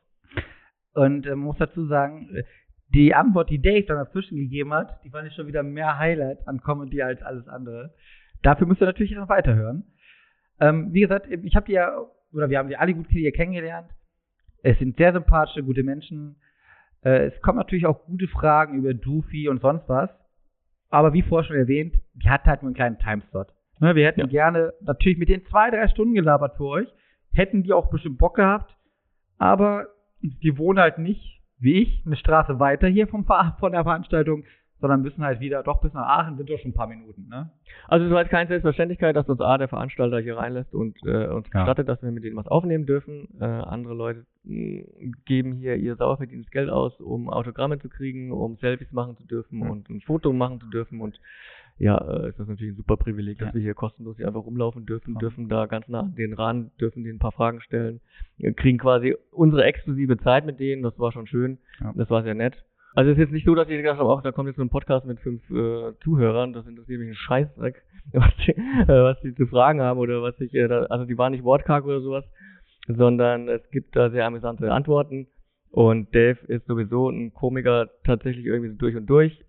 Und 0.95 1.27
äh, 1.27 1.37
muss 1.37 1.57
dazu 1.59 1.87
sagen, 1.87 2.35
äh, 2.35 2.45
die 2.95 3.15
Antwort, 3.15 3.51
die 3.51 3.61
Dave 3.61 3.85
dann 3.87 3.97
dazwischen 3.97 4.37
gegeben 4.37 4.73
hat, 4.73 5.03
die 5.05 5.11
fand 5.11 5.27
ich 5.27 5.35
schon 5.35 5.47
wieder 5.47 5.63
mehr 5.63 5.99
Highlight 5.99 6.47
an 6.47 6.61
Comedy 6.61 7.03
als 7.03 7.23
alles 7.23 7.49
andere. 7.49 7.95
Dafür 8.43 8.67
müsst 8.67 8.81
ihr 8.81 8.87
natürlich 8.87 9.13
noch 9.13 9.29
weiterhören. 9.29 9.85
Ähm, 10.61 10.93
wie 10.93 11.01
gesagt, 11.01 11.27
ich 11.31 11.57
habe 11.57 11.67
die 11.67 11.73
ja, 11.73 11.97
oder 12.33 12.51
wir 12.51 12.59
haben 12.59 12.69
die 12.69 12.77
alle 12.77 12.95
gut 12.95 13.07
hier 13.09 13.33
kennengelernt. 13.33 13.91
Es 14.63 14.79
sind 14.79 14.97
sehr 14.97 15.13
sympathische, 15.13 15.63
gute 15.63 15.83
Menschen. 15.83 16.37
Äh, 17.05 17.27
es 17.27 17.41
kommen 17.43 17.59
natürlich 17.59 17.87
auch 17.87 18.05
gute 18.05 18.29
Fragen 18.29 18.79
über 18.79 18.95
Doofy 18.95 19.49
und 19.49 19.61
sonst 19.61 19.89
was. 19.89 20.11
Aber 20.91 21.13
wie 21.13 21.23
vorher 21.23 21.47
schon 21.47 21.57
erwähnt, 21.57 21.97
die 22.15 22.29
hat 22.29 22.45
halt 22.45 22.63
nur 22.63 22.69
einen 22.69 22.75
kleinen 22.77 22.99
Timeslot. 22.99 23.49
Ne, 23.81 23.95
wir 23.95 24.07
hätten 24.07 24.21
Ja. 24.21 24.27
gerne 24.27 24.73
natürlich 24.83 25.19
mit 25.19 25.29
den 25.29 25.45
zwei, 25.47 25.71
drei 25.71 25.89
Stunden 25.89 26.15
gelabert 26.15 26.57
für 26.57 26.67
euch. 26.67 26.89
Hätten 27.33 27.63
die 27.63 27.73
auch 27.73 27.91
bestimmt 27.91 28.19
Bock 28.19 28.37
gehabt. 28.37 28.77
Aber 29.39 29.89
die 30.21 30.57
wohnen 30.59 30.79
halt 30.79 30.99
nicht, 30.99 31.43
wie 31.59 31.83
ich, 31.83 32.03
eine 32.07 32.17
Straße 32.17 32.61
weiter 32.61 32.87
hier 32.87 33.09
vom, 33.09 33.25
von 33.59 33.73
der 33.73 33.83
Veranstaltung, 33.83 34.45
sondern 34.83 35.01
müssen 35.01 35.25
halt 35.25 35.41
wieder, 35.41 35.63
doch 35.63 35.81
bis 35.81 35.95
nach 35.95 36.07
Aachen 36.07 36.37
sind 36.37 36.51
doch 36.51 36.59
schon 36.59 36.73
ein 36.73 36.75
paar 36.75 36.87
Minuten, 36.87 37.29
ne? 37.31 37.49
Also 37.89 38.05
es 38.05 38.13
war 38.13 38.21
jetzt 38.21 38.31
keine 38.31 38.49
Selbstverständlichkeit, 38.49 39.17
dass 39.17 39.29
uns 39.29 39.41
A, 39.41 39.57
der 39.57 39.69
Veranstalter 39.69 40.21
hier 40.21 40.37
reinlässt 40.37 40.75
und 40.75 40.99
äh, 41.07 41.29
uns 41.29 41.47
Ja. 41.55 41.61
gestattet, 41.61 41.89
dass 41.89 42.03
wir 42.03 42.11
mit 42.13 42.23
denen 42.25 42.37
was 42.37 42.47
aufnehmen 42.49 42.85
dürfen. 42.85 43.29
Äh, 43.41 43.45
andere 43.45 43.95
Leute 43.95 44.27
mh, 44.45 44.83
geben 45.25 45.55
hier 45.55 45.77
ihr 45.77 45.97
sauer 45.97 46.19
verdientes 46.19 46.51
Geld 46.51 46.69
aus, 46.69 47.01
um 47.01 47.31
Autogramme 47.31 47.79
zu 47.79 47.89
kriegen, 47.89 48.31
um 48.33 48.57
Selfies 48.59 48.93
machen 48.93 49.17
zu 49.17 49.25
dürfen 49.25 49.61
Ja. 49.63 49.71
und 49.71 49.89
ein 49.89 50.01
Foto 50.03 50.33
machen 50.35 50.61
zu 50.61 50.69
dürfen 50.69 51.01
und 51.01 51.19
ja, 51.79 51.97
äh, 51.99 52.29
ist 52.29 52.39
das 52.39 52.47
natürlich 52.47 52.75
ein 52.75 52.77
super 52.77 52.97
Privileg, 52.99 53.39
dass 53.39 53.49
Ja. 53.49 53.55
wir 53.55 53.61
hier 53.63 53.75
kostenlos 53.75 54.17
hier 54.19 54.27
einfach 54.27 54.45
rumlaufen 54.45 54.85
dürfen, 54.85 55.15
Ja. 55.15 55.21
dürfen 55.21 55.49
da 55.49 55.67
ganz 55.67 55.89
nah 55.89 56.01
an 56.01 56.15
denen 56.15 56.35
ran, 56.35 56.71
dürfen 56.81 57.03
denen 57.03 57.17
ein 57.17 57.21
paar 57.21 57.33
Fragen 57.33 57.61
stellen, 57.63 58.01
Wir 58.37 58.53
kriegen 58.53 58.79
quasi 58.79 59.17
unsere 59.31 59.65
exklusive 59.65 60.19
Zeit 60.19 60.45
mit 60.45 60.59
denen, 60.61 60.83
das 60.83 60.99
war 60.99 61.13
schon 61.13 61.27
schön, 61.27 61.59
Ja. 61.81 61.93
das 61.97 62.11
war 62.11 62.23
sehr 62.25 62.35
nett. 62.35 62.65
Also 62.95 63.11
es 63.11 63.17
ist 63.17 63.23
jetzt 63.23 63.33
nicht 63.33 63.47
so, 63.47 63.55
dass 63.55 63.69
ich 63.69 63.77
gedacht 63.77 63.99
habe, 63.99 64.13
ach, 64.13 64.23
da 64.23 64.33
kommt 64.33 64.49
jetzt 64.49 64.57
so 64.57 64.63
ein 64.63 64.69
Podcast 64.69 65.07
mit 65.07 65.19
fünf 65.21 65.43
äh, 65.51 65.93
Zuhörern, 66.03 66.53
das 66.53 66.67
interessiert 66.67 67.01
mich 67.01 67.11
ein 67.11 67.15
Scheißdreck, 67.15 67.83
was 68.13 68.33
die, 68.47 68.53
äh, 68.53 68.87
was 68.87 69.21
die 69.23 69.35
zu 69.35 69.47
fragen 69.47 69.81
haben 69.81 69.99
oder 69.99 70.23
was 70.23 70.39
ich, 70.41 70.53
äh, 70.55 70.69
da, 70.69 70.85
also 70.85 71.07
die 71.07 71.17
waren 71.17 71.33
nicht 71.33 71.45
wortkarg 71.45 71.85
oder 71.85 72.01
sowas, 72.01 72.25
sondern 72.89 73.49
es 73.49 73.63
gibt 73.71 73.97
da 73.97 74.11
sehr 74.11 74.27
amüsante 74.27 74.71
Antworten 74.71 75.29
und 75.71 76.15
Dave 76.15 76.39
ist 76.49 76.67
sowieso 76.67 77.09
ein 77.09 77.33
Komiker 77.33 77.89
tatsächlich 78.05 78.45
irgendwie 78.45 78.73
so 78.73 78.77
durch 78.77 78.97
und 78.97 79.07
durch 79.07 79.45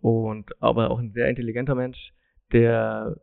und 0.00 0.50
aber 0.60 0.90
auch 0.90 0.98
ein 0.98 1.12
sehr 1.12 1.28
intelligenter 1.28 1.76
Mensch, 1.76 2.12
der 2.52 3.16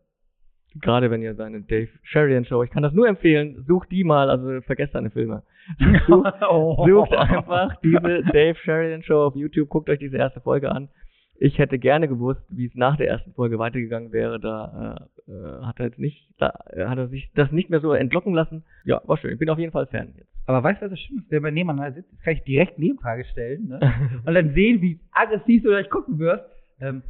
gerade 0.82 1.12
wenn 1.12 1.22
ihr 1.22 1.36
seine 1.36 1.62
Dave 1.62 1.90
Sheridan 2.04 2.46
Show, 2.46 2.64
ich 2.64 2.70
kann 2.70 2.84
das 2.84 2.94
nur 2.94 3.08
empfehlen, 3.08 3.64
sucht 3.68 3.92
die 3.92 4.04
mal, 4.04 4.30
also 4.30 4.62
vergesst 4.62 4.94
seine 4.94 5.10
Filme. 5.10 5.44
Sucht, 6.08 6.34
Oh. 6.50 6.86
Sucht 6.88 7.14
einfach 7.14 7.76
diese 7.82 8.24
Dave 8.32 8.56
Sheridan 8.56 9.04
Show 9.04 9.24
auf 9.24 9.36
YouTube, 9.36 9.70
guckt 9.70 9.90
euch 9.90 10.00
diese 10.00 10.18
erste 10.18 10.42
Folge 10.42 10.72
an. 10.72 10.90
Ich 11.38 11.58
hätte 11.58 11.80
gerne 11.80 12.08
gewusst, 12.08 12.42
wie 12.50 12.68
es 12.68 12.76
nach 12.76 12.96
der 12.96 13.10
ersten 13.10 13.34
Folge 13.34 13.60
weitergegangen 13.60 14.14
wäre. 14.14 14.40
Da 14.40 14.96
äh, 15.28 15.32
äh, 15.32 15.66
hat 15.66 15.80
er 15.80 15.88
jetzt 15.88 16.00
nicht, 16.00 16.30
da 16.38 16.54
äh, 16.70 16.86
hat 16.86 16.98
er 16.98 17.08
sich 17.10 17.30
das 17.36 17.52
nicht 17.52 17.70
mehr 17.70 17.82
so 17.82 17.92
entlocken 17.92 18.34
lassen. 18.34 18.64
Ja, 18.86 19.02
war 19.06 19.18
schön. 19.18 19.34
Ich 19.34 19.40
bin 19.40 19.50
auf 19.50 19.60
jeden 19.60 19.74
Fall 19.74 19.88
Fan 19.88 20.14
jetzt. 20.16 20.30
Aber 20.46 20.64
weißt 20.64 20.82
du, 20.82 20.86
was 20.86 20.92
das 20.92 21.00
schön 21.00 21.18
ist? 21.18 21.32
Wenn 21.32 21.44
wir 21.44 21.52
nebeneinander 21.52 21.98
jetzt 21.98 22.24
kann 22.24 22.34
ich 22.34 22.44
direkt 22.44 22.80
Nebenfrage 22.80 23.26
stellen, 23.26 23.68
ne? 23.68 23.80
Und 24.26 24.34
dann 24.34 24.54
sehen, 24.54 24.82
wie 24.82 25.00
aggressiv 25.12 25.64
du 25.64 25.70
gleich 25.70 25.90
gucken 25.90 26.20
wirst. 26.20 26.46
Ähm, 26.80 27.02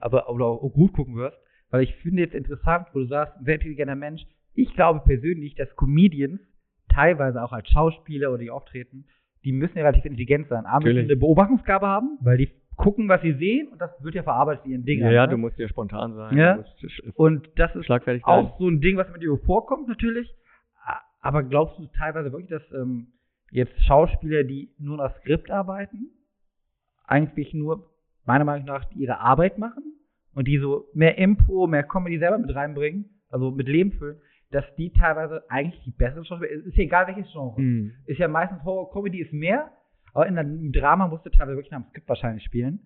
aber 0.00 0.28
oder 0.30 0.46
auch 0.46 0.70
gut 0.72 0.92
gucken 0.92 1.16
wirst. 1.16 1.36
Weil 1.70 1.82
ich 1.82 1.94
finde 1.96 2.22
jetzt 2.22 2.34
interessant, 2.34 2.86
wo 2.92 3.00
du 3.00 3.06
sagst, 3.06 3.36
ein 3.36 3.44
sehr 3.44 3.54
intelligenter 3.54 3.94
Mensch. 3.94 4.22
Ich 4.54 4.74
glaube 4.74 5.00
persönlich, 5.04 5.54
dass 5.54 5.74
Comedians 5.76 6.40
teilweise 6.88 7.42
auch 7.42 7.52
als 7.52 7.68
Schauspieler 7.68 8.30
oder 8.30 8.38
die 8.38 8.50
auftreten, 8.50 9.04
die 9.44 9.52
müssen 9.52 9.78
ja 9.78 9.84
relativ 9.84 10.04
intelligent 10.04 10.48
sein. 10.48 10.66
A, 10.66 10.80
müssen 10.80 10.98
eine 10.98 11.16
Beobachtungsgabe 11.16 11.86
haben, 11.86 12.18
weil 12.20 12.38
die 12.38 12.50
gucken, 12.76 13.08
was 13.08 13.20
sie 13.22 13.32
sehen 13.32 13.68
und 13.68 13.80
das 13.80 13.90
wird 14.02 14.14
ja 14.14 14.22
verarbeitet 14.22 14.64
in 14.64 14.72
ihren 14.72 14.84
Dingen. 14.84 15.02
ja, 15.02 15.10
ja, 15.10 15.26
ne? 15.26 15.32
du 15.32 15.38
musst 15.38 15.58
ja 15.58 15.68
spontan 15.68 16.14
sein. 16.14 16.36
Ja. 16.36 16.64
Und 17.14 17.48
das 17.56 17.74
ist 17.74 17.86
schlagfertig 17.86 18.22
sein. 18.24 18.32
auch 18.32 18.58
so 18.58 18.68
ein 18.68 18.80
Ding, 18.80 18.96
was 18.96 19.10
mit 19.12 19.22
dir 19.22 19.36
vorkommt 19.44 19.88
natürlich. 19.88 20.32
Aber 21.20 21.42
glaubst 21.42 21.78
du 21.78 21.86
teilweise 21.98 22.32
wirklich, 22.32 22.48
dass 22.48 22.62
ähm, 22.72 23.08
jetzt 23.50 23.72
Schauspieler, 23.82 24.44
die 24.44 24.70
nur 24.78 24.96
nach 24.96 25.14
Skript 25.18 25.50
arbeiten, 25.50 26.10
eigentlich 27.04 27.52
nur, 27.52 27.90
meiner 28.24 28.44
Meinung 28.44 28.66
nach, 28.66 28.84
ihre 28.92 29.18
Arbeit 29.18 29.58
machen 29.58 29.97
und 30.34 30.46
die 30.48 30.58
so 30.58 30.86
mehr 30.94 31.18
Impro, 31.18 31.66
mehr 31.66 31.82
Comedy 31.82 32.18
selber 32.18 32.38
mit 32.38 32.54
reinbringen, 32.54 33.06
also 33.30 33.50
mit 33.50 33.68
Leben 33.68 33.92
füllen, 33.92 34.18
dass 34.50 34.64
die 34.76 34.90
teilweise 34.92 35.42
eigentlich 35.50 35.82
die 35.84 35.90
besseren 35.90 36.24
Schauspieler, 36.24 36.50
ist 36.50 36.76
ja 36.76 36.84
egal 36.84 37.06
welches 37.06 37.30
Genre, 37.32 37.60
Mhm. 37.60 37.92
ist 38.06 38.18
ja 38.18 38.28
meistens 38.28 38.62
Horror, 38.64 38.90
Comedy 38.92 39.20
ist 39.20 39.32
mehr, 39.32 39.70
aber 40.14 40.26
in 40.26 40.38
einem 40.38 40.72
Drama 40.72 41.06
musst 41.08 41.26
du 41.26 41.30
teilweise 41.30 41.56
wirklich 41.56 41.70
nach 41.72 41.82
dem 41.82 41.88
Skript 41.90 42.08
wahrscheinlich 42.08 42.44
spielen. 42.44 42.80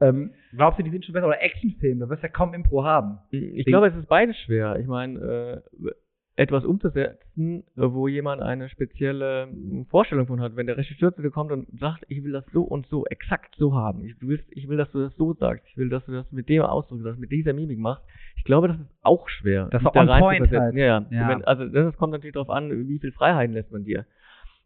Ähm, 0.00 0.32
glaubst 0.52 0.78
du, 0.78 0.82
die 0.84 0.90
sind 0.90 1.04
schon 1.04 1.12
besser? 1.12 1.26
Oder 1.26 1.42
Actionfilme, 1.42 2.00
da 2.04 2.08
wirst 2.10 2.22
du 2.22 2.26
ja 2.28 2.32
kaum 2.32 2.54
Impro 2.54 2.84
haben. 2.84 3.18
Ich 3.30 3.64
glaube, 3.66 3.88
es 3.88 3.96
ist 3.96 4.08
beides 4.08 4.36
schwer. 4.38 4.76
Ich 4.78 4.86
meine, 4.86 5.18
äh, 5.18 5.90
etwas 6.38 6.64
umzusetzen, 6.64 7.64
wo 7.74 8.06
jemand 8.06 8.42
eine 8.42 8.68
spezielle 8.68 9.48
mm, 9.48 9.86
Vorstellung 9.90 10.28
von 10.28 10.40
hat. 10.40 10.54
Wenn 10.54 10.68
der 10.68 10.76
Regisseur 10.76 11.12
zu 11.12 11.20
dir 11.20 11.32
kommt 11.32 11.50
und 11.50 11.66
sagt, 11.80 12.04
ich 12.06 12.22
will 12.22 12.30
das 12.30 12.44
so 12.52 12.62
und 12.62 12.86
so, 12.86 13.04
exakt 13.06 13.56
so 13.58 13.74
haben. 13.74 14.04
Ich, 14.04 14.16
du 14.20 14.28
willst, 14.28 14.44
ich 14.50 14.68
will, 14.68 14.76
dass 14.76 14.88
du 14.92 15.00
das 15.00 15.16
so 15.16 15.34
sagst. 15.34 15.66
Ich 15.68 15.76
will, 15.76 15.88
dass 15.88 16.06
du 16.06 16.12
das 16.12 16.30
mit 16.30 16.48
dem 16.48 16.62
Ausdruck 16.62 17.02
sagst, 17.02 17.18
mit 17.18 17.32
dieser 17.32 17.52
Mimik 17.52 17.80
machst. 17.80 18.04
Ich 18.36 18.44
glaube, 18.44 18.68
das 18.68 18.78
ist 18.78 18.86
auch 19.02 19.28
schwer. 19.28 19.66
Das 19.72 19.82
ist 19.82 19.96
on 19.96 20.08
rein 20.08 20.20
zu 20.20 20.48
point 20.48 20.52
halt. 20.52 20.74
Ja, 20.76 20.84
ja. 20.84 21.06
Ja. 21.10 21.28
Wenn, 21.28 21.44
also 21.44 21.66
das 21.66 21.96
kommt 21.96 22.12
natürlich 22.12 22.34
darauf 22.34 22.50
an, 22.50 22.70
wie 22.86 23.00
viel 23.00 23.10
Freiheiten 23.10 23.54
lässt 23.54 23.72
man 23.72 23.82
dir. 23.82 24.06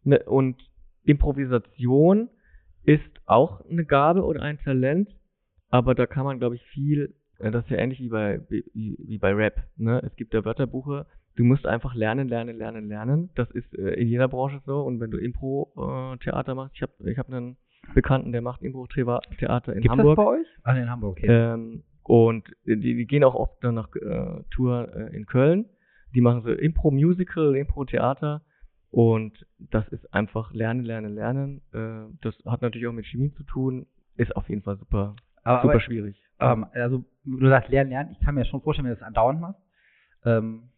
Ne, 0.03 0.19
und 0.19 0.57
Improvisation 1.05 2.29
ist 2.83 3.01
auch 3.25 3.67
eine 3.67 3.85
Gabe 3.85 4.23
oder 4.23 4.43
ein 4.43 4.59
Talent, 4.59 5.09
aber 5.69 5.95
da 5.95 6.05
kann 6.05 6.25
man, 6.25 6.37
glaube 6.37 6.53
ich, 6.53 6.61
viel, 6.65 7.15
das 7.39 7.63
ist 7.63 7.71
ja 7.71 7.77
ähnlich 7.77 7.99
wie 7.99 8.09
bei, 8.09 8.41
wie, 8.49 8.95
wie 8.99 9.17
bei 9.17 9.33
Rap, 9.33 9.63
ne? 9.75 10.03
Es 10.05 10.15
gibt 10.15 10.35
ja 10.35 10.45
Wörterbuche, 10.45 11.07
du 11.35 11.43
musst 11.43 11.65
einfach 11.65 11.95
lernen, 11.95 12.27
lernen, 12.27 12.57
lernen, 12.57 12.87
lernen. 12.87 13.29
Das 13.35 13.49
ist 13.51 13.73
äh, 13.77 13.93
in 13.93 14.07
jeder 14.07 14.27
Branche 14.27 14.61
so. 14.65 14.81
Und 14.81 14.99
wenn 14.99 15.11
du 15.11 15.17
Impro-Theater 15.17 16.55
machst, 16.55 16.75
ich 16.75 16.81
habe 16.81 16.93
ich 17.09 17.17
hab 17.17 17.27
einen 17.27 17.57
Bekannten, 17.93 18.31
der 18.31 18.41
macht 18.41 18.61
Impro-Theater 18.61 19.73
in 19.73 19.81
Gibt's 19.81 19.89
Hamburg. 19.89 20.17
das 20.17 20.25
bei 20.25 20.31
euch? 20.31 20.47
Ah, 20.63 20.73
in 20.73 20.89
Hamburg, 20.89 21.17
okay. 21.17 21.27
Ähm, 21.27 21.83
und 22.03 22.49
die, 22.65 22.77
die 22.79 23.05
gehen 23.05 23.23
auch 23.23 23.35
oft 23.35 23.63
dann 23.63 23.75
nach 23.75 23.89
äh, 23.95 24.43
Tour 24.51 24.93
äh, 24.95 25.15
in 25.15 25.25
Köln. 25.25 25.65
Die 26.13 26.21
machen 26.21 26.41
so 26.43 26.49
Impro-Musical, 26.49 27.55
Impro-Theater. 27.55 28.41
Und 28.91 29.47
das 29.57 29.87
ist 29.87 30.13
einfach 30.13 30.53
lernen, 30.53 30.83
lernen, 30.83 31.15
lernen. 31.15 31.61
Äh, 31.73 32.13
das 32.21 32.35
hat 32.45 32.61
natürlich 32.61 32.87
auch 32.87 32.93
mit 32.93 33.05
Chemie 33.05 33.31
zu 33.31 33.43
tun. 33.43 33.87
Ist 34.15 34.35
auf 34.35 34.47
jeden 34.47 34.61
Fall 34.61 34.77
super, 34.77 35.15
aber, 35.43 35.61
super 35.61 35.73
aber 35.73 35.79
schwierig. 35.79 36.21
ähm, 36.39 36.67
also, 36.73 37.03
du 37.25 37.49
sagst 37.49 37.69
lernen, 37.69 37.89
lernen. 37.89 38.11
Ich 38.11 38.19
kann 38.23 38.35
mir 38.35 38.45
schon 38.45 38.61
vorstellen, 38.61 38.85
wenn 38.85 38.93
du 38.93 38.99
das 38.99 39.07
andauernd 39.07 39.41
machst. 39.41 39.59
Ähm, 40.25 40.69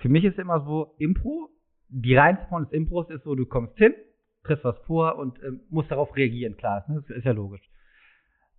für 0.00 0.08
mich 0.08 0.24
ist 0.24 0.38
immer 0.38 0.60
so, 0.60 0.94
Impro, 0.98 1.48
die 1.88 2.16
reinste 2.16 2.46
Form 2.46 2.64
des 2.64 2.72
Impros 2.72 3.10
ist 3.10 3.24
so, 3.24 3.34
du 3.34 3.46
kommst 3.46 3.76
hin, 3.76 3.94
triffst 4.44 4.64
was 4.64 4.78
vor 4.86 5.18
und 5.18 5.42
ähm, 5.42 5.60
musst 5.70 5.90
darauf 5.90 6.14
reagieren, 6.16 6.56
klar, 6.56 6.84
ne? 6.88 7.02
das 7.06 7.16
ist 7.16 7.24
ja 7.24 7.32
logisch. 7.32 7.68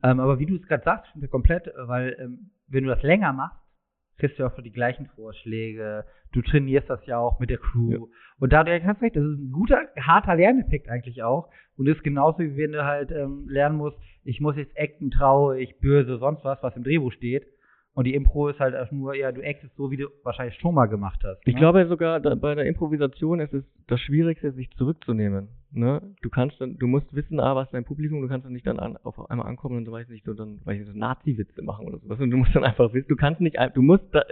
Ähm, 0.04 0.20
aber 0.20 0.40
wie 0.40 0.46
du 0.46 0.56
es 0.56 0.68
gerade 0.68 0.84
sagst, 0.84 1.10
stimmt 1.10 1.24
ja 1.24 1.30
komplett, 1.30 1.72
weil 1.86 2.16
ähm, 2.20 2.52
wenn 2.68 2.84
du 2.84 2.90
das 2.90 3.04
länger 3.04 3.34
machst, 3.34 3.60
kriegst 4.18 4.38
du 4.38 4.44
ja 4.44 4.50
auch 4.50 4.62
die 4.62 4.72
gleichen 4.72 5.08
Vorschläge, 5.16 6.06
du 6.32 6.42
trainierst 6.42 6.90
das 6.90 7.04
ja 7.08 7.18
auch 7.18 7.40
mit 7.40 7.50
der 7.50 7.58
Crew. 7.58 7.92
Ja. 7.92 8.00
Und 8.40 8.54
dadurch 8.54 8.84
hast 8.84 9.00
du 9.00 9.06
recht, 9.06 9.16
das 9.16 9.24
ist 9.24 9.40
ein 9.40 9.52
guter, 9.52 9.88
harter 10.00 10.36
Lerneffekt 10.36 10.90
eigentlich 10.90 11.24
auch. 11.24 11.50
Und 11.76 11.88
das 11.88 11.98
ist 11.98 12.04
genauso, 12.04 12.40
wie 12.40 12.58
wenn 12.58 12.72
du 12.72 12.86
halt 12.86 13.12
ähm, 13.12 13.48
lernen 13.48 13.78
musst, 13.78 13.98
ich 14.24 14.40
muss 14.40 14.58
jetzt 14.58 14.78
acten, 14.78 15.10
traurig, 15.10 15.80
böse, 15.80 16.18
sonst 16.18 16.44
was, 16.44 16.62
was 16.62 16.76
im 16.76 16.84
Drehbuch 16.84 17.12
steht. 17.12 17.48
Und 17.94 18.06
die 18.06 18.14
Impro 18.14 18.48
ist 18.48 18.60
halt 18.60 18.74
auch 18.76 18.90
nur, 18.92 19.16
ja, 19.16 19.34
du 19.34 19.42
actest 19.42 19.76
so, 19.76 19.92
wie 19.92 19.98
du 19.98 20.08
wahrscheinlich 20.24 20.56
schon 20.56 20.74
mal 20.74 20.86
gemacht 20.86 21.22
hast. 21.26 21.42
Ich 21.46 21.56
ne? 21.56 21.60
glaube 21.60 21.86
sogar 21.88 22.22
da, 22.22 22.36
bei 22.36 22.56
der 22.56 22.66
Improvisation 22.66 23.42
ist 23.42 23.54
es 23.54 23.66
das 23.88 24.00
Schwierigste, 24.00 24.54
sich 24.54 24.72
zurückzunehmen. 24.78 25.50
Ne? 25.74 26.02
Du 26.22 26.30
kannst 26.30 26.60
dann, 26.62 26.78
du 26.78 26.88
musst 26.88 27.14
wissen, 27.14 27.42
ah, 27.42 27.54
was 27.56 27.68
ist 27.68 27.74
dein 27.74 27.84
Publikum, 27.84 28.22
du 28.22 28.30
kannst 28.30 28.46
dann 28.46 28.54
nicht 28.54 28.66
dann 28.66 28.80
an, 28.80 28.98
auf 29.04 29.30
einmal 29.30 29.48
ankommen 29.48 29.78
und 29.78 29.86
du 29.86 29.92
weißt 29.92 30.10
nicht, 30.10 30.24
so 30.24 30.34
dann, 30.34 30.62
weiß 30.64 30.80
ich, 30.80 30.88
so 30.88 30.98
Nazi-Witze 30.98 31.62
machen 31.64 31.86
oder 31.86 31.98
sowas. 32.00 32.20
Und 32.20 32.32
du 32.32 32.38
musst 32.38 32.56
dann 32.56 32.64
einfach 32.64 32.94
wissen, 32.94 33.08
du 33.10 33.16
kannst 33.18 33.42
nicht, 33.42 33.58
du 33.74 33.82
musst 33.82 34.06
da, 34.14 34.24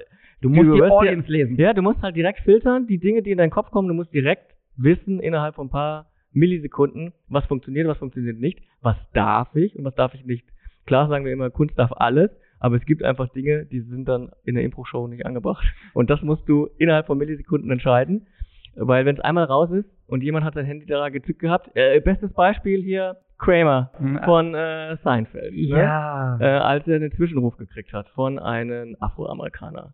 du 0.41 0.49
musst 0.49 0.77
die 0.77 0.81
Audience 0.81 1.29
lesen. 1.29 1.57
Ja, 1.57 1.73
du 1.73 1.81
musst 1.81 2.01
halt 2.01 2.15
direkt 2.15 2.39
filtern, 2.39 2.87
die 2.87 2.97
Dinge, 2.97 3.21
die 3.23 3.31
in 3.31 3.37
deinen 3.37 3.51
Kopf 3.51 3.71
kommen, 3.71 3.89
du 3.89 3.93
musst 3.93 4.13
direkt 4.13 4.55
wissen, 4.77 5.19
innerhalb 5.19 5.55
von 5.55 5.67
ein 5.67 5.71
paar 5.71 6.09
Millisekunden, 6.31 7.11
was 7.27 7.45
funktioniert, 7.45 7.87
was 7.87 7.97
funktioniert 7.97 8.39
nicht, 8.39 8.61
was 8.81 8.95
darf 9.13 9.53
ich 9.55 9.75
und 9.75 9.83
was 9.83 9.95
darf 9.95 10.13
ich 10.13 10.25
nicht. 10.25 10.45
Klar 10.85 11.09
sagen 11.09 11.25
wir 11.25 11.33
immer, 11.33 11.49
Kunst 11.49 11.77
darf 11.77 11.91
alles, 11.95 12.31
aber 12.59 12.75
es 12.75 12.85
gibt 12.85 13.03
einfach 13.03 13.29
Dinge, 13.29 13.65
die 13.65 13.81
sind 13.81 14.05
dann 14.07 14.31
in 14.43 14.55
der 14.55 14.63
Impro-Show 14.63 15.07
nicht 15.07 15.25
angebracht. 15.25 15.65
Und 15.93 16.09
das 16.09 16.21
musst 16.21 16.47
du 16.47 16.67
innerhalb 16.77 17.07
von 17.07 17.17
Millisekunden 17.17 17.71
entscheiden. 17.71 18.27
Weil 18.75 19.05
wenn 19.05 19.15
es 19.15 19.21
einmal 19.21 19.45
raus 19.45 19.71
ist 19.71 19.89
und 20.07 20.21
jemand 20.23 20.45
hat 20.45 20.53
sein 20.53 20.65
Handy 20.65 20.85
da 20.85 21.09
gezückt 21.09 21.39
gehabt, 21.39 21.69
äh, 21.75 21.99
bestes 21.99 22.31
Beispiel 22.33 22.81
hier, 22.81 23.17
Kramer 23.37 23.91
Mhm. 23.99 24.19
von 24.25 24.53
äh, 24.55 24.97
Seinfeld. 25.03 25.53
Ne? 25.53 25.59
Ja. 25.79 26.37
äh, 26.39 26.45
als 26.45 26.85
er 26.87 26.97
einen 26.97 27.11
Zwischenruf 27.13 27.57
gekriegt 27.57 27.93
hat 27.93 28.07
von 28.09 28.37
einem 28.39 28.95
Afroamerikaner. 28.99 29.93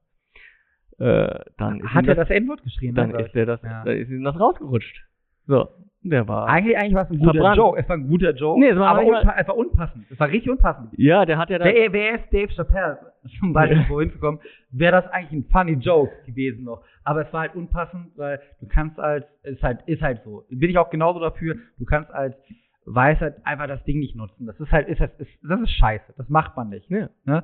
Äh, 0.98 1.40
dann 1.58 1.80
ist 1.82 1.94
hat 1.94 2.08
er 2.08 2.16
das 2.16 2.30
N-Wort 2.30 2.64
geschrien? 2.64 2.96
dann 2.96 3.08
ne, 3.08 3.14
glaub 3.14 3.26
ist 3.28 3.36
der 3.36 3.46
das, 3.46 3.62
Ja. 3.62 3.84
da 3.84 3.92
ist 3.92 4.10
ihm 4.10 4.24
das 4.24 4.40
rausgerutscht. 4.40 4.98
So, 5.48 5.68
der 6.10 6.28
war. 6.28 6.48
Eigentlich, 6.48 6.78
eigentlich 6.78 6.94
war 6.94 7.04
es 7.04 7.10
ein 7.10 7.20
guter 7.20 7.34
Verbrannt. 7.34 7.58
Joke. 7.58 7.80
Es 7.80 7.90
war 7.90 7.98
ein 7.98 8.08
guter 8.08 8.32
Joke. 8.34 8.60
Nee, 8.60 8.70
es 8.70 8.78
war 8.78 8.90
aber 8.90 9.04
nicht 9.04 9.14
unpa 9.14 9.36
es 9.38 9.48
war 9.48 9.58
unpassend. 9.58 10.06
Es 10.10 10.20
war 10.20 10.28
richtig 10.28 10.50
unpassend. 10.52 10.90
ja, 10.98 11.26
der 11.26 11.38
hat 11.38 11.50
ja 11.50 11.58
dann. 11.58 11.68
Wer, 11.68 11.94
wer 11.94 12.16
ist 12.16 12.32
Dave 12.32 12.54
Chappelle? 12.54 13.00
Zum 13.40 13.54
Beispiel 13.54 13.84
vorhin 13.86 14.12
zu 14.12 14.20
kommen, 14.20 14.40
wäre 14.72 14.92
das 14.92 15.08
eigentlich 15.12 15.46
ein 15.46 15.52
funny 15.52 15.74
Joke 15.74 16.12
gewesen 16.26 16.64
noch. 16.64 16.84
Aber 17.04 17.26
es 17.26 17.34
war 17.34 17.42
halt 17.42 17.56
unpassend, 17.56 18.12
weil 18.16 18.40
du 18.60 18.68
kannst 18.68 19.00
als, 19.00 19.26
ist 19.44 19.64
halt, 19.64 19.80
ist 19.88 20.02
halt 20.02 20.22
so. 20.24 20.44
Bin 20.50 20.70
ich 20.70 20.78
auch 20.78 20.90
genauso 20.90 21.20
dafür, 21.20 21.56
du 21.78 21.86
kannst 21.86 22.12
als 22.12 22.36
Weisheit 22.86 23.36
einfach 23.44 23.68
das 23.68 23.84
Ding 23.84 24.00
nicht 24.00 24.16
nutzen. 24.16 24.46
Das 24.46 24.60
ist 24.60 24.72
halt, 24.72 24.88
ist, 24.88 25.02
ist, 25.02 25.32
das 25.44 25.60
ist 25.60 25.72
scheiße. 25.72 26.14
Das 26.18 26.30
macht 26.30 26.56
man 26.56 26.70
nicht. 26.70 26.90
Ja. 26.90 27.10
Ne? 27.26 27.44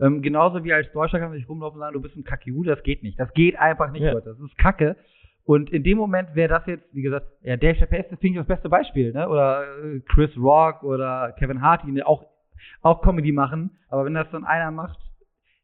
Ähm, 0.00 0.22
genauso 0.22 0.64
wie 0.64 0.72
als 0.72 0.90
Deutscher 0.92 1.18
kann 1.18 1.30
man 1.30 1.38
sich 1.38 1.48
rumlaufen 1.48 1.76
und 1.76 1.80
sagen, 1.80 1.94
du 1.94 2.02
bist 2.02 2.16
ein 2.16 2.24
Kacke, 2.24 2.52
das 2.64 2.82
geht 2.82 3.02
nicht. 3.02 3.18
Das 3.18 3.32
geht 3.32 3.58
einfach 3.58 3.90
nicht, 3.90 4.02
Ja. 4.02 4.12
Leute. 4.12 4.30
Das 4.30 4.40
ist 4.40 4.56
Kacke. 4.58 4.96
Und 5.44 5.70
in 5.72 5.82
dem 5.82 5.98
Moment 5.98 6.34
wäre 6.34 6.48
das 6.48 6.66
jetzt, 6.66 6.84
wie 6.94 7.02
gesagt, 7.02 7.26
ja, 7.42 7.56
Dave 7.56 7.74
Chappelle 7.76 8.04
ist, 8.04 8.12
das 8.12 8.20
finde 8.20 8.38
ich 8.38 8.46
das 8.46 8.54
beste 8.56 8.68
Beispiel, 8.68 9.12
ne? 9.12 9.28
Oder 9.28 9.64
äh, 9.84 10.00
Chris 10.00 10.30
Rock 10.36 10.82
oder 10.84 11.32
Kevin 11.38 11.60
Hart, 11.62 11.82
die 11.84 12.02
auch, 12.04 12.24
auch 12.82 13.02
Comedy 13.02 13.32
machen. 13.32 13.70
Aber 13.88 14.04
wenn 14.04 14.14
das 14.14 14.30
dann 14.30 14.44
einer 14.44 14.70
macht, 14.70 14.98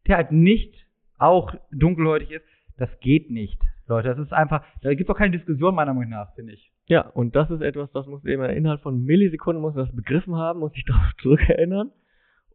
der 0.08 0.16
halt 0.16 0.32
nicht 0.32 0.74
auch 1.18 1.54
dunkelhäutig 1.70 2.30
ist, 2.32 2.44
das 2.76 2.88
geht 3.00 3.30
nicht, 3.30 3.60
Leute. 3.86 4.08
Das 4.08 4.18
ist 4.18 4.32
einfach, 4.32 4.64
da 4.82 4.94
gibt 4.94 5.08
es 5.08 5.14
auch 5.14 5.18
keine 5.18 5.36
Diskussion 5.36 5.74
meiner 5.74 5.94
Meinung 5.94 6.10
nach, 6.10 6.34
finde 6.34 6.52
ich. 6.54 6.72
Ja, 6.86 7.02
und 7.02 7.36
das 7.36 7.50
ist 7.50 7.60
etwas, 7.60 7.90
das 7.92 8.06
muss 8.06 8.24
eben 8.24 8.42
innerhalb 8.44 8.80
von 8.82 9.04
Millisekunden 9.04 9.60
muss 9.62 9.74
das 9.74 9.94
begriffen 9.94 10.34
haben, 10.36 10.60
muss 10.60 10.72
sich 10.72 10.84
darauf 10.86 11.12
zurückerinnern. 11.22 11.92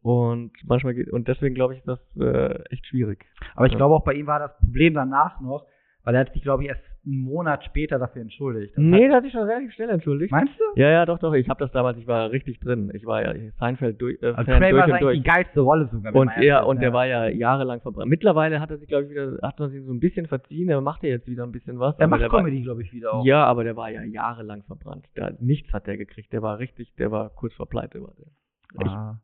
Und 0.02 0.52
manchmal 0.64 0.94
geht, 0.94 1.10
und 1.10 1.28
deswegen 1.28 1.54
glaube 1.54 1.72
ich, 1.74 1.80
ist 1.80 1.88
das 1.88 2.00
äh, 2.20 2.62
echt 2.70 2.86
schwierig. 2.86 3.24
Aber 3.54 3.64
ich 3.66 3.72
Ja. 3.72 3.78
glaube 3.78 3.94
auch 3.94 4.04
bei 4.04 4.12
ihm 4.12 4.26
war 4.26 4.38
das 4.38 4.54
Problem 4.58 4.92
danach 4.92 5.40
noch, 5.40 5.66
weil 6.02 6.14
er 6.14 6.20
hat 6.22 6.32
sich, 6.34 6.42
glaube 6.42 6.62
ich, 6.62 6.68
erst 6.68 6.82
einen 7.06 7.20
Monat 7.20 7.64
später 7.64 7.98
dafür 7.98 8.22
entschuldigt. 8.22 8.76
Das 8.76 8.82
Nee, 8.82 9.08
der 9.08 9.16
hat 9.16 9.24
sich 9.24 9.32
schon 9.32 9.42
relativ 9.42 9.72
schnell 9.72 9.90
entschuldigt. 9.90 10.32
meinst 10.32 10.54
du? 10.58 10.80
Ja, 10.80 10.88
ja, 10.90 11.06
doch, 11.06 11.18
doch. 11.18 11.34
Ich 11.34 11.48
habe 11.48 11.58
das 11.62 11.70
damals, 11.72 11.98
ich 11.98 12.06
war 12.06 12.30
richtig 12.30 12.60
drin. 12.60 12.90
Ich 12.94 13.04
war 13.04 13.22
ja 13.22 13.34
Seinfeld 13.58 14.00
durch, 14.00 14.22
äh, 14.22 14.28
Also 14.28 14.50
Fan 14.50 14.60
Kramer 14.62 14.70
durch 14.70 14.92
und 14.92 15.00
durch. 15.02 15.16
die 15.18 15.22
geilste 15.22 15.60
Rolle 15.60 15.88
sogar. 15.92 16.14
Und 16.14 16.26
man 16.26 16.42
er, 16.42 16.60
ist, 16.60 16.66
und 16.66 16.76
ja. 16.76 16.80
der 16.80 16.92
war 16.92 17.06
ja 17.06 17.26
jahrelang 17.28 17.80
verbrannt. 17.80 18.08
Mittlerweile 18.08 18.60
hat 18.60 18.70
er 18.70 18.78
sich, 18.78 18.88
glaube 18.88 19.04
ich, 19.04 19.10
wieder, 19.10 19.38
hat 19.42 19.60
er 19.60 19.68
sich 19.68 19.84
so 19.84 19.92
ein 19.92 20.00
bisschen 20.00 20.26
verziehen. 20.26 20.68
Er 20.68 20.80
macht 20.80 21.02
ja 21.02 21.10
jetzt 21.10 21.26
wieder 21.26 21.44
ein 21.44 21.52
bisschen 21.52 21.78
was. 21.78 21.98
Er 21.98 22.08
macht 22.08 22.28
Comedy, 22.28 22.62
glaube 22.62 22.82
ich, 22.82 22.92
wieder 22.92 23.14
auch. 23.14 23.24
Ja, 23.24 23.44
aber 23.44 23.64
der 23.64 23.76
war 23.76 23.90
ja 23.90 24.02
jahrelang 24.02 24.62
verbrannt. 24.64 25.06
Der, 25.16 25.36
nichts 25.40 25.72
hat 25.72 25.86
der 25.86 25.96
gekriegt. 25.96 26.32
Der 26.32 26.42
war 26.42 26.58
richtig, 26.58 26.94
der 26.96 27.10
war 27.10 27.30
kurz 27.30 27.52
vor 27.54 27.68
Pleite. 27.68 28.00
War 28.02 28.14
der. 28.18 28.86
Ah. 28.86 29.20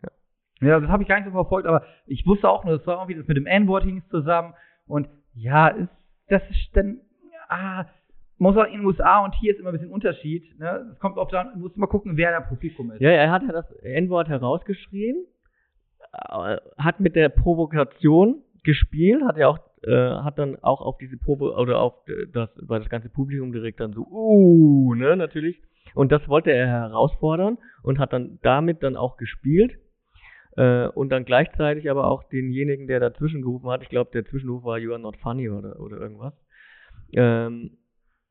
Ja, 0.61 0.79
das 0.79 0.91
habe 0.91 1.03
ich 1.03 1.09
gar 1.09 1.17
nicht 1.17 1.25
so 1.25 1.33
verfolgt, 1.33 1.67
aber 1.67 1.83
ich 2.07 2.27
wusste 2.27 2.49
auch 2.49 2.65
nur, 2.65 2.77
das 2.77 2.87
war 2.87 2.97
irgendwie 2.99 3.15
das 3.19 3.27
mit 3.27 3.37
dem 3.37 3.47
N-Wort 3.47 3.85
hing 3.85 4.03
zusammen. 4.11 4.53
Und 4.87 5.09
ja, 5.35 5.69
ist, 5.69 5.89
das 6.29 6.43
ist 6.51 6.77
dann, 6.77 7.01
ah, 7.51 7.87
muss 8.39 8.57
auch 8.57 8.65
in 8.65 8.79
den 8.79 8.87
USA 8.87 9.25
und 9.25 9.35
hier 9.35 9.53
ist 9.53 9.61
immer 9.61 9.71
ein 9.71 9.75
bisschen 9.75 9.91
Unterschied. 9.91 10.59
Ne? 10.59 10.91
Es 10.93 10.99
kommt 10.99 11.19
auch 11.19 11.29
dann, 11.29 11.53
du 11.55 11.61
musst 11.61 11.77
immer 11.77 11.87
gucken, 11.87 12.17
wer 12.17 12.31
da 12.31 12.41
Publikum 12.41 12.91
ist. 12.93 13.01
Ja, 13.01 13.11
er 13.11 13.31
hat 13.31 13.43
ja 13.43 13.53
das 13.53 13.71
N-Wort 13.83 14.29
herausgeschrien, 14.29 15.27
äh, 16.13 16.57
hat 16.79 17.01
mit 17.01 17.17
der 17.17 17.29
Provokation 17.29 18.43
gespielt, 18.65 19.23
hat 19.25 19.37
ja 19.37 19.49
auch, 19.49 19.59
äh, 19.83 19.91
hat 19.91 20.39
dann 20.39 20.57
auch 20.63 20.81
auf 20.81 20.97
diese 20.99 21.19
Probe 21.19 21.55
oder 21.55 21.81
auf 21.81 21.95
das, 22.33 22.51
weil 22.57 22.81
das 22.81 22.89
ganze 22.89 23.11
Publikum 23.11 23.53
direkt 23.53 23.81
dann 23.81 23.93
so, 23.93 24.07
uh, 24.11 24.95
ne, 24.95 25.17
natürlich. 25.17 25.61
Und 25.95 26.13
das 26.13 26.27
wollte 26.29 26.51
er 26.51 26.67
herausfordern 26.67 27.59
und 27.83 27.99
hat 27.99 28.13
dann 28.13 28.39
damit 28.43 28.83
dann 28.83 28.97
auch 28.97 29.17
gespielt. 29.17 29.77
Äh, 30.57 30.89
und 30.89 31.11
dann 31.11 31.25
gleichzeitig 31.25 31.91
aber 31.91 32.07
auch 32.07 32.25
denjenigen, 32.25 32.87
der 32.87 33.01
dazwischen 33.01 33.43
gerufen 33.43 33.71
hat, 33.71 33.83
ich 33.83 33.89
glaube, 33.89 34.11
der 34.13 34.25
Zwischenruf 34.25 34.65
war 34.65 34.79
You 34.79 34.93
are 34.93 35.01
not 35.01 35.17
funny 35.19 35.49
oder, 35.49 35.79
oder 35.79 35.99
irgendwas, 35.99 36.35
ähm, 37.15 37.77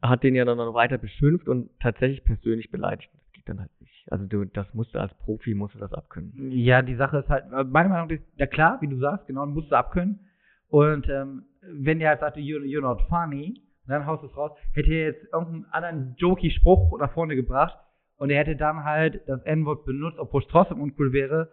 hat 0.01 0.23
den 0.23 0.35
ja 0.35 0.45
dann 0.45 0.57
noch 0.57 0.73
weiter 0.73 0.97
beschimpft 0.97 1.47
und 1.47 1.69
tatsächlich 1.79 2.23
persönlich 2.23 2.71
beleidigt. 2.71 3.09
Das 3.13 3.31
geht 3.33 3.49
dann 3.49 3.59
halt 3.59 3.71
nicht. 3.81 4.05
Also 4.11 4.25
du, 4.25 4.45
das 4.45 4.73
musst 4.73 4.93
du 4.95 4.99
als 4.99 5.13
Profi, 5.15 5.53
musst 5.53 5.75
du 5.75 5.79
das 5.79 5.93
abkönnen. 5.93 6.51
Ja, 6.51 6.81
die 6.81 6.95
Sache 6.95 7.17
ist 7.19 7.29
halt, 7.29 7.45
äh, 7.51 7.63
meiner 7.63 7.89
Meinung 7.89 8.07
nach, 8.07 8.15
ist- 8.15 8.23
ja 8.37 8.47
klar, 8.47 8.77
wie 8.81 8.87
du 8.87 8.97
sagst, 8.97 9.27
genau, 9.27 9.45
musst 9.45 9.71
du 9.71 9.75
abkönnen. 9.75 10.19
Und 10.67 11.09
ähm, 11.09 11.45
wenn 11.61 11.99
der 11.99 12.09
halt 12.09 12.19
sagte, 12.21 12.39
you're, 12.39 12.63
you're 12.63 12.81
not 12.81 13.01
funny, 13.09 13.61
dann 13.87 14.05
haust 14.05 14.21
du 14.23 14.27
es 14.27 14.37
raus, 14.37 14.51
hätte 14.73 14.91
er 14.93 15.05
jetzt 15.07 15.23
irgendeinen 15.33 15.65
anderen 15.71 16.13
jokey 16.17 16.51
Spruch 16.51 16.97
nach 16.99 17.11
vorne 17.11 17.35
gebracht 17.35 17.75
und 18.17 18.29
er 18.29 18.37
hätte 18.39 18.55
dann 18.55 18.83
halt 18.83 19.21
das 19.27 19.41
N-Wort 19.43 19.83
benutzt, 19.85 20.19
obwohl 20.19 20.43
es 20.43 20.47
trotzdem 20.47 20.79
uncool 20.79 21.11
wäre. 21.11 21.51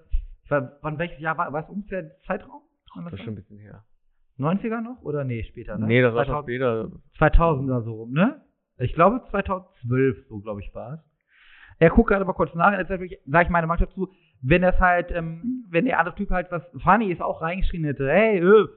Wann 0.49 0.99
welches 0.99 1.19
Jahr 1.19 1.37
war, 1.39 1.53
war 1.53 1.65
es 1.65 1.71
ungefähr 1.71 2.11
Zeitraum? 2.27 2.61
Das 2.95 3.13
ist 3.15 3.25
schon 3.25 3.33
ein 3.33 3.37
bisschen 3.37 3.59
her. 3.59 3.85
90er 4.39 4.81
noch? 4.81 5.03
Oder 5.03 5.25
nee, 5.25 5.45
später? 5.45 5.79
Ne? 5.79 5.87
Nee, 5.87 6.03
das 6.03 6.15
war 6.15 6.25
schon 6.25 6.45
2000 6.45 7.03
später. 7.15 7.37
2000er 7.37 7.83
so 7.83 7.95
rum, 7.95 8.13
ne? 8.13 8.43
Ich 8.79 8.93
glaube 8.95 9.23
2012, 9.31 10.27
so 10.29 10.41
glaube 10.41 10.61
ich 10.61 10.75
war 10.75 10.95
es. 10.95 11.01
Er 11.79 11.91
guckt 11.91 12.09
gerade 12.09 12.25
mal 12.25 12.33
kurz 12.33 12.55
nach, 12.55 12.73
jetzt 12.73 12.89
sage 12.89 13.07
ich 13.07 13.51
meine 13.51 13.67
Meinung 13.67 13.87
dazu, 13.87 14.13
wenn 14.43 14.63
das 14.63 14.79
halt, 14.79 15.11
ähm, 15.11 15.65
wenn 15.71 15.85
der 15.85 15.99
andere 15.99 16.15
Typ 16.15 16.31
halt 16.31 16.51
was 16.51 16.63
funny 16.83 17.11
ist, 17.11 17.21
auch 17.21 17.43
reingeschrien 17.43 17.85
hätte, 17.85 18.11
hey, 18.11 18.39
äh, 18.39 18.69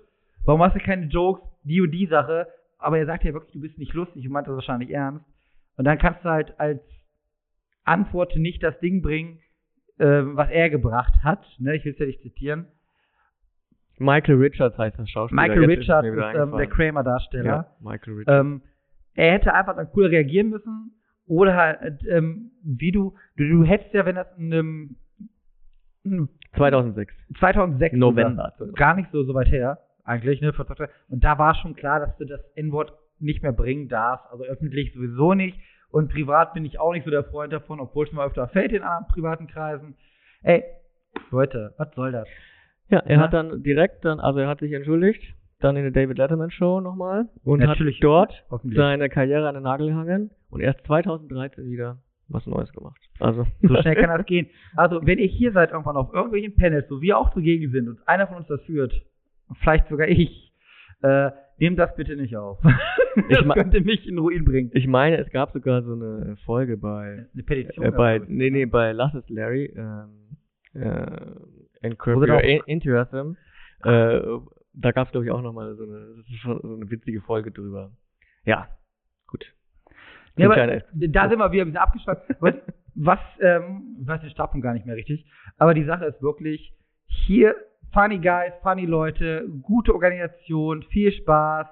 warum 0.45 0.61
hast 0.63 0.75
du 0.75 0.79
keine 0.79 1.05
Jokes, 1.07 1.41
die 1.63 1.81
und 1.81 1.91
die 1.91 2.07
Sache, 2.07 2.47
aber 2.77 2.97
er 2.97 3.05
sagt 3.05 3.23
ja 3.23 3.33
wirklich, 3.33 3.53
du 3.53 3.61
bist 3.61 3.77
nicht 3.77 3.93
lustig 3.93 4.25
und 4.25 4.31
meint 4.31 4.47
das 4.47 4.55
wahrscheinlich 4.55 4.89
ernst. 4.91 5.25
Und 5.77 5.85
dann 5.85 5.97
kannst 5.97 6.23
du 6.23 6.29
halt 6.29 6.59
als 6.59 6.81
Antwort 7.83 8.35
nicht 8.35 8.63
das 8.63 8.77
Ding 8.79 9.01
bringen, 9.01 9.39
äh, 9.97 10.21
was 10.23 10.49
er 10.49 10.69
gebracht 10.69 11.13
hat, 11.23 11.45
ne? 11.59 11.75
Ich 11.75 11.85
will 11.85 11.93
es 11.93 11.99
ja 11.99 12.05
nicht 12.05 12.21
zitieren. 12.21 12.67
Michael 13.99 14.35
Richards 14.35 14.77
heißt 14.77 14.97
der 14.97 15.05
Schauspieler. 15.05 15.41
Michael 15.41 15.69
Jetzt 15.69 15.79
Richards 15.81 16.07
ist 16.07 16.35
ähm, 16.35 16.57
der. 16.57 16.67
Kramer-Darsteller. 16.67 17.45
Ja, 17.45 17.75
Michael 17.79 18.13
Richards. 18.13 18.39
Ähm, 18.39 18.61
er 19.15 19.33
hätte 19.33 19.53
einfach 19.53 19.75
dann 19.75 19.91
cooler 19.91 20.09
reagieren 20.09 20.49
müssen. 20.49 20.91
Oder 21.25 21.55
halt, 21.55 22.03
ähm, 22.09 22.51
wie 22.63 22.91
du, 22.91 23.13
du, 23.37 23.47
du 23.47 23.63
hättest 23.63 23.93
ja, 23.93 24.05
wenn 24.05 24.15
das 24.15 24.27
in 24.37 24.53
einem 24.53 24.95
in 26.03 26.29
2006. 26.55 27.13
2006 27.39 27.95
November. 27.95 28.53
sogar, 28.57 28.73
gar 28.73 28.95
nicht 28.95 29.11
so, 29.11 29.23
so 29.23 29.33
weit 29.35 29.51
her, 29.51 29.79
eigentlich, 30.03 30.41
ne, 30.41 30.51
und 31.09 31.23
da 31.23 31.37
war 31.37 31.53
schon 31.55 31.75
klar, 31.75 31.99
dass 31.99 32.17
du 32.17 32.25
das 32.25 32.41
N-Wort 32.55 32.93
nicht 33.19 33.43
mehr 33.43 33.51
bringen 33.51 33.89
darfst, 33.89 34.25
also 34.31 34.43
öffentlich 34.43 34.93
sowieso 34.93 35.35
nicht 35.35 35.59
und 35.91 36.11
privat 36.11 36.53
bin 36.53 36.65
ich 36.65 36.79
auch 36.79 36.93
nicht 36.93 37.05
so 37.05 37.11
der 37.11 37.23
Freund 37.23 37.51
davon, 37.51 37.79
obwohl 37.79 38.05
es 38.05 38.11
mir 38.11 38.23
öfter 38.23 38.47
fällt 38.47 38.71
in 38.71 38.83
anderen 38.83 39.07
privaten 39.07 39.47
Kreisen. 39.47 39.95
Ey, 40.41 40.63
Leute, 41.31 41.73
was 41.77 41.93
soll 41.95 42.11
das? 42.11 42.27
Ja, 42.89 42.99
er 42.99 43.17
Ja. 43.17 43.21
hat 43.23 43.33
dann 43.33 43.61
direkt 43.63 44.03
dann, 44.05 44.19
also 44.19 44.39
er 44.39 44.47
hat 44.47 44.59
sich 44.59 44.71
entschuldigt, 44.73 45.21
dann 45.59 45.75
in 45.75 45.83
der 45.83 45.91
David 45.91 46.17
Letterman 46.17 46.51
Show 46.51 46.79
nochmal 46.81 47.27
und 47.43 47.59
Natürlich, 47.59 47.97
hat 47.97 48.03
dort 48.03 48.45
seine 48.63 49.09
Karriere 49.09 49.47
an 49.47 49.55
den 49.55 49.63
Nagel 49.63 49.87
gehangen 49.87 50.31
und 50.49 50.61
erst 50.61 50.85
2013 50.85 51.69
wieder 51.69 51.97
was 52.29 52.45
Neues 52.45 52.71
gemacht. 52.73 52.99
Also 53.19 53.45
So 53.61 53.75
schnell 53.77 53.95
kann 53.95 54.15
das 54.17 54.25
gehen. 54.27 54.47
Also, 54.75 54.99
wenn 55.05 55.19
ihr 55.19 55.27
hier 55.27 55.51
seid 55.51 55.71
irgendwann 55.71 55.97
auf 55.97 56.13
irgendwelchen 56.13 56.55
Panels, 56.55 56.85
wo 56.89 57.01
wir 57.01 57.17
auch 57.17 57.33
zugegen 57.33 57.71
sind 57.71 57.87
und 57.89 58.07
einer 58.07 58.27
von 58.27 58.37
uns 58.37 58.47
das 58.47 58.61
führt, 58.63 58.93
vielleicht 59.63 59.87
sogar 59.89 60.07
ich, 60.07 60.53
äh, 61.01 61.31
nehmt 61.57 61.77
das 61.79 61.93
bitte 61.95 62.15
nicht 62.15 62.37
auf. 62.37 62.59
das 63.29 63.43
ma- 63.45 63.55
könnte 63.55 63.81
mich 63.81 64.07
in 64.07 64.17
Ruin 64.17 64.45
bringen. 64.45 64.69
ich 64.73 64.87
meine, 64.87 65.17
es 65.17 65.29
gab 65.31 65.51
sogar 65.51 65.81
so 65.83 65.93
eine 65.93 66.37
Folge 66.45 66.77
bei 66.77 67.25
Eine 67.33 67.43
Petition. 67.43 67.83
äh, 67.85 67.91
bei 67.91 68.21
nee 68.27 68.49
nee 68.49 68.65
bei 68.65 68.91
Lass 68.93 69.13
es 69.15 69.27
Larry 69.29 69.73
ähm, 69.75 70.37
äh, 70.73 71.31
and 71.83 71.97
Curb 71.99 72.23
sie 72.23 72.29
Your 72.29 72.37
auch- 72.37 72.67
Enthusiasm. 72.67 73.35
Äh, 73.83 74.21
da 74.73 74.91
gab 74.91 75.07
es 75.07 75.11
glaube 75.11 75.25
ich 75.25 75.31
auch 75.31 75.41
nochmal 75.41 75.75
so 75.75 75.83
eine 75.83 76.23
so 76.43 76.75
eine 76.75 76.89
witzige 76.89 77.21
Folge 77.21 77.51
drüber. 77.51 77.91
Ja, 78.45 78.67
gut. 79.27 79.45
Ja, 80.37 80.45
aber 80.49 80.55
da 80.93 81.29
sind 81.29 81.39
wir 81.39 81.51
wieder 81.51 81.63
ein 81.63 81.67
bisschen 81.71 81.77
abgeschweift. 81.77 82.23
Was, 82.39 82.55
was 82.95 83.19
ähm, 83.41 83.97
ich 84.01 84.07
weiß 84.07 84.21
den 84.21 84.29
Startpunkt 84.29 84.63
gar 84.63 84.73
nicht 84.73 84.85
mehr 84.85 84.95
richtig, 84.95 85.25
aber 85.57 85.73
die 85.73 85.83
Sache 85.85 86.05
ist 86.05 86.21
wirklich, 86.21 86.73
hier 87.07 87.55
funny 87.93 88.19
guys, 88.19 88.53
funny 88.61 88.85
Leute, 88.85 89.47
gute 89.61 89.93
Organisation, 89.93 90.83
viel 90.83 91.11
Spaß. 91.11 91.67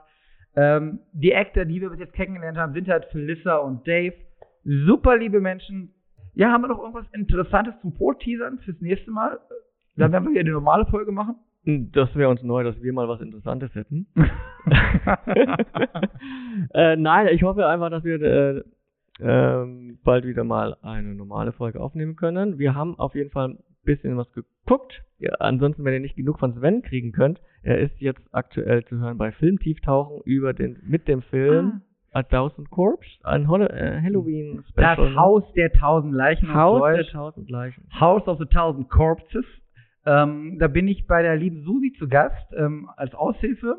Ähm, 0.56 1.00
die 1.14 1.34
Actor, 1.34 1.66
die 1.66 1.82
wir 1.82 1.90
bis 1.90 2.00
jetzt 2.00 2.14
kennengelernt 2.14 2.58
haben, 2.58 2.74
sind 2.74 2.88
halt 2.88 3.06
Felissa 3.12 3.58
und 3.58 3.88
Dave. 3.88 4.16
Super 4.64 5.18
liebe 5.18 5.40
Menschen. 5.40 5.94
Ja, 6.34 6.52
haben 6.52 6.62
wir 6.64 6.68
noch 6.70 6.80
irgendwas 6.80 7.06
Interessantes 7.14 7.74
zum 7.82 7.94
Vorteasern 7.94 8.60
fürs 8.60 8.80
nächste 8.82 9.12
Mal? 9.12 9.40
Dann 9.98 10.12
werden 10.12 10.26
wir 10.26 10.32
wieder 10.32 10.42
eine 10.42 10.52
normale 10.52 10.86
Folge 10.86 11.12
machen. 11.12 11.36
Das 11.66 12.16
wäre 12.16 12.30
uns 12.30 12.44
neu, 12.44 12.64
dass 12.64 12.82
wir 12.82 12.94
mal 12.94 13.10
was 13.10 13.20
Interessantes 13.20 13.74
hätten. 13.76 14.08
äh, 16.74 16.96
nein, 16.96 17.28
ich 17.32 17.44
hoffe 17.44 17.68
einfach, 17.68 17.90
dass 17.90 18.06
wir 18.06 18.22
äh, 18.22 18.64
ähm, 19.20 20.00
bald 20.04 20.26
wieder 20.26 20.44
mal 20.44 20.78
eine 20.82 21.16
normale 21.16 21.52
Folge 21.52 21.82
aufnehmen 21.82 22.16
können. 22.16 22.58
Wir 22.58 22.76
haben 22.76 22.98
auf 23.00 23.16
jeden 23.16 23.32
Fall 23.32 23.50
ein 23.50 23.58
bisschen 23.84 24.18
was 24.18 24.32
geguckt. 24.32 25.04
Ja, 25.20 25.34
ansonsten, 25.40 25.84
wenn 25.84 25.94
ihr 25.94 26.00
nicht 26.00 26.16
genug 26.16 26.40
von 26.40 26.54
Sven 26.54 26.84
kriegen 26.84 27.12
könnt, 27.12 27.42
er 27.64 27.80
ist 27.80 28.00
jetzt 28.00 28.22
aktuell 28.32 28.86
zu 28.86 29.00
hören 29.00 29.18
bei 29.18 29.32
Filmtieftauchen 29.32 30.22
über 30.26 30.54
den 30.54 30.78
mit 30.84 31.08
dem 31.08 31.22
Film 31.22 31.82
A 32.12 32.24
Thousand 32.24 32.70
Corpse, 32.70 33.10
ein 33.24 33.48
Hol 33.48 33.64
äh, 33.64 34.00
Halloween 34.02 34.58
Das 34.58 34.68
Special. 34.70 35.16
Haus 35.16 35.44
der 35.54 35.72
tausend 35.72 36.14
Leichen 36.14 36.54
Haus 36.54 36.82
der 36.96 37.08
tausend 37.08 37.50
Leichen. 37.50 37.84
House 38.00 38.28
of 38.28 38.38
the 38.40 38.46
Thousand 38.46 38.90
Corpses. 38.90 39.46
Ähm, 40.08 40.58
da 40.58 40.70
bin 40.70 40.88
ich 40.88 41.06
bei 41.06 41.22
der 41.22 41.36
lieben 41.36 41.64
Susi 41.64 41.92
zu 42.00 42.08
Gast 42.08 42.54
ähm, 42.56 42.90
als 42.96 43.14
Aushilfe. 43.14 43.76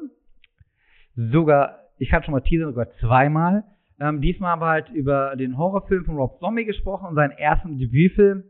Sogar, 1.17 1.79
ich 1.97 2.11
kann 2.11 2.23
schon 2.23 2.33
mal 2.33 2.43
teasern, 2.43 2.69
sogar 2.69 2.91
zweimal. 3.01 3.65
Ähm, 3.99 4.21
diesmal 4.21 4.51
haben 4.51 4.61
wir 4.61 4.69
halt 4.69 4.91
über 4.91 5.37
den 5.37 5.57
Horrorfilm 5.57 6.05
von 6.05 6.17
Rob 6.17 6.39
Zombie 6.39 6.67
gesprochen 6.67 7.09
und 7.09 7.15
seinen 7.15 7.31
ersten 7.31 7.79
Debütfilm. 7.79 8.45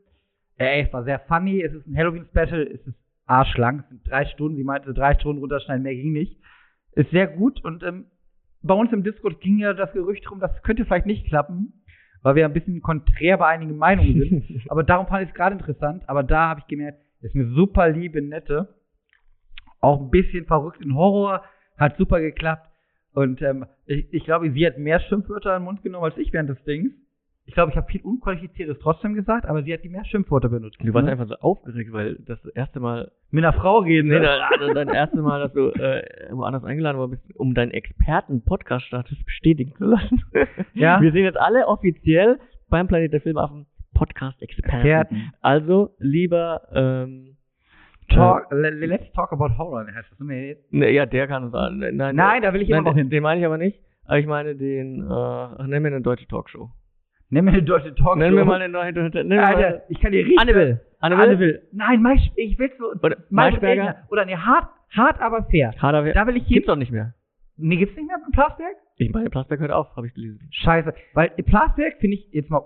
Äh, 0.59 0.83
es 0.83 0.93
war 0.93 1.05
sehr 1.05 1.21
funny, 1.21 1.63
es 1.63 1.73
ist 1.73 1.87
ein 1.87 1.97
Halloween-Special, 1.97 2.63
es 2.67 2.85
ist 2.85 2.99
arschlang, 3.27 3.85
es 3.85 3.89
sind 3.91 4.09
drei 4.09 4.27
Stunden, 4.27 4.57
sie 4.57 4.65
meinte 4.65 4.93
drei 4.93 5.15
Stunden 5.15 5.41
runterschneiden, 5.41 5.85
mehr 5.85 5.95
ging 5.95 6.13
nicht. 6.13 6.37
Ist 6.93 7.11
sehr 7.13 7.29
gut 7.29 7.65
und 7.65 7.85
ähm, 7.85 8.07
bei 8.61 8.75
uns 8.75 8.93
im 8.93 9.05
Discord 9.05 9.41
ging 9.41 9.59
ja 9.59 9.73
das 9.73 9.93
Gerücht 9.93 10.29
rum, 10.29 10.41
das 10.41 10.63
könnte 10.65 10.85
vielleicht 10.85 11.07
nicht 11.07 11.29
klappen, 11.29 11.85
weil 12.23 12.35
wir 12.35 12.45
ein 12.45 12.53
bisschen 12.53 12.83
konträr 12.83 13.39
bei 13.39 13.47
einigen 13.47 13.77
Meinungen 13.77 14.19
sind. 14.19 14.67
aber 14.69 14.83
darum 14.83 15.07
fand 15.07 15.23
ich 15.23 15.29
es 15.29 15.35
gerade 15.35 15.55
interessant. 15.55 16.03
Aber 16.09 16.25
da 16.25 16.49
habe 16.49 16.61
ich 16.61 16.67
gemerkt, 16.67 16.99
ist 17.21 17.35
eine 17.35 17.47
super 17.55 17.89
liebe, 17.89 18.23
nette, 18.23 18.75
auch 19.81 20.01
ein 20.01 20.11
bisschen 20.11 20.47
verrückt 20.47 20.81
in 20.81 20.95
Horror, 20.95 21.43
hat 21.77 21.97
super 21.97 22.21
geklappt. 22.21 22.69
Und 23.13 23.43
ähm, 23.43 23.67
ich, 23.87 24.13
ich 24.13 24.25
glaube, 24.25 24.51
sie 24.51 24.67
hat 24.67 24.79
mehr 24.79 25.01
Schimpfwörter 25.01 25.57
in 25.57 25.61
den 25.61 25.65
Mund 25.65 25.83
genommen 25.83 26.05
als 26.05 26.17
ich 26.19 26.33
während 26.33 26.51
des 26.51 26.63
Dings. 26.65 26.93
Ich 27.47 27.55
glaube, 27.55 27.71
ich 27.71 27.77
habe 27.79 27.91
viel 27.91 28.03
Unqualifiziertes 28.03 28.79
trotzdem 28.81 29.15
gesagt, 29.15 29.47
aber 29.47 29.63
sie 29.63 29.73
hat 29.73 29.83
die 29.83 29.89
mehr 29.89 30.05
Schimpfwörter 30.05 30.51
benutzt. 30.51 30.77
Du 30.81 30.93
warst 30.93 31.07
ne? 31.07 31.13
einfach 31.13 31.29
so 31.29 31.35
aufgeregt, 31.37 31.93
weil 31.93 32.17
das 32.27 32.45
erste 32.55 32.79
Mal 32.79 33.11
mit 33.31 33.43
einer 33.43 33.55
Frau 33.55 33.79
reden. 33.79 34.09
Nee, 34.09 34.19
ne? 34.19 34.21
das, 34.21 34.61
also 34.61 34.75
dein 34.75 34.89
erstes 34.89 35.21
Mal, 35.23 35.41
dass 35.41 35.53
du 35.55 35.71
äh, 35.71 36.29
woanders 36.31 36.63
eingeladen 36.65 36.99
worden 36.99 37.13
bist, 37.13 37.37
um 37.37 37.55
deinen 37.55 37.71
Experten-Podcast-Status 37.71 39.25
bestätigen 39.25 39.75
zu 39.77 39.87
lassen. 39.87 40.23
Ja. 40.75 41.01
Wir 41.01 41.11
sind 41.11 41.25
jetzt 41.25 41.41
alle 41.41 41.67
offiziell 41.67 42.39
beim 42.69 42.87
Planet 42.87 43.15
der 43.15 43.23
Filmaffen 43.23 43.67
Podcast-Experten. 43.95 44.77
Experten. 44.77 45.33
Also 45.41 45.91
lieber, 45.99 46.63
ähm, 46.75 47.37
Talk, 48.09 48.47
le- 48.51 48.71
let's 48.87 49.11
talk 49.13 49.33
about 49.33 49.59
horror, 49.59 49.87
heißt 49.87 50.11
das. 50.13 50.19
Nee, 50.21 50.57
ne, 50.71 50.91
ja, 50.91 51.05
der 51.05 51.27
kann 51.29 51.45
es 51.45 51.53
sagen. 51.53 51.79
Nein, 51.79 52.17
Nein, 52.17 52.43
da 52.43 52.55
will 52.55 52.63
ich 52.63 52.69
nein, 52.71 52.79
immer 52.79 52.89
noch 52.91 52.95
den, 52.95 53.05
hin. 53.05 53.11
den 53.11 53.23
meine 53.23 53.41
ich 53.41 53.47
aber 53.47 53.59
nicht. 53.59 53.79
Aber 54.07 54.19
ich 54.19 54.27
meine 54.27 54.55
den, 54.57 55.03
äh, 55.03 55.13
ach, 55.13 55.67
nenn 55.67 55.83
mir 55.83 55.89
eine 55.89 56.01
deutsche 56.01 56.27
Talkshow. 56.27 56.71
Nenn 57.29 57.45
mir 57.45 57.51
eine 57.53 57.63
deutsche 57.63 57.95
Talkshow. 57.95 58.15
Nenn 58.17 58.35
mir 58.35 58.47
mal 58.47 58.63
eine 58.63 58.73
deutsche, 58.73 58.93
nenn 59.19 59.29
mir 59.29 59.37
mal, 59.37 59.55
Alter, 59.55 59.83
ich 59.91 60.01
kann 60.01 60.13
dir 60.13 60.21
richtig. 60.21 60.39
Anne 60.41 60.81
Anne 61.01 61.17
Anne 61.17 61.39
will. 61.39 61.63
Nein, 61.73 62.01
Maisch, 62.01 62.31
ich 62.37 62.59
will 62.59 62.71
so. 62.79 62.87
Oder 63.03 63.19
Mai- 63.29 63.51
Maischberger? 63.51 63.97
Oder 64.11 64.25
nee, 64.25 64.37
hart, 64.37 64.71
hart, 64.97 65.21
aber 65.21 65.45
fair. 65.51 65.75
Harder, 65.79 66.11
Da 66.15 66.27
will 66.27 66.37
ich 66.39 66.45
hin. 66.45 66.55
gibt's 66.55 66.69
doch 66.69 66.77
nicht 66.77 66.91
mehr. 66.91 67.13
Nee, 67.59 67.77
gibt's 67.77 67.95
nicht 67.95 68.07
mehr 68.07 68.17
im 68.25 68.33
Plasberg? 68.33 68.75
Ich 68.97 69.13
meine, 69.13 69.29
Plasberg 69.29 69.61
hört 69.61 69.71
auf, 69.73 69.95
habe 69.97 70.07
ich 70.07 70.15
gelesen. 70.15 70.49
Scheiße. 70.51 70.95
Weil 71.13 71.29
Plasberg 71.31 71.99
finde 72.01 72.17
ich 72.17 72.33
jetzt 72.33 72.49
mal 72.51 72.63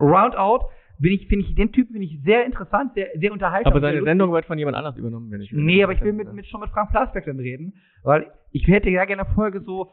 roundout, 0.00 0.66
bin 0.98 1.12
ich, 1.12 1.28
finde 1.28 1.46
ich, 1.46 1.54
den 1.54 1.72
Typen 1.72 1.92
finde 1.92 2.06
ich 2.06 2.20
sehr 2.24 2.44
interessant, 2.44 2.92
sehr, 2.94 3.08
sehr 3.14 3.32
unterhaltsam. 3.32 3.72
Aber 3.72 3.80
seine. 3.80 4.02
Sendung 4.02 4.32
wird 4.32 4.46
von 4.46 4.58
jemand 4.58 4.76
anders 4.76 4.96
übernommen, 4.96 5.30
wenn 5.30 5.40
ich 5.40 5.52
Nee, 5.52 5.84
aber 5.84 5.92
ich 5.92 6.00
will 6.00 6.12
mit, 6.12 6.32
mit, 6.32 6.46
schon 6.46 6.60
mit 6.60 6.70
Frank 6.70 6.90
Plasberg 6.90 7.24
dann 7.24 7.38
reden. 7.38 7.74
Weil 8.02 8.32
ich 8.50 8.66
hätte 8.66 8.90
ja 8.90 9.04
gerne 9.04 9.22
eine 9.22 9.34
Folge 9.34 9.60
so, 9.60 9.92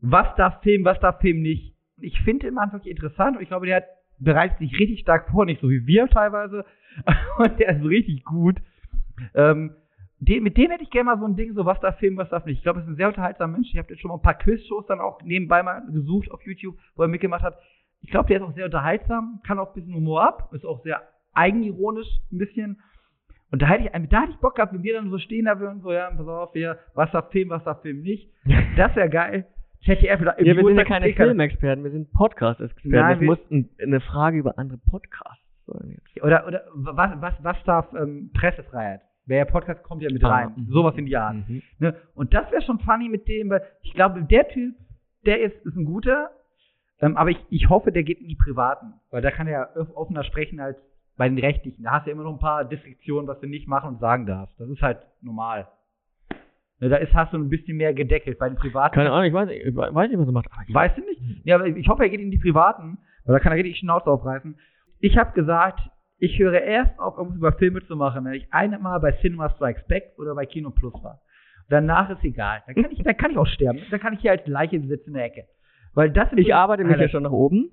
was 0.00 0.26
darf 0.36 0.62
Film, 0.62 0.84
was 0.84 1.00
darf 1.00 1.20
Film 1.20 1.40
nicht. 1.40 1.74
Und 1.96 2.04
ich 2.04 2.20
finde 2.20 2.46
den 2.46 2.54
Mann 2.54 2.72
wirklich 2.72 2.90
interessant 2.90 3.36
und 3.36 3.42
ich 3.42 3.48
glaube, 3.48 3.66
der 3.66 3.76
hat 3.76 3.84
bereitet 4.22 4.58
sich 4.58 4.78
richtig 4.78 5.00
stark 5.00 5.28
vor, 5.30 5.44
nicht 5.44 5.60
so 5.60 5.68
wie 5.68 5.86
wir 5.86 6.08
teilweise. 6.08 6.64
Und 7.38 7.58
der 7.58 7.76
ist 7.76 7.84
richtig 7.84 8.24
gut. 8.24 8.56
Ähm, 9.34 9.72
den, 10.18 10.42
mit 10.42 10.56
dem 10.56 10.70
hätte 10.70 10.84
ich 10.84 10.90
gerne 10.90 11.10
mal 11.10 11.18
so 11.18 11.26
ein 11.26 11.36
Ding, 11.36 11.54
so 11.54 11.64
was 11.64 11.80
darf 11.80 11.98
Film, 11.98 12.16
was 12.16 12.30
darf 12.30 12.44
nicht. 12.44 12.58
Ich 12.58 12.62
glaube, 12.62 12.80
er 12.80 12.84
ist 12.84 12.88
ein 12.88 12.96
sehr 12.96 13.08
unterhaltsamer 13.08 13.54
Mensch. 13.54 13.68
Ich 13.72 13.78
habe 13.78 13.88
jetzt 13.90 14.00
schon 14.00 14.10
mal 14.10 14.16
ein 14.16 14.22
paar 14.22 14.38
Quiz-Shows 14.38 14.86
dann 14.86 15.00
auch 15.00 15.20
nebenbei 15.22 15.62
mal 15.62 15.82
gesucht 15.90 16.30
auf 16.30 16.42
YouTube, 16.46 16.76
wo 16.94 17.02
er 17.02 17.08
mitgemacht 17.08 17.42
hat. 17.42 17.58
Ich 18.02 18.10
glaube, 18.10 18.28
der 18.28 18.38
ist 18.38 18.42
auch 18.42 18.54
sehr 18.54 18.64
unterhaltsam, 18.66 19.40
kann 19.46 19.58
auch 19.58 19.68
ein 19.68 19.74
bisschen 19.74 19.94
Humor 19.94 20.26
ab, 20.26 20.50
ist 20.52 20.64
auch 20.66 20.82
sehr 20.82 21.02
eigenironisch 21.34 22.08
ein 22.30 22.38
bisschen. 22.38 22.80
Und 23.50 23.62
da 23.62 23.66
hätte 23.66 23.84
ich, 23.84 24.08
da 24.08 24.22
hätte 24.22 24.32
ich 24.32 24.38
Bock 24.38 24.56
gehabt, 24.56 24.72
wenn 24.72 24.82
wir 24.82 24.94
dann 24.94 25.10
so 25.10 25.18
stehen 25.18 25.44
da 25.44 25.58
würden, 25.60 25.80
so, 25.82 25.92
ja, 25.92 26.10
pass 26.10 26.26
auf, 26.26 26.52
hier, 26.52 26.78
was 26.94 27.10
darf 27.10 27.30
Film, 27.30 27.50
was 27.50 27.64
darf 27.64 27.80
Film 27.82 28.02
nicht. 28.02 28.30
Das 28.76 28.94
wäre 28.96 29.08
geil. 29.10 29.46
ZDF 29.84 30.20
wieder, 30.20 30.40
Ja, 30.40 30.56
wir 30.56 30.64
sind 30.64 30.76
ja 30.78 30.84
keine 30.84 31.12
Filmexperten, 31.12 31.82
wir 31.84 31.90
sind 31.90 32.12
Podcast-Experten. 32.12 33.20
Wir- 33.20 33.26
muss 33.26 33.38
ein, 33.50 33.68
eine 33.82 34.00
Frage 34.00 34.38
über 34.38 34.56
andere 34.58 34.78
Podcasts 34.78 35.42
sein 35.66 35.90
jetzt. 35.90 36.22
Oder, 36.24 36.46
oder 36.46 36.62
was, 36.74 37.10
was, 37.20 37.34
was 37.42 37.56
darf 37.64 37.92
ähm, 37.94 38.30
Pressefreiheit? 38.32 39.00
Wer 39.26 39.44
Podcast 39.44 39.82
kommt 39.82 40.02
ja 40.02 40.08
mit 40.12 40.22
Ah, 40.24 40.28
rein. 40.30 40.52
mhm. 40.56 40.66
Sowas 40.70 40.94
in 40.96 41.06
die 41.06 41.16
Art. 41.16 41.34
Mhm. 41.48 41.62
Ne? 41.78 41.94
Und 42.14 42.32
das 42.34 42.50
wäre 42.52 42.62
schon 42.62 42.78
funny 42.80 43.08
mit 43.08 43.26
dem, 43.28 43.50
weil 43.50 43.62
ich 43.82 43.92
glaube, 43.94 44.22
der 44.22 44.48
Typ, 44.48 44.74
der 45.26 45.40
ist, 45.42 45.54
ist 45.66 45.76
ein 45.76 45.84
guter. 45.84 46.30
Ähm, 47.02 47.16
aber 47.16 47.30
ich, 47.30 47.38
ich 47.50 47.68
hoffe, 47.68 47.92
der 47.92 48.04
geht 48.04 48.20
in 48.20 48.28
die 48.28 48.36
Privaten, 48.36 48.94
weil 49.10 49.20
da 49.22 49.30
kann 49.30 49.48
er 49.48 49.52
ja 49.74 49.86
offener 49.94 50.24
sprechen 50.24 50.60
als 50.60 50.78
bei 51.16 51.28
den 51.28 51.38
Rechtlichen. 51.38 51.82
Da 51.82 51.90
hast 51.90 52.06
du 52.06 52.10
ja 52.10 52.14
immer 52.14 52.22
noch 52.22 52.32
ein 52.32 52.38
paar 52.38 52.64
Distinktionen, 52.64 53.28
was 53.28 53.40
du 53.40 53.46
nicht 53.46 53.68
machen 53.68 53.88
und 53.90 54.00
sagen 54.00 54.24
darfst. 54.24 54.58
Das 54.58 54.68
ist 54.68 54.80
halt 54.80 54.98
normal. 55.20 55.68
Ne, 56.80 56.88
da 56.88 56.96
ist, 56.96 57.12
hast 57.12 57.32
du 57.32 57.38
ein 57.38 57.48
bisschen 57.48 57.76
mehr 57.76 57.92
gedeckelt. 57.92 58.38
Bei 58.38 58.48
den 58.48 58.56
Privaten. 58.56 58.94
Keine 58.94 59.10
Ahnung, 59.10 59.26
ich 59.26 59.32
weiß, 59.32 59.50
ich 59.50 59.74
weiß 59.76 60.10
nicht, 60.10 60.18
was 60.18 60.26
er 60.26 60.32
macht. 60.32 60.48
Weißt 60.68 60.96
du 60.96 61.02
nicht? 61.02 61.44
Ja, 61.44 61.56
aber 61.56 61.66
ich 61.66 61.88
hoffe, 61.88 62.04
er 62.04 62.08
geht 62.08 62.20
in 62.20 62.30
die 62.30 62.38
Privaten, 62.38 62.98
weil 63.24 63.34
da 63.34 63.40
kann 63.40 63.52
er 63.52 63.58
richtig 63.58 63.78
Schnauze 63.78 64.06
aufreißen. 64.06 64.56
Ich 65.00 65.18
habe 65.18 65.32
gesagt, 65.32 65.80
ich 66.18 66.38
höre 66.38 66.60
erst 66.60 66.98
auf, 67.00 67.18
um 67.18 67.34
über 67.34 67.52
Filme 67.52 67.84
zu 67.86 67.96
machen, 67.96 68.24
wenn 68.24 68.34
ich 68.34 68.46
einmal 68.52 69.00
bei 69.00 69.10
Cinema 69.20 69.50
Strikes 69.50 69.86
Back 69.88 70.12
oder 70.18 70.36
bei 70.36 70.46
Kino 70.46 70.70
Plus 70.70 70.94
war. 71.02 71.20
Danach 71.68 72.10
ist 72.10 72.22
egal. 72.22 72.62
Da 72.66 72.74
kann 72.74 72.90
ich, 72.92 73.02
da 73.02 73.12
kann 73.12 73.32
ich 73.32 73.38
auch 73.38 73.46
sterben. 73.46 73.80
Da 73.90 73.98
kann 73.98 74.14
ich 74.14 74.20
hier 74.20 74.30
als 74.30 74.46
Leiche 74.46 74.80
sitzen 74.80 75.08
in 75.08 75.14
der 75.14 75.24
Ecke. 75.24 75.44
Weil 75.94 76.10
das 76.10 76.28
Ich 76.36 76.54
arbeite 76.54 76.84
mich 76.84 76.98
ja 76.98 77.08
schon 77.08 77.24
nach 77.24 77.32
oben, 77.32 77.70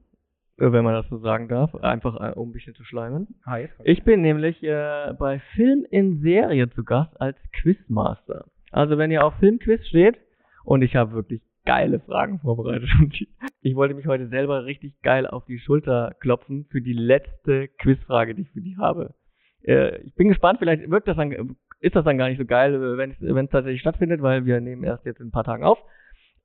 äh, 0.58 0.72
wenn 0.72 0.84
man 0.84 0.94
das 0.94 1.08
so 1.10 1.18
sagen 1.20 1.48
darf, 1.48 1.74
einfach 1.76 2.16
äh, 2.20 2.34
um 2.34 2.50
ein 2.50 2.52
bisschen 2.52 2.76
zu 2.76 2.84
schleimen. 2.84 3.28
Ah, 3.46 3.58
jetzt 3.58 3.76
kommt's. 3.76 3.90
Ich 3.92 4.04
bin 4.04 4.22
nämlich 4.22 4.62
äh, 4.64 5.14
bei 5.18 5.40
Film 5.56 5.86
in 5.90 6.22
Serie 6.22 6.70
zu 6.70 6.84
Gast 6.84 7.20
als 7.20 7.38
Quizmaster. 7.62 8.46
Also 8.72 8.98
wenn 8.98 9.12
ihr 9.12 9.26
auf 9.26 9.34
Filmquiz 9.36 9.86
steht 9.88 10.18
und 10.64 10.82
ich 10.82 10.96
habe 10.96 11.14
wirklich 11.14 11.42
geile 11.66 12.00
Fragen 12.00 12.40
vorbereitet 12.40 12.90
ich 13.62 13.76
wollte 13.76 13.94
mich 13.94 14.08
heute 14.08 14.28
selber 14.28 14.66
richtig 14.66 15.02
geil 15.02 15.28
auf 15.28 15.46
die 15.46 15.60
Schulter 15.60 16.16
klopfen 16.20 16.66
für 16.72 16.82
die 16.82 16.94
letzte 16.94 17.68
Quizfrage, 17.68 18.34
die 18.36 18.44
ich 18.44 18.52
für 18.52 18.62
die 18.62 18.78
habe. 18.78 19.14
Äh, 19.64 20.02
ich 20.02 20.16
bin 20.16 20.30
gespannt, 20.30 20.60
vielleicht 20.60 20.90
wirkt 20.90 21.08
das 21.08 21.18
dann, 21.18 21.56
ist 21.80 21.96
das 21.96 22.06
dann 22.06 22.18
gar 22.18 22.30
nicht 22.30 22.40
so 22.40 22.46
geil, 22.46 22.98
wenn 22.98 23.12
es 23.12 23.18
wenn 23.20 23.46
es 23.46 23.52
tatsächlich 23.52 23.82
stattfindet, 23.82 24.22
weil 24.22 24.46
wir 24.46 24.60
nehmen 24.62 24.84
erst 24.84 25.06
jetzt 25.06 25.20
in 25.20 25.28
ein 25.28 25.32
paar 25.32 25.44
Tagen 25.44 25.64
auf. 25.64 25.80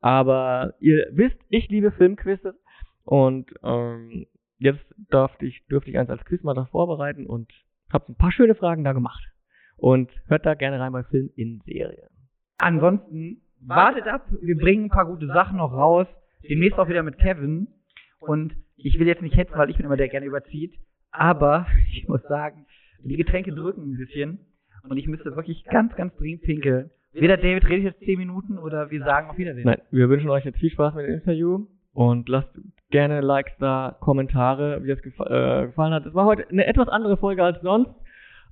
Aber 0.05 0.75
ihr 0.81 1.07
wisst, 1.13 1.39
ich 1.49 1.71
liebe 1.71 1.91
Filmquizze 1.91 2.55
und 3.05 3.51
ähm, 3.63 4.27
jetzt 4.59 4.85
durfte 5.09 5.47
ich, 5.47 5.65
durfte 5.71 5.89
ich 5.89 5.97
eins 5.97 6.11
als 6.11 6.23
Quizmaster 6.27 6.67
vorbereiten 6.67 7.25
und 7.25 7.51
habe 7.91 8.13
ein 8.13 8.15
paar 8.15 8.31
schöne 8.31 8.55
Fragen 8.55 8.85
da 8.85 8.93
gemacht. 8.93 9.25
Und 9.79 10.11
hört 10.27 10.45
da 10.45 10.53
gerne 10.53 10.79
rein 10.79 10.93
bei 10.93 11.05
Film 11.05 11.31
in 11.37 11.63
Serie. 11.65 12.11
Ansonsten 12.59 13.41
wartet 13.61 14.07
ab, 14.07 14.27
wir 14.43 14.59
bringen 14.59 14.85
ein 14.85 14.91
paar 14.91 15.07
gute 15.07 15.27
Sachen 15.27 15.57
noch 15.57 15.73
raus. 15.73 16.07
Demnächst 16.47 16.79
auch 16.79 16.89
wieder 16.91 17.03
mit 17.03 17.17
Kevin. 17.17 17.69
Und 18.21 18.55
ich 18.77 18.99
will 18.99 19.07
jetzt 19.07 19.23
nicht 19.23 19.37
hetzen, 19.37 19.57
weil 19.57 19.71
ich 19.71 19.79
bin 19.79 19.87
immer 19.87 19.97
der 19.97 20.09
der 20.09 20.11
gerne 20.11 20.27
überzieht. 20.27 20.75
Aber 21.13 21.67
ich 21.95 22.07
muss 22.09 22.21
sagen, 22.25 22.67
die 23.03 23.17
Getränke 23.17 23.55
drücken 23.55 23.93
ein 23.93 23.97
bisschen. 23.97 24.41
Und 24.87 24.99
ich 24.99 25.07
müsste 25.07 25.35
wirklich 25.35 25.65
ganz, 25.65 25.97
ganz 25.97 26.15
dringend 26.17 26.43
pinkeln. 26.43 26.91
Weder 27.15 27.37
David 27.37 27.69
redet 27.69 27.85
jetzt 27.85 28.01
10 28.05 28.19
Minuten 28.19 28.59
oder 28.59 28.91
wir 28.91 29.01
sagen 29.05 29.31
auf 29.31 29.39
Wiedersehen. 29.39 29.65
Nein, 29.65 29.81
wir 29.91 30.09
wünschen 30.09 30.31
euch 30.31 30.45
jetzt 30.45 30.59
viel 30.59 30.71
Spaß 30.71 30.95
mit 30.95 31.07
dem 31.07 31.15
Interview 31.15 31.67
und 31.93 32.29
lasst 32.29 32.49
gerne 32.91 33.21
Likes 33.21 33.53
da, 33.59 33.97
Kommentare, 34.01 34.83
wie 34.85 34.91
es 34.91 35.03
gefa 35.03 35.27
äh, 35.27 35.67
gefallen 35.67 35.93
hat. 35.93 36.07
Es 36.07 36.15
war 36.15 36.27
heute 36.27 36.49
eine 36.49 36.67
etwas 36.67 36.89
andere 36.89 37.17
Folge 37.17 37.43
als 37.43 37.61
sonst, 37.63 37.91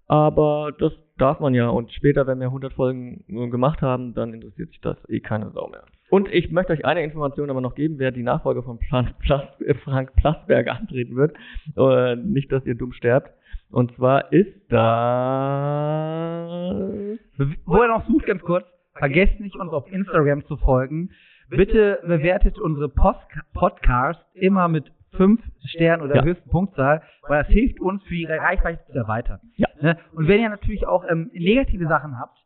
aber 0.07 0.73
das 0.79 0.93
darf 1.19 1.41
man 1.41 1.55
ja. 1.55 1.69
Und 1.69 1.93
später, 1.93 2.27
wenn 2.27 2.41
wir 2.41 2.47
100 2.47 2.73
Folgen 2.73 3.25
gemacht 3.51 3.83
haben, 3.83 4.15
dann 4.15 4.35
interessiert 4.35 4.71
sich 4.71 4.81
das 4.81 4.97
eh 5.09 5.21
keine 5.21 5.51
Sau 5.51 5.69
mehr. 5.69 5.85
Und 6.11 6.29
ich 6.33 6.51
möchte 6.51 6.73
euch 6.73 6.85
eine 6.85 7.03
Information 7.03 7.51
aber 7.51 7.61
noch 7.61 7.75
geben, 7.75 7.99
wer 7.99 8.11
die 8.11 8.23
Nachfolge 8.23 8.63
von 8.63 8.79
Frank 8.89 10.15
Plasberg 10.17 10.69
antreten 10.69 11.17
wird. 11.17 11.35
Äh, 11.77 12.17
nicht, 12.17 12.53
dass 12.53 12.67
ihr 12.67 12.75
dumm 12.75 12.93
sterbt. 12.93 13.31
Und 13.73 13.95
zwar 13.97 14.31
ist 14.33 14.53
das... 14.69 14.79
Wo 17.65 17.77
er 17.83 17.89
noch 17.89 18.07
sucht, 18.07 18.27
ganz 18.27 18.43
kurz, 18.43 18.67
vergesst 18.95 19.41
nicht, 19.41 19.57
uns 19.57 19.73
auf 19.73 19.91
Instagram 19.91 20.45
zu 20.45 20.57
folgen. 20.59 21.11
Bitte 21.49 21.99
bewertet 22.07 22.59
unsere 22.59 22.89
Post 22.91 23.21
Podcasts 23.55 24.23
immer 24.35 24.69
mit 24.69 24.93
fünf 25.17 25.41
Sternen 25.65 26.03
oder 26.03 26.17
Ja. 26.17 26.23
höchsten 26.25 26.49
Punktzahl, 26.51 27.03
weil 27.29 27.43
das 27.45 27.53
hilft 27.53 27.81
uns 27.81 28.03
für 28.05 28.15
die 28.15 28.25
Reichweite 28.27 28.85
zu 28.87 28.93
erweitern. 28.93 29.41
Ja. 29.57 29.69
Ne? 29.81 29.99
Und 30.15 30.29
wenn 30.29 30.41
ihr 30.41 30.49
natürlich 30.51 30.87
auch 30.87 31.05
ähm, 31.09 31.31
negative 31.33 31.87
Sachen 31.89 32.19
habt, 32.19 32.39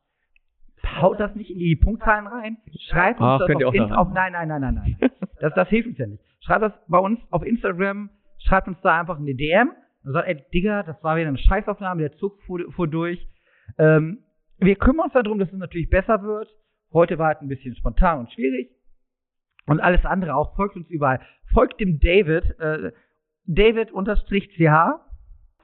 haut 1.01 1.19
das 1.21 1.35
nicht 1.35 1.51
in 1.51 1.59
die 1.59 1.77
Punktzahlen 1.77 2.27
rein. 2.27 2.57
Schreibt 2.89 3.21
uns 3.21 3.43
Ach, 3.43 3.47
das 3.47 3.65
auf, 3.65 3.75
da 3.75 3.95
auf 3.97 4.13
Nein, 4.13 4.33
nein, 4.33 4.49
nein, 4.49 4.61
nein, 4.61 4.75
nein. 4.75 5.11
Das, 5.41 5.53
das 5.55 5.69
hilft 5.69 5.89
uns 5.89 5.99
ja 5.99 6.07
nicht. 6.07 6.23
Schreibt 6.41 6.63
das 6.63 6.73
bei 6.89 6.99
uns 6.99 7.19
auf 7.31 7.45
Instagram, 7.45 8.11
schreibt 8.39 8.69
uns 8.69 8.81
da 8.83 9.01
einfach 9.01 9.19
eine 9.19 9.35
DM 9.35 9.71
und 10.07 10.13
sagt, 10.13 10.29
ey, 10.29 10.43
Digga, 10.55 10.83
das 10.85 11.03
war 11.03 11.17
wieder 11.17 11.29
eine 11.29 11.37
Scheißaufnahme, 11.39 12.01
der 12.01 12.13
Zug 12.17 12.41
fuhr, 12.43 12.61
fuhr 12.73 12.89
durch. 12.89 13.27
Ähm, 13.79 14.19
wir 14.59 14.77
kümmern 14.77 15.07
uns 15.07 15.13
darum, 15.13 15.39
dass 15.39 15.53
es 15.53 15.59
natürlich 15.59 15.91
besser 15.91 16.23
wird. 16.23 16.49
Heute 16.93 17.19
war 17.19 17.27
halt 17.29 17.43
ein 17.43 17.49
bisschen 17.49 17.75
spontan 17.77 18.21
und 18.21 18.33
schwierig. 18.33 18.71
Und 19.67 19.81
alles 19.81 20.05
andere 20.07 20.35
auch. 20.37 20.55
Folgt 20.57 20.77
uns 20.77 20.89
überall. 20.89 21.21
Folgt 21.53 21.81
dem 21.81 21.99
David, 21.99 22.59
äh, 22.61 22.93
David 23.47 23.91
unterstrich 23.93 24.49
CH. 24.57 25.01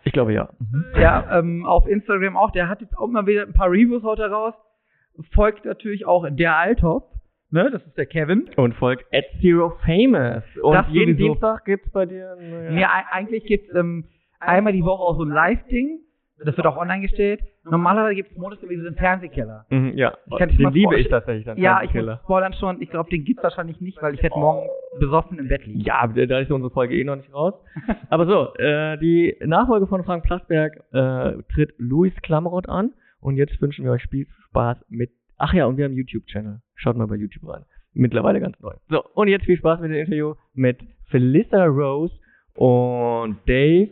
Ich 0.04 0.12
glaube 0.12 0.32
ja. 0.34 0.50
Mhm. 0.58 0.84
Ja, 1.00 1.38
ähm, 1.38 1.64
auf 1.64 1.86
Instagram 1.86 2.36
auch. 2.36 2.50
Der 2.50 2.68
hat 2.68 2.80
jetzt 2.80 2.98
auch 2.98 3.06
mal 3.08 3.26
wieder 3.26 3.42
ein 3.42 3.52
paar 3.52 3.70
Reviews 3.70 4.02
heute 4.02 4.28
raus. 4.28 4.54
Folgt 5.32 5.64
natürlich 5.64 6.04
auch 6.06 6.26
der 6.28 6.56
Althoff. 6.56 7.04
Ne, 7.50 7.70
das 7.70 7.84
ist 7.86 7.96
der 7.98 8.06
Kevin. 8.06 8.48
Und 8.56 8.74
folgt 8.74 9.04
at 9.14 9.24
Zero 9.40 9.76
Famous. 9.84 10.42
Und 10.62 10.72
Das 10.74 10.88
jeden. 10.88 11.16
Dienstag 11.18 11.64
gibt's 11.66 11.90
bei 11.92 12.06
dir 12.06 12.32
eine 12.40 12.72
Nee, 12.72 12.84
ei- 12.84 13.04
eigentlich 13.10 13.44
gibt's 13.44 13.72
ähm, 13.74 14.08
einmal 14.42 14.72
die 14.72 14.84
Woche 14.84 15.02
auch 15.02 15.16
so 15.16 15.24
ein 15.24 15.30
Live-Ding. 15.30 16.00
Das 16.44 16.56
wird 16.56 16.66
auch 16.66 16.76
online 16.76 17.02
gestellt. 17.02 17.40
Normalerweise 17.64 18.16
gibt's 18.16 18.36
montags 18.36 18.62
irgendwie 18.62 18.80
so 18.80 18.88
einen 18.88 18.96
Fernsehkeller. 18.96 19.64
Mhm, 19.70 19.92
ja, 19.94 20.12
kann 20.36 20.50
ich 20.50 20.56
den 20.56 20.64
mal 20.64 20.72
liebe 20.72 20.98
ich 20.98 21.08
tatsächlich 21.08 21.44
dann. 21.44 21.56
Ja, 21.56 21.82
ich 21.82 21.94
muss 21.94 22.18
spoilern 22.24 22.52
schon. 22.54 22.82
Ich 22.82 22.90
glaube, 22.90 23.10
den 23.10 23.24
gibt's 23.24 23.44
wahrscheinlich 23.44 23.80
nicht, 23.80 24.02
weil 24.02 24.14
ich 24.14 24.22
werde 24.22 24.36
morgen 24.36 24.66
besoffen 24.98 25.38
im 25.38 25.46
Bett 25.46 25.64
liegen. 25.66 25.80
Ja, 25.80 26.06
da 26.08 26.40
ist 26.40 26.50
unsere 26.50 26.72
Folge 26.72 26.96
eh 26.96 27.04
noch 27.04 27.14
nicht 27.14 27.32
raus. 27.32 27.54
Aber 28.10 28.26
so, 28.26 28.54
äh, 28.54 28.98
die 28.98 29.36
Nachfolge 29.44 29.86
von 29.86 30.02
Frank 30.02 30.24
Plasberg 30.24 30.82
äh, 30.92 31.42
tritt 31.54 31.74
Luis 31.78 32.14
Klamroth 32.22 32.68
an. 32.68 32.92
Und 33.20 33.36
jetzt 33.36 33.60
wünschen 33.62 33.84
wir 33.84 33.92
euch 33.92 34.04
viel 34.10 34.26
Spaß 34.48 34.78
mit. 34.88 35.10
Ach 35.38 35.54
ja, 35.54 35.66
und 35.66 35.76
wir 35.76 35.84
haben 35.84 35.92
einen 35.92 35.98
YouTube-Channel. 35.98 36.60
Schaut 36.74 36.96
mal 36.96 37.06
bei 37.06 37.16
YouTube 37.16 37.48
rein. 37.48 37.64
Mittlerweile 37.94 38.40
ganz 38.40 38.58
neu. 38.60 38.72
So, 38.88 39.04
und 39.14 39.28
jetzt 39.28 39.44
viel 39.44 39.56
Spaß 39.56 39.80
mit 39.80 39.90
dem 39.90 39.98
Interview 39.98 40.34
mit 40.54 40.78
Felissa 41.08 41.64
Rose 41.66 42.14
und 42.54 43.36
Dave 43.46 43.90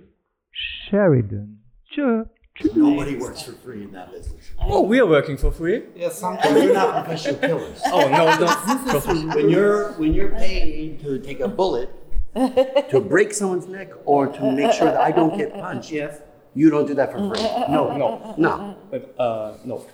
Sheridan. 0.52 1.58
Tschö. 1.92 2.26
Nobody 2.74 3.16
works 3.16 3.42
for 3.42 3.52
free 3.52 3.84
in 3.84 3.92
that 3.92 4.12
business. 4.12 4.50
Oh, 4.60 4.82
we 4.82 5.00
are 5.00 5.06
working 5.06 5.36
for 5.38 5.50
free. 5.50 5.76
And 5.76 6.56
you're 6.62 6.74
not 6.74 7.04
professional 7.04 7.36
killers. 7.40 7.80
Oh 7.86 8.06
no, 8.08 8.36
no. 8.38 9.34
when 9.34 9.48
you're 9.48 9.92
when 9.92 10.12
you're 10.12 10.30
paid 10.30 11.00
to 11.00 11.18
take 11.20 11.40
a 11.40 11.48
bullet 11.48 11.88
to 12.90 13.00
break 13.00 13.32
someone's 13.32 13.66
neck 13.66 13.90
or 14.04 14.26
to 14.26 14.52
make 14.52 14.72
sure 14.72 14.86
that 14.90 15.00
I 15.00 15.10
don't 15.10 15.36
get 15.38 15.54
punched, 15.54 15.90
Yes. 15.90 16.20
you 16.54 16.68
don't 16.70 16.86
do 16.86 16.94
that 16.94 17.12
for 17.12 17.18
free. 17.18 17.42
No, 17.70 17.96
no. 17.96 18.34
No. 18.36 18.76
But 18.90 19.14
uh, 19.18 19.54
no. 19.64 19.86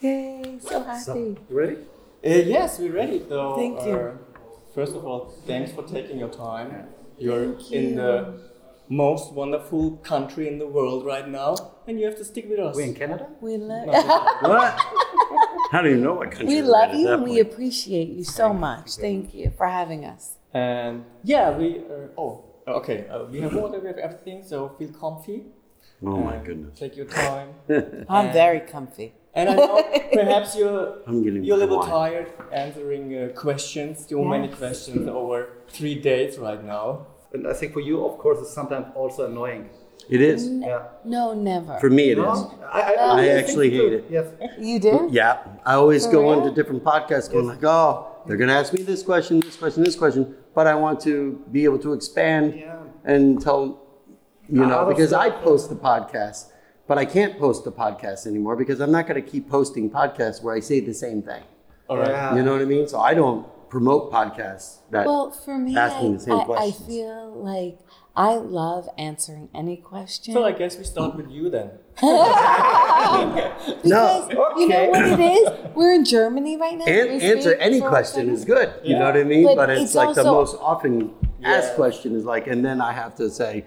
Yay, 0.00 0.58
so 0.60 0.82
happy. 0.82 1.36
You 1.48 1.56
ready? 1.62 1.76
Uh, 2.24 2.28
yes, 2.56 2.78
we're 2.80 2.92
ready. 2.92 3.22
So, 3.28 3.54
Thank 3.56 3.84
you. 3.86 3.94
Uh, 3.96 4.16
first 4.74 4.96
of 4.96 5.04
all, 5.06 5.32
thanks 5.46 5.70
for 5.70 5.84
taking 5.84 6.18
your 6.18 6.28
time. 6.28 6.86
You're 7.18 7.56
in 7.70 7.94
the 7.94 8.40
most 8.92 9.32
wonderful 9.32 9.96
country 9.98 10.46
in 10.48 10.58
the 10.58 10.66
world 10.66 11.04
right 11.06 11.26
now, 11.26 11.56
and 11.86 11.98
you 11.98 12.04
have 12.04 12.16
to 12.16 12.24
stick 12.24 12.46
with 12.48 12.58
us. 12.58 12.76
We're 12.76 12.86
in 12.86 12.94
Canada? 12.94 13.26
We 13.40 13.56
love 13.56 13.86
What? 14.42 14.78
How 15.72 15.80
do 15.80 15.88
you 15.88 15.96
know 15.96 16.14
what 16.14 16.30
country? 16.30 16.46
we 16.46 16.62
we're 16.62 16.68
love 16.68 16.90
at 16.90 16.96
you 16.96 17.06
that 17.06 17.14
and 17.14 17.22
we 17.24 17.40
appreciate 17.40 18.08
you 18.08 18.24
so 18.24 18.52
much. 18.52 18.96
Thank 18.96 19.32
you 19.32 19.50
for 19.56 19.66
having 19.66 20.04
us. 20.04 20.36
And 20.52 21.04
yeah, 21.24 21.56
we 21.56 21.78
are. 21.78 22.10
Oh, 22.18 22.44
okay. 22.68 23.06
Uh, 23.08 23.24
we 23.24 23.40
have 23.40 23.54
water, 23.54 23.78
we 23.80 23.86
have 23.86 23.96
everything, 23.96 24.42
so 24.44 24.68
feel 24.78 24.92
comfy. 24.92 25.44
Oh 26.04 26.18
my 26.18 26.36
goodness. 26.36 26.78
Take 26.78 26.96
your 26.96 27.06
time. 27.06 27.54
I'm 28.10 28.32
very 28.32 28.60
comfy. 28.60 29.14
And 29.34 29.48
I 29.48 29.54
know 29.54 29.82
perhaps 30.12 30.54
you're 30.54 30.98
you're 31.08 31.56
a 31.56 31.60
little 31.64 31.78
wine. 31.78 31.88
tired 31.88 32.32
answering 32.52 33.04
uh, 33.16 33.28
questions, 33.34 34.04
too 34.04 34.22
many 34.22 34.48
questions 34.48 35.08
over 35.08 35.48
three 35.68 35.94
days 35.94 36.36
right 36.36 36.62
now. 36.62 37.06
And 37.34 37.46
I 37.48 37.52
think 37.54 37.72
for 37.72 37.80
you, 37.80 38.04
of 38.04 38.18
course, 38.18 38.38
it's 38.40 38.50
sometimes 38.52 38.86
also 38.94 39.26
annoying. 39.30 39.70
It 40.10 40.20
is. 40.20 40.48
Yeah. 40.48 40.88
No, 41.04 41.32
never. 41.32 41.78
For 41.78 41.88
me, 41.88 42.10
it 42.10 42.18
is. 42.18 42.38
I, 42.70 42.94
I 42.98 43.28
actually 43.28 43.70
hate 43.70 43.92
it. 43.92 44.04
Yes. 44.10 44.26
you 44.58 44.80
do? 44.80 44.90
Mm, 44.90 45.08
yeah, 45.12 45.38
I 45.64 45.74
always 45.74 46.06
For 46.06 46.12
go 46.12 46.22
real? 46.22 46.32
into 46.44 46.50
different 46.54 46.82
podcasts 46.82 47.30
going 47.30 47.46
like, 47.46 47.62
oh, 47.64 48.08
they're 48.26 48.36
gonna 48.36 48.52
ask 48.52 48.72
me 48.72 48.82
this 48.82 49.02
question, 49.02 49.40
this 49.40 49.56
question, 49.56 49.84
this 49.84 49.96
question, 49.96 50.34
but 50.54 50.66
I 50.66 50.74
want 50.74 51.00
to 51.02 51.42
be 51.52 51.64
able 51.64 51.78
to 51.80 51.92
expand 51.92 52.54
Yeah. 52.56 52.76
and 53.04 53.40
tell, 53.40 53.80
you 54.48 54.66
know, 54.66 54.86
because 54.86 55.12
I 55.12 55.30
post 55.30 55.68
the 55.70 55.76
podcast, 55.76 56.50
but 56.88 56.98
I 56.98 57.04
can't 57.04 57.38
post 57.38 57.64
the 57.64 57.72
podcast 57.72 58.26
anymore 58.26 58.56
because 58.56 58.80
I'm 58.80 58.92
not 58.92 59.06
gonna 59.06 59.22
keep 59.22 59.48
posting 59.48 59.88
podcasts 59.88 60.42
where 60.42 60.54
I 60.54 60.60
say 60.60 60.80
the 60.80 60.94
same 60.94 61.22
thing. 61.22 61.42
All 61.88 61.96
right. 61.98 62.08
Yeah. 62.08 62.34
You 62.36 62.42
know 62.42 62.52
what 62.52 62.60
I 62.60 62.64
mean? 62.66 62.88
So 62.88 62.98
I 63.00 63.14
don't 63.14 63.46
promote 63.72 64.12
podcasts 64.12 64.80
that 64.90 65.06
Well, 65.06 65.30
for 65.30 65.56
me, 65.56 65.74
asking 65.74 66.10
I, 66.10 66.12
the 66.12 66.20
same 66.20 66.34
I, 66.34 66.66
I 66.66 66.70
feel 66.72 67.32
like 67.42 67.78
I 68.14 68.34
love 68.34 68.86
answering 68.98 69.48
any 69.54 69.78
question. 69.78 70.34
So 70.34 70.44
I 70.44 70.52
guess 70.52 70.76
we 70.76 70.84
start 70.84 71.16
with 71.16 71.30
you 71.30 71.48
then. 71.48 71.70
because 71.94 73.82
No, 73.82 74.28
you 74.58 74.68
know 74.68 74.88
what 74.90 75.06
it 75.06 75.20
is? 75.20 75.74
We're 75.74 75.94
in 75.94 76.04
Germany 76.04 76.58
right 76.58 76.76
now. 76.76 76.84
An- 76.84 77.22
answer 77.22 77.54
any 77.54 77.80
question 77.80 78.28
is 78.28 78.44
good. 78.44 78.74
You 78.84 78.98
know 78.98 79.06
what 79.06 79.16
I 79.16 79.24
mean? 79.24 79.46
But 79.46 79.56
But, 79.56 79.70
it's, 79.70 79.82
it's 79.84 79.94
like 79.94 80.14
the 80.14 80.24
most 80.24 80.54
often 80.60 81.14
asked 81.42 81.70
Yeah. 81.70 81.74
question 81.76 82.14
is 82.14 82.26
like, 82.26 82.48
and 82.48 82.62
then 82.62 82.82
I 82.82 82.92
have 82.92 83.14
to 83.16 83.30
say, 83.30 83.64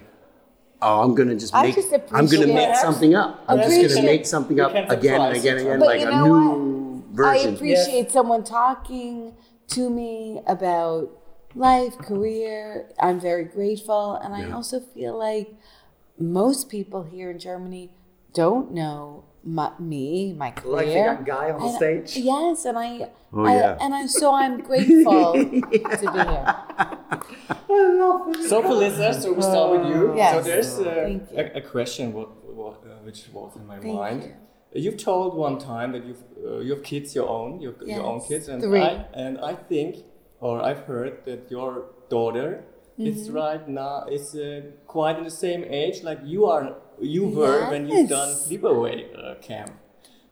oh, 0.83 1.01
I'm 1.01 1.15
gonna 1.15 1.33
just 1.33 1.51
make, 1.51 1.73
just 1.73 1.91
I'm 2.11 2.27
gonna 2.27 2.45
make 2.45 2.57
appreciate- 2.57 2.75
something 2.77 3.15
up. 3.15 3.43
I'm 3.47 3.57
just 3.57 3.95
gonna 3.95 4.05
make 4.05 4.27
something 4.27 4.59
up 4.59 4.71
again 4.71 5.19
and 5.19 5.35
again 5.35 5.57
and 5.57 5.65
again, 5.67 5.79
But 5.79 5.87
like 5.87 6.01
you 6.01 6.09
a 6.09 6.21
new 6.21 7.03
I 7.09 7.15
version. 7.15 7.49
I 7.49 7.55
appreciate 7.55 8.11
someone 8.11 8.43
talking 8.43 9.33
to 9.69 9.89
me 9.89 10.41
about 10.47 11.09
life, 11.55 11.97
career. 11.97 12.89
I'm 12.99 13.19
very 13.19 13.45
grateful. 13.45 14.15
And 14.15 14.33
I 14.33 14.51
also 14.51 14.79
feel 14.79 15.17
like 15.17 15.53
most 16.19 16.69
people 16.69 17.03
here 17.03 17.31
in 17.31 17.39
Germany 17.39 17.91
don't 18.33 18.71
know 18.71 19.23
my, 19.43 19.71
me, 19.79 20.33
my 20.33 20.51
career. 20.51 20.73
Like 20.75 20.85
the 20.87 20.93
young 20.93 21.23
guy 21.23 21.51
on 21.51 21.59
the 21.59 21.67
And- 21.67 21.75
stage. 21.75 22.17
Yes, 22.23 22.65
and 22.65 22.77
I, 22.77 23.09
Oh, 23.37 23.43
I 23.45 23.55
yeah. 23.55 23.77
and 23.81 23.93
I 23.93 24.05
so 24.05 24.33
I'm 24.33 24.61
grateful 24.61 25.33
to 25.33 25.43
be 25.61 25.77
here. 25.79 26.55
So 28.47 28.61
for 28.61 28.73
listeners, 28.73 29.23
so 29.23 29.33
we 29.33 29.41
start 29.41 29.71
with 29.79 29.89
you. 29.89 30.15
Yes. 30.15 30.33
So 30.35 30.41
there's 30.41 30.79
uh, 30.79 31.05
you. 31.07 31.27
a, 31.35 31.57
a 31.57 31.61
question 31.61 32.13
what, 32.13 32.29
what, 32.53 32.83
uh, 32.85 32.95
which 33.03 33.27
was 33.33 33.55
in 33.57 33.65
my 33.67 33.79
Thank 33.79 33.95
mind. 33.95 34.23
you. 34.23 34.33
You've 34.75 34.97
told 34.97 35.35
one 35.35 35.57
time 35.57 35.91
that 35.93 36.03
you've 36.05 36.23
uh, 36.45 36.59
you 36.59 36.71
have 36.75 36.83
kids 36.83 37.15
your 37.15 37.29
own, 37.29 37.61
your, 37.61 37.75
your 37.85 38.03
own 38.03 38.19
kids, 38.21 38.47
and 38.49 38.61
three. 38.61 38.81
I 38.81 39.05
and 39.13 39.37
I 39.39 39.53
think, 39.55 39.91
or 40.39 40.61
I've 40.61 40.83
heard 40.91 41.13
that 41.25 41.49
your 41.49 41.85
daughter 42.09 42.49
is 42.97 43.27
Mm-hmm. 43.27 43.35
right 43.35 43.67
now 43.67 44.05
is 44.17 44.35
uh, 44.35 44.61
quite 44.87 45.17
in 45.17 45.23
the 45.23 45.37
same 45.45 45.63
age 45.63 46.03
like 46.03 46.19
you 46.23 46.45
are. 46.45 46.75
You 47.01 47.23
were 47.27 47.69
when 47.71 47.87
you've 47.87 48.09
done 48.09 48.29
Yes. 48.29 48.47
sleepaway 48.47 48.95
uh, 49.17 49.35
camp. 49.41 49.71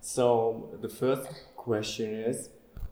So 0.02 0.70
the 0.82 0.90
first 0.90 1.28
question 1.56 2.14
is. 2.14 2.50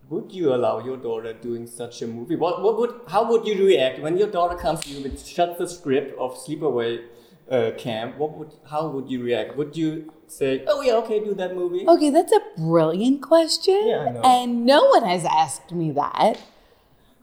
Would 0.09 0.33
you 0.33 0.53
allow 0.53 0.83
your 0.83 0.97
daughter 0.97 1.31
doing 1.31 1.65
such 1.67 2.01
a 2.01 2.07
movie? 2.07 2.35
What, 2.35 2.61
what 2.61 2.77
would, 2.79 2.93
how 3.07 3.23
would 3.31 3.47
you 3.47 3.65
react 3.65 4.01
when 4.01 4.17
your 4.17 4.27
daughter 4.29 4.57
comes 4.57 4.81
to 4.81 4.89
you 4.89 5.03
with 5.03 5.25
shut 5.25 5.57
the 5.57 5.65
script 5.65 6.11
of 6.19 6.35
Sleepaway 6.35 7.05
uh, 7.51 7.71
Camp? 7.77 8.17
What 8.17 8.37
would, 8.37 8.53
how 8.69 8.87
would 8.87 9.09
you 9.09 9.21
react? 9.23 9.57
Would 9.57 9.75
you 9.75 10.11
say, 10.27 10.63
"Oh 10.67 10.81
yeah, 10.81 10.93
okay, 10.93 11.19
do 11.19 11.33
that 11.35 11.55
movie"? 11.55 11.85
Okay, 11.87 12.09
that's 12.09 12.31
a 12.31 12.41
brilliant 12.57 13.21
question. 13.21 13.87
Yeah, 13.87 13.99
I 13.99 14.11
know. 14.11 14.21
And 14.21 14.65
no 14.65 14.85
one 14.85 15.03
has 15.03 15.25
asked 15.25 15.71
me 15.71 15.91
that. 15.91 16.39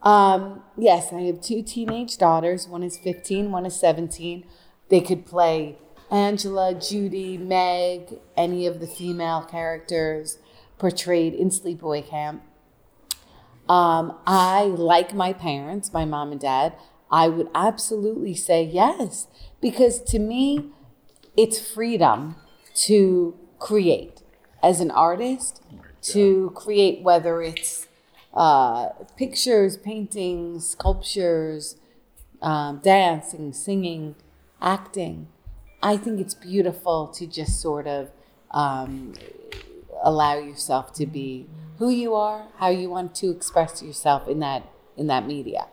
Um, 0.02 0.62
yes, 0.76 1.12
I 1.12 1.22
have 1.22 1.40
two 1.40 1.62
teenage 1.62 2.18
daughters. 2.18 2.68
One 2.68 2.82
is 2.82 2.96
15, 2.98 3.50
one 3.50 3.66
is 3.66 3.74
17. 3.80 4.44
They 4.90 5.00
could 5.00 5.26
play 5.26 5.76
Angela, 6.10 6.74
Judy, 6.74 7.36
Meg, 7.36 8.14
any 8.36 8.66
of 8.66 8.80
the 8.80 8.86
female 8.86 9.42
characters 9.42 10.38
portrayed 10.78 11.34
in 11.34 11.50
Sleepaway 11.50 12.06
Camp. 12.08 12.42
Um, 13.68 14.16
I, 14.26 14.62
like 14.64 15.14
my 15.14 15.32
parents, 15.32 15.92
my 15.92 16.04
mom 16.04 16.32
and 16.32 16.40
dad, 16.40 16.74
I 17.10 17.28
would 17.28 17.48
absolutely 17.54 18.34
say 18.34 18.62
yes. 18.62 19.26
Because 19.60 20.00
to 20.02 20.18
me, 20.18 20.70
it's 21.36 21.58
freedom 21.60 22.36
to 22.86 23.36
create 23.58 24.22
as 24.62 24.80
an 24.80 24.90
artist, 24.90 25.62
to 26.02 26.50
create 26.54 27.02
whether 27.02 27.42
it's 27.42 27.86
uh, 28.34 28.90
pictures, 29.16 29.76
paintings, 29.76 30.68
sculptures, 30.68 31.76
um, 32.42 32.80
dancing, 32.82 33.52
singing, 33.52 34.14
acting. 34.60 35.28
I 35.82 35.96
think 35.96 36.20
it's 36.20 36.34
beautiful 36.34 37.08
to 37.08 37.26
just 37.26 37.60
sort 37.60 37.86
of 37.86 38.10
um, 38.50 39.14
allow 40.02 40.38
yourself 40.38 40.92
to 40.94 41.06
be 41.06 41.46
who 41.78 41.90
you 41.90 42.14
are, 42.14 42.46
how 42.56 42.68
you 42.68 42.90
want 42.90 43.14
to 43.16 43.30
express 43.30 43.82
yourself 43.82 44.28
in 44.28 44.40
that 44.40 44.68
in 44.96 45.06
that 45.06 45.26
media. 45.26 45.68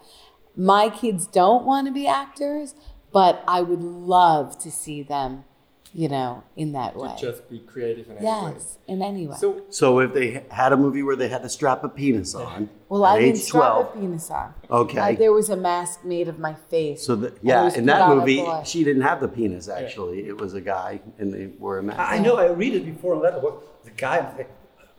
My 0.56 0.90
kids 0.90 1.26
don't 1.26 1.66
want 1.66 1.88
to 1.88 1.94
be 1.94 2.08
actors, 2.08 2.76
but 3.16 3.41
I 3.47 3.61
would 3.61 3.82
love 3.82 4.59
to 4.59 4.70
see 4.70 5.01
them, 5.01 5.45
you 5.93 6.09
know, 6.09 6.43
in 6.57 6.74
that 6.74 6.97
way. 6.97 7.16
Just 7.18 7.49
be 7.49 7.59
creative 7.59 8.07
in 8.09 8.18
any 8.18 8.26
way. 8.26 8.51
Yes, 8.53 8.78
in 8.88 9.01
any 9.01 9.26
way. 9.26 9.38
So 9.38 9.61
So 9.70 9.99
if 9.99 10.13
they 10.13 10.43
had 10.49 10.74
a 10.74 10.78
movie 10.86 11.01
where 11.01 11.16
they 11.16 11.30
had 11.30 11.41
to 11.43 11.47
strap 11.47 11.86
a 11.86 11.88
penis 11.88 12.36
on 12.36 12.70
well, 12.89 13.05
at 13.05 13.13
I 13.13 13.20
didn't 13.20 13.38
age 13.38 13.43
strap 13.43 13.72
12, 13.72 13.88
a 13.88 13.99
penis 13.99 14.30
on. 14.30 14.53
Okay. 14.70 14.99
Uh, 14.99 15.11
there 15.24 15.32
was 15.32 15.49
a 15.49 15.55
mask 15.55 16.03
made 16.03 16.28
of 16.28 16.39
my 16.39 16.55
face. 16.74 17.05
so 17.07 17.16
that 17.16 17.38
yeah, 17.41 17.74
in 17.74 17.86
that 17.86 18.09
movie 18.09 18.43
she 18.66 18.84
didn't 18.84 19.03
have 19.03 19.22
the 19.22 19.30
penis 19.30 19.70
actually. 19.70 20.28
It 20.28 20.38
was 20.38 20.53
a 20.53 20.63
guy 20.76 20.99
and 21.18 21.34
they 21.34 21.45
wore 21.45 21.78
a 21.78 21.84
mask. 21.84 21.99
I 21.99 22.16
I 22.16 22.20
know 22.20 22.36
I 22.36 22.47
read 22.63 22.74
it 22.80 22.86
before 22.93 23.16
on 23.16 23.22
Letterboxd. 23.26 23.61
The 23.86 23.91
guy, 23.91 24.18
I'm 24.18 24.28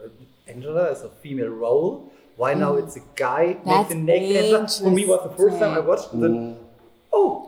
uh, 0.02 0.08
Angela 0.52 0.84
is 0.94 1.02
a 1.02 1.10
female 1.22 1.54
role. 1.64 1.90
Why 2.36 2.54
now 2.54 2.76
it's 2.76 2.96
a 2.96 3.04
guy 3.14 3.44
Mm. 3.60 3.64
That's 3.64 3.92
naked 3.94 4.04
naked 4.04 4.36
Angela? 4.36 4.68
For 4.84 4.90
me, 4.98 5.04
was 5.04 5.22
the 5.28 5.34
first 5.42 5.58
time 5.60 5.72
I 5.80 5.82
watched 5.90 6.14
it. 6.14 6.20
Mm. 6.20 6.56
Oh, 7.12 7.45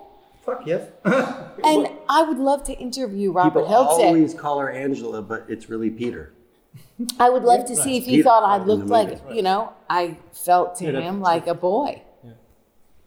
fuck 0.48 0.66
yes. 0.66 0.90
And 1.64 1.88
I 2.08 2.22
would 2.22 2.38
love 2.38 2.62
to 2.64 2.72
interview 2.72 3.32
Robert 3.32 3.64
People 3.64 3.68
Hilton. 3.68 4.06
always 4.06 4.32
call 4.34 4.58
her 4.60 4.70
Angela, 4.70 5.20
but 5.22 5.44
it's 5.48 5.68
really 5.68 5.90
Peter. 5.90 6.32
I 7.18 7.30
would 7.30 7.42
love 7.42 7.64
to 7.66 7.76
see 7.76 7.96
if 7.96 8.04
he 8.04 8.16
Peter 8.16 8.24
thought 8.24 8.44
I 8.44 8.62
looked 8.64 8.86
like, 8.86 9.24
movie. 9.24 9.36
you 9.36 9.42
know, 9.42 9.72
I 9.90 10.16
felt 10.32 10.76
to 10.76 10.84
Yeah, 10.84 11.00
him 11.00 11.20
like 11.20 11.46
a 11.46 11.54
boy. 11.54 12.02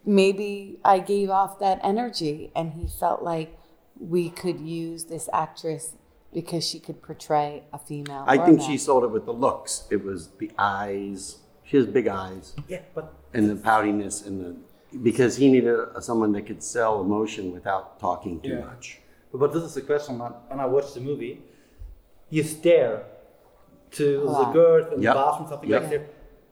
Maybe 0.04 0.80
I 0.84 1.00
gave 1.00 1.30
off 1.30 1.60
that 1.60 1.80
energy 1.84 2.52
and 2.56 2.74
he 2.74 2.88
felt 2.88 3.22
like 3.22 3.58
we 4.00 4.30
could 4.30 4.60
use 4.60 5.06
this 5.06 5.30
actress 5.32 5.94
because 6.34 6.68
she 6.68 6.80
could 6.80 7.02
portray 7.04 7.64
a 7.72 7.78
female. 7.78 8.26
I 8.28 8.38
or 8.38 8.46
think 8.46 8.60
a 8.60 8.64
she 8.64 8.70
male. 8.70 8.78
sold 8.80 9.04
it 9.04 9.12
with 9.12 9.26
the 9.26 9.34
looks. 9.34 9.88
It 9.92 10.04
was 10.04 10.30
the 10.40 10.52
eyes. 10.58 11.38
She 11.64 11.78
has 11.78 11.86
big 11.86 12.08
eyes 12.08 12.56
yeah, 12.68 12.82
but 12.96 13.14
and 13.34 13.50
the 13.50 13.56
poutiness 13.56 14.26
and 14.26 14.42
the 14.44 14.56
because 15.04 15.38
he 15.38 15.50
needed 15.52 15.74
a, 15.96 16.02
someone 16.02 16.32
that 16.34 16.44
could 16.46 16.62
sell 16.64 17.02
emotion 17.02 17.52
without 17.52 18.00
talking 18.00 18.40
too 18.42 18.50
Yeah. 18.58 18.66
much. 18.66 19.00
but 19.34 19.54
this 19.54 19.64
is 19.64 19.74
the 19.74 19.82
question. 19.92 20.20
When 20.20 20.34
when 20.50 20.60
I 20.60 20.66
watched 20.76 20.94
the 20.98 21.00
movie, 21.10 21.36
you 22.36 22.44
stare 22.44 22.96
to 23.98 24.06
the 24.22 24.26
Wow. 24.26 24.52
girl 24.60 24.82
in 24.94 25.02
Yep. 25.02 25.14
the 25.14 25.20
bathroom, 25.22 25.48
something 25.52 25.70
Yep. 25.70 25.82
like 25.82 25.92
that. 25.94 26.04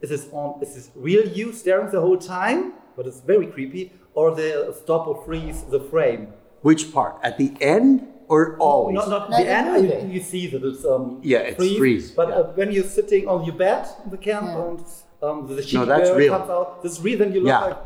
Is 0.03 0.09
this 0.13 0.25
on? 0.31 0.49
Is 0.63 0.71
this 0.75 0.87
real 0.95 1.25
you 1.39 1.47
staring 1.61 1.89
the 1.97 2.01
whole 2.05 2.17
time? 2.39 2.59
But 2.95 3.03
it's 3.09 3.21
very 3.33 3.47
creepy. 3.55 3.83
Or 4.19 4.27
the 4.41 4.49
stop 4.81 5.03
or 5.09 5.15
freeze 5.27 5.59
the 5.75 5.79
frame. 5.91 6.21
Which 6.61 6.83
part? 6.95 7.13
At 7.27 7.37
the 7.41 7.49
end 7.75 7.91
or 8.33 8.39
always? 8.59 8.95
Not, 8.95 9.07
not 9.15 9.29
No, 9.29 9.37
the 9.37 9.43
the 9.43 9.49
end. 9.59 9.83
You, 10.03 10.15
you 10.15 10.21
see 10.31 10.43
that 10.51 10.61
it's 10.69 10.83
um 10.93 11.05
Yeah, 11.33 11.49
it's 11.49 11.57
freeze, 11.81 12.11
But 12.19 12.27
yeah. 12.29 12.35
uh, 12.39 12.57
when 12.59 12.69
you're 12.73 12.91
sitting 12.99 13.23
on 13.33 13.39
your 13.47 13.55
bed 13.65 13.83
in 14.03 14.09
the 14.15 14.21
camp 14.29 14.45
Yeah. 14.47 14.61
and 14.63 14.79
um, 15.25 15.37
the 15.47 15.61
cheeky 15.61 15.77
No, 15.77 15.85
that's 15.91 16.09
girl 16.09 16.17
real. 16.23 16.33
comes 16.37 16.49
out, 16.57 16.67
this 16.83 16.91
is 16.95 16.99
real. 17.07 17.17
Then 17.21 17.29
you 17.35 17.41
look 17.41 17.49
Yeah. 17.55 17.65
like 17.69 17.79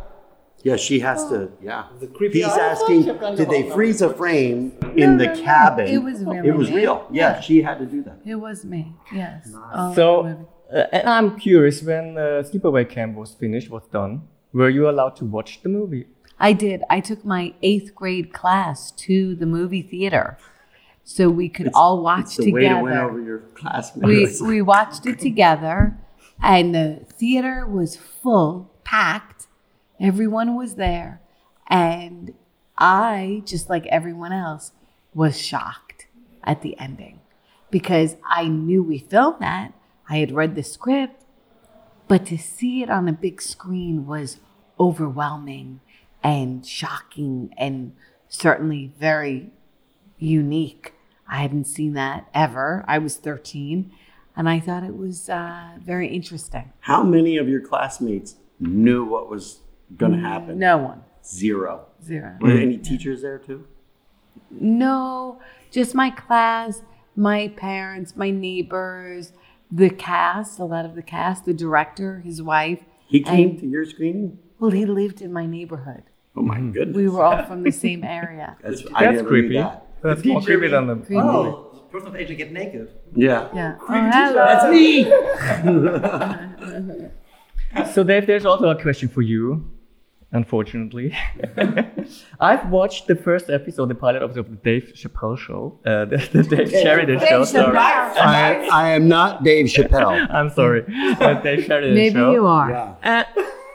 Yeah, 0.63 0.77
she 0.77 0.99
has 1.01 1.27
to. 1.29 1.51
Yeah. 1.61 1.87
The 1.99 2.07
creepy 2.07 2.39
He's 2.41 2.47
asking, 2.47 3.03
did 3.35 3.49
they 3.49 3.69
freeze 3.69 4.01
a 4.01 4.13
frame 4.13 4.71
in 4.95 5.17
the 5.17 5.27
cabin? 5.43 5.87
It 5.87 5.97
was 6.01 6.23
really 6.23 6.47
It 6.47 6.55
was 6.55 6.69
me. 6.69 6.77
real. 6.77 7.05
Yeah, 7.11 7.41
she 7.41 7.61
had 7.61 7.79
to 7.79 7.85
do 7.85 8.01
that. 8.03 8.19
It 8.25 8.35
was 8.35 8.63
me, 8.63 8.95
yes. 9.13 9.51
Oh, 9.53 9.93
So, 9.93 10.07
uh, 10.73 10.85
and 10.93 11.07
I'm 11.09 11.37
curious 11.37 11.83
when 11.83 12.17
uh, 12.17 12.43
Sleepaway 12.47 12.89
Camp 12.89 13.17
was 13.17 13.33
finished, 13.33 13.69
was 13.69 13.83
done. 13.91 14.21
Were 14.53 14.69
you 14.69 14.89
allowed 14.89 15.15
to 15.17 15.25
watch 15.25 15.61
the 15.63 15.69
movie? 15.69 16.05
I 16.39 16.53
did. 16.53 16.83
I 16.89 16.99
took 17.01 17.25
my 17.25 17.53
eighth 17.61 17.93
grade 17.93 18.31
class 18.33 18.91
to 18.91 19.35
the 19.35 19.45
movie 19.45 19.81
theater 19.81 20.37
so 21.03 21.29
we 21.29 21.49
could 21.49 21.69
all 21.73 22.01
watch 22.01 22.25
It's 22.25 22.37
the 22.37 22.51
together. 22.51 22.59
way 22.61 22.69
to 22.69 22.83
win 22.83 22.97
over 22.97 23.19
your 23.21 23.43
we, 23.97 24.27
we 24.41 24.61
watched 24.61 25.05
it 25.05 25.19
together 25.19 25.97
and 26.41 26.73
the 26.73 27.05
theater 27.09 27.67
was 27.67 27.95
full 27.97 28.71
packed 28.83 29.42
everyone 29.99 30.55
was 30.55 30.75
there 30.75 31.21
and 31.67 32.33
i 32.77 33.41
just 33.45 33.69
like 33.69 33.85
everyone 33.87 34.33
else 34.33 34.71
was 35.13 35.39
shocked 35.39 36.07
at 36.43 36.61
the 36.61 36.77
ending 36.79 37.19
because 37.71 38.15
i 38.27 38.47
knew 38.47 38.83
we 38.83 38.97
filmed 38.97 39.39
that 39.39 39.73
i 40.09 40.17
had 40.17 40.31
read 40.31 40.55
the 40.55 40.63
script 40.63 41.23
but 42.07 42.25
to 42.25 42.37
see 42.37 42.83
it 42.83 42.89
on 42.89 43.07
a 43.07 43.13
big 43.13 43.41
screen 43.41 44.05
was 44.05 44.37
overwhelming 44.79 45.79
and 46.23 46.65
shocking 46.65 47.53
and 47.57 47.95
certainly 48.27 48.91
very 48.99 49.51
unique. 50.17 50.93
I 51.27 51.41
hadn't 51.41 51.65
seen 51.65 51.93
that 51.93 52.27
ever. 52.33 52.83
I 52.87 52.97
was 52.97 53.17
13 53.17 53.91
and 54.35 54.49
I 54.49 54.59
thought 54.59 54.83
it 54.83 54.97
was 54.97 55.29
uh, 55.29 55.71
very 55.79 56.07
interesting. 56.07 56.71
How 56.81 57.03
many 57.03 57.37
of 57.37 57.47
your 57.47 57.61
classmates 57.61 58.35
knew 58.59 59.03
what 59.03 59.29
was 59.29 59.59
going 59.97 60.13
to 60.13 60.19
happen? 60.19 60.59
No 60.59 60.77
one, 60.77 61.03
Zero. 61.25 61.87
zero. 62.03 62.03
Zero. 62.03 62.37
Were 62.41 62.49
there 62.49 62.57
mm. 62.57 62.63
any 62.63 62.77
teachers 62.77 63.21
there 63.21 63.39
too? 63.39 63.65
No, 64.51 65.41
just 65.71 65.95
my 65.95 66.09
class, 66.09 66.81
my 67.15 67.47
parents, 67.49 68.15
my 68.15 68.29
neighbors, 68.29 69.31
the 69.71 69.89
cast, 69.89 70.59
a 70.59 70.65
lot 70.65 70.85
of 70.85 70.95
the 70.95 71.01
cast, 71.01 71.45
the 71.45 71.53
director, 71.53 72.19
his 72.19 72.41
wife, 72.41 72.79
He 73.07 73.21
came 73.21 73.57
to 73.59 73.65
your 73.65 73.85
screening? 73.85 74.39
Well, 74.59 74.71
he 74.71 74.85
lived 74.85 75.21
in 75.21 75.33
my 75.33 75.45
neighborhood. 75.45 76.03
Oh 76.35 76.41
my 76.41 76.57
mm. 76.57 76.73
goodness. 76.73 76.95
We 76.95 77.07
were 77.07 77.23
all 77.23 77.43
from 77.45 77.63
the 77.63 77.71
same 77.71 78.03
area. 78.03 78.57
That's, 78.61 78.83
I 78.93 79.11
That's 79.11 79.27
creepy. 79.27 79.55
that. 79.55 79.87
That's 80.01 80.25
more 80.25 80.41
creepy 80.41 80.67
than 80.67 80.87
the. 80.87 80.95
Creepy. 80.97 81.21
Oh, 81.21 81.73
person 81.93 82.09
of 82.09 82.15
age 82.15 82.27
to 82.27 82.35
get 82.35 82.51
naked. 82.51 82.91
Yeah. 83.15 83.47
Yeah. 83.53 83.77
Oh, 83.81 83.85
hello. 83.87 84.45
That's 84.45 84.69
me. 84.71 85.05
So, 87.91 88.03
Dave, 88.03 88.27
there's 88.27 88.45
also 88.45 88.69
a 88.69 88.79
question 88.79 89.09
for 89.09 89.23
you. 89.23 89.67
Unfortunately, 90.33 91.15
I've 92.39 92.67
watched 92.69 93.05
the 93.05 93.15
first 93.15 93.51
episode, 93.51 93.87
the 93.89 93.95
pilot 93.95 94.23
episode 94.23 94.39
of 94.39 94.49
the 94.49 94.55
Dave 94.57 94.91
Chappelle 94.95 95.37
show, 95.37 95.79
uh, 95.85 96.05
the, 96.11 96.17
the 96.33 96.43
Dave 96.43 96.71
Sheridan 96.71 97.19
Dave 97.19 97.27
show. 97.29 97.43
Sorry, 97.43 97.77
Chappelle. 97.77 98.17
I, 98.17 98.67
I 98.71 98.89
am 98.89 99.07
not 99.07 99.43
Dave 99.43 99.67
Chappelle. 99.67 100.27
I'm 100.37 100.49
sorry, 100.49 100.83
uh, 101.21 101.39
Dave 101.41 101.65
Sheridan 101.65 101.93
Maybe 101.93 102.15
show. 102.15 102.31
you 102.31 102.47
are. 102.47 102.69
Yeah. 102.71 102.95
And 103.03 103.27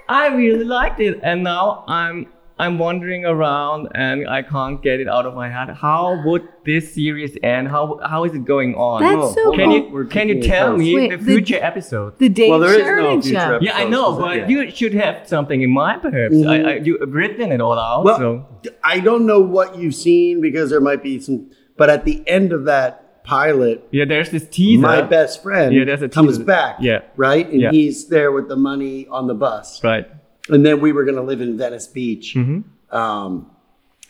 I 0.09 0.29
really 0.35 0.65
liked 0.65 0.99
it, 0.99 1.21
and 1.23 1.45
now 1.45 1.85
I'm 1.87 2.27
I'm 2.59 2.79
wandering 2.79 3.25
around 3.25 3.89
and 3.95 4.29
I 4.29 4.43
can't 4.43 4.83
get 4.83 4.99
it 5.01 5.09
out 5.09 5.27
of 5.27 5.35
my 5.35 5.49
head. 5.49 5.69
How 5.77 6.21
would 6.27 6.43
this 6.65 6.93
series 6.95 7.37
end? 7.43 7.69
How 7.69 8.01
how 8.05 8.25
is 8.25 8.35
it 8.35 8.45
going 8.45 8.75
on? 8.75 9.01
That's 9.03 9.15
Oh, 9.17 9.33
so 9.35 9.45
hold 9.45 9.57
can 9.57 9.69
cool. 9.91 10.03
You 10.03 10.09
can 10.09 10.29
you 10.29 10.43
tell 10.43 10.77
me 10.77 10.95
Wait, 10.95 11.11
the 11.11 11.17
the- 11.19 11.25
future 11.25 11.59
episode? 11.61 12.19
The 12.19 12.29
Dave 12.29 12.51
Well, 12.51 12.61
there 12.61 12.73
is 12.75 12.79
no 12.79 12.85
Sheridan 12.85 13.23
future 13.23 13.35
show. 13.39 13.41
episode. 13.55 13.63
Yeah, 13.63 13.77
I 13.77 13.85
know, 13.85 14.19
but 14.19 14.37
yeah. 14.37 14.49
you 14.49 14.71
should 14.71 14.95
have 14.95 15.29
something 15.29 15.63
in 15.63 15.71
mind, 15.71 16.03
perhaps. 16.03 16.35
I, 16.35 16.39
I, 16.39 16.59
mm. 16.81 16.87
you 16.87 16.99
have 16.99 17.13
written 17.13 17.53
it 17.53 17.61
all 17.61 17.79
out, 17.79 18.05
Well, 18.05 18.19
so 18.19 18.47
I 18.83 19.01
don't 19.01 19.25
know 19.27 19.41
what 19.41 19.77
you've 19.79 19.95
seen 19.95 20.41
because 20.41 20.71
there 20.71 20.81
might 20.81 21.03
be 21.03 21.21
some, 21.21 21.51
but 21.77 21.91
at 21.91 22.05
the 22.05 22.23
end 22.27 22.53
of 22.53 22.65
that 22.65 23.23
pilot, 23.25 23.87
yeah, 23.93 24.05
there's 24.07 24.31
this 24.31 24.49
teaser. 24.49 24.81
my 24.83 25.03
best 25.03 25.43
friend 25.43 25.75
Yeah, 25.75 25.85
there's 25.85 26.03
a 26.03 26.09
comes 26.09 26.39
teaser. 26.39 26.45
back. 26.45 26.77
Yeah. 26.81 27.01
Right? 27.17 27.47
And 27.49 27.61
Yeah. 27.61 27.71
he's 27.71 28.09
there 28.09 28.33
with 28.33 28.49
the 28.49 28.57
money 28.57 29.07
on 29.11 29.27
the 29.29 29.35
bus. 29.35 29.85
Right. 29.85 30.07
And 30.49 30.65
then 30.65 30.81
we 30.81 30.93
were 30.93 31.05
going 31.05 31.17
to 31.17 31.23
live 31.23 31.41
in 31.41 31.57
Venice 31.59 31.87
Beach 31.87 32.35
Mm-hmm. 32.37 32.97
um, 32.97 33.51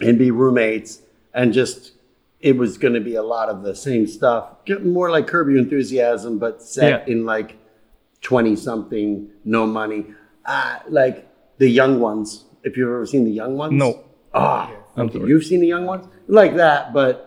and 0.01 0.19
be 0.19 0.31
roommates. 0.31 1.03
And 1.35 1.53
just, 1.53 1.93
it 2.41 2.57
was 2.57 2.79
going 2.79 2.95
to 2.95 3.01
be 3.01 3.17
a 3.17 3.23
lot 3.23 3.49
of 3.49 3.63
the 3.63 3.75
same 3.75 4.07
stuff. 4.07 4.51
More 4.83 5.11
like 5.11 5.27
Curb 5.27 5.49
Your 5.49 5.59
Enthusiasm, 5.59 6.39
but 6.39 6.63
set 6.63 7.07
Yeah. 7.07 7.13
in 7.13 7.25
like 7.27 7.57
20 8.23 8.57
something, 8.57 9.29
no 9.45 9.67
money. 9.67 10.07
Uh, 10.45 10.79
like 10.89 11.29
the 11.59 11.69
young 11.69 12.01
ones. 12.01 12.45
If 12.65 12.77
you've 12.77 12.89
ever 12.89 13.07
seen 13.07 13.25
the 13.25 13.31
young 13.31 13.57
ones. 13.57 13.73
No. 13.75 14.05
Ah, 14.35 14.71
I'm 14.97 15.07
okay. 15.07 15.19
You've 15.21 15.45
seen 15.45 15.61
the 15.61 15.67
young 15.67 15.87
ones? 15.87 16.07
Like 16.27 16.57
that, 16.57 16.93
but 16.93 17.25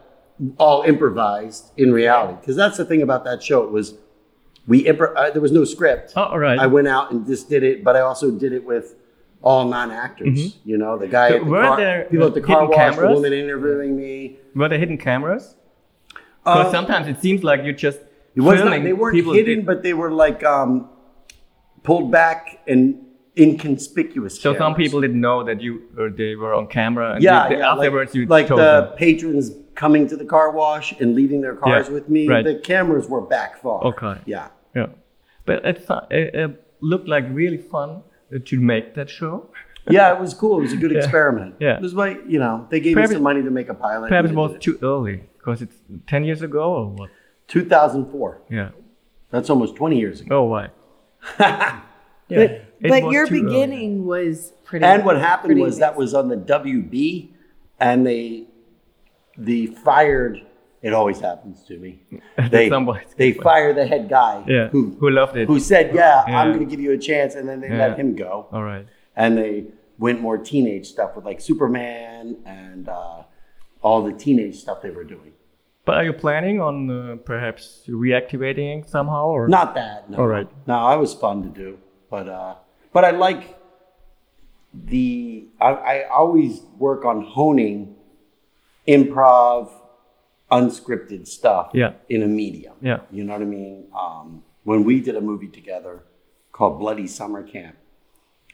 all 0.57 0.83
improvised 0.83 1.71
in 1.77 1.91
reality. 1.91 2.37
Because 2.39 2.55
that's 2.55 2.77
the 2.77 2.85
thing 2.85 3.01
about 3.01 3.23
that 3.25 3.41
show. 3.43 3.63
It 3.63 3.71
was, 3.71 3.95
we, 4.67 4.83
impro- 4.85 5.13
uh, 5.15 5.31
there 5.31 5.41
was 5.41 5.51
no 5.51 5.63
script. 5.65 6.13
Oh, 6.15 6.23
all 6.23 6.39
right. 6.39 6.59
I 6.59 6.67
went 6.67 6.87
out 6.87 7.11
and 7.11 7.25
just 7.25 7.49
did 7.49 7.63
it, 7.63 7.83
but 7.83 7.95
I 7.95 8.01
also 8.01 8.29
did 8.31 8.51
it 8.53 8.63
with 8.63 8.95
all 9.41 9.67
non-actors. 9.67 10.55
You 10.65 10.77
know, 10.77 10.97
the 10.97 11.07
guy 11.07 11.29
So 11.29 11.35
at 11.37 11.43
the 11.45 11.49
were 11.49 11.63
car, 11.63 11.77
there 11.77 12.05
people 12.11 12.27
at 12.27 12.33
the 12.33 12.41
car 12.41 12.61
hidden 12.61 12.69
wash, 12.69 12.77
cameras? 12.77 13.09
the 13.09 13.13
woman 13.15 13.33
interviewing 13.33 13.95
me. 13.97 14.37
Were 14.55 14.69
there 14.69 14.79
hidden 14.79 14.97
cameras? 14.97 15.55
Because 16.43 16.67
Uh, 16.67 16.71
sometimes 16.71 17.07
it 17.07 17.19
seems 17.21 17.43
like 17.43 17.63
you're 17.63 17.73
just 17.87 17.99
it 18.35 18.41
was 18.41 18.59
not, 18.63 18.81
they 18.83 18.93
weren't 18.93 19.15
hidden, 19.17 19.57
did- 19.59 19.65
but 19.65 19.83
they 19.83 19.93
were 19.93 20.11
like 20.11 20.43
um, 20.43 20.89
pulled 21.83 22.11
back 22.11 22.59
and 22.67 22.97
inconspicuous. 23.37 24.39
so 24.39 24.55
some 24.57 24.75
people 24.75 24.99
didn't 25.01 25.19
know 25.21 25.43
that 25.43 25.61
you 25.61 25.81
or 25.97 26.09
they 26.09 26.35
were 26.35 26.53
on 26.53 26.67
camera. 26.67 27.13
And 27.13 27.23
yeah, 27.23 27.49
you, 27.49 27.57
yeah, 27.57 27.71
afterwards 27.73 28.09
like, 28.11 28.15
you 28.15 28.25
like 28.37 28.47
the 28.47 28.55
them. 28.55 28.97
patrons 28.97 29.51
coming 29.75 30.07
to 30.07 30.15
the 30.17 30.25
car 30.25 30.51
wash 30.51 30.91
and 30.99 31.15
leaving 31.15 31.41
their 31.41 31.55
cars 31.55 31.87
Yeah, 31.87 31.93
with 31.93 32.09
me. 32.09 32.27
right. 32.27 32.43
The 32.45 32.55
cameras 32.55 33.07
were 33.07 33.21
back 33.21 33.61
far. 33.61 33.83
Okay. 33.85 34.15
Yeah. 34.25 34.49
Yeah, 34.75 34.87
but 35.45 35.65
it, 35.65 35.77
it, 36.11 36.35
it 36.35 36.67
looked 36.81 37.07
like 37.07 37.25
really 37.31 37.57
fun 37.57 38.03
to 38.39 38.59
make 38.59 38.95
that 38.95 39.09
show. 39.09 39.49
Yeah, 39.89 40.13
it 40.13 40.19
was 40.19 40.33
cool. 40.33 40.59
It 40.59 40.61
was 40.61 40.73
a 40.73 40.77
good 40.77 40.91
Yeah. 40.95 40.99
experiment. 40.99 41.55
Yeah. 41.59 41.75
It 41.75 41.81
was 41.81 41.93
like, 41.93 42.19
you 42.27 42.39
know, 42.39 42.67
they 42.69 42.79
gave 42.79 42.93
Perhaps- 42.93 43.09
me 43.11 43.15
some 43.15 43.23
money 43.23 43.41
to 43.41 43.49
make 43.49 43.69
a 43.69 43.73
pilot. 43.73 44.09
Perhaps 44.09 44.29
it 44.29 44.35
was 44.35 44.57
too 44.59 44.77
early 44.83 45.23
because 45.37 45.61
it's 45.61 45.75
ten 46.07 46.23
years 46.23 46.41
ago 46.41 46.63
or 46.73 46.85
what? 46.89 47.09
2004. 47.47 48.41
Yeah. 48.49 48.69
That's 49.31 49.49
almost 49.49 49.75
20 49.75 49.97
years 49.99 50.21
ago. 50.21 50.39
Oh, 50.39 50.43
why? 50.43 50.69
yeah. 51.39 51.81
But, 52.29 52.65
but 52.81 53.11
your 53.11 53.25
too 53.27 53.35
early. 53.35 53.43
beginning 53.43 54.05
was 54.05 54.53
pretty. 54.63 54.85
And 54.85 55.03
what 55.05 55.17
happened 55.17 55.47
pretty 55.49 55.61
was 55.61 55.79
that 55.79 55.95
was 55.95 56.13
on 56.13 56.27
the 56.29 56.37
WB, 56.37 57.29
and 57.79 58.05
they 58.05 58.45
they 59.37 59.65
fired. 59.67 60.41
It 60.81 60.93
always 60.93 61.19
happens 61.19 61.63
to 61.69 61.77
me. 61.77 62.01
They 62.49 62.69
they 63.17 63.31
fire 63.33 63.71
the 63.73 63.85
head 63.85 64.09
guy 64.09 64.43
Yeah. 64.47 64.67
who 64.69 64.81
Who 64.99 65.09
loved 65.09 65.37
it? 65.37 65.47
who 65.47 65.59
said, 65.59 65.93
"Yeah, 65.93 66.23
Yeah. 66.27 66.39
I'm 66.41 66.47
going 66.53 66.65
to 66.67 66.71
give 66.73 66.79
you 66.81 66.91
a 66.93 66.97
chance," 66.97 67.35
and 67.35 67.47
then 67.47 67.61
they 67.61 67.69
Yeah. 67.69 67.87
let 67.87 67.99
him 67.99 68.15
go, 68.15 68.47
All 68.51 68.63
right. 68.63 68.85
and 69.15 69.37
they 69.37 69.65
went 69.99 70.19
more 70.21 70.37
teenage 70.37 70.87
stuff 70.87 71.15
with 71.15 71.25
like 71.25 71.39
Superman 71.41 72.37
and 72.45 72.89
uh, 72.89 73.23
all 73.83 74.01
the 74.09 74.13
teenage 74.13 74.55
stuff 74.63 74.81
they 74.81 74.89
were 74.89 75.03
doing. 75.15 75.31
But 75.85 75.95
are 75.99 76.03
you 76.03 76.13
planning 76.13 76.57
on 76.61 76.75
uh, 76.89 77.15
perhaps 77.31 77.83
reactivating 77.87 78.67
it 78.79 78.89
somehow 78.89 79.25
or 79.37 79.47
Not 79.47 79.73
that. 79.75 80.09
No. 80.09 80.17
All 80.19 80.27
right. 80.27 80.47
No, 80.67 80.75
I 80.93 80.95
was 80.95 81.13
fun 81.13 81.43
to 81.43 81.49
do, 81.63 81.77
but 82.09 82.27
uh, 82.27 82.55
but 82.93 83.03
I 83.05 83.11
like 83.11 83.43
the. 84.73 85.45
I, 85.59 85.69
I 85.93 85.95
always 86.09 86.61
work 86.77 87.05
on 87.05 87.23
honing 87.23 87.95
improv, 88.87 89.69
unscripted 90.51 91.27
stuff. 91.27 91.71
Yeah. 91.73 91.93
In 92.09 92.23
a 92.23 92.27
medium. 92.27 92.75
Yeah. 92.81 92.99
You 93.11 93.23
know 93.23 93.33
what 93.33 93.41
I 93.41 93.45
mean? 93.45 93.87
Um, 93.97 94.43
when 94.63 94.83
we 94.83 94.99
did 94.99 95.15
a 95.15 95.21
movie 95.21 95.47
together 95.47 96.03
called 96.51 96.79
Bloody 96.79 97.07
Summer 97.07 97.41
Camp, 97.41 97.77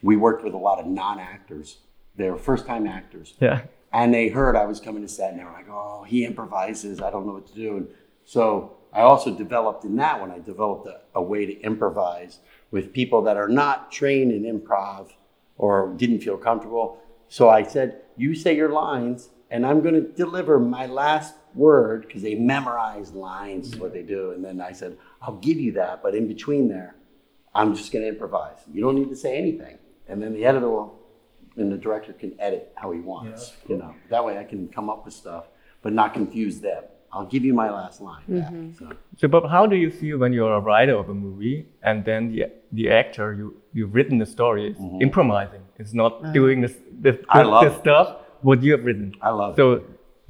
we 0.01 0.15
worked 0.15 0.43
with 0.43 0.53
a 0.53 0.57
lot 0.57 0.79
of 0.79 0.85
non-actors. 0.85 1.79
They 2.15 2.29
were 2.29 2.37
first-time 2.37 2.87
actors. 2.87 3.33
Yeah. 3.39 3.63
And 3.91 4.13
they 4.13 4.27
heard 4.29 4.55
I 4.55 4.65
was 4.65 4.79
coming 4.79 5.01
to 5.01 5.07
set, 5.07 5.31
and 5.31 5.39
they 5.39 5.43
were 5.43 5.51
like, 5.51 5.69
"Oh, 5.69 6.03
he 6.03 6.25
improvises. 6.25 7.01
I 7.01 7.09
don't 7.09 7.25
know 7.25 7.33
what 7.33 7.47
to 7.47 7.55
do." 7.55 7.77
And 7.77 7.87
so 8.25 8.77
I 8.93 9.01
also 9.01 9.33
developed 9.33 9.85
in 9.85 9.95
that 9.95 10.19
one. 10.19 10.29
I 10.29 10.39
developed 10.39 10.87
a, 10.87 11.01
a 11.15 11.21
way 11.21 11.45
to 11.45 11.59
improvise 11.61 12.39
with 12.69 12.93
people 12.93 13.21
that 13.23 13.37
are 13.37 13.47
not 13.47 13.91
trained 13.91 14.31
in 14.31 14.43
improv 14.43 15.11
or 15.57 15.93
didn't 15.95 16.19
feel 16.19 16.37
comfortable. 16.37 16.99
So 17.29 17.49
I 17.49 17.63
said, 17.63 18.01
"You 18.17 18.35
say 18.35 18.55
your 18.55 18.69
lines, 18.69 19.29
and 19.51 19.65
I'm 19.65 19.81
going 19.81 19.95
to 19.95 20.01
deliver 20.01 20.59
my 20.59 20.85
last 20.85 21.35
word 21.55 22.01
because 22.07 22.21
they 22.21 22.35
memorize 22.35 23.11
lines 23.13 23.73
is 23.73 23.75
what 23.79 23.93
they 23.93 24.03
do." 24.03 24.31
And 24.31 24.43
then 24.43 24.59
I 24.61 24.71
said, 24.71 24.97
"I'll 25.21 25.37
give 25.37 25.59
you 25.59 25.71
that, 25.73 26.01
but 26.03 26.15
in 26.15 26.27
between 26.27 26.67
there, 26.67 26.95
I'm 27.55 27.75
just 27.75 27.91
going 27.91 28.03
to 28.03 28.09
improvise. 28.09 28.57
You 28.71 28.81
don't 28.81 28.95
need 28.95 29.09
to 29.09 29.15
say 29.15 29.37
anything." 29.37 29.77
And 30.07 30.21
then 30.21 30.33
the 30.33 30.45
editor 30.45 30.69
will 30.69 30.99
and 31.57 31.71
the 31.71 31.77
director 31.77 32.13
can 32.13 32.31
edit 32.39 32.71
how 32.75 32.91
he 32.91 32.99
wants. 32.99 33.53
You 33.67 33.77
know, 33.77 33.93
that 34.09 34.23
way 34.23 34.37
I 34.37 34.43
can 34.43 34.67
come 34.67 34.89
up 34.91 35.03
with 35.05 35.13
stuff, 35.13 35.45
but 35.81 35.91
not 35.91 36.13
confuse 36.13 36.59
them. 36.61 36.83
I'll 37.11 37.25
give 37.25 37.43
you 37.43 37.53
my 37.53 37.69
last 37.71 37.99
line. 38.01 38.21
back. 38.27 38.53
So, 38.77 38.85
So, 39.15 39.27
but 39.27 39.47
how 39.47 39.65
do 39.65 39.75
you 39.75 39.89
feel 39.89 40.17
when 40.19 40.33
you're 40.33 40.53
a 40.53 40.59
writer 40.59 40.95
of 40.95 41.09
a 41.09 41.13
movie 41.13 41.65
and 41.81 42.05
then 42.05 42.31
the 42.31 42.45
the 42.79 42.85
actor 42.91 43.33
you 43.33 43.47
you've 43.73 43.93
written 43.95 44.17
the 44.19 44.25
story 44.25 44.63
is 44.71 44.77
improvising? 45.01 45.63
It's 45.79 45.93
not 45.93 46.11
doing 46.33 46.61
this 46.61 46.75
the, 47.01 47.13
Mm-hmm. 47.13 47.37
I 47.37 47.43
the, 47.43 47.49
love 47.49 47.63
the 47.65 47.71
it. 47.75 47.79
Stuff 48.37 48.43
what 48.45 48.63
you 48.63 48.71
have 48.73 48.85
written. 48.85 49.13
I 49.21 49.29
love 49.29 49.53
it. 49.53 49.57
So 49.57 49.83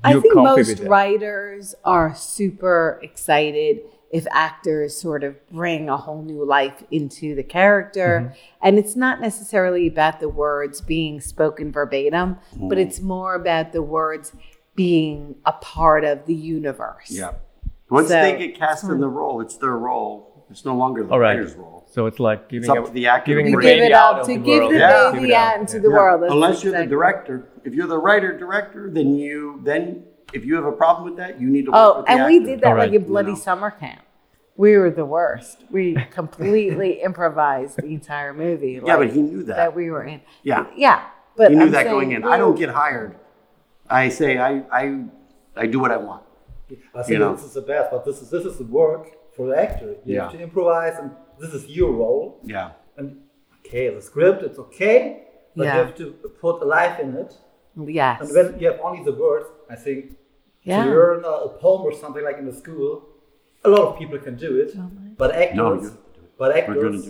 I 0.03 0.13
think 0.19 0.35
most 0.35 0.79
writers 0.81 1.75
are 1.83 2.13
super 2.15 2.99
excited 3.03 3.81
if 4.09 4.25
actors 4.31 4.95
sort 4.95 5.23
of 5.23 5.35
bring 5.49 5.89
a 5.89 5.97
whole 5.97 6.21
new 6.21 6.45
life 6.45 6.81
into 6.91 7.35
the 7.35 7.43
character. 7.43 8.23
Mm-hmm. 8.31 8.39
And 8.61 8.77
it's 8.79 8.95
not 8.95 9.19
necessarily 9.19 9.87
about 9.87 10.19
the 10.21 10.29
words 10.29 10.79
being 10.79 11.19
spoken 11.19 11.71
verbatim, 11.73 12.37
but 12.55 12.77
it's 12.77 13.01
more 13.01 13.35
about 13.35 13.73
the 13.73 13.81
words 13.81 14.31
being 14.75 15.35
a 15.45 15.51
part 15.53 16.05
of 16.05 16.25
the 16.25 16.35
universe. 16.35 17.09
yeah. 17.09 17.31
Once 17.89 18.09
So- 18.09 18.21
they 18.21 18.37
get 18.37 18.57
cast 18.59 18.83
in 18.85 18.99
the 18.99 19.07
role, 19.09 19.41
it's 19.41 19.57
their 19.57 19.77
role. 19.77 20.45
It's 20.49 20.63
no 20.63 20.75
longer 20.75 21.03
the 21.03 21.09
All 21.11 21.19
right. 21.19 21.31
writer's 21.37 21.55
role. 21.55 21.83
So 21.89 22.05
it's 22.05 22.19
like 22.19 22.47
giving 22.47 22.69
up 22.69 22.77
a- 22.77 22.87
to 22.87 22.91
the 22.91 23.07
actor 23.07 23.31
giving 23.31 23.45
to 23.45 23.51
You 23.51 23.57
the 23.57 23.61
give 23.63 23.77
baby 23.79 23.85
it 23.87 23.91
out 23.93 24.19
up 24.19 24.25
to 24.25 24.27
the 24.27 24.37
give 24.37 24.59
world. 24.59 24.71
the 24.71 24.75
baby 24.75 24.75
Give 24.75 24.79
it 24.79 24.83
out 24.83 24.93
out, 25.55 25.59
into 25.59 25.75
yeah. 25.77 25.81
the 25.81 25.89
Yeah. 25.89 25.95
world. 25.95 26.21
That's 26.23 26.33
Unless 26.33 26.63
you're 26.63 26.77
the 26.77 26.85
director. 26.85 27.47
If 27.67 27.73
you're 27.75 27.85
the 27.87 27.97
writer 27.97 28.31
director, 28.37 28.89
then 28.89 29.13
you 29.15 29.59
then 29.65 30.05
if 30.31 30.45
you 30.45 30.55
have 30.55 30.63
a 30.63 30.71
problem 30.71 31.03
with 31.09 31.17
that, 31.17 31.39
you 31.41 31.49
need 31.49 31.65
to 31.65 31.71
work 31.71 31.79
Oh, 31.83 31.97
with 31.97 32.05
the 32.05 32.11
and 32.13 32.25
we 32.25 32.39
did 32.39 32.61
that 32.61 32.67
All 32.67 32.75
right. 32.75 32.89
like 32.89 33.01
a 33.01 33.03
Bloody 33.03 33.31
You 33.31 33.35
know? 33.35 33.41
Summer 33.41 33.71
Camp. 33.71 34.01
We 34.55 34.77
were 34.77 34.89
the 34.89 35.03
worst. 35.05 35.65
We 35.69 35.95
completely 36.11 37.01
improvised 37.07 37.75
the 37.77 37.87
entire 37.87 38.33
movie. 38.33 38.79
Yeah, 38.83 38.95
like, 38.95 39.09
but 39.09 39.15
he 39.15 39.21
knew 39.21 39.43
that. 39.43 39.57
that 39.57 39.75
we 39.75 39.89
were 39.91 40.05
in. 40.05 40.21
Yeah. 40.43 40.65
yeah. 40.77 41.09
But 41.35 41.51
He 41.51 41.57
knew 41.57 41.65
I'm 41.65 41.71
that 41.71 41.83
going 41.87 42.13
in. 42.13 42.21
we 42.23 42.31
I 42.31 42.37
don't 42.37 42.55
get 42.57 42.69
hired. 42.69 43.17
I 43.89 44.07
say 44.07 44.37
I 44.37 44.51
I 44.81 45.03
I 45.57 45.65
do 45.67 45.79
what 45.79 45.91
I 45.91 45.97
want. 45.97 46.23
I 46.95 47.03
think 47.03 47.09
You 47.09 47.19
know. 47.19 47.35
this 47.35 47.43
is 47.43 47.53
the 47.53 47.61
best, 47.73 47.91
but 47.91 48.05
this 48.05 48.21
is 48.21 48.29
this 48.29 48.45
is 48.45 48.57
the 48.57 48.63
work 48.81 49.03
for 49.35 49.47
the 49.49 49.57
actor. 49.61 49.89
You 50.05 50.15
Yeah. 50.15 50.23
have 50.23 50.31
to 50.31 50.39
improvise, 50.39 50.95
and 51.01 51.11
this 51.41 51.53
is 51.53 51.67
your 51.67 51.91
role. 51.91 52.39
Yeah. 52.43 52.71
And 52.97 53.07
okay, 53.59 53.93
the 53.93 54.01
script 54.01 54.41
it's 54.47 54.57
okay, 54.67 55.23
but 55.55 55.65
Yeah. 55.65 55.75
you 55.75 55.79
have 55.85 55.95
to 56.03 56.05
put 56.43 56.61
a 56.61 56.65
life 56.65 56.97
in 57.05 57.09
it. 57.23 57.31
Yes. 57.85 58.21
And 58.21 58.29
when 58.35 58.59
you 58.59 58.67
have 58.71 58.79
only 58.83 59.03
the 59.03 59.13
words, 59.13 59.45
I 59.69 59.75
think 59.75 60.15
Yeah. 60.63 60.83
to 60.83 60.89
learn 60.89 61.23
a, 61.23 61.35
a 61.47 61.49
poem 61.49 61.81
or 61.81 61.93
something 61.93 62.23
like 62.23 62.37
in 62.37 62.45
the 62.45 62.53
school, 62.53 63.07
a 63.63 63.69
lot 63.69 63.81
of 63.89 63.99
people 63.99 64.17
can 64.19 64.35
do 64.35 64.51
it. 64.61 64.71
But 65.17 65.29
actors, 65.35 65.55
No, 65.55 65.97
but 66.37 66.55
actors, 66.57 67.09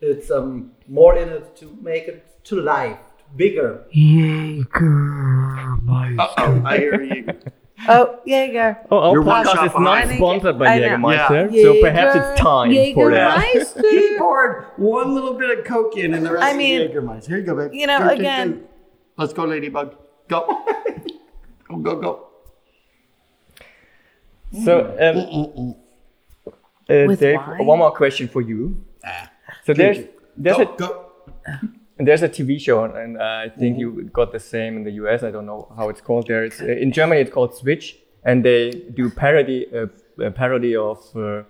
it's 0.00 0.30
um, 0.30 0.72
more 0.88 1.16
in 1.16 1.28
it 1.28 1.56
to 1.60 1.64
make 1.80 2.04
it 2.08 2.18
to 2.44 2.60
life, 2.60 2.98
bigger. 3.36 3.84
Uh-oh, 6.18 6.62
I 6.64 6.76
hear 6.78 7.02
you. 7.02 7.24
Oh, 7.88 8.20
Jaeger. 8.24 8.78
Oh, 8.92 8.98
our 8.98 9.12
You're 9.14 9.22
one 9.22 9.44
podcast 9.44 9.66
is 9.66 9.72
behind. 9.72 10.08
not 10.10 10.16
sponsored 10.16 10.56
by 10.56 10.66
I 10.68 10.78
know. 10.78 10.86
Jägermeister, 10.98 11.62
so 11.62 11.80
perhaps 11.80 12.14
it's 12.16 12.40
time 12.40 12.70
for 12.94 13.10
that. 13.10 13.42
He 13.52 13.58
Jägermeister. 13.58 14.18
poured 14.18 14.66
one 14.76 15.12
little 15.14 15.34
bit 15.34 15.58
of 15.58 15.64
Coke 15.64 15.96
in 15.96 16.14
and 16.14 16.24
the 16.24 16.30
rest 16.32 16.44
I 16.44 16.52
mean, 16.56 16.80
is 16.80 16.90
Jägermeister. 16.92 17.26
Here 17.26 17.38
you 17.38 17.42
go, 17.44 17.56
babe. 17.56 17.72
you 17.74 17.88
know, 17.88 17.98
Drink, 17.98 18.08
drink, 18.10 18.20
again- 18.20 18.50
drink. 18.52 18.66
Let's 19.16 19.32
go, 19.32 19.44
Ladybug. 19.46 19.96
Go. 20.32 20.40
go, 21.68 21.76
go, 21.86 21.92
go. 22.00 22.12
So, 24.64 24.74
um, 25.06 25.74
uh, 26.88 27.14
Dave, 27.16 27.36
wine? 27.36 27.66
one 27.66 27.78
more 27.78 27.90
question 28.02 28.28
for 28.28 28.42
you. 28.42 28.84
So 29.64 29.72
there's 29.74 29.98
there's 30.36 30.56
Go, 30.56 30.62
a 30.62 30.76
go. 30.76 30.88
there's 31.98 32.22
a 32.22 32.28
TV 32.28 32.60
show, 32.60 32.84
and 32.84 33.16
uh, 33.18 33.46
I 33.46 33.48
think 33.58 33.78
you 33.78 33.88
got 34.12 34.32
the 34.32 34.40
same 34.40 34.76
in 34.78 34.84
the 34.84 34.92
US. 35.02 35.22
I 35.22 35.30
don't 35.30 35.46
know 35.46 35.72
how 35.76 35.88
it's 35.88 36.00
called 36.00 36.26
there. 36.28 36.44
It's, 36.44 36.60
uh, 36.60 36.66
in 36.66 36.92
Germany, 36.92 37.20
it's 37.20 37.30
called 37.30 37.54
Switch, 37.56 37.96
and 38.24 38.44
they 38.44 38.70
do 38.94 39.10
parody 39.10 39.66
uh, 39.74 39.86
a 40.18 40.30
parody 40.30 40.76
of 40.76 40.98
uh, 41.16 41.42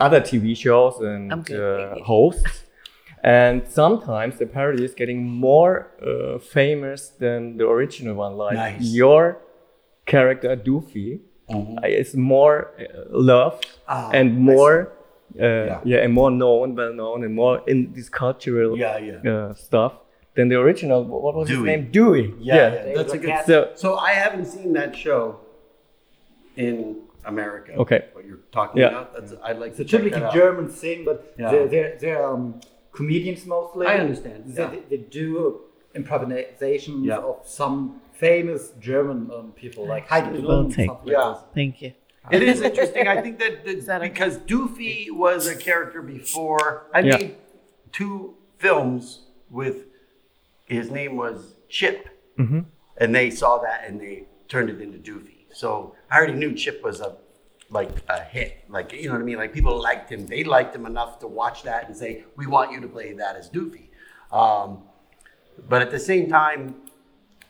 other 0.00 0.20
TV 0.20 0.56
shows 0.56 1.00
and 1.00 1.32
I'm 1.32 1.42
good, 1.42 1.60
uh, 1.60 2.04
hosts. 2.04 2.64
And 3.22 3.66
sometimes 3.68 4.38
the 4.38 4.46
parody 4.46 4.84
is 4.84 4.94
getting 4.94 5.22
more 5.24 5.88
uh, 6.04 6.38
famous 6.38 7.08
than 7.08 7.56
the 7.56 7.66
original 7.68 8.14
one. 8.16 8.36
Like 8.36 8.54
Nice. 8.54 8.80
your 8.82 9.38
character 10.06 10.56
Doofy 10.56 11.20
uh, 11.48 11.86
is 11.86 12.16
more 12.16 12.70
uh, 12.80 13.04
loved 13.10 13.66
Ah, 13.88 14.10
and 14.12 14.38
more 14.38 14.92
uh, 15.40 15.44
yeah. 15.44 15.80
Yeah. 15.84 15.98
and 16.04 16.12
more 16.12 16.30
known, 16.30 16.74
well 16.74 16.92
known, 16.92 17.24
and 17.24 17.34
more 17.34 17.62
in 17.66 17.92
this 17.92 18.08
cultural 18.08 18.76
Yeah, 18.76 18.98
yeah. 18.98 19.30
uh, 19.32 19.54
stuff 19.54 19.92
than 20.34 20.48
the 20.48 20.56
original. 20.58 21.04
What 21.04 21.22
what 21.22 21.34
was 21.36 21.48
his 21.48 21.58
name? 21.58 21.90
Dewey. 21.92 22.34
Yeah, 22.40 22.54
yeah, 22.54 22.94
that's 22.96 23.12
a 23.12 23.18
good. 23.18 23.38
So 23.46 23.70
So 23.76 23.96
I 23.98 24.12
haven't 24.14 24.46
seen 24.46 24.72
that 24.72 24.96
show 24.96 25.38
in 26.56 26.96
America. 27.24 27.72
Okay. 27.74 28.00
What 28.14 28.24
you're 28.26 28.40
talking 28.50 28.80
Yeah. 28.80 28.88
about? 28.88 29.14
That's, 29.14 29.32
I'd 29.44 29.58
like 29.58 29.68
It's 29.70 29.76
to 29.78 29.82
a 29.82 29.86
check 29.86 30.00
typical 30.00 30.20
that 30.20 30.26
out. 30.28 30.34
German 30.34 30.68
thing, 30.68 31.04
but 31.04 31.34
Yeah. 31.38 31.50
they're, 31.50 31.68
they're, 31.68 31.96
they're 32.00 32.26
um, 32.26 32.60
comedians 32.92 33.46
mostly. 33.46 33.86
I 33.86 33.98
understand, 33.98 34.44
They, 34.46 34.62
yeah. 34.62 34.70
they, 34.70 34.96
they 34.96 35.02
do 35.02 35.60
improvisations 35.94 37.04
Yeah. 37.06 37.18
of 37.18 37.40
some 37.46 38.00
famous 38.12 38.72
German 38.80 39.30
um, 39.34 39.52
people, 39.52 39.86
like 39.86 40.06
Heidi 40.08 40.38
Klum, 40.38 40.46
We'll 40.46 40.70
take 40.70 40.90
Yeah. 41.04 41.18
like. 41.24 41.54
Thank 41.54 41.82
you. 41.82 41.92
It 42.30 42.42
is 42.42 42.60
interesting. 42.60 43.08
I 43.08 43.20
think 43.20 43.38
that, 43.40 43.64
that, 43.64 43.86
that 43.86 44.00
okay? 44.02 44.08
because 44.10 44.38
Doofy 44.38 45.10
was 45.10 45.48
a 45.48 45.56
character 45.56 46.00
before. 46.02 46.86
I 46.94 47.00
Yeah. 47.00 47.16
made 47.16 47.36
two 47.90 48.34
films 48.58 49.22
with 49.50 49.86
his 50.66 50.90
name 50.90 51.16
was 51.16 51.56
Chip, 51.68 52.08
Mm-hmm. 52.38 52.60
and 52.96 53.14
they 53.14 53.28
saw 53.30 53.58
that 53.58 53.84
and 53.86 54.00
they 54.00 54.24
turned 54.48 54.70
it 54.70 54.80
into 54.80 54.98
Doofy. 54.98 55.44
So 55.52 55.94
I 56.10 56.16
already 56.16 56.32
knew 56.34 56.54
Chip 56.54 56.82
was 56.82 57.00
a 57.00 57.16
like 57.72 57.90
a 58.08 58.20
hit. 58.22 58.64
Like 58.68 58.92
you 58.92 59.06
know 59.08 59.12
what 59.14 59.22
I 59.22 59.24
mean? 59.24 59.36
Like 59.38 59.52
people 59.52 59.80
liked 59.80 60.10
him. 60.10 60.26
They 60.26 60.44
liked 60.44 60.74
him 60.76 60.86
enough 60.86 61.18
to 61.20 61.26
watch 61.26 61.62
that 61.64 61.86
and 61.88 61.96
say, 61.96 62.24
"We 62.36 62.46
want 62.46 62.70
you 62.72 62.80
to 62.80 62.88
play 62.88 63.12
that 63.14 63.36
as 63.36 63.48
Doofy." 63.50 63.88
Um, 64.30 64.82
but 65.68 65.82
at 65.82 65.90
the 65.90 65.98
same 65.98 66.28
time, 66.28 66.74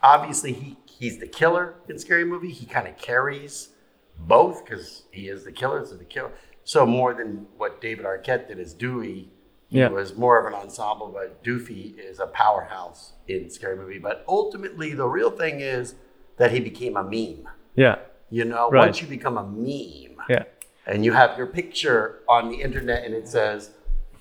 obviously 0.03 0.53
he 0.53 0.77
he's 0.87 1.19
the 1.19 1.27
killer 1.27 1.75
in 1.89 1.99
Scary 1.99 2.25
Movie. 2.25 2.51
He 2.51 2.67
kind 2.67 2.87
of 2.89 2.97
carries 2.97 3.71
both 4.19 4.65
because 4.65 5.03
he 5.11 5.29
is 5.29 5.45
the 5.45 5.53
killer, 5.53 5.85
so 5.85 5.97
the 5.97 6.05
killer. 6.05 6.33
So 6.65 6.87
more 6.87 7.13
than 7.15 7.47
what 7.57 7.81
David 7.81 8.05
Arquette 8.07 8.47
did 8.47 8.61
as 8.61 8.73
Dewey, 8.73 9.31
he 9.69 9.79
Yeah. 9.81 9.89
was 9.89 10.15
more 10.17 10.39
of 10.39 10.47
an 10.47 10.55
ensemble. 10.55 11.09
But 11.09 11.43
Doofy 11.43 11.99
is 11.99 12.21
a 12.21 12.27
powerhouse 12.29 13.15
in 13.27 13.51
Scary 13.51 13.77
Movie. 13.77 13.99
But 13.99 14.25
ultimately, 14.29 14.95
the 14.95 15.09
real 15.09 15.31
thing 15.31 15.61
is 15.61 15.97
that 16.37 16.53
he 16.53 16.61
became 16.61 16.97
a 16.97 17.03
meme. 17.03 17.49
yeah, 17.75 17.97
You 18.31 18.45
know, 18.45 18.71
Right. 18.71 18.87
once 18.87 19.01
you 19.03 19.09
become 19.09 19.37
a 19.39 19.43
meme 19.45 20.12
yeah. 20.29 20.45
and 20.87 21.05
you 21.05 21.13
have 21.13 21.37
your 21.37 21.47
picture 21.47 22.21
on 22.29 22.49
the 22.49 22.61
internet 22.61 23.05
and 23.05 23.15
it 23.15 23.29
says 23.29 23.71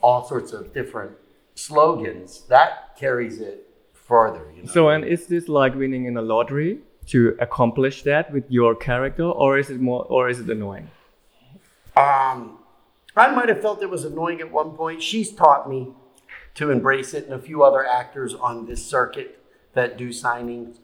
all 0.02 0.28
sorts 0.28 0.52
of 0.54 0.74
different 0.74 1.12
slogans, 1.56 2.42
that 2.50 2.98
carries 2.98 3.40
it 3.40 3.68
farther. 3.94 4.52
You 4.56 4.64
know? 4.64 4.72
So 4.72 4.90
and 4.90 5.06
is 5.06 5.28
this 5.28 5.48
like 5.48 5.76
winning 5.76 6.06
in 6.06 6.18
a 6.18 6.22
lottery 6.22 6.80
to 7.08 7.36
accomplish 7.40 8.04
that 8.04 8.32
with 8.32 8.50
your 8.50 8.76
character, 8.76 9.24
or 9.24 9.58
is 9.58 9.70
it 9.70 9.80
more, 9.80 10.06
or 10.06 10.30
is 10.30 10.40
it 10.40 10.50
annoying? 10.50 10.90
Um, 11.96 12.60
I 13.16 13.32
might 13.32 13.50
have 13.50 13.62
felt 13.62 13.82
it 13.82 13.90
was 13.90 14.06
annoying 14.06 14.40
at 14.40 14.52
one 14.52 14.72
point. 14.72 15.02
She's 15.02 15.32
taught 15.32 15.70
me 15.70 15.90
to 16.56 16.72
embrace 16.72 17.14
it, 17.14 17.26
and 17.26 17.34
a 17.34 17.40
few 17.40 17.64
other 17.64 17.86
actors 17.86 18.34
on 18.34 18.66
this 18.66 18.86
circuit 18.86 19.44
that 19.74 19.98
do 19.98 20.10
signings. 20.10 20.78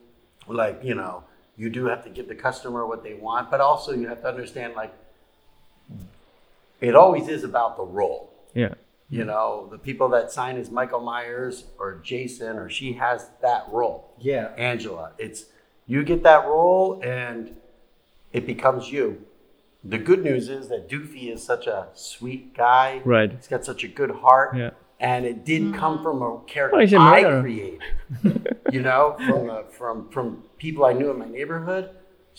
Like, 0.48 0.84
you 0.84 0.95
know, 0.95 1.23
you 1.56 1.69
do 1.69 1.85
have 1.85 2.03
to 2.03 2.10
give 2.10 2.27
the 2.27 2.35
customer 2.35 2.85
what 2.85 3.03
they 3.03 3.14
want, 3.14 3.52
but 3.52 3.61
also 3.61 3.94
you 3.94 4.07
have 4.07 4.22
to 4.22 4.27
understand, 4.27 4.73
like, 4.76 4.94
it 6.81 6.95
always 6.95 7.27
is 7.27 7.43
about 7.43 7.77
the 7.77 7.83
role. 7.83 8.33
Yeah, 8.53 8.73
You 9.09 9.23
know, 9.23 9.67
the 9.71 9.77
people 9.77 10.09
that 10.09 10.31
sign 10.31 10.57
as 10.57 10.69
Michael 10.71 10.99
Myers 10.99 11.65
or 11.77 11.99
Jason 12.03 12.57
or 12.57 12.69
she 12.69 12.93
has 12.93 13.29
that 13.41 13.65
role. 13.71 14.11
Yeah. 14.19 14.51
Angela. 14.57 15.11
It's 15.17 15.45
you 15.85 16.03
get 16.03 16.23
that 16.23 16.45
role 16.45 16.99
and 17.03 17.55
it 18.33 18.45
becomes 18.47 18.91
you. 18.91 19.23
The 19.83 19.97
good 19.99 20.23
news 20.23 20.49
is 20.49 20.67
that 20.69 20.89
Doofy 20.89 21.31
is 21.31 21.43
such 21.43 21.67
a 21.67 21.87
sweet 21.93 22.55
guy. 22.57 23.01
Right. 23.05 23.31
He's 23.31 23.47
got 23.47 23.63
such 23.63 23.83
a 23.83 23.87
good 23.87 24.11
heart. 24.11 24.57
Yeah. 24.57 24.71
And 24.99 25.25
it 25.25 25.45
did 25.45 25.75
come 25.75 26.01
from 26.01 26.21
a 26.23 26.39
character 26.47 26.77
Well, 26.77 26.81
he's 26.85 26.93
a 26.93 26.97
I 26.99 27.39
created. 27.41 27.81
you 28.71 28.81
know, 28.81 29.15
from 29.27 29.47
the, 29.47 29.65
from 29.69 30.09
from 30.09 30.43
people 30.57 30.83
I 30.85 30.93
knew 30.93 31.11
in 31.11 31.19
my 31.19 31.27
neighborhood. 31.27 31.91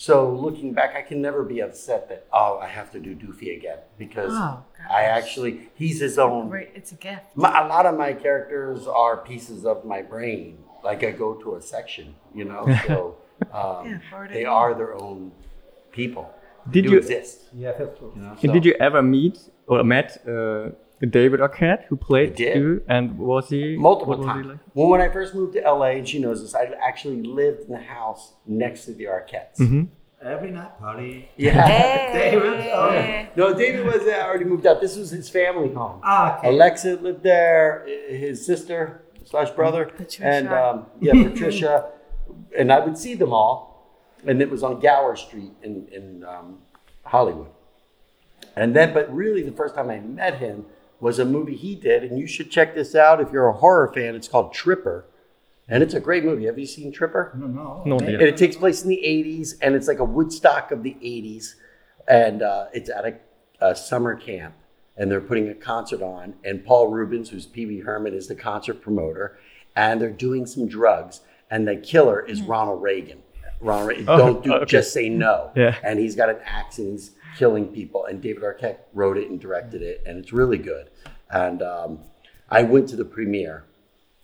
So 0.07 0.31
looking 0.45 0.71
back, 0.79 0.91
I 0.95 1.01
can 1.09 1.19
never 1.21 1.41
be 1.53 1.57
upset 1.67 2.01
that 2.09 2.21
oh 2.31 2.53
I 2.65 2.67
have 2.77 2.89
to 2.95 2.99
do 3.07 3.11
Doofy 3.21 3.49
again 3.59 3.79
because 4.03 4.31
Oh, 4.33 4.63
I 4.99 5.01
actually 5.17 5.53
he's 5.81 5.99
his 6.07 6.17
own 6.17 6.49
Right, 6.49 6.71
it's 6.79 6.91
a 6.93 6.99
gift. 7.07 7.25
my, 7.35 7.51
a 7.65 7.67
lot 7.67 7.85
of 7.85 7.97
my 7.97 8.11
characters 8.25 8.87
are 8.87 9.15
pieces 9.31 9.65
of 9.71 9.77
my 9.93 10.01
brain. 10.13 10.47
Like 10.89 11.03
I 11.09 11.11
go 11.11 11.29
to 11.43 11.47
a 11.57 11.61
section, 11.75 12.07
you 12.39 12.45
know, 12.51 12.63
so 12.87 12.97
um, 13.51 13.79
Yeah, 13.89 14.27
they 14.35 14.43
it. 14.43 14.55
are 14.59 14.71
their 14.81 14.93
own 15.05 15.19
people. 15.91 16.25
Did 16.73 16.83
do 16.85 16.91
you- 16.91 16.97
exist? 16.97 17.37
Yeah, 17.53 17.73
that's 17.77 17.97
true. 17.99 18.13
You 18.15 18.21
know, 18.21 18.31
And 18.43 18.49
so- 18.49 18.53
did 18.55 18.63
you 18.69 18.75
ever 18.87 19.01
meet 19.01 19.35
or 19.67 19.83
met 19.83 20.09
uh, 20.25 20.69
David 21.07 21.39
Arquette, 21.39 21.85
who 21.85 21.95
played 21.95 22.39
I 22.39 22.43
you? 22.55 22.83
And 22.87 23.17
was 23.17 23.49
he 23.49 23.77
multiple 23.77 24.09
what 24.17 24.19
was 24.19 24.27
he 24.27 24.33
times? 24.33 24.47
like? 24.47 24.57
Well, 24.73 24.87
when 24.87 25.01
I 25.01 25.09
first 25.09 25.33
moved 25.33 25.53
to 25.53 25.61
LA, 25.61 25.91
and 25.91 26.07
she 26.07 26.19
knows 26.19 26.41
this, 26.41 26.53
I 26.55 26.65
actually 26.81 27.21
lived 27.23 27.61
in 27.67 27.71
the 27.71 27.79
house 27.81 28.33
next 28.45 28.85
to 28.85 28.93
the 28.93 29.05
Arquettes. 29.05 29.57
Mm-hmm. 29.59 29.83
Every 30.21 30.51
night 30.51 30.77
party. 30.79 31.29
Yeah, 31.37 31.65
Hey. 31.65 32.31
David. 32.31 32.43
Oh, 32.73 32.91
yeah. 32.93 33.27
no, 33.37 33.53
David 33.53 33.85
was 33.85 34.01
uh, 34.05 34.21
already 34.25 34.43
moved 34.43 34.65
out. 34.67 34.81
This 34.81 34.97
was 34.97 35.09
his 35.11 35.29
family 35.29 35.73
home. 35.73 36.01
Ah, 36.03 36.37
okay. 36.39 36.49
Alexa 36.49 36.95
lived 36.97 37.23
there, 37.23 37.85
his 38.09 38.45
sister 38.45 39.01
slash 39.23 39.49
brother, 39.51 39.85
Patricia. 39.85 40.25
and 40.25 40.49
um, 40.49 40.85
yeah, 40.99 41.13
Patricia, 41.13 41.91
and 42.57 42.73
I 42.73 42.79
would 42.79 42.97
see 42.97 43.15
them 43.15 43.31
all, 43.31 43.87
and 44.27 44.41
it 44.41 44.49
was 44.49 44.61
on 44.63 44.81
Gower 44.81 45.15
Street 45.15 45.53
in 45.63 45.87
in 45.93 46.25
um, 46.25 46.57
Hollywood. 47.05 47.51
And 48.57 48.75
then, 48.75 48.93
but 48.93 49.13
really, 49.13 49.41
the 49.43 49.53
first 49.53 49.73
time 49.75 49.89
I 49.89 49.99
met 50.01 50.35
him 50.39 50.65
was 50.99 51.19
a 51.19 51.25
movie 51.25 51.55
he 51.55 51.75
did, 51.75 52.03
and 52.03 52.17
you 52.19 52.27
should 52.27 52.51
check 52.51 52.75
this 52.75 52.93
out 52.95 53.21
if 53.21 53.31
you're 53.31 53.47
a 53.47 53.53
horror 53.53 53.91
fan. 53.93 54.15
It's 54.15 54.27
called 54.27 54.53
Tripper, 54.53 55.05
and 55.67 55.81
it's 55.83 55.93
a 55.93 55.99
great 55.99 56.23
movie. 56.25 56.45
Have 56.45 56.59
you 56.59 56.65
seen 56.65 56.91
Tripper? 56.91 57.31
No, 57.37 57.47
no. 57.47 57.83
No, 57.85 57.99
maybe. 57.99 58.13
And 58.15 58.23
it 58.23 58.37
takes 58.37 58.55
place 58.55 58.83
in 58.83 58.89
the 58.89 59.01
80s, 59.05 59.55
and 59.61 59.75
it's 59.75 59.87
like 59.87 59.99
a 59.99 60.03
Woodstock 60.05 60.71
of 60.71 60.83
the 60.83 60.95
80s. 61.01 61.55
And 62.07 62.41
uh, 62.41 62.65
it's 62.73 62.89
at 62.89 63.05
a, 63.05 63.15
a 63.61 63.75
summer 63.75 64.15
camp, 64.15 64.55
and 64.97 65.09
they're 65.11 65.21
putting 65.21 65.47
a 65.47 65.53
concert 65.53 66.01
on. 66.01 66.33
And 66.43 66.65
Paul 66.65 66.87
Rubens, 66.87 67.29
who's 67.29 67.45
Pee 67.45 67.65
Wee 67.67 67.79
Herman, 67.79 68.13
is 68.13 68.27
the 68.27 68.35
concert 68.35 68.81
promoter. 68.81 69.37
And 69.75 70.01
they're 70.01 70.09
doing 70.09 70.45
some 70.47 70.67
drugs, 70.67 71.21
and 71.51 71.67
the 71.67 71.75
killer 71.77 72.25
is 72.25 72.41
Ronald 72.41 72.81
Reagan. 72.81 73.21
Ronald 73.61 73.89
Reagan, 73.89 74.05
Oh, 74.09 74.17
don't 74.17 74.43
do, 74.43 74.53
okay. 74.55 74.65
just 74.65 74.91
say 74.91 75.07
no. 75.09 75.51
Yeah. 75.55 75.75
And 75.83 75.99
he's 75.99 76.15
got 76.15 76.29
an 76.29 76.37
axe, 76.45 76.79
and 76.79 76.91
he's 76.91 77.11
killing 77.39 77.67
people. 77.67 78.05
And 78.05 78.21
David 78.21 78.43
Arquette 78.43 78.79
wrote 78.93 79.17
it 79.17 79.29
and 79.29 79.39
directed 79.39 79.81
it, 79.81 80.03
and 80.05 80.17
it's 80.19 80.33
really 80.33 80.57
good. 80.57 80.89
And 81.31 81.61
um, 81.61 81.99
I 82.49 82.63
went 82.63 82.89
to 82.89 82.97
the 82.97 83.05
premiere 83.05 83.63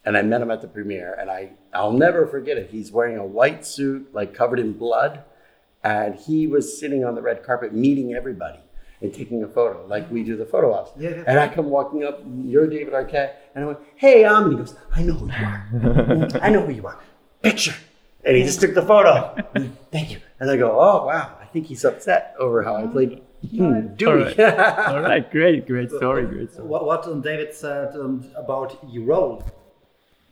and 0.04 0.16
I 0.16 0.22
met 0.22 0.42
him 0.42 0.52
at 0.52 0.62
the 0.62 0.68
premiere, 0.68 1.16
and 1.20 1.32
I 1.32 1.54
I'll 1.74 1.92
never 1.92 2.28
forget 2.28 2.58
it. 2.58 2.70
He's 2.70 2.92
wearing 2.92 3.18
a 3.18 3.26
white 3.26 3.66
suit, 3.66 4.14
like 4.14 4.36
covered 4.36 4.60
in 4.60 4.74
blood, 4.74 5.24
and 5.84 6.14
he 6.16 6.46
was 6.46 6.80
sitting 6.80 7.04
on 7.04 7.16
the 7.16 7.22
red 7.22 7.44
carpet 7.44 7.74
meeting 7.74 8.14
everybody 8.14 8.60
and 9.02 9.12
taking 9.12 9.44
a 9.44 9.48
photo, 9.48 9.86
like 9.88 10.10
we 10.12 10.24
do 10.24 10.38
the 10.38 10.46
photo 10.46 10.74
ops. 10.74 10.92
Yeah, 10.98 11.10
yeah. 11.10 11.24
And 11.26 11.40
I 11.40 11.48
come 11.48 11.70
walking 11.70 12.04
up, 12.04 12.22
you're 12.44 12.68
David 12.68 12.94
Arquette, 12.94 13.34
and 13.56 13.64
I 13.64 13.68
went, 13.68 13.80
"Hey, 13.96 14.26
I'm," 14.26 14.44
and 14.44 14.52
he 14.54 14.58
goes, 14.60 14.76
"I 14.96 15.02
know 15.02 15.14
who 15.14 15.26
you 15.26 15.34
are. 15.34 16.28
I 16.46 16.50
know 16.50 16.64
who 16.66 16.72
you 16.72 16.86
are. 16.86 17.00
Picture." 17.42 17.76
And 18.24 18.38
he 18.38 18.44
just 18.44 18.62
took 18.62 18.76
the 18.76 18.84
photo. 18.84 19.36
Thank 19.92 20.12
you. 20.12 20.20
And 20.40 20.52
I 20.52 20.58
go, 20.58 20.80
"Oh 20.80 21.08
wow, 21.08 21.36
think 21.56 21.68
he's 21.68 21.86
upset 21.86 22.36
over 22.38 22.64
how 22.64 22.76
I 22.76 22.86
played 22.86 23.22
Dewey. 23.98 24.36
All 24.38 25.00
right, 25.10 25.32
great, 25.38 25.66
great 25.66 25.90
story, 25.90 26.26
great 26.26 26.52
story. 26.52 26.68
What, 26.68 26.86
what 26.86 27.08
um, 27.08 27.22
David 27.22 27.54
said 27.54 27.96
um, 27.96 28.30
about 28.36 28.78
your 28.90 29.06
role. 29.06 29.42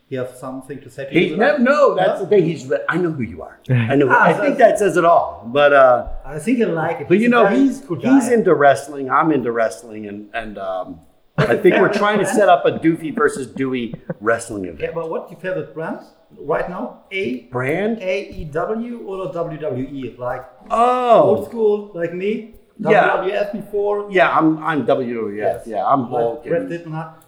You 0.10 0.20
have 0.20 0.36
something 0.36 0.82
to 0.82 0.90
say 0.90 1.06
to 1.06 1.12
He, 1.12 1.30
you? 1.30 1.38
no, 1.38 1.56
no, 1.56 1.96
that's 1.96 2.20
the 2.20 2.28
thing. 2.28 2.44
He's. 2.44 2.66
re- 2.68 2.86
I 2.90 2.98
know 2.98 3.12
who 3.12 3.24
you 3.24 3.42
are. 3.42 3.58
I 3.70 3.96
know. 3.96 4.10
Ah, 4.12 4.26
I 4.26 4.34
think 4.34 4.58
that 4.58 4.78
says 4.78 4.98
it 4.98 5.06
all. 5.06 5.50
But 5.60 5.72
uh, 5.72 6.10
I 6.26 6.40
think 6.40 6.62
I 6.62 6.66
like 6.66 7.00
it. 7.02 7.08
but 7.08 7.20
you 7.20 7.30
know, 7.30 7.48
he's 7.48 7.80
he's 7.80 8.28
guy. 8.28 8.34
into 8.34 8.54
wrestling. 8.54 9.10
I'm 9.10 9.32
into 9.32 9.52
wrestling, 9.54 10.06
and 10.08 10.30
and 10.34 10.58
um, 10.58 11.00
I 11.38 11.58
think 11.58 11.76
we're 11.78 11.92
trying 11.92 12.20
to 12.20 12.26
set 12.26 12.48
up 12.48 12.66
a 12.66 12.72
Doofy 12.74 13.14
versus 13.16 13.48
Dewey 13.48 13.94
wrestling 14.22 14.66
event. 14.66 14.82
Yeah, 14.82 14.92
but 14.94 15.10
what's 15.10 15.32
your 15.32 15.40
favorite 15.40 15.74
brand 15.74 16.00
right 16.40 16.70
now? 16.70 17.04
A 17.12 17.42
Brand? 17.52 17.98
AEW 18.00 19.06
or 19.06 19.32
WWE? 19.34 20.18
Like 20.20 20.46
oh, 20.70 21.22
old 21.24 21.48
school, 21.50 21.92
like 21.96 22.14
me. 22.14 22.56
Yeah. 22.80 23.18
WWF 23.18 23.52
before. 23.52 24.08
yeah. 24.12 24.36
I'm 24.38 24.58
I'm 24.64 24.86
WWF. 24.86 25.38
Yes. 25.38 25.68
Yeah, 25.68 25.86
I'm 25.86 26.06
Hulk. 26.06 26.44
Bret 26.46 26.64
and- 26.64 26.72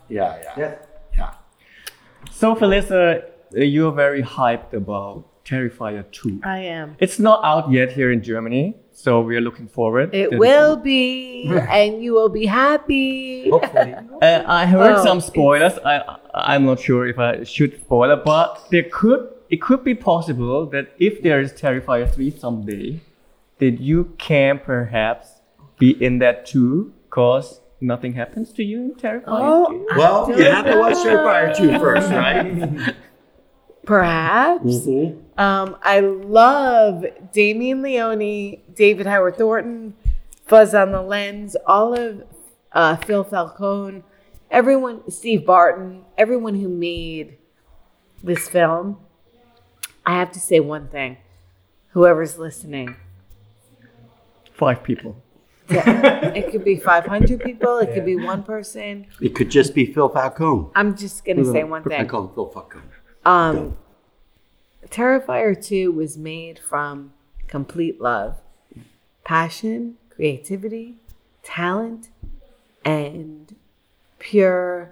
Yeah, 0.10 0.38
yeah, 0.44 0.54
Yes. 0.58 0.86
yeah. 1.18 1.34
So, 2.32 2.56
Felissa, 2.56 3.24
you're 3.52 3.92
very 3.92 4.22
hyped 4.22 4.74
about 4.74 5.26
Terrifier 5.46 6.04
2. 6.12 6.42
I 6.44 6.60
am. 6.60 6.96
It's 7.00 7.20
not 7.20 7.40
out 7.44 7.72
yet 7.72 7.92
here 7.92 8.12
in 8.12 8.24
Germany, 8.24 8.76
so 8.92 9.22
we 9.22 9.36
are 9.38 9.42
looking 9.42 9.68
forward. 9.68 10.14
It 10.14 10.32
to- 10.32 10.38
will 10.38 10.76
be, 10.76 11.48
and 11.70 12.02
you 12.04 12.14
will 12.14 12.30
be 12.30 12.46
happy. 12.48 13.50
Hopefully. 13.50 13.96
Uh, 14.22 14.44
I 14.48 14.66
heard 14.66 14.94
Oh, 15.00 15.04
some 15.04 15.18
it's- 15.20 15.28
spoilers. 15.28 15.78
I 15.86 16.18
I'm 16.34 16.66
not 16.66 16.80
sure 16.80 17.06
if 17.06 17.20
I 17.20 17.44
should 17.44 17.80
spoil 17.82 18.10
it, 18.12 18.24
but 18.26 18.66
there 18.72 18.86
could 18.92 19.30
it 19.50 19.62
could 19.62 19.84
be 19.84 19.94
possible 19.94 20.66
that 20.68 20.86
if 20.98 21.22
there 21.22 21.40
is 21.40 21.54
Terrifier 21.54 22.12
3 22.12 22.32
someday, 22.32 23.02
that 23.60 23.80
you 23.80 24.16
can 24.18 24.58
perhaps 24.58 25.42
be 25.78 25.92
in 26.04 26.18
that 26.20 26.46
too, 26.48 26.94
cause 27.12 27.60
nothing 27.82 28.14
happens 28.14 28.52
to 28.54 28.64
you 28.64 28.80
in 28.82 28.96
Terrifier 28.96 29.68
2. 29.70 29.88
Well, 29.98 30.30
you 30.36 30.46
have 30.46 30.66
to 30.66 30.80
watch 30.80 30.96
Terrifier 31.06 31.56
2 31.56 31.78
first, 31.80 32.10
right? 32.10 32.96
Perhaps. 33.86 34.64
Mhm. 34.88 35.18
Um, 35.38 35.78
I 35.82 36.00
love 36.00 37.06
Damien 37.32 37.82
Leone, 37.82 38.62
David 38.74 39.06
Howard 39.06 39.38
Thornton, 39.38 39.96
Fuzz 40.46 40.74
on 40.74 40.92
the 40.92 41.02
Lens, 41.02 41.56
all 41.66 41.94
of 41.94 42.24
uh, 42.72 42.96
Phil 42.98 43.24
Falcone, 43.24 44.04
everyone, 44.52 45.10
Steve 45.10 45.46
Barton, 45.46 46.04
everyone 46.18 46.56
who 46.56 46.68
made 46.68 47.38
this 48.24 48.48
film. 48.50 48.98
I 50.06 50.16
have 50.16 50.32
to 50.34 50.40
say 50.40 50.60
one 50.60 50.88
thing. 50.88 51.18
Whoever's 51.90 52.38
listening, 52.38 52.96
Five 54.54 54.84
people. 54.84 55.22
it 55.70 56.52
could 56.52 56.64
be 56.64 56.78
500 56.78 57.42
people, 57.42 57.80
it 57.80 57.94
could 57.94 58.06
be 58.06 58.16
one 58.16 58.44
person. 58.44 59.08
It 59.20 59.36
could 59.36 59.50
just 59.52 59.74
be 59.74 59.86
Phil 59.86 60.08
Falcone. 60.10 60.70
I'm 60.76 60.96
just 60.96 61.26
going 61.26 61.38
to 61.38 61.46
say 61.46 61.64
one 61.64 61.84
thing. 61.84 61.94
I 61.94 61.98
thing. 62.00 62.08
call 62.08 62.28
him 62.28 62.36
Phil 62.36 62.48
Falcone. 62.50 62.84
Um, 63.26 63.78
Terrifier 64.90 65.56
2 65.62 65.92
was 65.92 66.18
made 66.18 66.60
from 66.60 67.14
complete 67.48 68.00
love, 68.00 68.38
passion, 69.24 69.98
creativity, 70.10 70.96
talent, 71.44 72.10
and 72.84 73.56
pure 74.20 74.92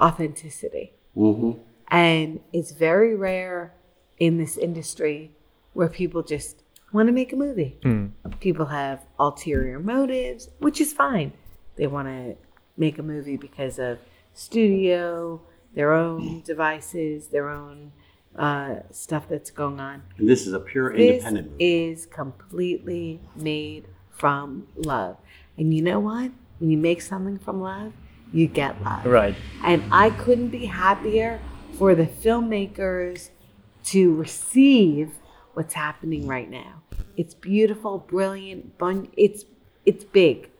authenticity. 0.00 0.92
Mm-hmm. 1.16 1.60
And 1.88 2.40
it's 2.52 2.72
very 2.72 3.14
rare 3.14 3.74
in 4.18 4.38
this 4.38 4.56
industry 4.56 5.30
where 5.74 5.88
people 5.88 6.22
just 6.22 6.62
want 6.92 7.08
to 7.08 7.12
make 7.12 7.32
a 7.32 7.36
movie. 7.36 7.78
People 8.40 8.66
have 8.66 9.04
ulterior 9.18 9.78
motives, 9.78 10.48
which 10.58 10.80
is 10.80 10.92
fine. 10.92 11.32
They 11.76 11.86
want 11.86 12.08
to 12.08 12.36
make 12.76 12.98
a 12.98 13.02
movie 13.02 13.36
because 13.36 13.78
of 13.78 13.98
studio, 14.34 15.40
their 15.76 15.92
own 15.92 16.40
devices, 16.40 17.28
their 17.28 17.48
own 17.50 17.92
uh, 18.34 18.76
stuff 18.90 19.28
that's 19.28 19.50
going 19.50 19.78
on. 19.78 20.02
And 20.18 20.28
this 20.28 20.46
is 20.46 20.52
a 20.54 20.58
pure 20.58 20.92
This 20.96 21.12
independent 21.22 21.50
movie. 21.52 21.84
is 21.90 22.06
completely 22.06 23.20
made 23.36 23.86
from 24.10 24.66
love. 24.74 25.18
And 25.56 25.72
you 25.72 25.82
know 25.82 26.00
what? 26.00 26.32
When 26.58 26.70
you 26.70 26.78
make 26.78 27.02
something 27.02 27.38
from 27.38 27.60
love, 27.60 27.92
you 28.32 28.46
get 28.46 28.82
love. 28.82 29.04
Right. 29.06 29.36
And 29.62 29.84
I 29.92 30.10
couldn't 30.10 30.48
be 30.48 30.64
happier 30.66 31.40
for 31.78 31.94
the 31.94 32.06
filmmakers 32.06 33.28
to 33.84 34.14
receive 34.14 35.12
what's 35.52 35.74
happening 35.74 36.26
right 36.26 36.50
now. 36.50 36.82
It's 37.18 37.34
beautiful, 37.34 37.98
brilliant, 37.98 38.78
bun- 38.78 39.08
it's 39.16 39.44
it's 39.84 40.04
big. 40.04 40.50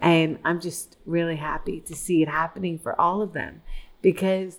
And 0.00 0.38
I'm 0.44 0.60
just 0.60 0.96
really 1.04 1.36
happy 1.36 1.80
to 1.80 1.94
see 1.94 2.22
it 2.22 2.28
happening 2.28 2.78
for 2.78 2.98
all 2.98 3.20
of 3.20 3.34
them 3.34 3.60
because 4.02 4.58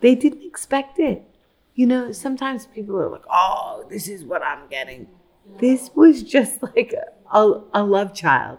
they 0.00 0.14
didn't 0.14 0.44
expect 0.44 0.98
it. 0.98 1.22
You 1.74 1.86
know, 1.86 2.12
sometimes 2.12 2.66
people 2.66 2.96
are 2.98 3.08
like, 3.08 3.24
"Oh, 3.30 3.84
this 3.88 4.08
is 4.08 4.24
what 4.24 4.42
I'm 4.42 4.68
getting." 4.68 5.08
This 5.58 5.90
was 5.94 6.22
just 6.22 6.62
like 6.76 6.92
a, 6.92 7.36
a, 7.36 7.62
a 7.74 7.82
love 7.82 8.14
child. 8.14 8.58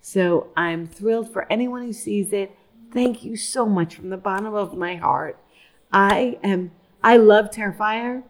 So 0.00 0.48
I'm 0.56 0.86
thrilled 0.86 1.32
for 1.32 1.50
anyone 1.50 1.82
who 1.82 1.92
sees 1.92 2.32
it. 2.32 2.56
Thank 2.92 3.24
you 3.24 3.36
so 3.36 3.66
much 3.66 3.94
from 3.94 4.08
the 4.08 4.16
bottom 4.16 4.54
of 4.54 4.76
my 4.76 4.96
heart. 4.96 5.38
I 5.92 6.38
am 6.42 6.70
I 7.02 7.16
love 7.16 7.50
Terrifier. 7.50 8.22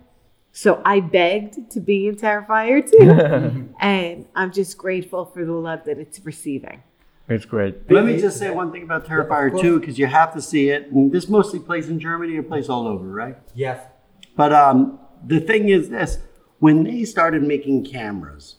So 0.53 0.83
I 0.85 1.01
begged 1.01 1.71
to 1.71 1.81
be 1.81 2.09
in 2.09 2.17
Terrifier 2.17 2.89
too. 2.89 3.73
and 3.81 4.27
I'm 4.35 4.53
just 4.53 4.77
grateful 4.77 5.25
for 5.25 5.45
the 5.45 5.53
love 5.53 5.85
that 5.85 5.99
it's 5.99 6.25
receiving. 6.25 6.83
It's 7.29 7.45
great. 7.45 7.91
Let 7.91 8.07
me 8.07 8.19
just 8.19 8.39
say 8.39 8.51
one 8.51 8.73
thing 8.73 8.83
about 8.83 9.05
Terrifier 9.07 9.61
2, 9.61 9.81
because 9.81 9.99
you 9.99 10.07
have 10.07 10.33
to 10.35 10.41
see 10.41 10.71
it. 10.71 10.91
And 10.91 11.13
this 11.13 11.29
mostly 11.29 11.59
plays 11.61 11.89
in 11.91 12.01
Germany 12.01 12.37
or 12.37 12.43
plays 12.43 12.69
all 12.71 12.87
over, 12.87 13.07
right? 13.07 13.37
Yes. 13.55 13.85
But 14.37 14.53
um, 14.53 14.99
the 15.27 15.41
thing 15.41 15.69
is 15.69 15.91
this 15.91 16.19
when 16.59 16.85
they 16.85 17.05
started 17.05 17.43
making 17.43 17.85
cameras, 17.85 18.57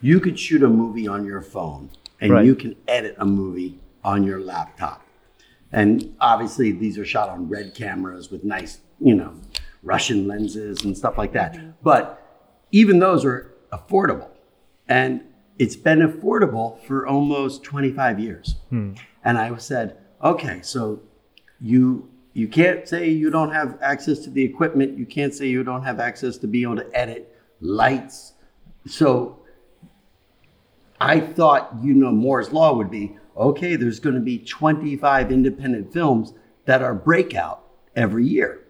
you 0.00 0.18
could 0.20 0.38
shoot 0.38 0.62
a 0.62 0.68
movie 0.68 1.06
on 1.06 1.24
your 1.24 1.40
phone 1.42 1.90
and 2.20 2.32
Right. 2.32 2.44
you 2.44 2.54
can 2.56 2.74
edit 2.88 3.14
a 3.18 3.24
movie 3.24 3.78
on 4.04 4.24
your 4.24 4.40
laptop. 4.40 5.06
And 5.70 6.14
obviously, 6.20 6.72
these 6.72 6.98
are 6.98 7.04
shot 7.04 7.28
on 7.28 7.48
red 7.48 7.74
cameras 7.74 8.30
with 8.30 8.44
nice, 8.44 8.78
you 9.00 9.14
know, 9.14 9.32
Russian 9.82 10.26
lenses 10.28 10.84
and 10.84 10.96
stuff 10.96 11.16
like 11.16 11.32
that. 11.32 11.82
But 11.82 12.20
even 12.72 12.98
those 12.98 13.24
are 13.24 13.52
affordable. 13.72 14.28
And 14.88 15.22
it's 15.62 15.76
been 15.76 16.00
affordable 16.00 16.76
for 16.88 17.06
almost 17.06 17.62
25 17.62 18.18
years. 18.18 18.56
Hmm. 18.70 18.94
And 19.24 19.38
I 19.38 19.56
said, 19.58 19.96
okay, 20.20 20.60
so 20.60 21.00
you 21.60 22.10
you 22.32 22.48
can't 22.48 22.88
say 22.88 23.10
you 23.10 23.30
don't 23.30 23.52
have 23.52 23.78
access 23.80 24.18
to 24.24 24.30
the 24.30 24.42
equipment. 24.42 24.98
You 24.98 25.06
can't 25.06 25.32
say 25.32 25.46
you 25.46 25.62
don't 25.62 25.84
have 25.84 26.00
access 26.00 26.36
to 26.38 26.48
be 26.48 26.62
able 26.62 26.76
to 26.76 26.90
edit 26.92 27.32
lights. 27.60 28.32
So 28.86 29.44
I 31.00 31.20
thought, 31.20 31.70
you 31.80 31.94
know, 31.94 32.10
Moore's 32.10 32.52
law 32.52 32.74
would 32.74 32.90
be 32.90 33.16
okay. 33.36 33.76
There's 33.76 34.00
going 34.00 34.16
to 34.16 34.20
be 34.20 34.38
25 34.38 35.30
independent 35.30 35.92
films 35.92 36.32
that 36.64 36.82
are 36.82 36.94
breakout 36.94 37.62
every 37.94 38.26
year, 38.26 38.64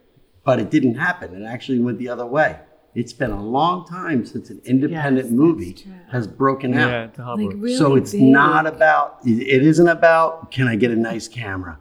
but 0.44 0.60
it 0.60 0.70
didn't 0.70 0.97
happen. 0.97 1.40
It 1.40 1.47
actually 1.47 1.78
went 1.78 1.97
the 1.97 2.10
other 2.10 2.27
way. 2.27 2.59
It's 2.94 3.12
been 3.14 3.31
a 3.31 3.43
long 3.43 3.86
time 3.86 4.27
since 4.27 4.51
an 4.51 4.60
independent 4.66 5.27
Yes, 5.28 5.32
movie 5.32 5.77
has 6.10 6.27
broken 6.27 6.74
out. 6.74 6.90
Yeah, 6.90 7.06
the. 7.06 7.24
Like 7.47 7.56
really 7.56 7.77
so 7.77 7.97
it's 7.97 8.12
big. 8.12 8.23
not 8.23 8.66
about 8.66 9.19
it 9.24 9.40
it 9.40 9.62
isn't 9.62 9.89
about 9.89 10.51
can 10.51 10.69
i 10.69 10.77
get 10.77 10.90
a 10.90 10.97
nice 10.97 11.27
camera 11.28 11.78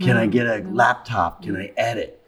can 0.00 0.16
i 0.16 0.26
get 0.26 0.46
a 0.46 0.64
laptop 0.70 1.42
can 1.42 1.56
i 1.56 1.72
edit 1.76 2.20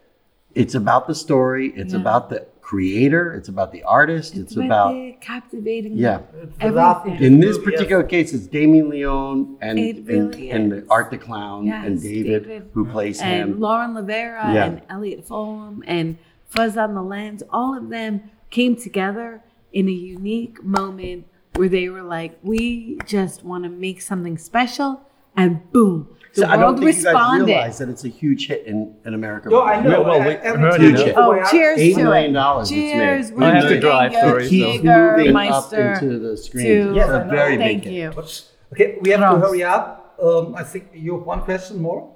it's 0.55 0.75
about 0.75 1.07
the 1.07 1.15
story 1.15 1.73
it's 1.75 1.93
Yeah. 1.93 1.99
about 1.99 2.29
the 2.29 2.45
creator 2.61 3.33
it's 3.33 3.49
about 3.49 3.71
the 3.73 3.83
artist 3.83 4.35
it's, 4.37 4.55
about 4.55 4.93
the 4.93 5.17
captivating 5.19 5.97
yeah 5.97 6.19
The 6.59 6.67
everything. 6.67 7.21
in 7.23 7.39
this 7.41 7.57
Yes. 7.57 7.65
particular 7.65 8.03
case 8.03 8.33
it's 8.33 8.47
damien 8.47 8.89
leone 8.89 9.57
and 9.61 9.77
It 9.77 9.97
and, 10.07 10.33
and 10.35 10.73
is. 10.73 10.83
art 10.89 11.11
the 11.11 11.17
clown 11.17 11.67
and 11.69 12.01
david, 12.01 12.43
David. 12.47 12.69
who 12.73 12.85
plays 12.85 13.19
and 13.21 13.51
him 13.51 13.59
Lauren 13.59 13.93
Lavera 13.93 14.53
Yeah. 14.53 14.65
and 14.65 14.81
Elliot 14.89 15.25
Fulham 15.27 15.83
and 15.85 16.17
Fuzz 16.51 16.77
on 16.77 16.93
the 16.93 17.01
Lens, 17.01 17.43
all 17.49 17.77
of 17.77 17.89
them 17.89 18.29
came 18.49 18.75
together 18.75 19.41
in 19.73 19.87
a 19.87 19.91
unique 19.91 20.61
moment 20.63 21.25
where 21.55 21.69
they 21.69 21.87
were 21.89 22.01
like, 22.03 22.37
we 22.43 22.97
just 23.05 23.43
want 23.43 23.63
to 23.63 23.69
make 23.69 24.01
something 24.01 24.37
special, 24.37 25.01
and 25.37 25.69
boom, 25.71 26.07
the 26.35 26.41
so 26.41 26.47
i 26.47 26.55
don't 26.57 26.75
world 26.75 26.79
think 26.79 26.97
you 26.97 27.03
guys 27.03 27.41
realize 27.41 27.77
that 27.77 27.87
it's 27.89 28.03
a 28.05 28.09
huge 28.09 28.47
hit 28.47 28.65
in, 28.65 28.95
in 29.05 29.13
america 29.13 29.49
No, 29.49 29.63
I 29.63 29.81
know. 29.81 30.01
well, 30.01 30.19
we 30.19 30.25
I- 30.27 30.33
every 30.49 30.61
heard 30.61 30.77
time 30.77 30.95
it, 30.95 30.99
you 30.99 31.05
yeah. 31.07 31.13
go 31.13 31.39
Oh, 31.41 31.51
cheers 31.51 31.79
Eight 31.79 31.95
to 31.95 32.03
million 32.03 32.31
it. 32.31 32.33
dollars 32.33 32.71
it's 32.71 32.79
Cheers, 32.79 33.31
made. 33.31 33.45
I 33.47 33.55
have 33.55 33.67
to 33.69 33.79
drive, 33.81 34.11
Dingus, 34.11 34.29
sorry, 34.29 34.45
it 34.45 34.49
keeps 34.49 34.65
so- 34.65 34.71
Jaeger, 34.83 35.17
moving 35.17 35.35
up 35.35 35.73
into 35.73 36.19
the 36.19 36.37
screen 36.37 36.65
to- 36.65 36.93
Yes, 36.95 37.05
it's 37.07 37.13
I 37.15 37.21
a 37.21 37.25
know. 37.25 37.31
very 37.31 37.57
Thank 37.57 37.83
big 37.83 37.93
you. 37.93 38.11
But- 38.15 38.43
Okay, 38.73 38.97
we 39.01 39.09
have 39.09 39.19
to 39.19 39.39
hurry 39.45 39.63
up. 39.63 40.15
Um, 40.23 40.55
I 40.55 40.63
think 40.63 40.87
you 40.93 41.17
have 41.17 41.25
one 41.25 41.41
question 41.41 41.81
more. 41.81 42.15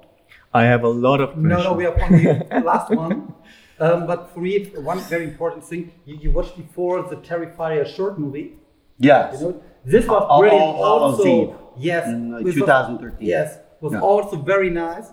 I 0.54 0.62
have 0.64 0.84
a 0.84 0.88
lot 0.88 1.20
of 1.20 1.30
questions. 1.32 1.48
No, 1.52 1.62
no, 1.64 1.72
we 1.74 1.84
have 1.84 1.98
only 2.00 2.24
the 2.24 2.62
last 2.64 2.90
one. 2.90 3.34
Um, 3.78 4.06
but 4.06 4.30
for 4.32 4.40
me, 4.40 4.64
one 4.92 5.00
very 5.00 5.24
important 5.24 5.62
thing 5.64 5.92
you, 6.06 6.16
you 6.16 6.30
watched 6.30 6.56
before 6.56 7.02
the 7.02 7.16
Terrifier 7.16 7.86
short 7.86 8.18
movie. 8.18 8.54
yes 8.98 9.40
You 9.40 9.48
know, 9.48 9.62
This 9.84 10.06
was 10.06 10.22
All- 10.28 10.40
brilliant. 10.40 10.64
All 10.64 10.98
Hallows 11.00 11.18
also, 11.20 11.28
Eve 11.28 11.54
yes, 11.90 12.06
in, 12.08 12.34
uh, 12.34 12.40
2013. 12.40 13.28
yes, 13.34 13.58
was 13.80 13.92
Yeah. 13.92 14.00
also 14.00 14.36
very 14.36 14.70
nice. 14.70 15.06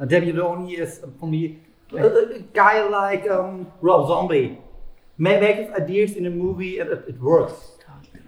Uh, 0.00 0.04
Debbie 0.04 0.32
Filoni 0.32 0.78
is 0.78 1.00
uh, 1.02 1.06
for 1.18 1.26
me 1.28 1.58
a, 1.92 2.06
a 2.06 2.40
guy 2.52 2.76
like 3.00 3.28
um, 3.30 3.66
Rob 3.80 4.08
Zombie. 4.08 4.58
May 5.16 5.40
make 5.40 5.56
his 5.56 5.70
ideas 5.82 6.10
in 6.16 6.26
a 6.26 6.30
movie 6.30 6.78
and 6.80 6.90
it, 6.90 7.04
it 7.08 7.20
works. 7.20 7.54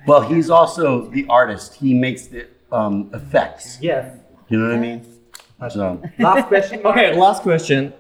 Well, 0.07 0.23
he's 0.23 0.49
also 0.51 1.07
the 1.11 1.27
artist. 1.29 1.75
He 1.75 1.93
makes 1.95 2.27
the 2.27 2.47
um, 2.73 3.11
effects. 3.13 3.79
Yes. 3.83 4.05
You 4.49 4.59
know 4.59 4.69
what 4.69 4.77
I 4.77 4.81
mean? 4.81 5.01
So 5.69 6.01
Last 6.19 6.47
question. 6.49 6.81
Okay, 6.85 7.15
last 7.15 7.43
question. 7.43 7.93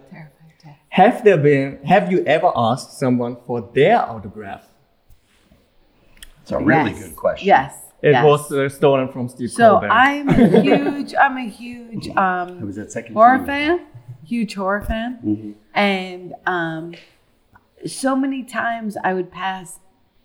Have 0.90 1.24
there 1.24 1.36
been? 1.38 1.82
Have 1.84 2.10
you 2.10 2.24
ever 2.24 2.50
asked 2.56 2.98
someone 2.98 3.36
for 3.46 3.70
their 3.74 3.98
autograph? 4.02 4.66
it's 6.42 6.50
a 6.52 6.58
really 6.58 6.90
Yes. 6.90 7.02
good 7.08 7.16
question. 7.16 7.46
Yes. 7.46 7.76
It 8.02 8.10
yes. 8.12 8.24
was 8.24 8.50
uh, 8.50 8.68
stolen 8.68 9.08
from 9.08 9.28
Steve 9.28 9.50
So 9.50 9.72
Colbert. 9.72 9.90
I'm 9.90 10.28
a 10.30 10.60
huge, 10.62 11.14
I'm 11.14 11.36
a 11.36 11.48
huge 11.48 12.08
um, 12.16 12.60
was 12.66 12.78
at 12.78 12.90
second 12.90 13.12
horror 13.14 13.38
City. 13.38 13.46
fan, 13.46 13.86
huge 14.24 14.54
horror 14.54 14.80
fan, 14.80 15.18
Mm-hmm. 15.24 15.52
and 15.78 16.34
um, 16.46 16.94
so 17.86 18.16
many 18.16 18.42
times 18.42 18.96
I 19.04 19.12
would 19.14 19.30
pass 19.30 19.78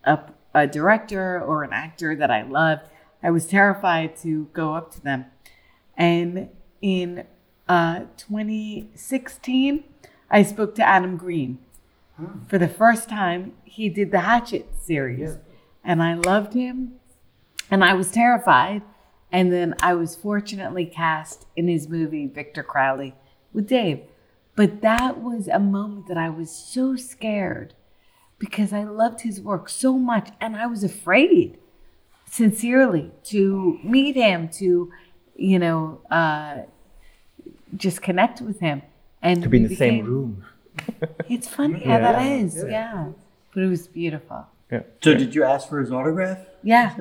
a, 0.05 0.19
a 0.53 0.65
director 0.67 1.41
or 1.41 1.63
an 1.63 1.73
actor 1.73 2.15
that 2.15 2.31
I 2.31 2.43
loved. 2.43 2.83
I 3.21 3.29
was 3.29 3.45
terrified 3.45 4.15
to 4.17 4.45
go 4.53 4.73
up 4.73 4.91
to 4.93 5.01
them, 5.01 5.25
and 5.97 6.49
in 6.81 7.25
uh, 7.67 8.05
2016, 8.17 9.83
I 10.29 10.43
spoke 10.43 10.75
to 10.75 10.83
Adam 10.83 11.17
Green 11.17 11.59
for 12.47 12.57
the 12.57 12.67
first 12.67 13.09
time. 13.09 13.53
He 13.63 13.89
did 13.89 14.11
the 14.11 14.21
Hatchet 14.21 14.69
series, 14.79 15.37
and 15.83 16.01
I 16.01 16.15
loved 16.15 16.53
him 16.53 16.99
and 17.69 17.83
I 17.83 17.93
was 17.93 18.11
terrified. 18.11 18.81
And 19.31 19.51
then 19.51 19.75
I 19.81 19.93
was 19.95 20.15
fortunately 20.15 20.85
cast 20.85 21.45
in 21.55 21.67
his 21.67 21.89
movie 21.89 22.27
Victor 22.27 22.63
Crowley 22.63 23.15
with 23.53 23.67
Dave. 23.67 24.01
But 24.55 24.81
that 24.81 25.19
was 25.21 25.47
a 25.47 25.59
moment 25.59 26.07
that 26.07 26.17
I 26.17 26.29
was 26.29 26.49
so 26.49 26.95
scared 26.95 27.73
because 28.39 28.71
I 28.71 28.83
loved 28.83 29.21
his 29.21 29.41
work 29.41 29.67
so 29.67 29.97
much 29.97 30.29
and 30.39 30.55
I 30.55 30.67
was 30.67 30.83
afraid 30.83 31.57
sincerely 32.29 33.11
to 33.25 33.79
meet 33.83 34.15
him, 34.15 34.47
to, 34.49 34.91
you 35.35 35.59
know, 35.59 36.01
uh, 36.09 36.59
just 37.75 38.01
connect 38.01 38.41
with 38.41 38.59
him. 38.59 38.81
And 39.25 39.41
to 39.41 39.49
be 39.49 39.57
in 39.57 39.63
we 39.63 39.69
the 39.69 39.75
same 39.75 40.05
room. 40.05 40.45
It's 41.29 41.47
funny 41.47 41.79
how 41.79 41.97
that 41.97 42.21
is, 42.39 42.63
yeah. 42.69 43.07
But 43.53 43.63
it 43.63 43.69
was 43.69 43.87
beautiful. 43.87 44.45
Yeah. 44.71 44.83
So 45.01 45.13
did 45.15 45.33
you 45.33 45.43
ask 45.43 45.67
for 45.67 45.79
his 45.79 45.91
autograph? 45.91 46.37
Yeah, 46.61 46.93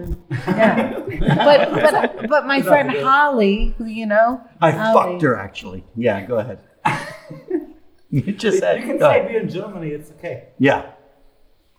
yeah. 0.47 1.01
but 1.49 1.61
but 1.73 2.29
but 2.29 2.47
my 2.47 2.63
friend 2.63 2.89
Holly, 2.91 3.75
who 3.77 3.85
you 3.85 4.07
know, 4.07 4.41
I 4.61 4.71
Holly, 4.71 4.95
fucked 4.95 5.23
her 5.23 5.37
actually. 5.37 5.85
Yeah, 5.97 6.25
go 6.25 6.39
ahead. 6.39 6.61
you 8.11 8.33
just 8.33 8.59
said. 8.59 8.81
You 8.81 8.87
can 8.87 8.99
go 8.99 9.11
say 9.11 9.21
ahead. 9.21 9.43
in 9.43 9.49
Germany. 9.49 9.89
It's 9.89 10.11
okay. 10.13 10.49
Yeah. 10.59 10.93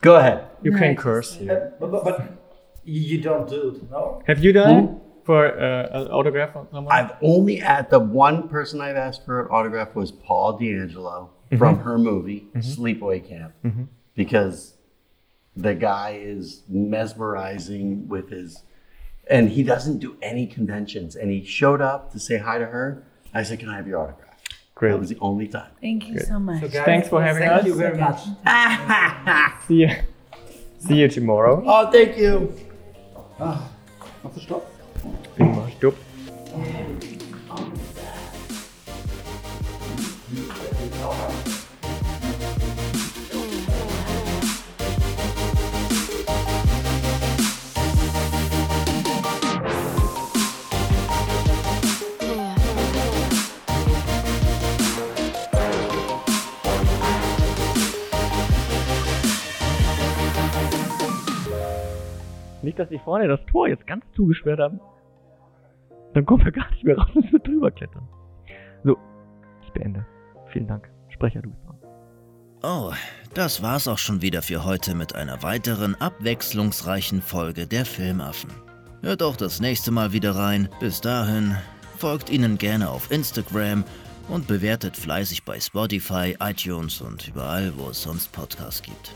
Go 0.01 0.15
ahead. 0.17 0.45
You 0.61 0.72
can 0.72 0.89
Right. 0.89 0.97
curse 0.97 1.35
here. 1.35 1.73
But, 1.80 1.91
but, 1.91 2.03
but 2.03 2.17
you 2.84 3.01
you 3.01 3.17
don't 3.22 3.47
do 3.49 3.61
it, 3.69 3.89
no? 3.89 4.22
Have 4.27 4.43
you 4.43 4.51
done 4.53 4.77
it 4.84 4.89
for 5.26 5.47
uh, 5.47 5.89
an 5.91 6.07
autograph 6.07 6.53
from 6.53 6.68
someone? 6.72 6.93
I've 6.93 7.11
only 7.22 7.60
at 7.60 7.89
the 7.89 7.99
one 7.99 8.47
person 8.47 8.80
I've 8.80 8.95
asked 8.95 9.26
for 9.26 9.41
an 9.41 9.47
autograph 9.52 9.95
was 9.95 10.11
Paul 10.11 10.57
D'Angelo 10.57 11.31
mm-hmm. 11.47 11.57
from 11.57 11.80
her 11.80 11.97
movie 11.97 12.47
mm-hmm. 12.56 12.60
Sleepaway 12.60 13.27
Camp 13.27 13.53
mm-hmm. 13.64 13.84
because 14.15 14.76
the 15.56 15.73
guy 15.73 16.19
is 16.22 16.64
mesmerizing 16.69 18.07
with 18.07 18.30
his 18.30 18.64
and 19.27 19.49
he 19.49 19.64
doesn't 19.64 19.97
do 19.97 20.15
any 20.22 20.45
conventions 20.45 21.15
and 21.15 21.31
he 21.31 21.43
showed 21.43 21.81
up 21.81 22.11
to 22.11 22.19
say 22.19 22.38
hi 22.38 22.60
to 22.60 22.65
her. 22.68 23.03
I 23.34 23.43
said, 23.43 23.60
"Can 23.60 23.69
I 23.69 23.76
have 23.76 23.88
your 23.88 23.99
autograph?" 23.99 24.26
Great. 24.76 24.91
That 24.91 24.99
was 24.99 25.10
the 25.10 25.18
only 25.19 25.47
time. 25.47 25.72
Thank 25.81 26.07
you 26.07 26.19
so 26.19 26.38
much. 26.38 26.61
So 26.61 26.68
guys, 26.68 26.85
Thanks 26.85 27.07
for 27.07 27.22
having 27.22 27.43
thank 27.43 27.52
us. 27.52 27.61
Thank 27.64 27.68
you 27.68 27.76
very 27.76 27.97
much. 27.97 29.61
See 29.68 29.76
you. 29.76 29.89
See 30.80 30.95
you 30.95 31.07
tomorrow. 31.07 31.64
Oh, 31.65 31.89
thank 31.89 32.18
you. 32.18 32.53
Ah, 33.39 33.69
Machst 34.26 34.38
du 34.38 34.41
Stopp? 34.41 34.74
Prima, 35.35 35.67
stopp. 35.77 35.95
Nicht, 62.61 62.79
dass 62.79 62.89
die 62.89 62.97
vorne 62.97 63.27
das 63.27 63.45
Tor 63.45 63.67
jetzt 63.67 63.85
ganz 63.85 64.03
zugesperrt 64.15 64.59
haben. 64.59 64.79
Dann 66.15 66.25
kommen 66.25 66.45
wir 66.45 66.51
gar 66.53 66.71
nicht 66.71 66.83
mehr 66.85 66.97
raus 66.97 67.09
und 67.13 67.29
wir 67.29 67.39
drüber 67.39 67.69
klettern. 67.71 68.07
So, 68.85 68.97
ich 69.61 69.71
beende. 69.73 70.05
Vielen 70.53 70.65
Dank. 70.65 70.89
Sprecher, 71.09 71.41
du 71.41 71.49
bist 71.49 71.61
dran. 71.65 71.75
Oh, 72.63 72.93
das 73.33 73.61
war's 73.61 73.89
auch 73.89 73.97
schon 73.97 74.21
wieder 74.21 74.41
für 74.41 74.63
heute 74.63 74.95
mit 74.95 75.13
einer 75.13 75.43
weiteren 75.43 75.93
abwechslungsreichen 75.95 77.21
Folge 77.21 77.67
der 77.67 77.85
Filmaffen. 77.85 78.49
Hört 79.01 79.21
auch 79.21 79.35
das 79.35 79.59
nächste 79.59 79.91
Mal 79.91 80.13
wieder 80.13 80.37
rein. 80.37 80.69
Bis 80.79 81.01
dahin, 81.01 81.57
folgt 81.97 82.29
ihnen 82.29 82.57
gerne 82.57 82.89
auf 82.89 83.11
Instagram 83.11 83.83
und 84.29 84.47
bewertet 84.47 84.95
fleißig 84.95 85.43
bei 85.43 85.59
Spotify, 85.59 86.37
iTunes 86.39 87.01
und 87.01 87.27
überall, 87.27 87.73
wo 87.75 87.89
es 87.89 88.01
sonst 88.01 88.31
Podcasts 88.31 88.81
gibt. 88.81 89.13